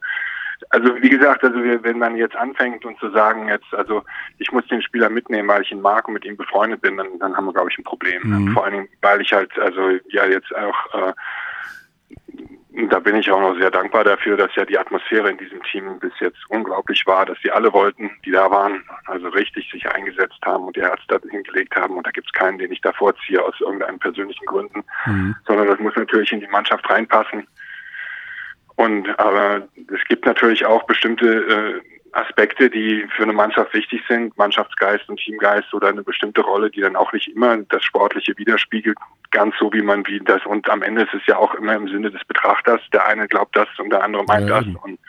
also 0.69 1.01
wie 1.01 1.09
gesagt, 1.09 1.43
also 1.43 1.57
wenn 1.57 1.99
man 1.99 2.15
jetzt 2.15 2.35
anfängt 2.35 2.85
und 2.85 2.99
zu 2.99 3.09
sagen, 3.11 3.47
jetzt, 3.47 3.73
also 3.73 4.03
ich 4.37 4.51
muss 4.51 4.67
den 4.67 4.81
Spieler 4.81 5.09
mitnehmen, 5.09 5.47
weil 5.47 5.61
ich 5.61 5.71
ihn 5.71 5.81
mag 5.81 6.07
und 6.07 6.13
mit 6.13 6.25
ihm 6.25 6.37
befreundet 6.37 6.81
bin, 6.81 6.97
dann, 6.97 7.19
dann 7.19 7.35
haben 7.35 7.45
wir, 7.45 7.53
glaube 7.53 7.69
ich, 7.71 7.77
ein 7.77 7.83
Problem. 7.83 8.21
Mhm. 8.23 8.53
Vor 8.53 8.63
allen 8.63 8.73
Dingen, 8.73 8.89
weil 9.01 9.21
ich 9.21 9.33
halt, 9.33 9.57
also 9.59 9.89
ja 10.09 10.25
jetzt 10.25 10.53
auch 10.55 11.09
äh, 11.09 11.13
da 12.89 12.99
bin 12.99 13.15
ich 13.15 13.29
auch 13.31 13.39
noch 13.39 13.55
sehr 13.59 13.69
dankbar 13.69 14.03
dafür, 14.03 14.35
dass 14.35 14.53
ja 14.55 14.65
die 14.65 14.77
Atmosphäre 14.77 15.29
in 15.29 15.37
diesem 15.37 15.61
Team 15.63 15.99
bis 15.99 16.13
jetzt 16.19 16.39
unglaublich 16.49 17.05
war, 17.05 17.25
dass 17.25 17.37
sie 17.43 17.51
alle 17.51 17.71
wollten, 17.71 18.09
die 18.25 18.31
da 18.31 18.49
waren, 18.49 18.83
also 19.05 19.27
richtig 19.29 19.69
sich 19.71 19.87
eingesetzt 19.87 20.39
haben 20.43 20.65
und 20.65 20.75
ihr 20.75 20.83
Herz 20.83 21.01
da 21.07 21.19
hingelegt 21.29 21.75
haben. 21.75 21.95
Und 21.95 22.07
da 22.07 22.11
gibt 22.11 22.27
es 22.27 22.33
keinen, 22.33 22.57
den 22.57 22.71
ich 22.71 22.81
da 22.81 22.91
vorziehe 22.91 23.43
aus 23.43 23.53
irgendeinen 23.59 23.99
persönlichen 23.99 24.45
Gründen, 24.45 24.83
mhm. 25.05 25.35
sondern 25.45 25.67
das 25.67 25.79
muss 25.79 25.95
natürlich 25.95 26.31
in 26.31 26.39
die 26.39 26.47
Mannschaft 26.47 26.89
reinpassen. 26.89 27.47
Und 28.75 29.07
aber 29.19 29.67
es 29.93 30.03
gibt 30.07 30.25
natürlich 30.25 30.65
auch 30.65 30.83
bestimmte 30.83 31.27
äh, 31.27 31.81
Aspekte, 32.13 32.69
die 32.69 33.07
für 33.15 33.23
eine 33.23 33.33
Mannschaft 33.33 33.73
wichtig 33.73 34.01
sind, 34.07 34.37
Mannschaftsgeist 34.37 35.09
und 35.09 35.19
Teamgeist 35.19 35.73
oder 35.73 35.87
eine 35.87 36.03
bestimmte 36.03 36.41
Rolle, 36.41 36.69
die 36.69 36.81
dann 36.81 36.95
auch 36.95 37.11
nicht 37.11 37.27
immer 37.27 37.57
das 37.57 37.83
Sportliche 37.83 38.37
widerspiegelt, 38.37 38.97
ganz 39.31 39.55
so 39.59 39.73
wie 39.73 39.81
man 39.81 40.05
wie 40.07 40.19
das 40.19 40.45
und 40.45 40.69
am 40.69 40.83
Ende 40.83 41.03
ist 41.03 41.13
es 41.13 41.25
ja 41.25 41.37
auch 41.37 41.55
immer 41.55 41.73
im 41.75 41.87
Sinne 41.87 42.11
des 42.11 42.23
Betrachters, 42.25 42.81
der 42.93 43.07
eine 43.07 43.27
glaubt 43.27 43.55
das 43.55 43.67
und 43.79 43.89
der 43.89 44.03
andere 44.03 44.23
meint 44.25 44.47
ja, 44.47 44.61
das. 44.61 44.67
und 44.83 44.99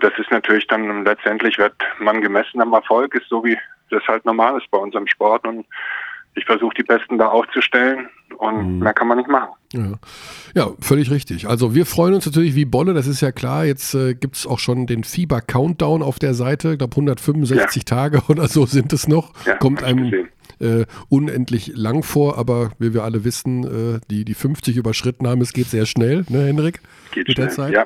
das 0.00 0.12
ist 0.18 0.30
natürlich 0.30 0.66
dann 0.66 1.04
letztendlich 1.04 1.58
wird 1.58 1.74
man 1.98 2.20
gemessen 2.20 2.60
am 2.60 2.72
Erfolg, 2.74 3.14
ist 3.14 3.28
so 3.28 3.44
wie 3.44 3.58
das 3.92 4.06
halt 4.08 4.24
normal 4.24 4.58
ist 4.58 4.70
bei 4.70 4.78
unserem 4.78 5.06
Sport. 5.06 5.46
Und 5.46 5.66
ich 6.34 6.44
versuche 6.44 6.74
die 6.74 6.82
Besten 6.82 7.18
da 7.18 7.28
aufzustellen 7.28 8.08
und 8.38 8.76
mhm. 8.76 8.78
mehr 8.80 8.94
kann 8.94 9.08
man 9.08 9.18
nicht 9.18 9.28
machen. 9.28 9.50
Ja. 9.72 9.92
ja. 10.54 10.70
völlig 10.80 11.10
richtig. 11.10 11.48
Also 11.48 11.74
wir 11.74 11.86
freuen 11.86 12.14
uns 12.14 12.26
natürlich 12.26 12.54
wie 12.54 12.64
Bolle, 12.64 12.94
das 12.94 13.06
ist 13.06 13.20
ja 13.20 13.32
klar. 13.32 13.64
Jetzt 13.64 13.94
äh, 13.94 14.14
gibt 14.14 14.36
es 14.36 14.46
auch 14.46 14.58
schon 14.58 14.86
den 14.86 15.04
Fieber-Countdown 15.04 16.02
auf 16.02 16.18
der 16.18 16.34
Seite. 16.34 16.72
Ich 16.72 16.78
glaube 16.78 16.92
165 16.92 17.82
ja. 17.82 17.84
Tage 17.84 18.22
oder 18.28 18.48
so 18.48 18.66
sind 18.66 18.92
es 18.92 19.08
noch. 19.08 19.32
Ja, 19.46 19.56
Kommt 19.56 19.82
einem 19.82 20.28
äh, 20.60 20.86
unendlich 21.08 21.72
lang 21.74 22.02
vor, 22.02 22.38
aber 22.38 22.70
wie 22.78 22.94
wir 22.94 23.04
alle 23.04 23.24
wissen, 23.24 23.64
äh, 23.96 24.00
die 24.10 24.24
die 24.24 24.34
50 24.34 24.76
überschritten 24.76 25.26
haben, 25.26 25.40
es 25.40 25.52
geht 25.52 25.66
sehr 25.66 25.86
schnell, 25.86 26.24
ne 26.28 26.46
Henrik? 26.46 26.80
Geht 27.12 27.28
Mit 27.28 27.36
schnell, 27.36 27.46
der 27.46 27.54
Zeit? 27.54 27.72
ja. 27.72 27.84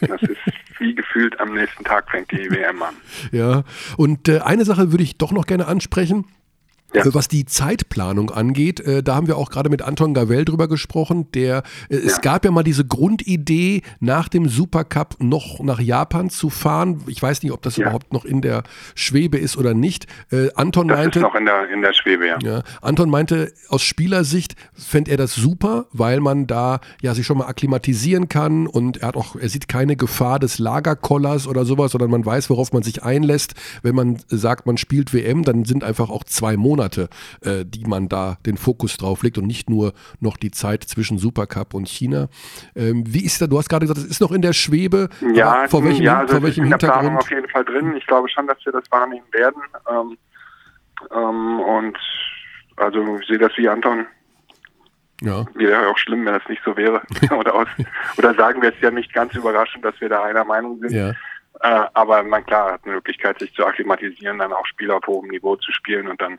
das 0.00 0.22
ist 0.22 0.38
wie 0.78 0.94
gefühlt 0.94 1.38
am 1.40 1.54
nächsten 1.54 1.84
Tag 1.84 2.10
fängt 2.10 2.30
die 2.32 2.50
WM 2.50 2.82
an. 2.82 2.94
Ja, 3.30 3.64
und 3.96 4.28
äh, 4.28 4.40
eine 4.40 4.64
Sache 4.64 4.90
würde 4.90 5.04
ich 5.04 5.16
doch 5.16 5.32
noch 5.32 5.46
gerne 5.46 5.66
ansprechen. 5.66 6.26
Ja. 6.94 7.04
Äh, 7.06 7.14
was 7.14 7.28
die 7.28 7.44
Zeitplanung 7.44 8.30
angeht, 8.30 8.80
äh, 8.80 9.02
da 9.02 9.14
haben 9.14 9.26
wir 9.26 9.36
auch 9.36 9.50
gerade 9.50 9.70
mit 9.70 9.82
Anton 9.82 10.14
Gavell 10.14 10.44
drüber 10.44 10.68
gesprochen. 10.68 11.30
Der, 11.32 11.62
äh, 11.88 11.96
ja. 11.96 12.00
Es 12.04 12.20
gab 12.20 12.44
ja 12.44 12.50
mal 12.50 12.62
diese 12.62 12.84
Grundidee, 12.84 13.82
nach 14.00 14.28
dem 14.28 14.48
Supercup 14.48 15.16
noch 15.20 15.60
nach 15.60 15.80
Japan 15.80 16.30
zu 16.30 16.50
fahren. 16.50 17.02
Ich 17.06 17.22
weiß 17.22 17.42
nicht, 17.42 17.52
ob 17.52 17.62
das 17.62 17.76
ja. 17.76 17.84
überhaupt 17.84 18.12
noch 18.12 18.24
in 18.24 18.42
der 18.42 18.62
Schwebe 18.94 19.38
ist 19.38 19.56
oder 19.56 19.74
nicht. 19.74 20.06
Äh, 20.30 20.48
Anton 20.54 20.88
das 20.88 20.98
meinte. 20.98 21.18
Ist 21.18 21.22
noch 21.22 21.34
in 21.34 21.46
der, 21.46 21.70
in 21.70 21.82
der 21.82 21.92
Schwebe, 21.92 22.26
ja. 22.26 22.62
Anton 22.80 23.10
meinte, 23.10 23.52
aus 23.68 23.82
Spielersicht 23.82 24.56
fände 24.74 25.10
er 25.10 25.16
das 25.16 25.34
super, 25.34 25.86
weil 25.92 26.20
man 26.20 26.46
da 26.46 26.80
ja 27.00 27.14
sich 27.14 27.26
schon 27.26 27.38
mal 27.38 27.46
akklimatisieren 27.46 28.28
kann 28.28 28.66
und 28.66 28.98
er 28.98 29.08
hat 29.08 29.16
auch, 29.16 29.36
er 29.36 29.48
sieht 29.48 29.68
keine 29.68 29.96
Gefahr 29.96 30.38
des 30.38 30.58
Lagerkollers 30.58 31.46
oder 31.46 31.64
sowas, 31.64 31.92
sondern 31.92 32.10
man 32.10 32.24
weiß, 32.24 32.50
worauf 32.50 32.72
man 32.72 32.82
sich 32.82 33.02
einlässt. 33.02 33.54
Wenn 33.82 33.94
man 33.94 34.18
sagt, 34.28 34.66
man 34.66 34.76
spielt 34.76 35.14
WM, 35.14 35.42
dann 35.42 35.64
sind 35.64 35.84
einfach 35.84 36.10
auch 36.10 36.24
zwei 36.24 36.56
Monate 36.56 36.81
Monate, 36.82 37.08
äh, 37.42 37.64
die 37.64 37.84
man 37.86 38.08
da 38.08 38.36
den 38.44 38.56
Fokus 38.56 38.96
drauf 38.96 39.22
legt 39.22 39.38
und 39.38 39.46
nicht 39.46 39.70
nur 39.70 39.92
noch 40.20 40.36
die 40.36 40.50
Zeit 40.50 40.82
zwischen 40.84 41.18
Supercup 41.18 41.74
und 41.74 41.88
China. 41.88 42.28
Ähm, 42.74 43.04
wie 43.06 43.24
ist 43.24 43.40
da, 43.40 43.46
du 43.46 43.58
hast 43.58 43.68
gerade 43.68 43.86
gesagt, 43.86 43.98
es 43.98 44.10
ist 44.10 44.20
noch 44.20 44.32
in 44.32 44.42
der 44.42 44.52
Schwebe. 44.52 45.08
Ja, 45.34 45.68
vor 45.68 45.84
welchem, 45.84 46.04
ja 46.04 46.20
also 46.20 46.34
vor 46.34 46.42
welchem 46.42 46.64
ist 46.64 46.72
in 46.72 46.78
der 46.78 46.78
Planung 46.78 47.18
auf 47.18 47.30
jeden 47.30 47.48
Fall 47.48 47.64
drin. 47.64 47.94
Ich 47.96 48.06
glaube 48.06 48.28
schon, 48.28 48.46
dass 48.46 48.58
wir 48.64 48.72
das 48.72 48.90
wahrnehmen 48.90 49.26
werden. 49.32 49.62
Ähm, 49.88 50.18
ähm, 51.14 51.60
und 51.60 51.98
also 52.76 53.18
ich 53.18 53.28
sehe 53.28 53.38
das 53.38 53.52
wie 53.56 53.68
Anton. 53.68 54.06
Ja. 55.20 55.44
Wäre 55.54 55.88
auch 55.88 55.98
schlimm, 55.98 56.26
wenn 56.26 56.34
das 56.34 56.48
nicht 56.48 56.62
so 56.64 56.76
wäre. 56.76 57.00
oder, 57.38 57.54
aus, 57.54 57.68
oder 58.18 58.34
sagen 58.34 58.60
wir 58.60 58.70
es 58.70 58.80
ja 58.80 58.90
nicht 58.90 59.12
ganz 59.12 59.34
überraschend, 59.34 59.84
dass 59.84 60.00
wir 60.00 60.08
da 60.08 60.24
einer 60.24 60.44
Meinung 60.44 60.80
sind. 60.80 60.90
Ja. 60.90 61.12
Äh, 61.62 61.86
aber 61.94 62.22
man 62.24 62.44
klar 62.44 62.72
hat 62.72 62.84
eine 62.84 62.94
Möglichkeit, 62.94 63.38
sich 63.38 63.54
zu 63.54 63.64
akklimatisieren, 63.64 64.38
dann 64.38 64.52
auch 64.52 64.66
Spiele 64.66 64.96
auf 64.96 65.06
hohem 65.06 65.28
Niveau 65.28 65.54
zu 65.56 65.70
spielen 65.70 66.08
und 66.08 66.20
dann 66.20 66.38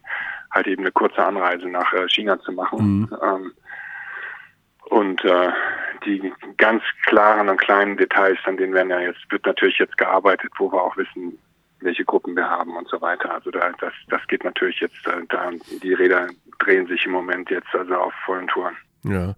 halt 0.51 0.67
eben 0.67 0.83
eine 0.83 0.91
kurze 0.91 1.23
Anreise 1.25 1.67
nach 1.67 1.93
äh, 1.93 2.09
China 2.09 2.39
zu 2.41 2.51
machen. 2.51 2.99
Mhm. 2.99 3.17
Ähm, 3.21 3.53
und 4.89 5.23
äh, 5.23 5.49
die 6.05 6.33
ganz 6.57 6.83
klaren 7.05 7.47
und 7.47 7.57
kleinen 7.57 7.95
Details, 7.95 8.37
an 8.43 8.57
denen 8.57 8.73
werden 8.73 8.89
ja 8.89 8.99
jetzt, 8.99 9.21
wird 9.29 9.45
natürlich 9.45 9.79
jetzt 9.79 9.97
gearbeitet, 9.97 10.51
wo 10.57 10.69
wir 10.69 10.83
auch 10.83 10.97
wissen, 10.97 11.39
welche 11.79 12.03
Gruppen 12.03 12.35
wir 12.35 12.49
haben 12.49 12.75
und 12.75 12.89
so 12.89 12.99
weiter. 13.01 13.33
Also 13.33 13.49
da, 13.49 13.71
das, 13.79 13.93
das 14.09 14.21
geht 14.27 14.43
natürlich 14.43 14.81
jetzt, 14.81 15.07
äh, 15.07 15.21
da 15.29 15.51
die 15.81 15.93
Räder 15.93 16.27
drehen 16.59 16.87
sich 16.87 17.05
im 17.05 17.13
Moment 17.13 17.49
jetzt 17.49 17.73
also 17.73 17.95
auf 17.95 18.13
vollen 18.25 18.47
Touren. 18.47 18.75
Ja. 19.03 19.35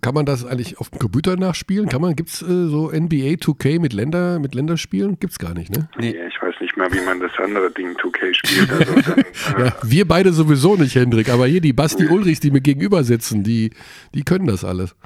Kann 0.00 0.14
man 0.14 0.26
das 0.26 0.44
eigentlich 0.44 0.78
auf 0.78 0.90
dem 0.90 0.98
Computer 0.98 1.36
nachspielen? 1.36 1.88
Kann 1.88 2.00
man, 2.00 2.16
gibt 2.16 2.30
es 2.30 2.42
äh, 2.42 2.46
so 2.46 2.90
NBA 2.90 3.36
2K 3.36 3.80
mit 3.80 3.92
Länder, 3.92 4.38
mit 4.40 4.54
Länderspielen? 4.54 5.18
Gibt 5.20 5.32
es 5.32 5.38
gar 5.38 5.54
nicht, 5.54 5.70
ne? 5.70 5.88
Nee, 5.98 6.16
ich 6.28 6.42
weiß 6.42 6.54
nicht 6.60 6.76
mehr, 6.76 6.92
wie 6.92 7.00
man 7.04 7.20
das 7.20 7.30
andere 7.38 7.70
Ding 7.70 7.96
2K 7.96 8.34
spielt. 8.34 8.72
Also 8.72 8.94
dann, 9.06 9.18
äh 9.18 9.66
ja, 9.66 9.72
wir 9.82 10.08
beide 10.08 10.32
sowieso 10.32 10.76
nicht, 10.76 10.96
Hendrik, 10.96 11.28
aber 11.28 11.46
hier 11.46 11.60
die 11.60 11.72
Basti 11.72 12.06
Ulrichs, 12.06 12.40
die 12.40 12.50
mir 12.50 12.60
gegenüber 12.60 13.04
sitzen, 13.04 13.44
die, 13.44 13.70
die 14.14 14.24
können 14.24 14.46
das 14.46 14.64
alles. 14.64 14.96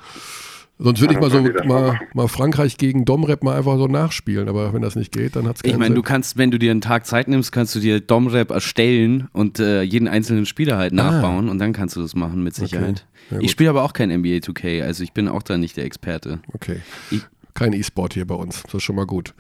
Sonst 0.81 1.01
würde 1.01 1.14
ich 1.14 1.20
mal 1.20 1.31
so 1.31 1.43
mal, 1.66 1.99
mal, 2.14 2.29
Frankreich 2.29 2.76
gegen 2.76 3.05
Domrep 3.05 3.43
mal 3.43 3.57
einfach 3.57 3.76
so 3.79 3.89
nachspielen, 3.89 4.49
aber 4.49 4.72
wenn 4.72 4.81
das 4.81 4.95
nicht 4.95 5.11
geht, 5.11 5.35
dann 5.35 5.49
hat 5.49 5.57
es 5.57 5.62
keinen 5.62 5.72
Ich 5.72 5.79
meine, 5.79 5.95
du 5.95 6.03
kannst, 6.03 6.37
wenn 6.37 6.53
du 6.53 6.59
dir 6.59 6.70
einen 6.70 6.81
Tag 6.81 7.05
Zeit 7.05 7.26
nimmst, 7.26 7.51
kannst 7.51 7.74
du 7.74 7.81
dir 7.81 8.01
Domrep 8.01 8.51
erstellen 8.51 9.29
und 9.33 9.59
äh, 9.59 9.83
jeden 9.83 10.07
einzelnen 10.07 10.47
Spieler 10.47 10.76
halt 10.79 10.93
ah. 10.93 10.97
nachbauen 10.97 11.49
und 11.49 11.59
dann 11.59 11.72
kannst 11.72 11.97
du 11.97 12.01
das 12.01 12.14
machen 12.14 12.45
mit 12.45 12.55
Sicherheit. 12.55 13.07
Okay. 13.26 13.37
Ja, 13.37 13.41
ich 13.41 13.51
spiele 13.51 13.70
aber 13.70 13.83
auch 13.83 13.93
kein 13.93 14.11
NBA 14.11 14.39
2K, 14.39 14.83
also 14.83 15.03
ich 15.03 15.12
bin 15.12 15.26
auch 15.29 15.43
da 15.43 15.59
nicht 15.59 15.76
der 15.76 15.85
Experte. 15.85 16.41
Okay. 16.53 16.76
Ich, 17.11 17.22
kein 17.55 17.72
E-Sport 17.72 18.14
hier 18.14 18.26
bei 18.26 18.37
uns, 18.37 18.62
das 18.62 18.74
ist 18.74 18.83
schon 18.85 18.97
mal 18.97 19.07
gut. 19.07 19.35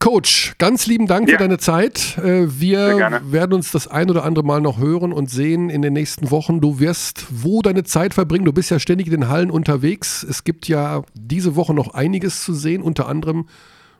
Coach, 0.00 0.54
ganz 0.56 0.86
lieben 0.86 1.06
Dank 1.06 1.28
ja. 1.28 1.36
für 1.36 1.42
deine 1.42 1.58
Zeit. 1.58 2.16
Äh, 2.16 2.46
wir 2.58 3.20
werden 3.22 3.52
uns 3.52 3.70
das 3.70 3.86
ein 3.86 4.08
oder 4.08 4.24
andere 4.24 4.46
Mal 4.46 4.62
noch 4.62 4.78
hören 4.78 5.12
und 5.12 5.28
sehen 5.28 5.68
in 5.68 5.82
den 5.82 5.92
nächsten 5.92 6.30
Wochen. 6.30 6.62
Du 6.62 6.80
wirst 6.80 7.26
wo 7.30 7.60
deine 7.60 7.84
Zeit 7.84 8.14
verbringen? 8.14 8.46
Du 8.46 8.52
bist 8.54 8.70
ja 8.70 8.78
ständig 8.78 9.08
in 9.08 9.12
den 9.12 9.28
Hallen 9.28 9.50
unterwegs. 9.50 10.22
Es 10.22 10.42
gibt 10.42 10.68
ja 10.68 11.02
diese 11.12 11.54
Woche 11.54 11.74
noch 11.74 11.92
einiges 11.92 12.42
zu 12.42 12.54
sehen, 12.54 12.80
unter 12.80 13.08
anderem, 13.08 13.46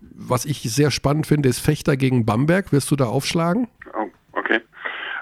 was 0.00 0.46
ich 0.46 0.62
sehr 0.62 0.90
spannend 0.90 1.26
finde, 1.26 1.50
ist 1.50 1.60
Fechter 1.60 1.98
gegen 1.98 2.24
Bamberg. 2.24 2.72
Wirst 2.72 2.90
du 2.90 2.96
da 2.96 3.04
aufschlagen? 3.04 3.68
Oh, 3.92 4.08
okay. 4.32 4.60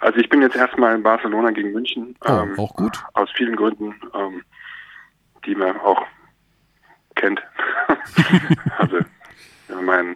Also 0.00 0.20
ich 0.20 0.28
bin 0.28 0.42
jetzt 0.42 0.54
erstmal 0.54 0.94
in 0.94 1.02
Barcelona 1.02 1.50
gegen 1.50 1.72
München. 1.72 2.14
Oh, 2.24 2.30
ähm, 2.30 2.56
auch 2.56 2.76
gut. 2.76 3.02
Aus 3.14 3.28
vielen 3.36 3.56
Gründen, 3.56 3.96
ähm, 4.14 4.42
die 5.44 5.56
man 5.56 5.76
auch 5.80 6.06
kennt. 7.16 7.42
also 8.78 8.98
mein 9.82 10.14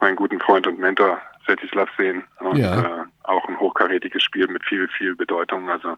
meinen 0.00 0.16
guten 0.16 0.40
Freund 0.40 0.66
und 0.66 0.78
Mentor 0.78 1.18
Svetislav 1.44 1.88
sehen 1.96 2.24
und 2.40 2.56
ja. 2.58 2.80
äh, 2.80 3.04
auch 3.22 3.48
ein 3.48 3.58
hochkarätiges 3.58 4.22
Spiel 4.22 4.48
mit 4.48 4.64
viel, 4.64 4.88
viel 4.88 5.14
Bedeutung. 5.14 5.70
Also 5.70 5.96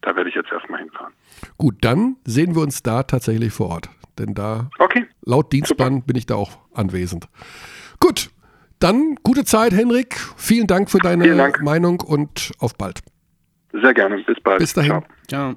da 0.00 0.14
werde 0.16 0.28
ich 0.28 0.36
jetzt 0.36 0.52
erstmal 0.52 0.80
hinfahren. 0.80 1.12
Gut, 1.58 1.76
dann 1.80 2.16
sehen 2.24 2.54
wir 2.54 2.62
uns 2.62 2.82
da 2.82 3.02
tatsächlich 3.02 3.52
vor 3.52 3.70
Ort. 3.70 3.88
Denn 4.18 4.34
da, 4.34 4.70
okay. 4.78 5.06
laut 5.24 5.52
Dienstplan, 5.52 5.94
Super. 5.94 6.06
bin 6.06 6.16
ich 6.16 6.26
da 6.26 6.36
auch 6.36 6.58
anwesend. 6.72 7.26
Gut, 7.98 8.30
dann 8.78 9.16
gute 9.22 9.44
Zeit, 9.44 9.72
Henrik. 9.72 10.16
Vielen 10.36 10.66
Dank 10.66 10.90
für 10.90 10.98
deine 10.98 11.34
Dank. 11.34 11.62
Meinung 11.62 12.00
und 12.00 12.52
auf 12.58 12.76
bald. 12.76 13.00
Sehr 13.72 13.94
gerne. 13.94 14.22
Bis 14.22 14.40
bald. 14.40 14.58
Bis 14.58 14.72
dahin. 14.74 14.90
Ciao. 14.90 15.04
Ciao. 15.26 15.56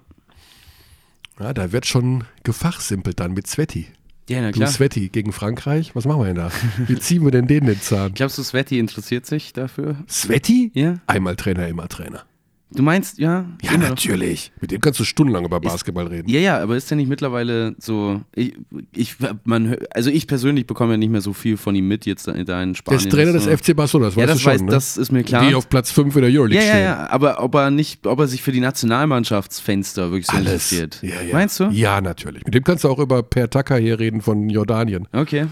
Ja, 1.39 1.53
da 1.53 1.72
wird 1.72 1.85
schon 1.85 2.23
gefachsimpelt 2.43 3.19
dann 3.19 3.34
mit 3.34 3.45
Sveti. 3.45 3.88
Ja, 4.29 4.41
na 4.41 4.51
Du 4.51 4.59
klar. 4.59 4.69
Sveti 4.69 5.09
gegen 5.09 5.31
Frankreich, 5.31 5.95
was 5.95 6.05
machen 6.05 6.21
wir 6.21 6.25
denn 6.25 6.35
da? 6.35 6.51
Wie 6.87 6.99
ziehen 6.99 7.23
wir 7.23 7.31
denn 7.31 7.47
den 7.47 7.65
den 7.65 7.79
Zahn? 7.81 8.13
Glaubst 8.13 8.37
du, 8.37 8.43
Sveti 8.43 8.77
interessiert 8.79 9.25
sich 9.25 9.53
dafür? 9.53 9.97
Sveti? 10.09 10.71
Ja. 10.73 10.99
Einmal 11.07 11.35
Trainer, 11.35 11.67
immer 11.67 11.87
Trainer. 11.87 12.23
Du 12.69 12.84
meinst, 12.84 13.18
ja? 13.18 13.45
Ja, 13.61 13.69
immer 13.72 13.84
noch. 13.84 13.89
natürlich. 13.91 14.52
Mit 14.60 14.72
dem 14.72 14.81
kannst 14.81 14.99
du 14.99 15.06
stundenlang 15.06 15.45
über 15.45 15.61
Basketball 15.61 16.07
reden. 16.07 16.30
Ja, 16.30 16.39
ja, 16.41 16.60
aber 16.61 16.76
ist 16.76 16.89
der 16.91 16.98
nicht 16.98 17.07
mittlerweile 17.07 17.76
so. 17.80 18.19
Ich, 18.35 18.56
ich, 18.94 19.15
man, 19.45 19.77
also 19.91 20.10
ich 20.10 20.27
persönlich 20.27 20.68
bekomme 20.68 20.91
ja 20.94 20.98
nicht 20.98 21.10
mehr 21.10 21.22
so 21.22 21.31
viel 21.31 21.56
von 21.56 21.76
ihm 21.76 21.88
mit 21.88 22.06
jetzt 22.06 22.27
da 22.27 22.34
in 22.34 22.45
Der 22.45 22.73
Spanien. 22.76 22.99
ist 22.99 23.10
Trainer 23.10 23.31
des 23.31 23.45
so. 23.45 23.56
FC 23.56 23.73
Barcelona, 23.73 24.07
das 24.10 24.15
Ja, 24.15 24.23
weißt 24.23 24.30
das 24.31 24.38
du 24.38 24.44
schon, 24.44 24.52
weiß, 24.53 24.61
ne? 24.64 24.72
das 24.72 24.98
ist 24.98 25.11
mir 25.14 25.23
klar. 25.23 25.48
Die 25.48 25.56
auf 25.56 25.69
Platz 25.69 25.91
5 25.91 26.14
in 26.18 26.22
der 26.23 26.31
Euroleague 26.31 26.61
ja, 26.61 26.68
ja, 26.68 26.73
stehen. 26.73 26.84
ja, 26.84 27.10
aber 27.10 27.41
ob 27.41 27.56
er 27.56 27.72
nicht, 27.72 28.06
ob 28.06 28.19
er 28.19 28.27
sich 28.27 28.41
für 28.41 28.52
die 28.52 28.60
Nationalmannschaftsfenster 28.60 30.11
wirklich 30.11 30.27
so 30.27 30.35
Alles. 30.35 30.48
interessiert. 30.72 30.99
Ja, 31.02 31.22
ja. 31.22 31.34
Meinst 31.34 31.60
du? 31.61 31.69
Ja, 31.72 32.02
natürlich. 32.02 32.44
Mit 32.45 32.53
dem 32.53 32.64
kannst 32.65 32.84
du 32.84 32.89
auch 32.89 32.99
über 32.99 33.23
Per 33.23 33.49
Tucker 33.49 33.77
hier 33.77 33.98
reden 33.99 34.22
von 34.22 34.49
Jordanien. 34.49 35.07
Okay. 35.14 35.48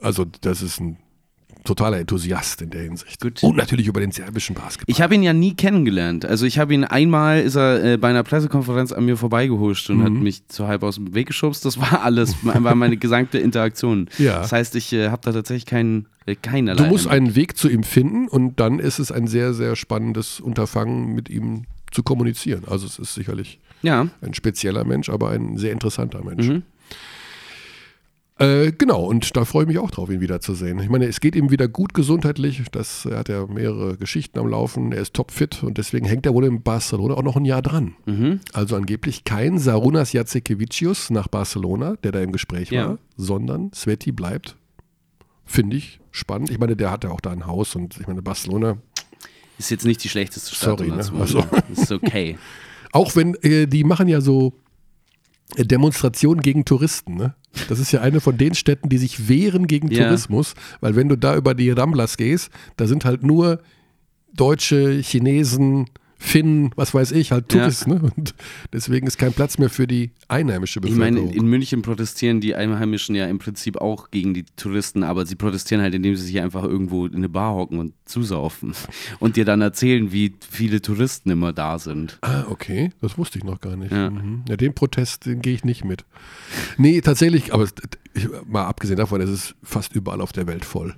Also, 0.00 0.24
das 0.40 0.62
ist 0.62 0.80
ein 0.80 0.96
totaler 1.64 1.98
Enthusiast 1.98 2.62
in 2.62 2.70
der 2.70 2.82
Hinsicht. 2.82 3.20
Gut. 3.20 3.42
Und 3.42 3.56
natürlich 3.56 3.86
über 3.86 4.00
den 4.00 4.12
serbischen 4.12 4.54
Basketball. 4.54 4.92
Ich 4.92 5.00
habe 5.00 5.14
ihn 5.14 5.22
ja 5.22 5.32
nie 5.32 5.54
kennengelernt. 5.54 6.24
Also 6.24 6.46
ich 6.46 6.58
habe 6.58 6.74
ihn 6.74 6.84
einmal, 6.84 7.40
ist 7.40 7.56
er 7.56 7.82
äh, 7.84 7.96
bei 7.96 8.08
einer 8.10 8.22
Pressekonferenz 8.22 8.92
an 8.92 9.04
mir 9.06 9.16
vorbeigehuscht 9.16 9.88
und 9.90 10.02
hat 10.02 10.12
Mhm. 10.12 10.22
mich 10.22 10.42
so 10.50 10.66
halb 10.66 10.82
aus 10.82 10.96
dem 10.96 11.14
Weg 11.14 11.26
geschubst. 11.26 11.64
Das 11.64 11.80
war 11.80 12.02
alles, 12.02 12.34
war 12.42 12.74
meine 12.74 12.96
gesamte 12.96 13.38
Interaktion. 13.38 14.08
Ja. 14.18 14.38
Das 14.40 14.52
heißt, 14.52 14.76
ich 14.76 14.92
äh, 14.92 15.08
habe 15.08 15.22
da 15.24 15.32
tatsächlich 15.32 15.66
keinen, 15.66 16.06
äh, 16.26 16.34
Du 16.34 16.40
keinerlei. 16.42 16.88
musst 16.88 17.06
einen 17.08 17.34
Weg 17.34 17.56
zu 17.56 17.68
ihm 17.68 17.82
finden 17.82 18.28
und 18.28 18.60
dann 18.60 18.78
ist 18.78 18.98
es 18.98 19.10
ein 19.10 19.26
sehr, 19.26 19.54
sehr 19.54 19.74
spannendes 19.76 20.40
Unterfangen, 20.40 21.14
mit 21.14 21.28
ihm 21.30 21.64
zu 21.90 22.02
kommunizieren. 22.02 22.62
Also 22.68 22.86
es 22.86 22.98
ist 22.98 23.14
sicherlich 23.14 23.58
Ja. 23.82 24.08
ein 24.20 24.34
spezieller 24.34 24.84
Mensch, 24.84 25.08
aber 25.08 25.30
ein 25.30 25.56
sehr 25.58 25.72
interessanter 25.72 26.24
Mensch. 26.24 26.48
Mhm. 26.48 26.62
Äh, 28.38 28.72
genau, 28.72 29.04
und 29.04 29.36
da 29.36 29.44
freue 29.44 29.62
ich 29.62 29.68
mich 29.68 29.78
auch 29.78 29.92
drauf, 29.92 30.10
ihn 30.10 30.20
wiederzusehen. 30.20 30.80
Ich 30.80 30.88
meine, 30.88 31.06
es 31.06 31.20
geht 31.20 31.36
ihm 31.36 31.50
wieder 31.52 31.68
gut 31.68 31.94
gesundheitlich. 31.94 32.62
Das, 32.72 33.06
er 33.06 33.18
hat 33.18 33.28
ja 33.28 33.46
mehrere 33.46 33.96
Geschichten 33.96 34.40
am 34.40 34.48
Laufen. 34.48 34.90
Er 34.90 35.02
ist 35.02 35.14
topfit 35.14 35.62
und 35.62 35.78
deswegen 35.78 36.04
hängt 36.04 36.26
er 36.26 36.34
wohl 36.34 36.44
in 36.44 36.60
Barcelona 36.62 37.14
auch 37.14 37.22
noch 37.22 37.36
ein 37.36 37.44
Jahr 37.44 37.62
dran. 37.62 37.94
Mhm. 38.06 38.40
Also 38.52 38.74
angeblich 38.74 39.22
kein 39.22 39.58
Sarunas 39.60 40.12
Jacekevicius 40.12 41.10
nach 41.10 41.28
Barcelona, 41.28 41.94
der 42.02 42.10
da 42.10 42.20
im 42.20 42.32
Gespräch 42.32 42.70
Ja. 42.70 42.88
war, 42.88 42.98
sondern 43.16 43.70
Sveti 43.72 44.10
bleibt. 44.10 44.56
Finde 45.44 45.76
ich 45.76 46.00
spannend. 46.10 46.50
Ich 46.50 46.58
meine, 46.58 46.74
der 46.74 46.90
hat 46.90 47.04
ja 47.04 47.10
auch 47.10 47.20
da 47.20 47.30
ein 47.30 47.46
Haus 47.46 47.76
und 47.76 48.00
ich 48.00 48.08
meine, 48.08 48.22
Barcelona, 48.22 48.78
Ist 49.58 49.70
jetzt 49.70 49.84
nicht 49.84 50.02
die 50.02 50.08
schlechteste 50.08 50.52
Stadt. 50.52 50.78
Sorry, 50.80 50.90
ne? 50.90 51.04
Also. 51.20 51.44
Ist 51.70 51.92
okay. 51.92 52.36
auch 52.92 53.14
wenn, 53.14 53.36
äh, 53.42 53.66
die 53.68 53.84
machen 53.84 54.08
ja 54.08 54.20
so 54.20 54.54
Demonstrationen 55.56 56.42
gegen 56.42 56.64
Touristen, 56.64 57.14
ne? 57.16 57.34
Das 57.68 57.78
ist 57.78 57.92
ja 57.92 58.00
eine 58.00 58.20
von 58.20 58.36
den 58.36 58.54
Städten, 58.54 58.88
die 58.88 58.98
sich 58.98 59.28
wehren 59.28 59.66
gegen 59.68 59.88
Ja. 59.90 60.04
Tourismus, 60.06 60.54
weil 60.80 60.96
wenn 60.96 61.08
du 61.08 61.16
da 61.16 61.36
über 61.36 61.54
die 61.54 61.70
Ramblas 61.70 62.16
gehst, 62.16 62.50
da 62.76 62.86
sind 62.86 63.04
halt 63.04 63.22
nur 63.22 63.60
Deutsche, 64.34 64.98
Chinesen, 65.00 65.86
Finnen, 66.18 66.70
was 66.76 66.94
weiß 66.94 67.12
ich, 67.12 67.32
halt 67.32 67.52
Ja. 67.52 67.60
Touristen. 67.60 67.90
Ne? 67.90 68.12
Und 68.16 68.34
deswegen 68.72 69.06
ist 69.06 69.18
kein 69.18 69.32
Platz 69.32 69.58
mehr 69.58 69.68
für 69.70 69.86
die 69.86 70.10
einheimische 70.28 70.78
Ich 70.80 70.90
Bevölkerung. 70.92 71.24
meine, 71.26 71.34
in 71.36 71.46
München 71.46 71.82
protestieren 71.82 72.40
die 72.40 72.54
Einheimischen 72.54 73.14
ja 73.14 73.26
im 73.26 73.38
Prinzip 73.38 73.76
auch 73.78 74.10
gegen 74.10 74.32
die 74.34 74.44
Touristen, 74.56 75.02
aber 75.02 75.26
sie 75.26 75.34
protestieren 75.34 75.82
halt, 75.82 75.94
indem 75.94 76.16
sie 76.16 76.24
sich 76.24 76.40
einfach 76.40 76.64
irgendwo 76.64 77.06
in 77.06 77.14
eine 77.16 77.28
Bar 77.28 77.54
hocken 77.54 77.78
und 77.78 77.92
zusaufen 78.04 78.74
und 79.20 79.36
dir 79.36 79.44
dann 79.44 79.60
erzählen, 79.60 80.12
wie 80.12 80.34
viele 80.50 80.80
Touristen 80.80 81.30
immer 81.30 81.52
da 81.52 81.78
sind. 81.78 82.18
Ah, 82.22 82.44
okay. 82.48 82.90
Das 83.00 83.18
wusste 83.18 83.38
ich 83.38 83.44
noch 83.44 83.60
gar 83.60 83.76
nicht. 83.76 83.92
Ja. 83.92 84.10
Mhm. 84.10 84.44
Ja, 84.48 84.56
den 84.56 84.74
Protest, 84.74 85.26
den 85.26 85.42
gehe 85.42 85.54
ich 85.54 85.64
nicht 85.64 85.84
mit. 85.84 86.04
Nee, 86.78 87.00
tatsächlich, 87.00 87.52
aber 87.52 87.64
ich, 87.64 88.28
mal 88.46 88.64
abgesehen 88.66 88.96
davon, 88.98 89.20
es 89.20 89.30
ist 89.30 89.54
fast 89.62 89.94
überall 89.94 90.20
auf 90.20 90.32
der 90.32 90.46
Welt 90.46 90.64
voll. 90.64 90.94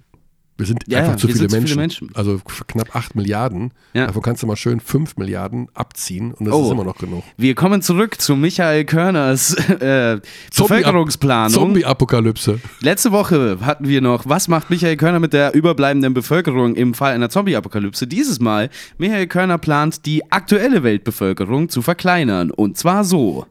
Wir 0.59 0.65
sind 0.65 0.85
Ja, 0.87 1.01
einfach 1.01 1.13
ja, 1.13 1.17
zu 1.19 1.27
viele, 1.27 1.39
sind 1.41 1.51
zu 1.51 1.57
Menschen. 1.57 1.69
viele 1.69 1.81
Menschen. 1.81 2.11
Also 2.15 2.41
knapp 2.67 2.97
8 2.97 3.15
Milliarden. 3.15 3.73
Ja. 3.93 4.07
Davon 4.07 4.23
kannst 4.23 4.43
du 4.43 4.47
mal 4.47 4.57
schön 4.57 4.81
5 4.81 5.17
Milliarden 5.19 5.69
abziehen 5.75 6.33
und 6.33 6.47
das 6.47 6.55
Oh. 6.55 6.65
ist 6.67 6.71
immer 6.73 6.85
noch 6.85 6.97
genug. 6.97 7.25
Wir 7.37 7.55
kommen 7.55 7.83
zurück 7.83 8.19
zu 8.21 8.37
Michael 8.37 8.87
Körners 8.87 9.53
äh, 9.81 10.19
Bevölkerungsplanung. 10.57 11.53
Zombie-Apokalypse. 11.53 12.59
Letzte 12.81 13.13
Woche 13.13 13.59
hatten 13.61 13.87
wir 13.87 14.01
noch, 14.01 14.25
was 14.27 14.49
macht 14.49 14.71
Michael 14.71 14.97
Körner 14.97 15.21
mit 15.21 15.33
der 15.35 15.53
überbleibenden 15.55 16.15
Bevölkerung 16.15 16.75
im 16.75 16.95
Fall 16.95 17.13
einer 17.13 17.29
Zombie-Apokalypse? 17.29 18.07
Dieses 18.07 18.41
Mal, 18.41 18.71
Michael 18.97 19.27
Körner 19.27 19.59
plant, 19.59 20.07
die 20.07 20.33
aktuelle 20.33 20.83
Weltbevölkerung 20.83 21.69
zu 21.69 21.83
verkleinern. 21.83 22.51
Und 22.51 22.79
zwar 22.79 23.05
so. 23.05 23.45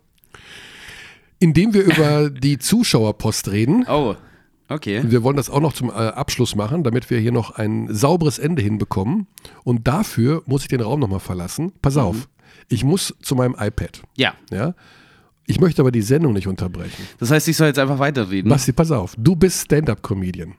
Indem 1.40 1.74
wir 1.74 1.84
über 1.84 2.30
die 2.30 2.58
Zuschauerpost 2.58 3.52
reden. 3.52 3.86
Oh, 3.88 4.16
okay. 4.70 5.04
Wir 5.06 5.24
wollen 5.24 5.38
das 5.38 5.50
auch 5.50 5.62
noch 5.62 5.74
zum 5.74 5.90
äh, 5.90 5.94
Abschluss 5.94 6.56
machen, 6.56 6.84
damit 6.84 7.10
wir 7.10 7.20
hier 7.20 7.32
noch 7.32 7.52
ein 7.52 7.88
sauberes 7.94 8.40
Ende 8.40 8.62
hinbekommen. 8.62 9.28
Und 9.64 9.88
dafür 9.88 10.44
muss 10.46 10.64
ich 10.64 10.68
den 10.68 10.82
Raum 10.82 11.00
nochmal 11.00 11.20
verlassen. 11.20 11.72
Pass 11.82 11.98
auf, 11.98 12.28
ich 12.70 12.84
muss 12.84 13.14
zu 13.22 13.36
meinem 13.36 13.56
iPad. 13.60 14.02
Ja, 14.18 14.34
Ja? 14.52 14.74
Ich 15.48 15.60
möchte 15.60 15.82
aber 15.84 15.92
die 15.92 16.02
Sendung 16.02 16.34
nicht 16.34 16.48
unterbrechen. 16.48 17.08
das 17.20 17.30
heißt, 17.30 17.48
ich 17.48 17.56
soll 17.56 17.68
jetzt 17.68 17.78
einfach 17.78 18.00
weiterreden. 18.00 18.50
Basti, 18.50 18.72
pass 18.74 18.90
auf, 18.90 19.14
du 19.18 19.36
bist 19.36 19.66
Stand-Up-Comedian. 19.66 20.56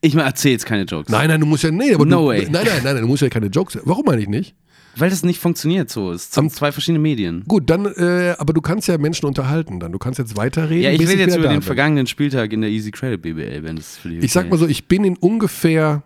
Ich 0.00 0.14
erzähle 0.16 0.52
jetzt 0.52 0.66
keine 0.66 0.82
Jokes. 0.82 1.10
Nein, 1.10 1.28
nein, 1.28 1.40
du 1.40 1.46
musst 1.46 1.62
ja, 1.62 1.70
nee, 1.70 1.94
aber 1.94 2.04
No 2.04 2.22
du, 2.22 2.26
way. 2.28 2.42
nein, 2.42 2.64
nein, 2.64 2.80
nein, 2.82 2.94
nein, 2.94 3.02
du 3.02 3.08
musst 3.08 3.22
ja 3.22 3.28
keine 3.28 3.46
Jokes. 3.46 3.78
Warum 3.84 4.08
eigentlich 4.08 4.28
nicht? 4.28 4.54
Weil 4.98 5.10
das 5.10 5.22
nicht 5.22 5.40
funktioniert 5.40 5.90
so. 5.90 6.10
Es 6.10 6.32
sind 6.32 6.52
zwei 6.52 6.72
verschiedene 6.72 6.98
Medien. 6.98 7.44
Gut, 7.46 7.68
dann, 7.68 7.84
äh, 7.84 8.34
aber 8.38 8.54
du 8.54 8.62
kannst 8.62 8.88
ja 8.88 8.96
Menschen 8.96 9.26
unterhalten 9.26 9.78
dann. 9.78 9.92
Du 9.92 9.98
kannst 9.98 10.18
jetzt 10.18 10.36
weiterreden. 10.36 10.82
Ja, 10.82 10.90
ich 10.90 11.00
rede 11.00 11.20
jetzt 11.20 11.36
über 11.36 11.48
den 11.48 11.60
bin. 11.60 11.62
vergangenen 11.62 12.06
Spieltag 12.06 12.52
in 12.52 12.62
der 12.62 12.70
Easy 12.70 12.90
Credit 12.90 13.20
BBL, 13.20 13.62
wenn 13.62 13.76
es 13.76 13.98
für 13.98 14.08
die 14.08 14.18
Ich 14.18 14.32
sag 14.32 14.48
mal 14.48 14.56
so, 14.56 14.66
ich 14.66 14.88
bin 14.88 15.04
in 15.04 15.16
ungefähr 15.16 16.02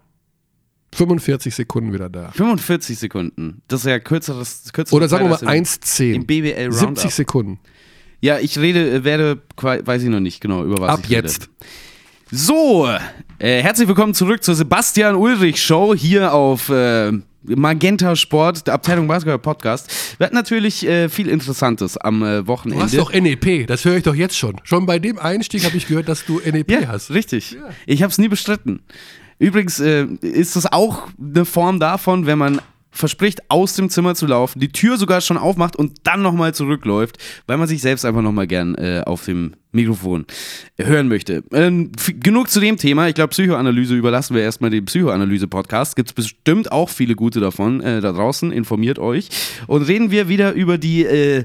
45 0.92 1.54
Sekunden 1.54 1.92
wieder 1.92 2.08
da. 2.08 2.32
45 2.32 2.98
Sekunden. 2.98 3.62
Das 3.68 3.80
ist 3.80 3.86
ja 3.86 4.00
kürzeres. 4.00 4.72
kürzeres 4.72 4.92
Oder 4.92 5.08
sagen 5.08 5.26
wir 5.26 5.30
mal 5.30 5.38
Zeit 5.38 5.48
als 5.48 5.80
1,10. 5.82 6.12
Im 6.12 6.26
BBL 6.26 6.64
Roundup. 6.64 6.98
70 6.98 7.14
Sekunden. 7.14 7.60
Ja, 8.20 8.38
ich 8.38 8.58
rede, 8.58 8.90
äh, 8.90 9.04
werde, 9.04 9.40
weiß 9.56 10.02
ich 10.02 10.08
noch 10.08 10.20
nicht 10.20 10.40
genau, 10.40 10.64
über 10.64 10.80
was 10.80 10.90
Ab 10.90 11.00
ich 11.04 11.10
rede. 11.10 11.28
jetzt. 11.28 11.48
So, 12.32 12.88
äh, 13.38 13.62
herzlich 13.62 13.88
willkommen 13.88 14.14
zurück 14.14 14.42
zur 14.42 14.54
Sebastian 14.54 15.14
Ulrich 15.14 15.62
Show 15.62 15.94
hier 15.94 16.32
auf 16.34 16.68
äh, 16.68 17.12
Magenta 17.42 18.16
Sport, 18.16 18.66
der 18.66 18.74
Abteilung 18.74 19.08
Basketball 19.08 19.38
Podcast. 19.38 19.90
Wir 20.18 20.26
hatten 20.26 20.36
natürlich 20.36 20.86
äh, 20.86 21.08
viel 21.08 21.28
Interessantes 21.28 21.96
am 21.96 22.22
äh, 22.22 22.38
Du 22.38 22.46
Wochenende. 22.48 22.84
hast 22.84 22.96
doch 22.96 23.12
NEP, 23.12 23.66
das 23.66 23.84
höre 23.84 23.96
ich 23.96 24.02
doch 24.02 24.14
jetzt 24.14 24.36
schon. 24.36 24.56
Schon 24.64 24.86
bei 24.86 24.98
dem 24.98 25.18
Einstieg 25.18 25.64
habe 25.64 25.76
ich 25.76 25.86
gehört, 25.86 26.08
dass 26.08 26.24
du 26.26 26.40
NEP 26.44 26.70
ja, 26.70 26.88
hast. 26.88 27.10
richtig. 27.10 27.56
Ich 27.86 28.02
habe 28.02 28.10
es 28.10 28.18
nie 28.18 28.28
bestritten. 28.28 28.80
Übrigens 29.38 29.80
äh, 29.80 30.04
ist 30.20 30.56
das 30.56 30.70
auch 30.70 31.08
eine 31.18 31.46
Form 31.46 31.80
davon, 31.80 32.26
wenn 32.26 32.36
man 32.38 32.60
verspricht, 32.90 33.42
aus 33.48 33.74
dem 33.74 33.88
Zimmer 33.90 34.14
zu 34.14 34.26
laufen, 34.26 34.60
die 34.60 34.68
Tür 34.68 34.96
sogar 34.96 35.20
schon 35.20 35.36
aufmacht 35.36 35.76
und 35.76 35.98
dann 36.04 36.22
nochmal 36.22 36.54
zurückläuft, 36.54 37.18
weil 37.46 37.56
man 37.56 37.68
sich 37.68 37.80
selbst 37.80 38.04
einfach 38.04 38.22
nochmal 38.22 38.46
gern 38.46 38.74
äh, 38.74 39.02
auf 39.06 39.24
dem 39.24 39.52
Mikrofon 39.72 40.26
hören 40.78 41.08
möchte. 41.08 41.44
Ähm, 41.52 41.92
genug 42.20 42.50
zu 42.50 42.60
dem 42.60 42.76
Thema. 42.76 43.08
Ich 43.08 43.14
glaube, 43.14 43.30
Psychoanalyse 43.30 43.94
überlassen 43.94 44.34
wir 44.34 44.42
erstmal 44.42 44.70
dem 44.70 44.84
Psychoanalyse-Podcast. 44.84 45.94
Gibt 45.94 46.08
es 46.08 46.12
bestimmt 46.14 46.72
auch 46.72 46.88
viele 46.88 47.14
gute 47.14 47.40
davon 47.40 47.80
äh, 47.80 48.00
da 48.00 48.12
draußen. 48.12 48.50
Informiert 48.50 48.98
euch. 48.98 49.28
Und 49.68 49.82
reden 49.82 50.10
wir 50.10 50.28
wieder 50.28 50.52
über 50.52 50.76
die 50.76 51.04
äh, 51.04 51.44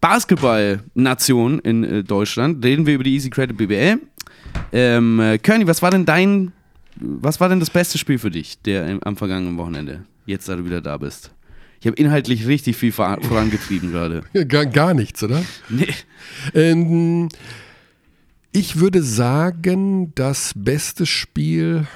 Basketball-Nation 0.00 1.58
in 1.60 1.84
äh, 1.84 2.04
Deutschland. 2.04 2.64
Reden 2.64 2.86
wir 2.86 2.94
über 2.94 3.04
die 3.04 3.14
Easy 3.14 3.30
Credit 3.30 3.56
BBL. 3.56 4.00
Ähm, 4.72 5.20
äh, 5.20 5.38
Körny, 5.38 5.66
was 5.66 5.82
war 5.82 5.90
denn 5.90 6.04
dein, 6.04 6.52
was 6.96 7.40
war 7.40 7.48
denn 7.48 7.60
das 7.60 7.70
beste 7.70 7.98
Spiel 7.98 8.18
für 8.18 8.30
dich, 8.30 8.60
der 8.62 8.86
im, 8.88 9.02
am 9.02 9.16
vergangenen 9.16 9.56
Wochenende, 9.56 10.04
jetzt 10.26 10.48
da 10.48 10.56
du 10.56 10.64
wieder 10.64 10.80
da 10.80 10.96
bist? 10.98 11.32
Ich 11.80 11.86
habe 11.86 11.96
inhaltlich 11.96 12.46
richtig 12.46 12.76
viel 12.76 12.92
vor, 12.92 13.18
vorangetrieben 13.22 13.90
gerade. 13.92 14.22
Gar, 14.48 14.66
gar 14.66 14.94
nichts, 14.94 15.22
oder? 15.22 15.42
Nee. 15.68 15.88
Ähm, 16.54 17.28
ich 18.52 18.78
würde 18.80 19.02
sagen, 19.02 20.12
das 20.14 20.52
beste 20.56 21.06
Spiel. 21.06 21.86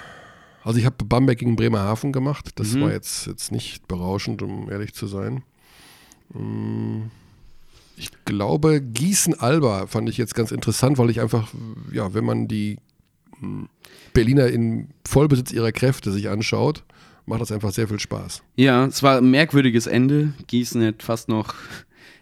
Also, 0.62 0.78
ich 0.78 0.86
habe 0.86 1.04
Bamberg 1.04 1.38
gegen 1.38 1.56
Bremerhaven 1.56 2.12
gemacht. 2.12 2.50
Das 2.54 2.72
Mhm. 2.72 2.80
war 2.82 2.92
jetzt, 2.92 3.26
jetzt 3.26 3.52
nicht 3.52 3.86
berauschend, 3.88 4.40
um 4.40 4.70
ehrlich 4.70 4.94
zu 4.94 5.06
sein. 5.06 5.42
Mm, 6.32 7.10
Ich 7.96 8.10
glaube, 8.24 8.80
Gießen-Alba 8.80 9.86
fand 9.86 10.08
ich 10.08 10.16
jetzt 10.16 10.34
ganz 10.34 10.50
interessant, 10.50 10.98
weil 10.98 11.10
ich 11.10 11.20
einfach, 11.20 11.48
ja, 11.92 12.12
wenn 12.14 12.24
man 12.24 12.48
die 12.48 12.78
mm, 13.40 13.64
Berliner 14.14 14.48
in 14.48 14.88
Vollbesitz 15.06 15.52
ihrer 15.52 15.70
Kräfte 15.70 16.10
sich 16.10 16.28
anschaut, 16.28 16.82
macht 17.26 17.40
das 17.40 17.52
einfach 17.52 17.72
sehr 17.72 17.88
viel 17.88 17.98
Spaß. 17.98 18.42
Ja, 18.56 18.84
es 18.86 19.02
war 19.02 19.18
ein 19.18 19.30
merkwürdiges 19.30 19.86
Ende. 19.86 20.34
Gießen 20.46 20.82
hätte 20.82 21.04
fast 21.04 21.28
noch, 21.28 21.54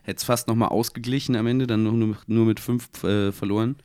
hätte 0.02 0.18
es 0.18 0.24
fast 0.24 0.48
noch 0.48 0.54
mal 0.54 0.68
ausgeglichen 0.68 1.36
am 1.36 1.46
Ende, 1.46 1.66
dann 1.66 1.82
nur, 1.82 2.16
nur 2.26 2.46
mit 2.46 2.60
fünf 2.60 3.02
äh, 3.04 3.32
verloren. 3.32 3.76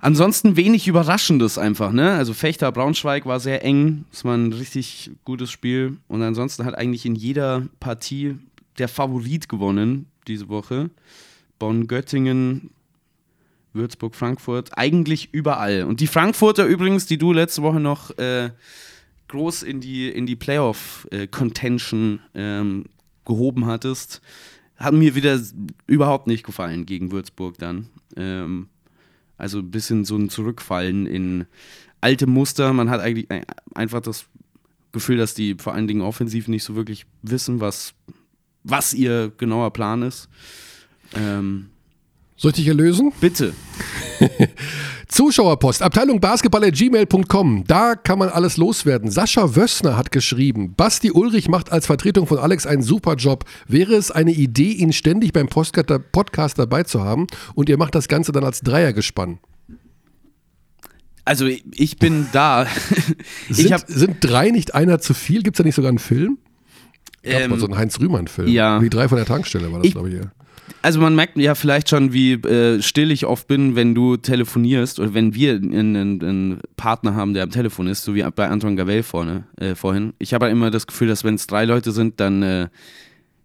Ansonsten 0.00 0.56
wenig 0.56 0.86
Überraschendes 0.86 1.58
einfach, 1.58 1.90
ne? 1.90 2.12
Also 2.12 2.32
Fechter 2.32 2.70
Braunschweig 2.70 3.26
war 3.26 3.40
sehr 3.40 3.64
eng, 3.64 4.04
es 4.12 4.24
war 4.24 4.36
ein 4.36 4.52
richtig 4.52 5.10
gutes 5.24 5.50
Spiel 5.50 5.96
und 6.06 6.22
ansonsten 6.22 6.64
hat 6.64 6.76
eigentlich 6.76 7.04
in 7.04 7.16
jeder 7.16 7.66
Partie 7.80 8.36
der 8.78 8.86
Favorit 8.86 9.48
gewonnen 9.48 10.06
diese 10.28 10.48
Woche. 10.48 10.90
Bonn, 11.58 11.88
Göttingen, 11.88 12.70
Würzburg, 13.72 14.14
Frankfurt, 14.14 14.70
eigentlich 14.78 15.30
überall. 15.32 15.82
Und 15.84 15.98
die 15.98 16.06
Frankfurter 16.06 16.64
übrigens, 16.66 17.06
die 17.06 17.18
du 17.18 17.32
letzte 17.32 17.62
Woche 17.62 17.80
noch 17.80 18.16
äh, 18.18 18.50
groß 19.28 19.62
in 19.62 19.80
die, 19.80 20.08
in 20.08 20.26
die 20.26 20.36
Playoff-Contention 20.36 22.20
ähm, 22.34 22.84
gehoben 23.24 23.66
hattest, 23.66 24.20
haben 24.76 24.98
mir 24.98 25.14
wieder 25.14 25.40
überhaupt 25.86 26.26
nicht 26.26 26.44
gefallen 26.44 26.86
gegen 26.86 27.12
Würzburg 27.12 27.58
dann. 27.58 27.88
Ähm, 28.16 28.68
also 29.36 29.58
ein 29.58 29.70
bisschen 29.70 30.04
so 30.04 30.16
ein 30.16 30.30
Zurückfallen 30.30 31.06
in 31.06 31.46
alte 32.00 32.26
Muster. 32.26 32.72
Man 32.72 32.90
hat 32.90 33.00
eigentlich 33.00 33.28
einfach 33.74 34.00
das 34.00 34.26
Gefühl, 34.92 35.16
dass 35.16 35.34
die 35.34 35.56
vor 35.58 35.74
allen 35.74 35.86
Dingen 35.86 36.00
offensiv 36.00 36.48
nicht 36.48 36.64
so 36.64 36.74
wirklich 36.74 37.06
wissen, 37.22 37.60
was, 37.60 37.94
was 38.64 38.94
ihr 38.94 39.32
genauer 39.36 39.72
Plan 39.72 40.02
ist. 40.02 40.28
Ähm, 41.14 41.70
Soll 42.38 42.52
ich 42.52 42.56
dich 42.58 42.68
erlösen? 42.68 43.12
bitte. 43.20 43.52
Zuschauerpost, 45.08 45.82
Abteilung 45.82 46.20
Basketball.gmail.com. 46.20 47.64
Da 47.66 47.96
kann 47.96 48.20
man 48.20 48.28
alles 48.28 48.56
loswerden. 48.56 49.10
Sascha 49.10 49.56
Wössner 49.56 49.96
hat 49.96 50.12
geschrieben, 50.12 50.74
Basti 50.76 51.10
Ulrich 51.10 51.48
macht 51.48 51.72
als 51.72 51.86
Vertretung 51.86 52.28
von 52.28 52.38
Alex 52.38 52.64
einen 52.64 52.82
super 52.82 53.16
Job. 53.16 53.44
Wäre 53.66 53.94
es 53.94 54.12
eine 54.12 54.30
Idee, 54.30 54.70
ihn 54.70 54.92
ständig 54.92 55.32
beim 55.32 55.48
Podcast 55.48 56.58
dabei 56.58 56.84
zu 56.84 57.02
haben 57.02 57.26
und 57.56 57.68
ihr 57.68 57.76
macht 57.76 57.96
das 57.96 58.06
Ganze 58.06 58.30
dann 58.30 58.44
als 58.44 58.60
Dreiergespann? 58.60 59.40
Also 61.24 61.46
ich 61.46 61.98
bin 61.98 62.28
da. 62.32 62.66
Sind, 63.50 63.72
habe 63.72 63.84
sind 63.88 64.16
drei 64.20 64.50
nicht 64.50 64.74
einer 64.74 65.00
zu 65.00 65.12
viel? 65.12 65.42
Gibt 65.42 65.56
es 65.56 65.58
da 65.58 65.64
nicht 65.64 65.74
sogar 65.74 65.88
einen 65.88 65.98
Film? 65.98 66.38
Gab 67.22 67.42
ähm, 67.42 67.50
mal 67.50 67.58
so 67.58 67.66
einen 67.66 67.76
Heinz 67.76 67.98
Rühmann-Film. 67.98 68.48
ja. 68.48 68.78
Die 68.78 68.88
drei 68.88 69.08
von 69.08 69.16
der 69.16 69.26
Tankstelle 69.26 69.70
war 69.72 69.82
das, 69.82 69.90
glaube 69.92 70.08
ich. 70.08 70.14
Ja. 70.14 70.30
Also 70.82 71.00
man 71.00 71.14
merkt 71.14 71.36
ja 71.36 71.54
vielleicht 71.54 71.88
schon, 71.88 72.12
wie 72.12 72.34
äh, 72.34 72.80
still 72.82 73.10
ich 73.10 73.26
oft 73.26 73.48
bin, 73.48 73.76
wenn 73.76 73.94
du 73.94 74.16
telefonierst 74.16 75.00
oder 75.00 75.14
wenn 75.14 75.34
wir 75.34 75.54
einen, 75.54 76.60
Partner 76.76 77.14
haben, 77.14 77.34
der 77.34 77.42
am 77.42 77.50
Telefon 77.50 77.86
ist, 77.88 78.04
so 78.04 78.14
wie 78.14 78.22
bei 78.34 78.48
Anton 78.48 78.76
Gavel 78.76 79.02
vorne, 79.02 79.44
äh, 79.56 79.74
vorhin. 79.74 80.12
Ich 80.18 80.34
habe 80.34 80.44
halt 80.46 80.52
immer 80.52 80.70
das 80.70 80.86
Gefühl, 80.86 81.08
dass 81.08 81.24
wenn 81.24 81.34
es 81.34 81.46
drei 81.46 81.64
Leute 81.64 81.92
sind, 81.92 82.20
dann 82.20 82.42
äh, 82.42 82.68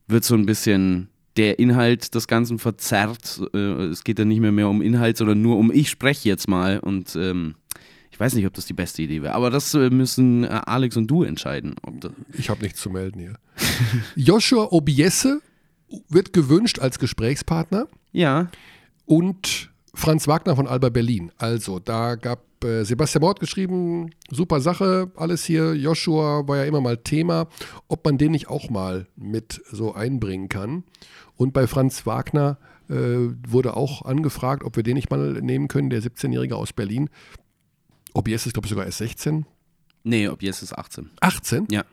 wird 0.07 0.23
so 0.23 0.35
ein 0.35 0.45
bisschen 0.45 1.09
der 1.35 1.59
Inhalt 1.59 2.13
des 2.13 2.27
Ganzen 2.27 2.59
verzerrt. 2.59 3.41
Äh, 3.53 3.57
es 3.57 4.03
geht 4.03 4.19
dann 4.19 4.27
nicht 4.27 4.39
mehr, 4.39 4.51
mehr 4.51 4.69
um 4.69 4.81
Inhalt, 4.81 5.17
sondern 5.17 5.41
nur 5.41 5.57
um 5.57 5.71
ich 5.71 5.89
spreche 5.89 6.29
jetzt 6.29 6.47
mal 6.47 6.79
und 6.79 7.15
ähm, 7.15 7.55
ich 8.11 8.19
weiß 8.19 8.35
nicht, 8.35 8.45
ob 8.45 8.53
das 8.53 8.67
die 8.67 8.73
beste 8.73 9.01
Idee 9.01 9.23
wäre, 9.23 9.33
aber 9.33 9.49
das 9.49 9.73
äh, 9.73 9.89
müssen 9.89 10.43
äh, 10.43 10.61
Alex 10.65 10.95
und 10.97 11.07
du 11.07 11.23
entscheiden. 11.23 11.75
Ich 12.37 12.49
habe 12.49 12.61
nichts 12.61 12.79
zu 12.79 12.91
melden 12.91 13.19
hier. 13.19 13.33
Joshua 14.15 14.67
Obiesse 14.71 15.41
wird 16.09 16.33
gewünscht 16.33 16.79
als 16.79 16.99
Gesprächspartner. 16.99 17.87
ja, 18.11 18.49
und 19.05 19.71
Franz 19.95 20.27
Wagner 20.27 20.55
von 20.55 20.67
Alba 20.67 20.89
Berlin. 20.89 21.31
Also, 21.37 21.79
da 21.79 22.15
gab 22.15 22.63
äh, 22.63 22.83
Sebastian 22.83 23.21
Mord 23.21 23.39
geschrieben, 23.39 24.09
super 24.31 24.59
Sache, 24.59 25.11
alles 25.15 25.43
hier. 25.45 25.75
Joshua 25.75 26.47
war 26.47 26.57
ja 26.57 26.63
immer 26.63 26.81
mal 26.81 26.97
Thema, 26.97 27.47
ob 27.87 28.03
man 28.05 28.17
den 28.17 28.31
nicht 28.31 28.47
auch 28.47 28.69
mal 28.69 29.07
mit 29.15 29.61
so 29.71 29.93
einbringen 29.93 30.49
kann. 30.49 30.83
Und 31.35 31.53
bei 31.53 31.67
Franz 31.67 32.05
Wagner 32.05 32.57
äh, 32.89 32.95
wurde 33.47 33.75
auch 33.75 34.03
angefragt, 34.03 34.63
ob 34.63 34.75
wir 34.75 34.83
den 34.83 34.95
nicht 34.95 35.11
mal 35.11 35.33
nehmen 35.41 35.67
können, 35.67 35.89
der 35.89 36.01
17-Jährige 36.01 36.55
aus 36.55 36.73
Berlin. 36.73 37.09
Ob 38.13 38.27
jetzt 38.27 38.45
ist, 38.45 38.53
glaube 38.53 38.65
ich, 38.65 38.69
sogar 38.69 38.85
erst 38.85 38.99
16. 38.99 39.45
nee, 40.03 40.27
ob 40.27 40.41
jetzt 40.41 40.61
ist 40.61 40.77
18. 40.77 41.11
18? 41.19 41.67
Ja. 41.71 41.83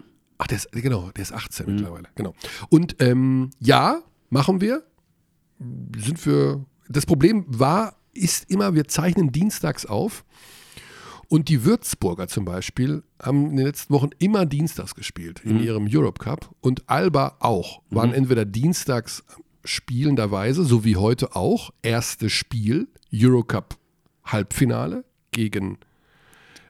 Ach, 0.42 0.46
der 0.46 0.56
ist, 0.56 0.72
genau, 0.72 1.10
der 1.10 1.22
ist 1.22 1.32
18 1.32 1.66
Mhm. 1.66 1.74
mittlerweile. 1.74 2.08
Genau. 2.14 2.34
Und 2.70 2.96
ähm, 3.00 3.50
ja, 3.60 4.02
machen 4.30 4.60
wir. 4.60 4.82
Sind 5.98 6.24
wir. 6.24 6.64
Das 6.88 7.04
Problem 7.04 7.44
war, 7.46 7.96
ist 8.14 8.50
immer, 8.50 8.74
wir 8.74 8.88
zeichnen 8.88 9.32
dienstags 9.32 9.84
auf. 9.84 10.24
Und 11.28 11.48
die 11.48 11.64
Würzburger 11.64 12.26
zum 12.26 12.44
Beispiel 12.44 13.04
haben 13.22 13.50
in 13.50 13.56
den 13.58 13.66
letzten 13.66 13.92
Wochen 13.94 14.10
immer 14.18 14.46
dienstags 14.46 14.94
gespielt 14.96 15.42
in 15.44 15.62
ihrem 15.62 15.86
Europe 15.88 16.18
Cup. 16.24 16.50
Und 16.60 16.88
Alba 16.88 17.36
auch. 17.38 17.82
Waren 17.90 18.12
entweder 18.12 18.44
dienstags 18.44 19.22
spielenderweise, 19.64 20.64
so 20.64 20.84
wie 20.84 20.96
heute 20.96 21.36
auch, 21.36 21.70
erstes 21.82 22.32
Spiel, 22.32 22.88
Eurocup 23.14 23.76
Halbfinale 24.24 25.04
gegen 25.32 25.78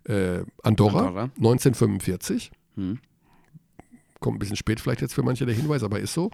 äh, 0.05 0.43
Andorra, 0.63 1.07
Andorra. 1.07 1.23
1945 1.37 2.51
kommt 4.21 4.37
ein 4.37 4.39
bisschen 4.39 4.57
spät 4.57 4.81
vielleicht 4.81 5.01
jetzt 5.01 5.15
für 5.15 5.23
manche 5.23 5.47
der 5.47 5.55
Hinweis, 5.55 5.83
aber 5.83 6.01
ist 6.01 6.15
so. 6.15 6.31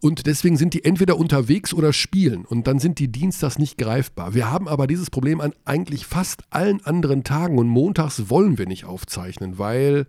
Und 0.00 0.26
deswegen 0.26 0.56
sind 0.56 0.74
die 0.74 0.84
entweder 0.84 1.16
unterwegs 1.16 1.72
oder 1.72 1.92
spielen 1.92 2.44
und 2.44 2.66
dann 2.66 2.80
sind 2.80 2.98
die 2.98 3.06
Dienstags 3.08 3.58
nicht 3.58 3.78
greifbar. 3.78 4.34
Wir 4.34 4.50
haben 4.50 4.66
aber 4.66 4.88
dieses 4.88 5.10
Problem 5.10 5.40
an 5.40 5.54
eigentlich 5.64 6.06
fast 6.06 6.42
allen 6.50 6.84
anderen 6.84 7.22
Tagen 7.22 7.56
und 7.58 7.68
montags 7.68 8.28
wollen 8.28 8.58
wir 8.58 8.66
nicht 8.66 8.84
aufzeichnen, 8.84 9.58
weil 9.58 10.06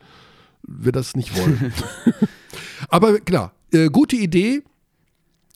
wir 0.64 0.92
das 0.92 1.16
nicht 1.16 1.38
wollen. 1.38 1.74
aber 2.90 3.20
klar, 3.20 3.54
äh, 3.72 3.90
gute 3.90 4.16
Idee. 4.16 4.64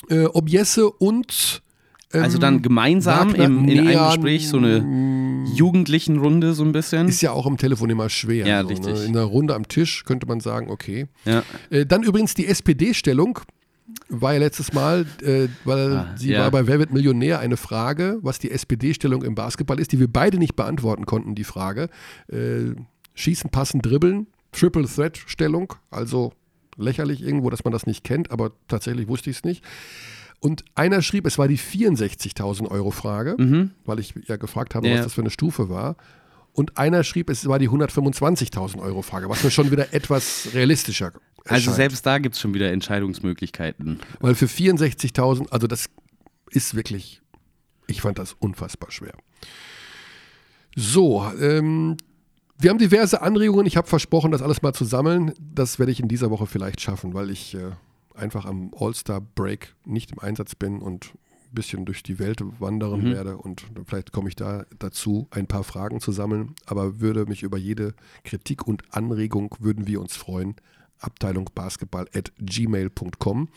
Äh, 0.09 0.25
ob 0.25 0.47
Jesse 0.47 0.89
und 0.89 1.63
ähm, 2.13 2.23
Also 2.23 2.37
dann 2.37 2.61
gemeinsam 2.61 3.29
Wagner 3.31 3.45
im, 3.45 3.67
in 3.67 3.87
einem 3.87 4.07
Gespräch 4.09 4.47
so 4.47 4.57
eine 4.57 5.45
jugendlichen 5.53 6.17
Runde 6.19 6.53
so 6.53 6.63
ein 6.63 6.71
bisschen. 6.71 7.07
ist 7.07 7.21
ja 7.21 7.31
auch 7.31 7.45
am 7.45 7.57
Telefon 7.57 7.89
immer 7.89 8.09
schwer. 8.09 8.45
Ja, 8.45 8.61
so, 8.61 8.67
richtig. 8.69 8.93
Ne? 8.93 9.03
In 9.05 9.15
einer 9.17 9.25
Runde 9.25 9.55
am 9.55 9.67
Tisch 9.67 10.03
könnte 10.05 10.27
man 10.27 10.39
sagen, 10.39 10.69
okay. 10.69 11.07
Ja. 11.25 11.43
Äh, 11.69 11.85
dann 11.85 12.03
übrigens 12.03 12.33
die 12.33 12.47
SPD-Stellung. 12.47 13.39
War 14.09 14.33
ja 14.33 14.39
letztes 14.39 14.73
Mal, 14.73 15.05
äh, 15.23 15.47
weil 15.63 15.95
Ah, 15.95 16.13
sie 16.17 16.31
ja. 16.31 16.41
war 16.41 16.51
bei 16.51 16.67
Wer 16.67 16.77
wird 16.79 16.91
Millionär 16.91 17.39
eine 17.39 17.55
Frage, 17.55 18.19
was 18.21 18.37
die 18.37 18.51
SPD-Stellung 18.51 19.23
im 19.23 19.33
Basketball 19.33 19.79
ist, 19.79 19.91
die 19.93 19.99
wir 19.99 20.09
beide 20.11 20.37
nicht 20.37 20.55
beantworten 20.57 21.05
konnten, 21.05 21.35
die 21.35 21.45
Frage. 21.45 21.89
Äh, 22.29 22.75
schießen, 23.15 23.49
passen, 23.49 23.81
dribbeln, 23.81 24.27
Triple 24.51 24.85
Threat-Stellung, 24.87 25.73
also 25.89 26.33
lächerlich 26.77 27.21
irgendwo, 27.23 27.49
dass 27.49 27.63
man 27.63 27.71
das 27.73 27.85
nicht 27.87 28.03
kennt, 28.03 28.29
aber 28.29 28.51
tatsächlich 28.67 29.07
wusste 29.07 29.29
ich 29.29 29.37
es 29.37 29.43
nicht. 29.43 29.63
Und 30.39 30.63
einer 30.75 31.01
schrieb, 31.01 31.25
es 31.25 31.37
war 31.37 31.47
die 31.47 31.57
64.000 31.57 32.69
Euro 32.69 32.91
Frage, 32.91 33.35
weil 33.85 33.99
ich 33.99 34.13
ja 34.27 34.37
gefragt 34.37 34.75
habe, 34.75 34.85
Mhm. 34.87 34.91
Ja. 34.93 34.97
was 34.99 35.05
das 35.07 35.13
für 35.15 35.21
eine 35.21 35.29
Stufe 35.31 35.69
war. 35.69 35.95
Und 36.53 36.77
einer 36.77 37.03
schrieb, 37.03 37.29
es 37.29 37.45
war 37.47 37.59
die 37.59 37.69
125.000 37.69 38.79
Euro 38.79 39.01
Frage, 39.01 39.29
was 39.29 39.43
mir 39.43 39.51
schon 39.51 39.69
wieder 39.71 39.93
etwas 39.93 40.49
realistischer 40.53 41.11
Also 41.45 41.53
erscheint. 41.71 41.75
selbst 41.75 42.05
da 42.05 42.17
gibt 42.19 42.35
es 42.35 42.41
schon 42.41 42.53
wieder 42.53 42.71
Entscheidungsmöglichkeiten. 42.71 43.99
Weil 44.19 44.35
für 44.35 44.47
64.000, 44.47 45.51
also 45.51 45.67
das 45.67 45.85
ist 46.49 46.75
wirklich, 46.75 47.21
ich 47.87 48.01
fand 48.01 48.17
das 48.19 48.33
unfassbar 48.39 48.91
schwer. 48.91 49.13
So, 50.75 51.25
ähm, 51.39 51.97
wir 52.59 52.69
haben 52.69 52.79
diverse 52.79 53.21
Anregungen. 53.21 53.65
Ich 53.65 53.77
habe 53.77 53.87
versprochen, 53.87 54.31
das 54.31 54.41
alles 54.41 54.61
mal 54.61 54.73
zu 54.73 54.85
sammeln. 54.85 55.33
Das 55.39 55.79
werde 55.79 55.91
ich 55.91 55.99
in 55.99 56.07
dieser 56.07 56.29
Woche 56.31 56.47
vielleicht 56.47 56.81
schaffen, 56.81 57.13
weil 57.13 57.29
ich 57.29 57.53
äh, 57.55 57.71
einfach 58.17 58.45
am 58.45 58.71
All-Star-Break 58.77 59.75
nicht 59.85 60.11
im 60.11 60.19
Einsatz 60.19 60.55
bin 60.55 60.79
und 60.79 61.13
ein 61.49 61.53
bisschen 61.55 61.85
durch 61.85 62.03
die 62.03 62.19
Welt 62.19 62.41
wandern 62.59 63.05
werde. 63.05 63.37
Und 63.37 63.63
vielleicht 63.85 64.11
komme 64.11 64.29
ich 64.29 64.35
da 64.35 64.65
dazu, 64.79 65.27
ein 65.31 65.47
paar 65.47 65.63
Fragen 65.63 66.01
zu 66.01 66.11
sammeln. 66.11 66.55
Aber 66.65 66.99
würde 66.99 67.25
mich 67.25 67.43
über 67.43 67.57
jede 67.57 67.93
Kritik 68.23 68.67
und 68.67 68.83
Anregung, 68.91 69.55
würden 69.59 69.87
wir 69.87 70.01
uns 70.01 70.15
freuen. 70.15 70.55
Abteilung 70.99 71.49
Basketball 71.53 72.07
at 72.13 72.31
gmail.com. 72.39 73.49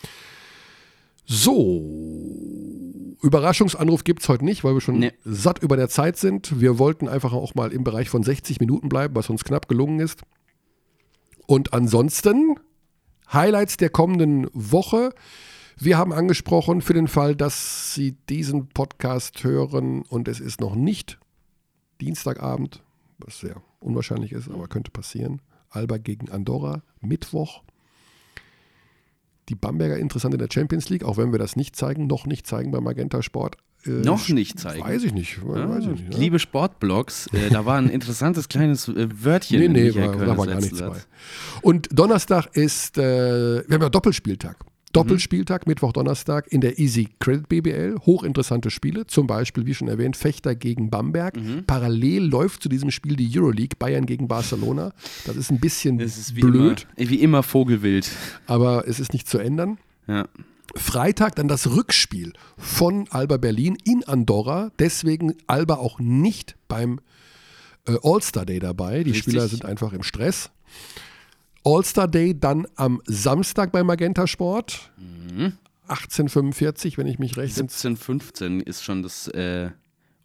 So, 1.27 3.17
Überraschungsanruf 3.23 4.05
gibt 4.05 4.23
es 4.23 4.29
heute 4.29 4.45
nicht, 4.45 4.65
weil 4.65 4.75
wir 4.75 4.81
schon 4.81 4.99
Nee. 4.99 5.13
satt 5.25 5.63
über 5.63 5.77
der 5.77 5.89
Zeit 5.89 6.17
sind. 6.17 6.61
Wir 6.61 6.79
wollten 6.79 7.09
einfach 7.09 7.33
auch 7.33 7.55
mal 7.55 7.73
im 7.73 7.85
Bereich 7.85 8.09
von 8.09 8.23
60 8.23 8.61
Minuten 8.61 8.89
bleiben, 8.89 9.15
was 9.15 9.31
uns 9.31 9.45
knapp 9.45 9.69
gelungen 9.69 10.01
ist. 10.01 10.23
Und 11.47 11.73
ansonsten 11.73 12.57
Highlights 13.33 13.77
der 13.77 13.91
kommenden 13.91 14.49
Woche. 14.53 15.11
Wir 15.79 15.97
haben 15.97 16.13
angesprochen, 16.13 16.83
für 16.83 16.95
den 16.95 17.09
Fall, 17.09 17.37
dass 17.37 17.95
Sie 17.95 18.13
diesen 18.29 18.69
Podcast 18.69 19.45
hören 19.45 20.03
und 20.03 20.29
es 20.29 20.41
ist 20.41 20.61
noch 20.61 20.75
nicht 20.75 21.19
Dienstagabend, 22.01 22.83
was 23.19 23.41
sehr 23.41 23.63
unwahrscheinlich 23.79 24.33
ist, 24.33 24.51
aber 24.51 24.69
könnte 24.69 24.91
passieren. 24.91 25.41
Alba 25.71 25.99
gegen 25.99 26.31
Andorra, 26.31 26.83
Mittwoch. 27.01 27.63
Die 29.49 29.55
Bamberger 29.55 29.97
interessant 29.97 30.35
in 30.35 30.41
der 30.41 30.49
Champions 30.53 30.89
League, 30.89 31.05
auch 31.05 31.17
wenn 31.17 31.33
wir 31.33 31.39
das 31.39 31.57
nicht 31.57 31.77
zeigen, 31.77 32.07
noch 32.07 32.27
nicht 32.27 32.47
zeigen 32.47 32.71
bei 32.71 32.81
Magenta 32.81 33.23
Sport. 33.23 33.57
Äh, 33.87 33.91
Noch 34.05 34.29
nicht 34.29 34.59
zeigen. 34.59 34.83
Weiß 34.83 35.05
ich 35.05 35.13
nicht. 35.15 35.39
Weiß 35.45 35.85
ich 35.85 35.91
nicht 35.91 36.11
ne? 36.11 36.17
Liebe 36.19 36.39
Sportblogs, 36.39 37.29
äh, 37.29 37.51
da 37.51 37.65
war 37.65 37.79
ein 37.79 37.89
interessantes 37.89 38.49
kleines 38.49 38.89
äh, 38.89 39.09
Wörtchen 39.25 39.59
Nee, 39.61 39.69
nee, 39.69 39.95
war, 39.95 40.17
da 40.17 40.37
war 40.37 40.47
gar 40.47 40.57
nichts 40.57 40.79
bei. 40.79 40.87
Satz. 40.87 41.07
Und 41.63 41.89
Donnerstag 41.93 42.49
ist, 42.55 42.99
äh, 42.99 43.63
wir 43.67 43.75
haben 43.75 43.83
ja 43.83 43.89
Doppelspieltag. 43.89 44.59
Mhm. 44.61 44.71
Doppelspieltag, 44.93 45.67
Mittwoch, 45.69 45.93
Donnerstag 45.93 46.49
in 46.51 46.61
der 46.61 46.81
Easy 46.81 47.09
Credit 47.21 47.49
BBL. 47.49 47.97
Hochinteressante 48.05 48.71
Spiele, 48.71 49.07
zum 49.07 49.29
Beispiel, 49.29 49.65
wie 49.65 49.73
schon 49.73 49.87
erwähnt, 49.87 50.17
Fechter 50.17 50.57
gegen 50.57 50.91
Bamberg. 50.91 51.37
Mhm. 51.37 51.65
Parallel 51.65 52.25
läuft 52.25 52.63
zu 52.63 52.69
diesem 52.69 52.91
Spiel 52.91 53.15
die 53.15 53.31
Euroleague, 53.39 53.77
Bayern 53.79 54.05
gegen 54.05 54.27
Barcelona. 54.27 54.93
Das 55.27 55.37
ist 55.37 55.51
ein 55.53 55.61
bisschen 55.61 56.01
ist 56.01 56.35
wie 56.35 56.41
blöd, 56.41 56.87
immer, 56.97 57.11
wie 57.11 57.21
immer 57.21 57.43
Vogelwild. 57.45 58.11
aber 58.47 58.89
es 58.89 58.99
ist 58.99 59.13
nicht 59.13 59.29
zu 59.29 59.39
ändern. 59.39 59.79
Ja. 60.09 60.27
Freitag 60.77 61.37
dann 61.37 61.49
das 61.49 61.69
Rückspiel 61.71 62.33
von 62.57 63.07
Alba 63.11 63.37
Berlin 63.37 63.77
in 63.85 64.05
Andorra. 64.05 64.71
Deswegen 64.79 65.35
Alba 65.47 65.77
auch 65.77 65.99
nicht 65.99 66.57
beim 66.69 67.01
äh, 67.87 67.97
All-Star 68.03 68.47
Day 68.47 68.59
dabei. 68.59 69.03
Die 69.05 69.11
Richtig. 69.11 69.33
Spieler 69.33 69.49
sind 69.49 69.65
einfach 69.65 69.93
im 69.93 70.03
Stress. 70.03 70.51
All-Star 71.65 72.09
Day 72.09 72.39
dann 72.39 72.67
am 72.77 73.03
Samstag 73.05 73.73
bei 73.73 73.83
Magenta 73.83 74.27
Sport. 74.27 74.91
Mhm. 74.97 75.53
1845, 75.89 76.99
wenn 76.99 77.09
ich 77.09 77.19
mich 77.19 77.37
recht 77.37 77.59
entsinne. 77.59 77.97
17, 77.97 77.97
15 77.97 78.61
ist 78.61 78.85
schon 78.85 79.03
das, 79.03 79.27
äh, 79.29 79.71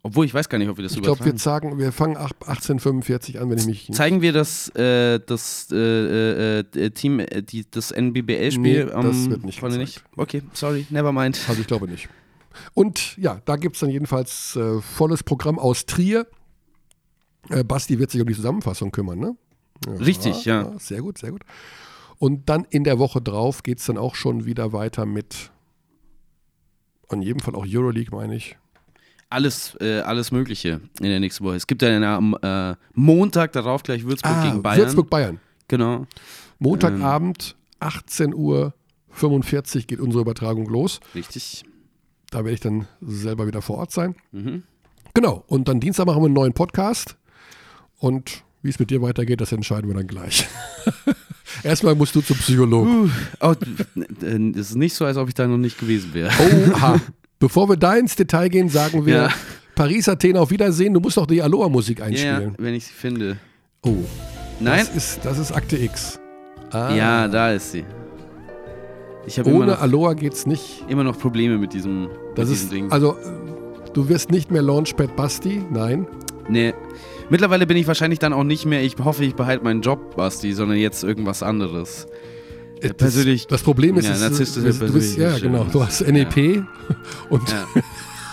obwohl 0.06 0.24
ich 0.24 0.32
weiß 0.32 0.48
gar 0.48 0.58
nicht, 0.58 0.68
ob 0.68 0.76
wir 0.76 0.84
das 0.84 0.94
Ich 0.94 1.02
glaube, 1.02 1.24
wir 1.24 1.36
sagen, 1.36 1.78
wir 1.78 1.90
fangen 1.90 2.16
ab 2.16 2.36
1845 2.42 3.40
an, 3.40 3.50
wenn 3.50 3.58
ich 3.58 3.66
mich. 3.66 3.90
Zeigen 3.92 4.22
wir 4.22 4.32
das, 4.32 4.68
äh, 4.76 5.18
das 5.18 5.66
äh, 5.72 5.76
äh, 5.76 6.58
äh, 6.60 6.90
Team, 6.90 7.18
äh, 7.18 7.42
die, 7.42 7.68
das 7.68 7.90
NBBL-Spiel 7.90 8.84
Nee, 8.84 9.02
das 9.02 9.28
wird 9.28 9.44
nicht 9.44 9.60
gezeigt. 9.60 10.04
Okay, 10.16 10.42
sorry, 10.52 10.86
never 10.90 11.10
mind. 11.10 11.40
Also 11.48 11.60
ich 11.60 11.66
glaube 11.66 11.88
nicht. 11.88 12.08
Und 12.72 13.16
ja, 13.18 13.40
da 13.46 13.56
gibt 13.56 13.74
es 13.74 13.80
dann 13.80 13.90
jedenfalls 13.90 14.54
äh, 14.54 14.80
volles 14.80 15.24
Programm 15.24 15.58
aus 15.58 15.86
Trier. 15.86 16.28
Basti 17.66 17.98
wird 17.98 18.12
sich 18.12 18.20
um 18.20 18.28
die 18.28 18.34
Zusammenfassung 18.34 18.92
kümmern, 18.92 19.18
ne? 19.18 19.36
Richtig, 19.88 20.44
ja. 20.44 20.72
Sehr 20.78 21.02
gut, 21.02 21.18
sehr 21.18 21.32
gut. 21.32 21.42
Und 22.18 22.48
dann 22.48 22.64
in 22.70 22.84
der 22.84 22.98
Woche 23.00 23.20
drauf 23.20 23.64
geht 23.64 23.80
es 23.80 23.86
dann 23.86 23.98
auch 23.98 24.14
schon 24.14 24.46
wieder 24.46 24.72
weiter 24.72 25.04
mit, 25.04 25.50
an 27.08 27.22
jedem 27.22 27.40
Fall 27.40 27.54
auch 27.56 27.66
Euroleague, 27.66 28.16
meine 28.16 28.36
ich. 28.36 28.56
Alles, 29.28 29.76
äh, 29.80 30.00
alles 30.00 30.30
Mögliche 30.30 30.80
in 31.00 31.06
der 31.06 31.20
nächsten 31.20 31.44
Woche. 31.44 31.56
Es 31.56 31.66
gibt 31.66 31.82
ja 31.82 32.16
am 32.16 32.36
äh, 32.42 32.74
Montag 32.94 33.52
darauf 33.52 33.82
gleich 33.82 34.04
Würzburg 34.04 34.42
gegen 34.42 34.62
Bayern. 34.62 34.80
Ah, 34.80 34.84
Würzburg-Bayern. 34.84 35.40
Genau, 35.68 36.06
Montagabend, 36.58 37.56
18 37.80 38.34
Uhr 38.34 38.72
45 39.10 39.86
geht 39.86 40.00
unsere 40.00 40.22
Übertragung 40.22 40.68
los. 40.68 41.00
richtig. 41.14 41.64
Da 42.30 42.38
werde 42.38 42.54
ich 42.54 42.60
dann 42.60 42.88
selber 43.00 43.46
wieder 43.46 43.62
vor 43.62 43.78
Ort 43.78 43.92
sein. 43.92 44.16
Mhm. 44.32 44.64
Genau. 45.14 45.44
Und 45.46 45.68
dann 45.68 45.78
Dienstag 45.80 46.06
machen 46.06 46.20
wir 46.22 46.26
einen 46.26 46.34
neuen 46.34 46.52
Podcast. 46.52 47.16
Und 47.98 48.42
wie 48.62 48.70
es 48.70 48.78
mit 48.78 48.90
dir 48.90 49.00
weitergeht, 49.00 49.40
das 49.40 49.52
entscheiden 49.52 49.88
wir 49.88 49.94
dann 49.94 50.08
gleich. 50.08 50.46
Erstmal 51.62 51.94
musst 51.94 52.14
du 52.14 52.20
zum 52.20 52.36
Psychologen. 52.36 53.12
Oh, 53.40 53.54
äh, 54.22 54.50
es 54.50 54.70
ist 54.70 54.74
nicht 54.76 54.94
so, 54.94 55.04
als 55.04 55.16
ob 55.16 55.28
ich 55.28 55.34
da 55.34 55.46
noch 55.46 55.56
nicht 55.56 55.78
gewesen 55.78 56.12
wäre. 56.14 56.30
Oha. 56.72 57.00
Bevor 57.38 57.68
wir 57.68 57.76
da 57.76 57.94
ins 57.96 58.16
Detail 58.16 58.48
gehen, 58.48 58.68
sagen 58.68 59.04
wir 59.06 59.14
Ja. 59.16 59.28
Paris, 59.74 60.08
Athen, 60.08 60.36
auf 60.38 60.50
Wiedersehen. 60.50 60.94
Du 60.94 61.00
musst 61.00 61.16
doch 61.18 61.26
die 61.26 61.42
Aloha-Musik 61.42 61.98
Ja, 61.98 62.06
einspielen. 62.06 62.54
wenn 62.58 62.74
ich 62.74 62.86
sie 62.86 62.92
finde. 62.94 63.36
Oh, 63.84 63.94
Nein? 64.58 64.78
das 64.86 64.96
ist, 64.96 65.20
das 65.24 65.38
ist 65.38 65.52
Akte 65.52 65.76
X. 65.76 66.18
Ah, 66.70 66.94
Ja, 66.94 67.28
da 67.28 67.52
ist 67.52 67.72
sie. 67.72 67.84
Ich 69.26 69.38
habe 69.38 69.50
immer 69.50 69.58
Ohne 69.60 69.72
noch, 69.72 69.82
Aloha 69.82 70.14
geht's 70.14 70.46
nicht. 70.46 70.84
immer 70.88 71.04
noch 71.04 71.18
Probleme 71.18 71.58
mit 71.58 71.72
diesem, 71.74 72.08
Das 72.34 72.48
mit 72.48 72.56
ist, 72.56 72.64
diesem 72.64 72.84
Ding. 72.84 72.92
also, 72.92 73.16
du 73.92 74.08
wirst 74.08 74.30
nicht 74.30 74.50
mehr 74.50 74.62
Launchpad 74.62 75.14
Basti, 75.16 75.62
nein. 75.70 76.06
Nee. 76.48 76.72
Mittlerweile 77.28 77.66
bin 77.66 77.76
ich 77.76 77.86
wahrscheinlich 77.88 78.20
dann 78.20 78.32
auch 78.32 78.44
nicht 78.44 78.64
mehr, 78.66 78.82
ich 78.82 78.96
hoffe, 79.02 79.24
ich 79.24 79.34
behalte 79.34 79.64
meinen 79.64 79.82
Job, 79.82 80.14
Basti, 80.16 80.52
sondern 80.52 80.78
jetzt 80.78 81.02
irgendwas 81.02 81.42
anderes. 81.42 82.06
Äh, 82.80 82.92
persönlich- 82.94 83.42
Das, 83.46 83.58
das 83.58 83.62
Problem 83.62 83.96
ist, 83.96 84.06
Ja, 84.06 84.12
es- 84.14 84.20
narzisstische 84.20 84.72
du 84.86 84.92
bist, 84.92 85.16
ja, 85.16 85.38
genau, 85.38 85.64
du 85.64 85.84
hast 85.84 86.02
NEP 86.06 86.62
und 87.30 87.48
Ja. 87.50 87.66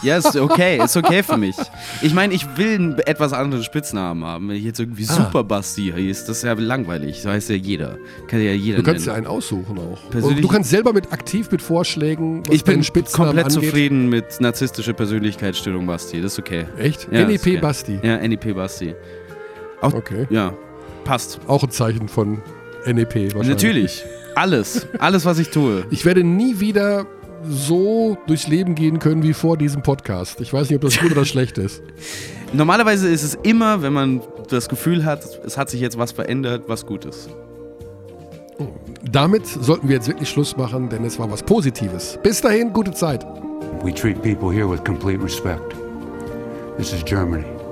Ja, 0.04 0.18
ist 0.18 0.36
okay, 0.36 0.84
ist 0.84 0.98
okay 0.98 1.24
für 1.24 1.38
mich. 1.38 1.56
Ich 2.02 2.14
meine, 2.14 2.34
ich 2.34 2.46
will 2.58 2.76
einen 2.76 3.00
etwas 3.00 3.32
anderen 3.32 3.64
Spitznamen 3.64 4.26
haben. 4.26 4.50
Wenn 4.50 4.58
ich 4.58 4.66
jetzt 4.66 4.82
irgendwie 4.82 5.06
Ah. 5.08 5.14
Super 5.14 5.46
Basti 5.46 5.94
hieß, 5.96 6.26
das 6.26 6.38
ist 6.40 6.44
ja 6.44 6.52
langweilig. 6.52 7.22
So 7.22 7.30
heißt 7.30 7.50
ja 7.50 7.56
jeder. 7.56 7.98
Kann 8.28 8.42
ja 8.44 8.52
jeder 8.52 8.80
du 8.80 8.84
kannst 8.84 9.06
ja 9.06 9.14
nennen. 9.14 9.28
einen 9.28 9.34
aussuchen 9.38 9.78
auch. 9.80 10.10
Persönlich- 10.10 10.36
Und 10.40 10.42
du 10.44 10.48
kannst 10.50 10.72
selber 10.72 10.92
mit 10.92 11.14
aktiv 11.14 11.50
mit 11.52 11.62
Vorschlägen, 11.62 12.44
Ich 12.52 12.66
bin 12.66 12.84
Spitznamen 12.84 13.28
komplett 13.28 13.46
angeht. 13.56 13.70
zufrieden 13.70 14.10
mit 14.10 14.42
narzisstischer 14.42 14.92
Persönlichkeitsstörung 14.92 15.88
Basti. 15.88 16.22
Das 16.22 16.34
ist 16.34 16.40
okay. 16.40 16.66
Echt? 16.78 17.08
Ja, 17.10 17.22
NEP 17.26 17.36
ist 17.36 17.42
okay. 17.48 17.58
Basti. 17.62 18.00
Ja, 18.04 18.18
NEP 18.18 18.54
Basti. 18.54 18.94
Auch, 19.80 19.94
Okay. 19.94 20.28
Ja, 20.30 20.54
passt. 21.06 21.40
Auch 21.48 21.64
ein 21.64 21.72
Zeichen 21.72 22.10
von 22.10 22.42
NEP 22.86 23.34
wahrscheinlich. 23.36 23.48
Natürlich. 23.48 24.04
Alles. 24.36 24.88
Alles, 25.00 25.26
was 25.26 25.40
ich 25.40 25.50
tue. 25.50 25.86
Ich 25.92 26.06
werde 26.06 26.24
nie 26.24 26.60
wieder 26.60 27.06
so 27.48 28.18
durchs 28.28 28.48
Leben 28.48 28.76
gehen 28.76 29.00
können 29.00 29.24
wie 29.24 29.34
vor 29.34 29.58
diesem 29.58 29.84
Podcast. 29.84 30.40
Ich 30.42 30.54
weiß 30.54 30.70
nicht, 30.70 30.78
ob 30.78 30.82
das 30.82 31.00
gut 31.00 31.12
oder 31.12 31.26
schlecht 31.26 31.58
ist. 31.58 31.82
Normalerweise 32.54 33.10
ist 33.10 33.24
es 33.24 33.36
immer, 33.44 33.82
wenn 33.82 33.94
man 33.94 34.22
das 34.50 34.70
Gefühl 34.70 35.06
hat, 35.06 35.24
es 35.46 35.58
hat 35.58 35.70
sich 35.70 35.82
jetzt 35.82 35.98
was 35.98 36.12
verändert, 36.12 36.64
was 36.68 36.86
gut 36.86 37.06
ist. 37.06 37.30
Damit 39.12 39.46
sollten 39.46 39.90
wir 39.90 39.96
jetzt 39.96 40.08
wirklich 40.08 40.30
Schluss 40.30 40.56
machen, 40.56 40.90
denn 40.90 41.04
es 41.04 41.20
war 41.20 41.30
was 41.30 41.44
Positives. 41.44 42.18
Bis 42.24 42.42
dahin, 42.42 42.72
gute 42.72 42.92
Zeit. 42.92 43.26
We 43.84 43.94
treat 43.94 44.22
people 44.22 44.52
here 44.54 44.70
with 44.70 44.84
complete 44.84 45.22
respect. 45.22 45.76
This 46.78 46.94
is 46.94 47.04
Germany. 47.04 47.63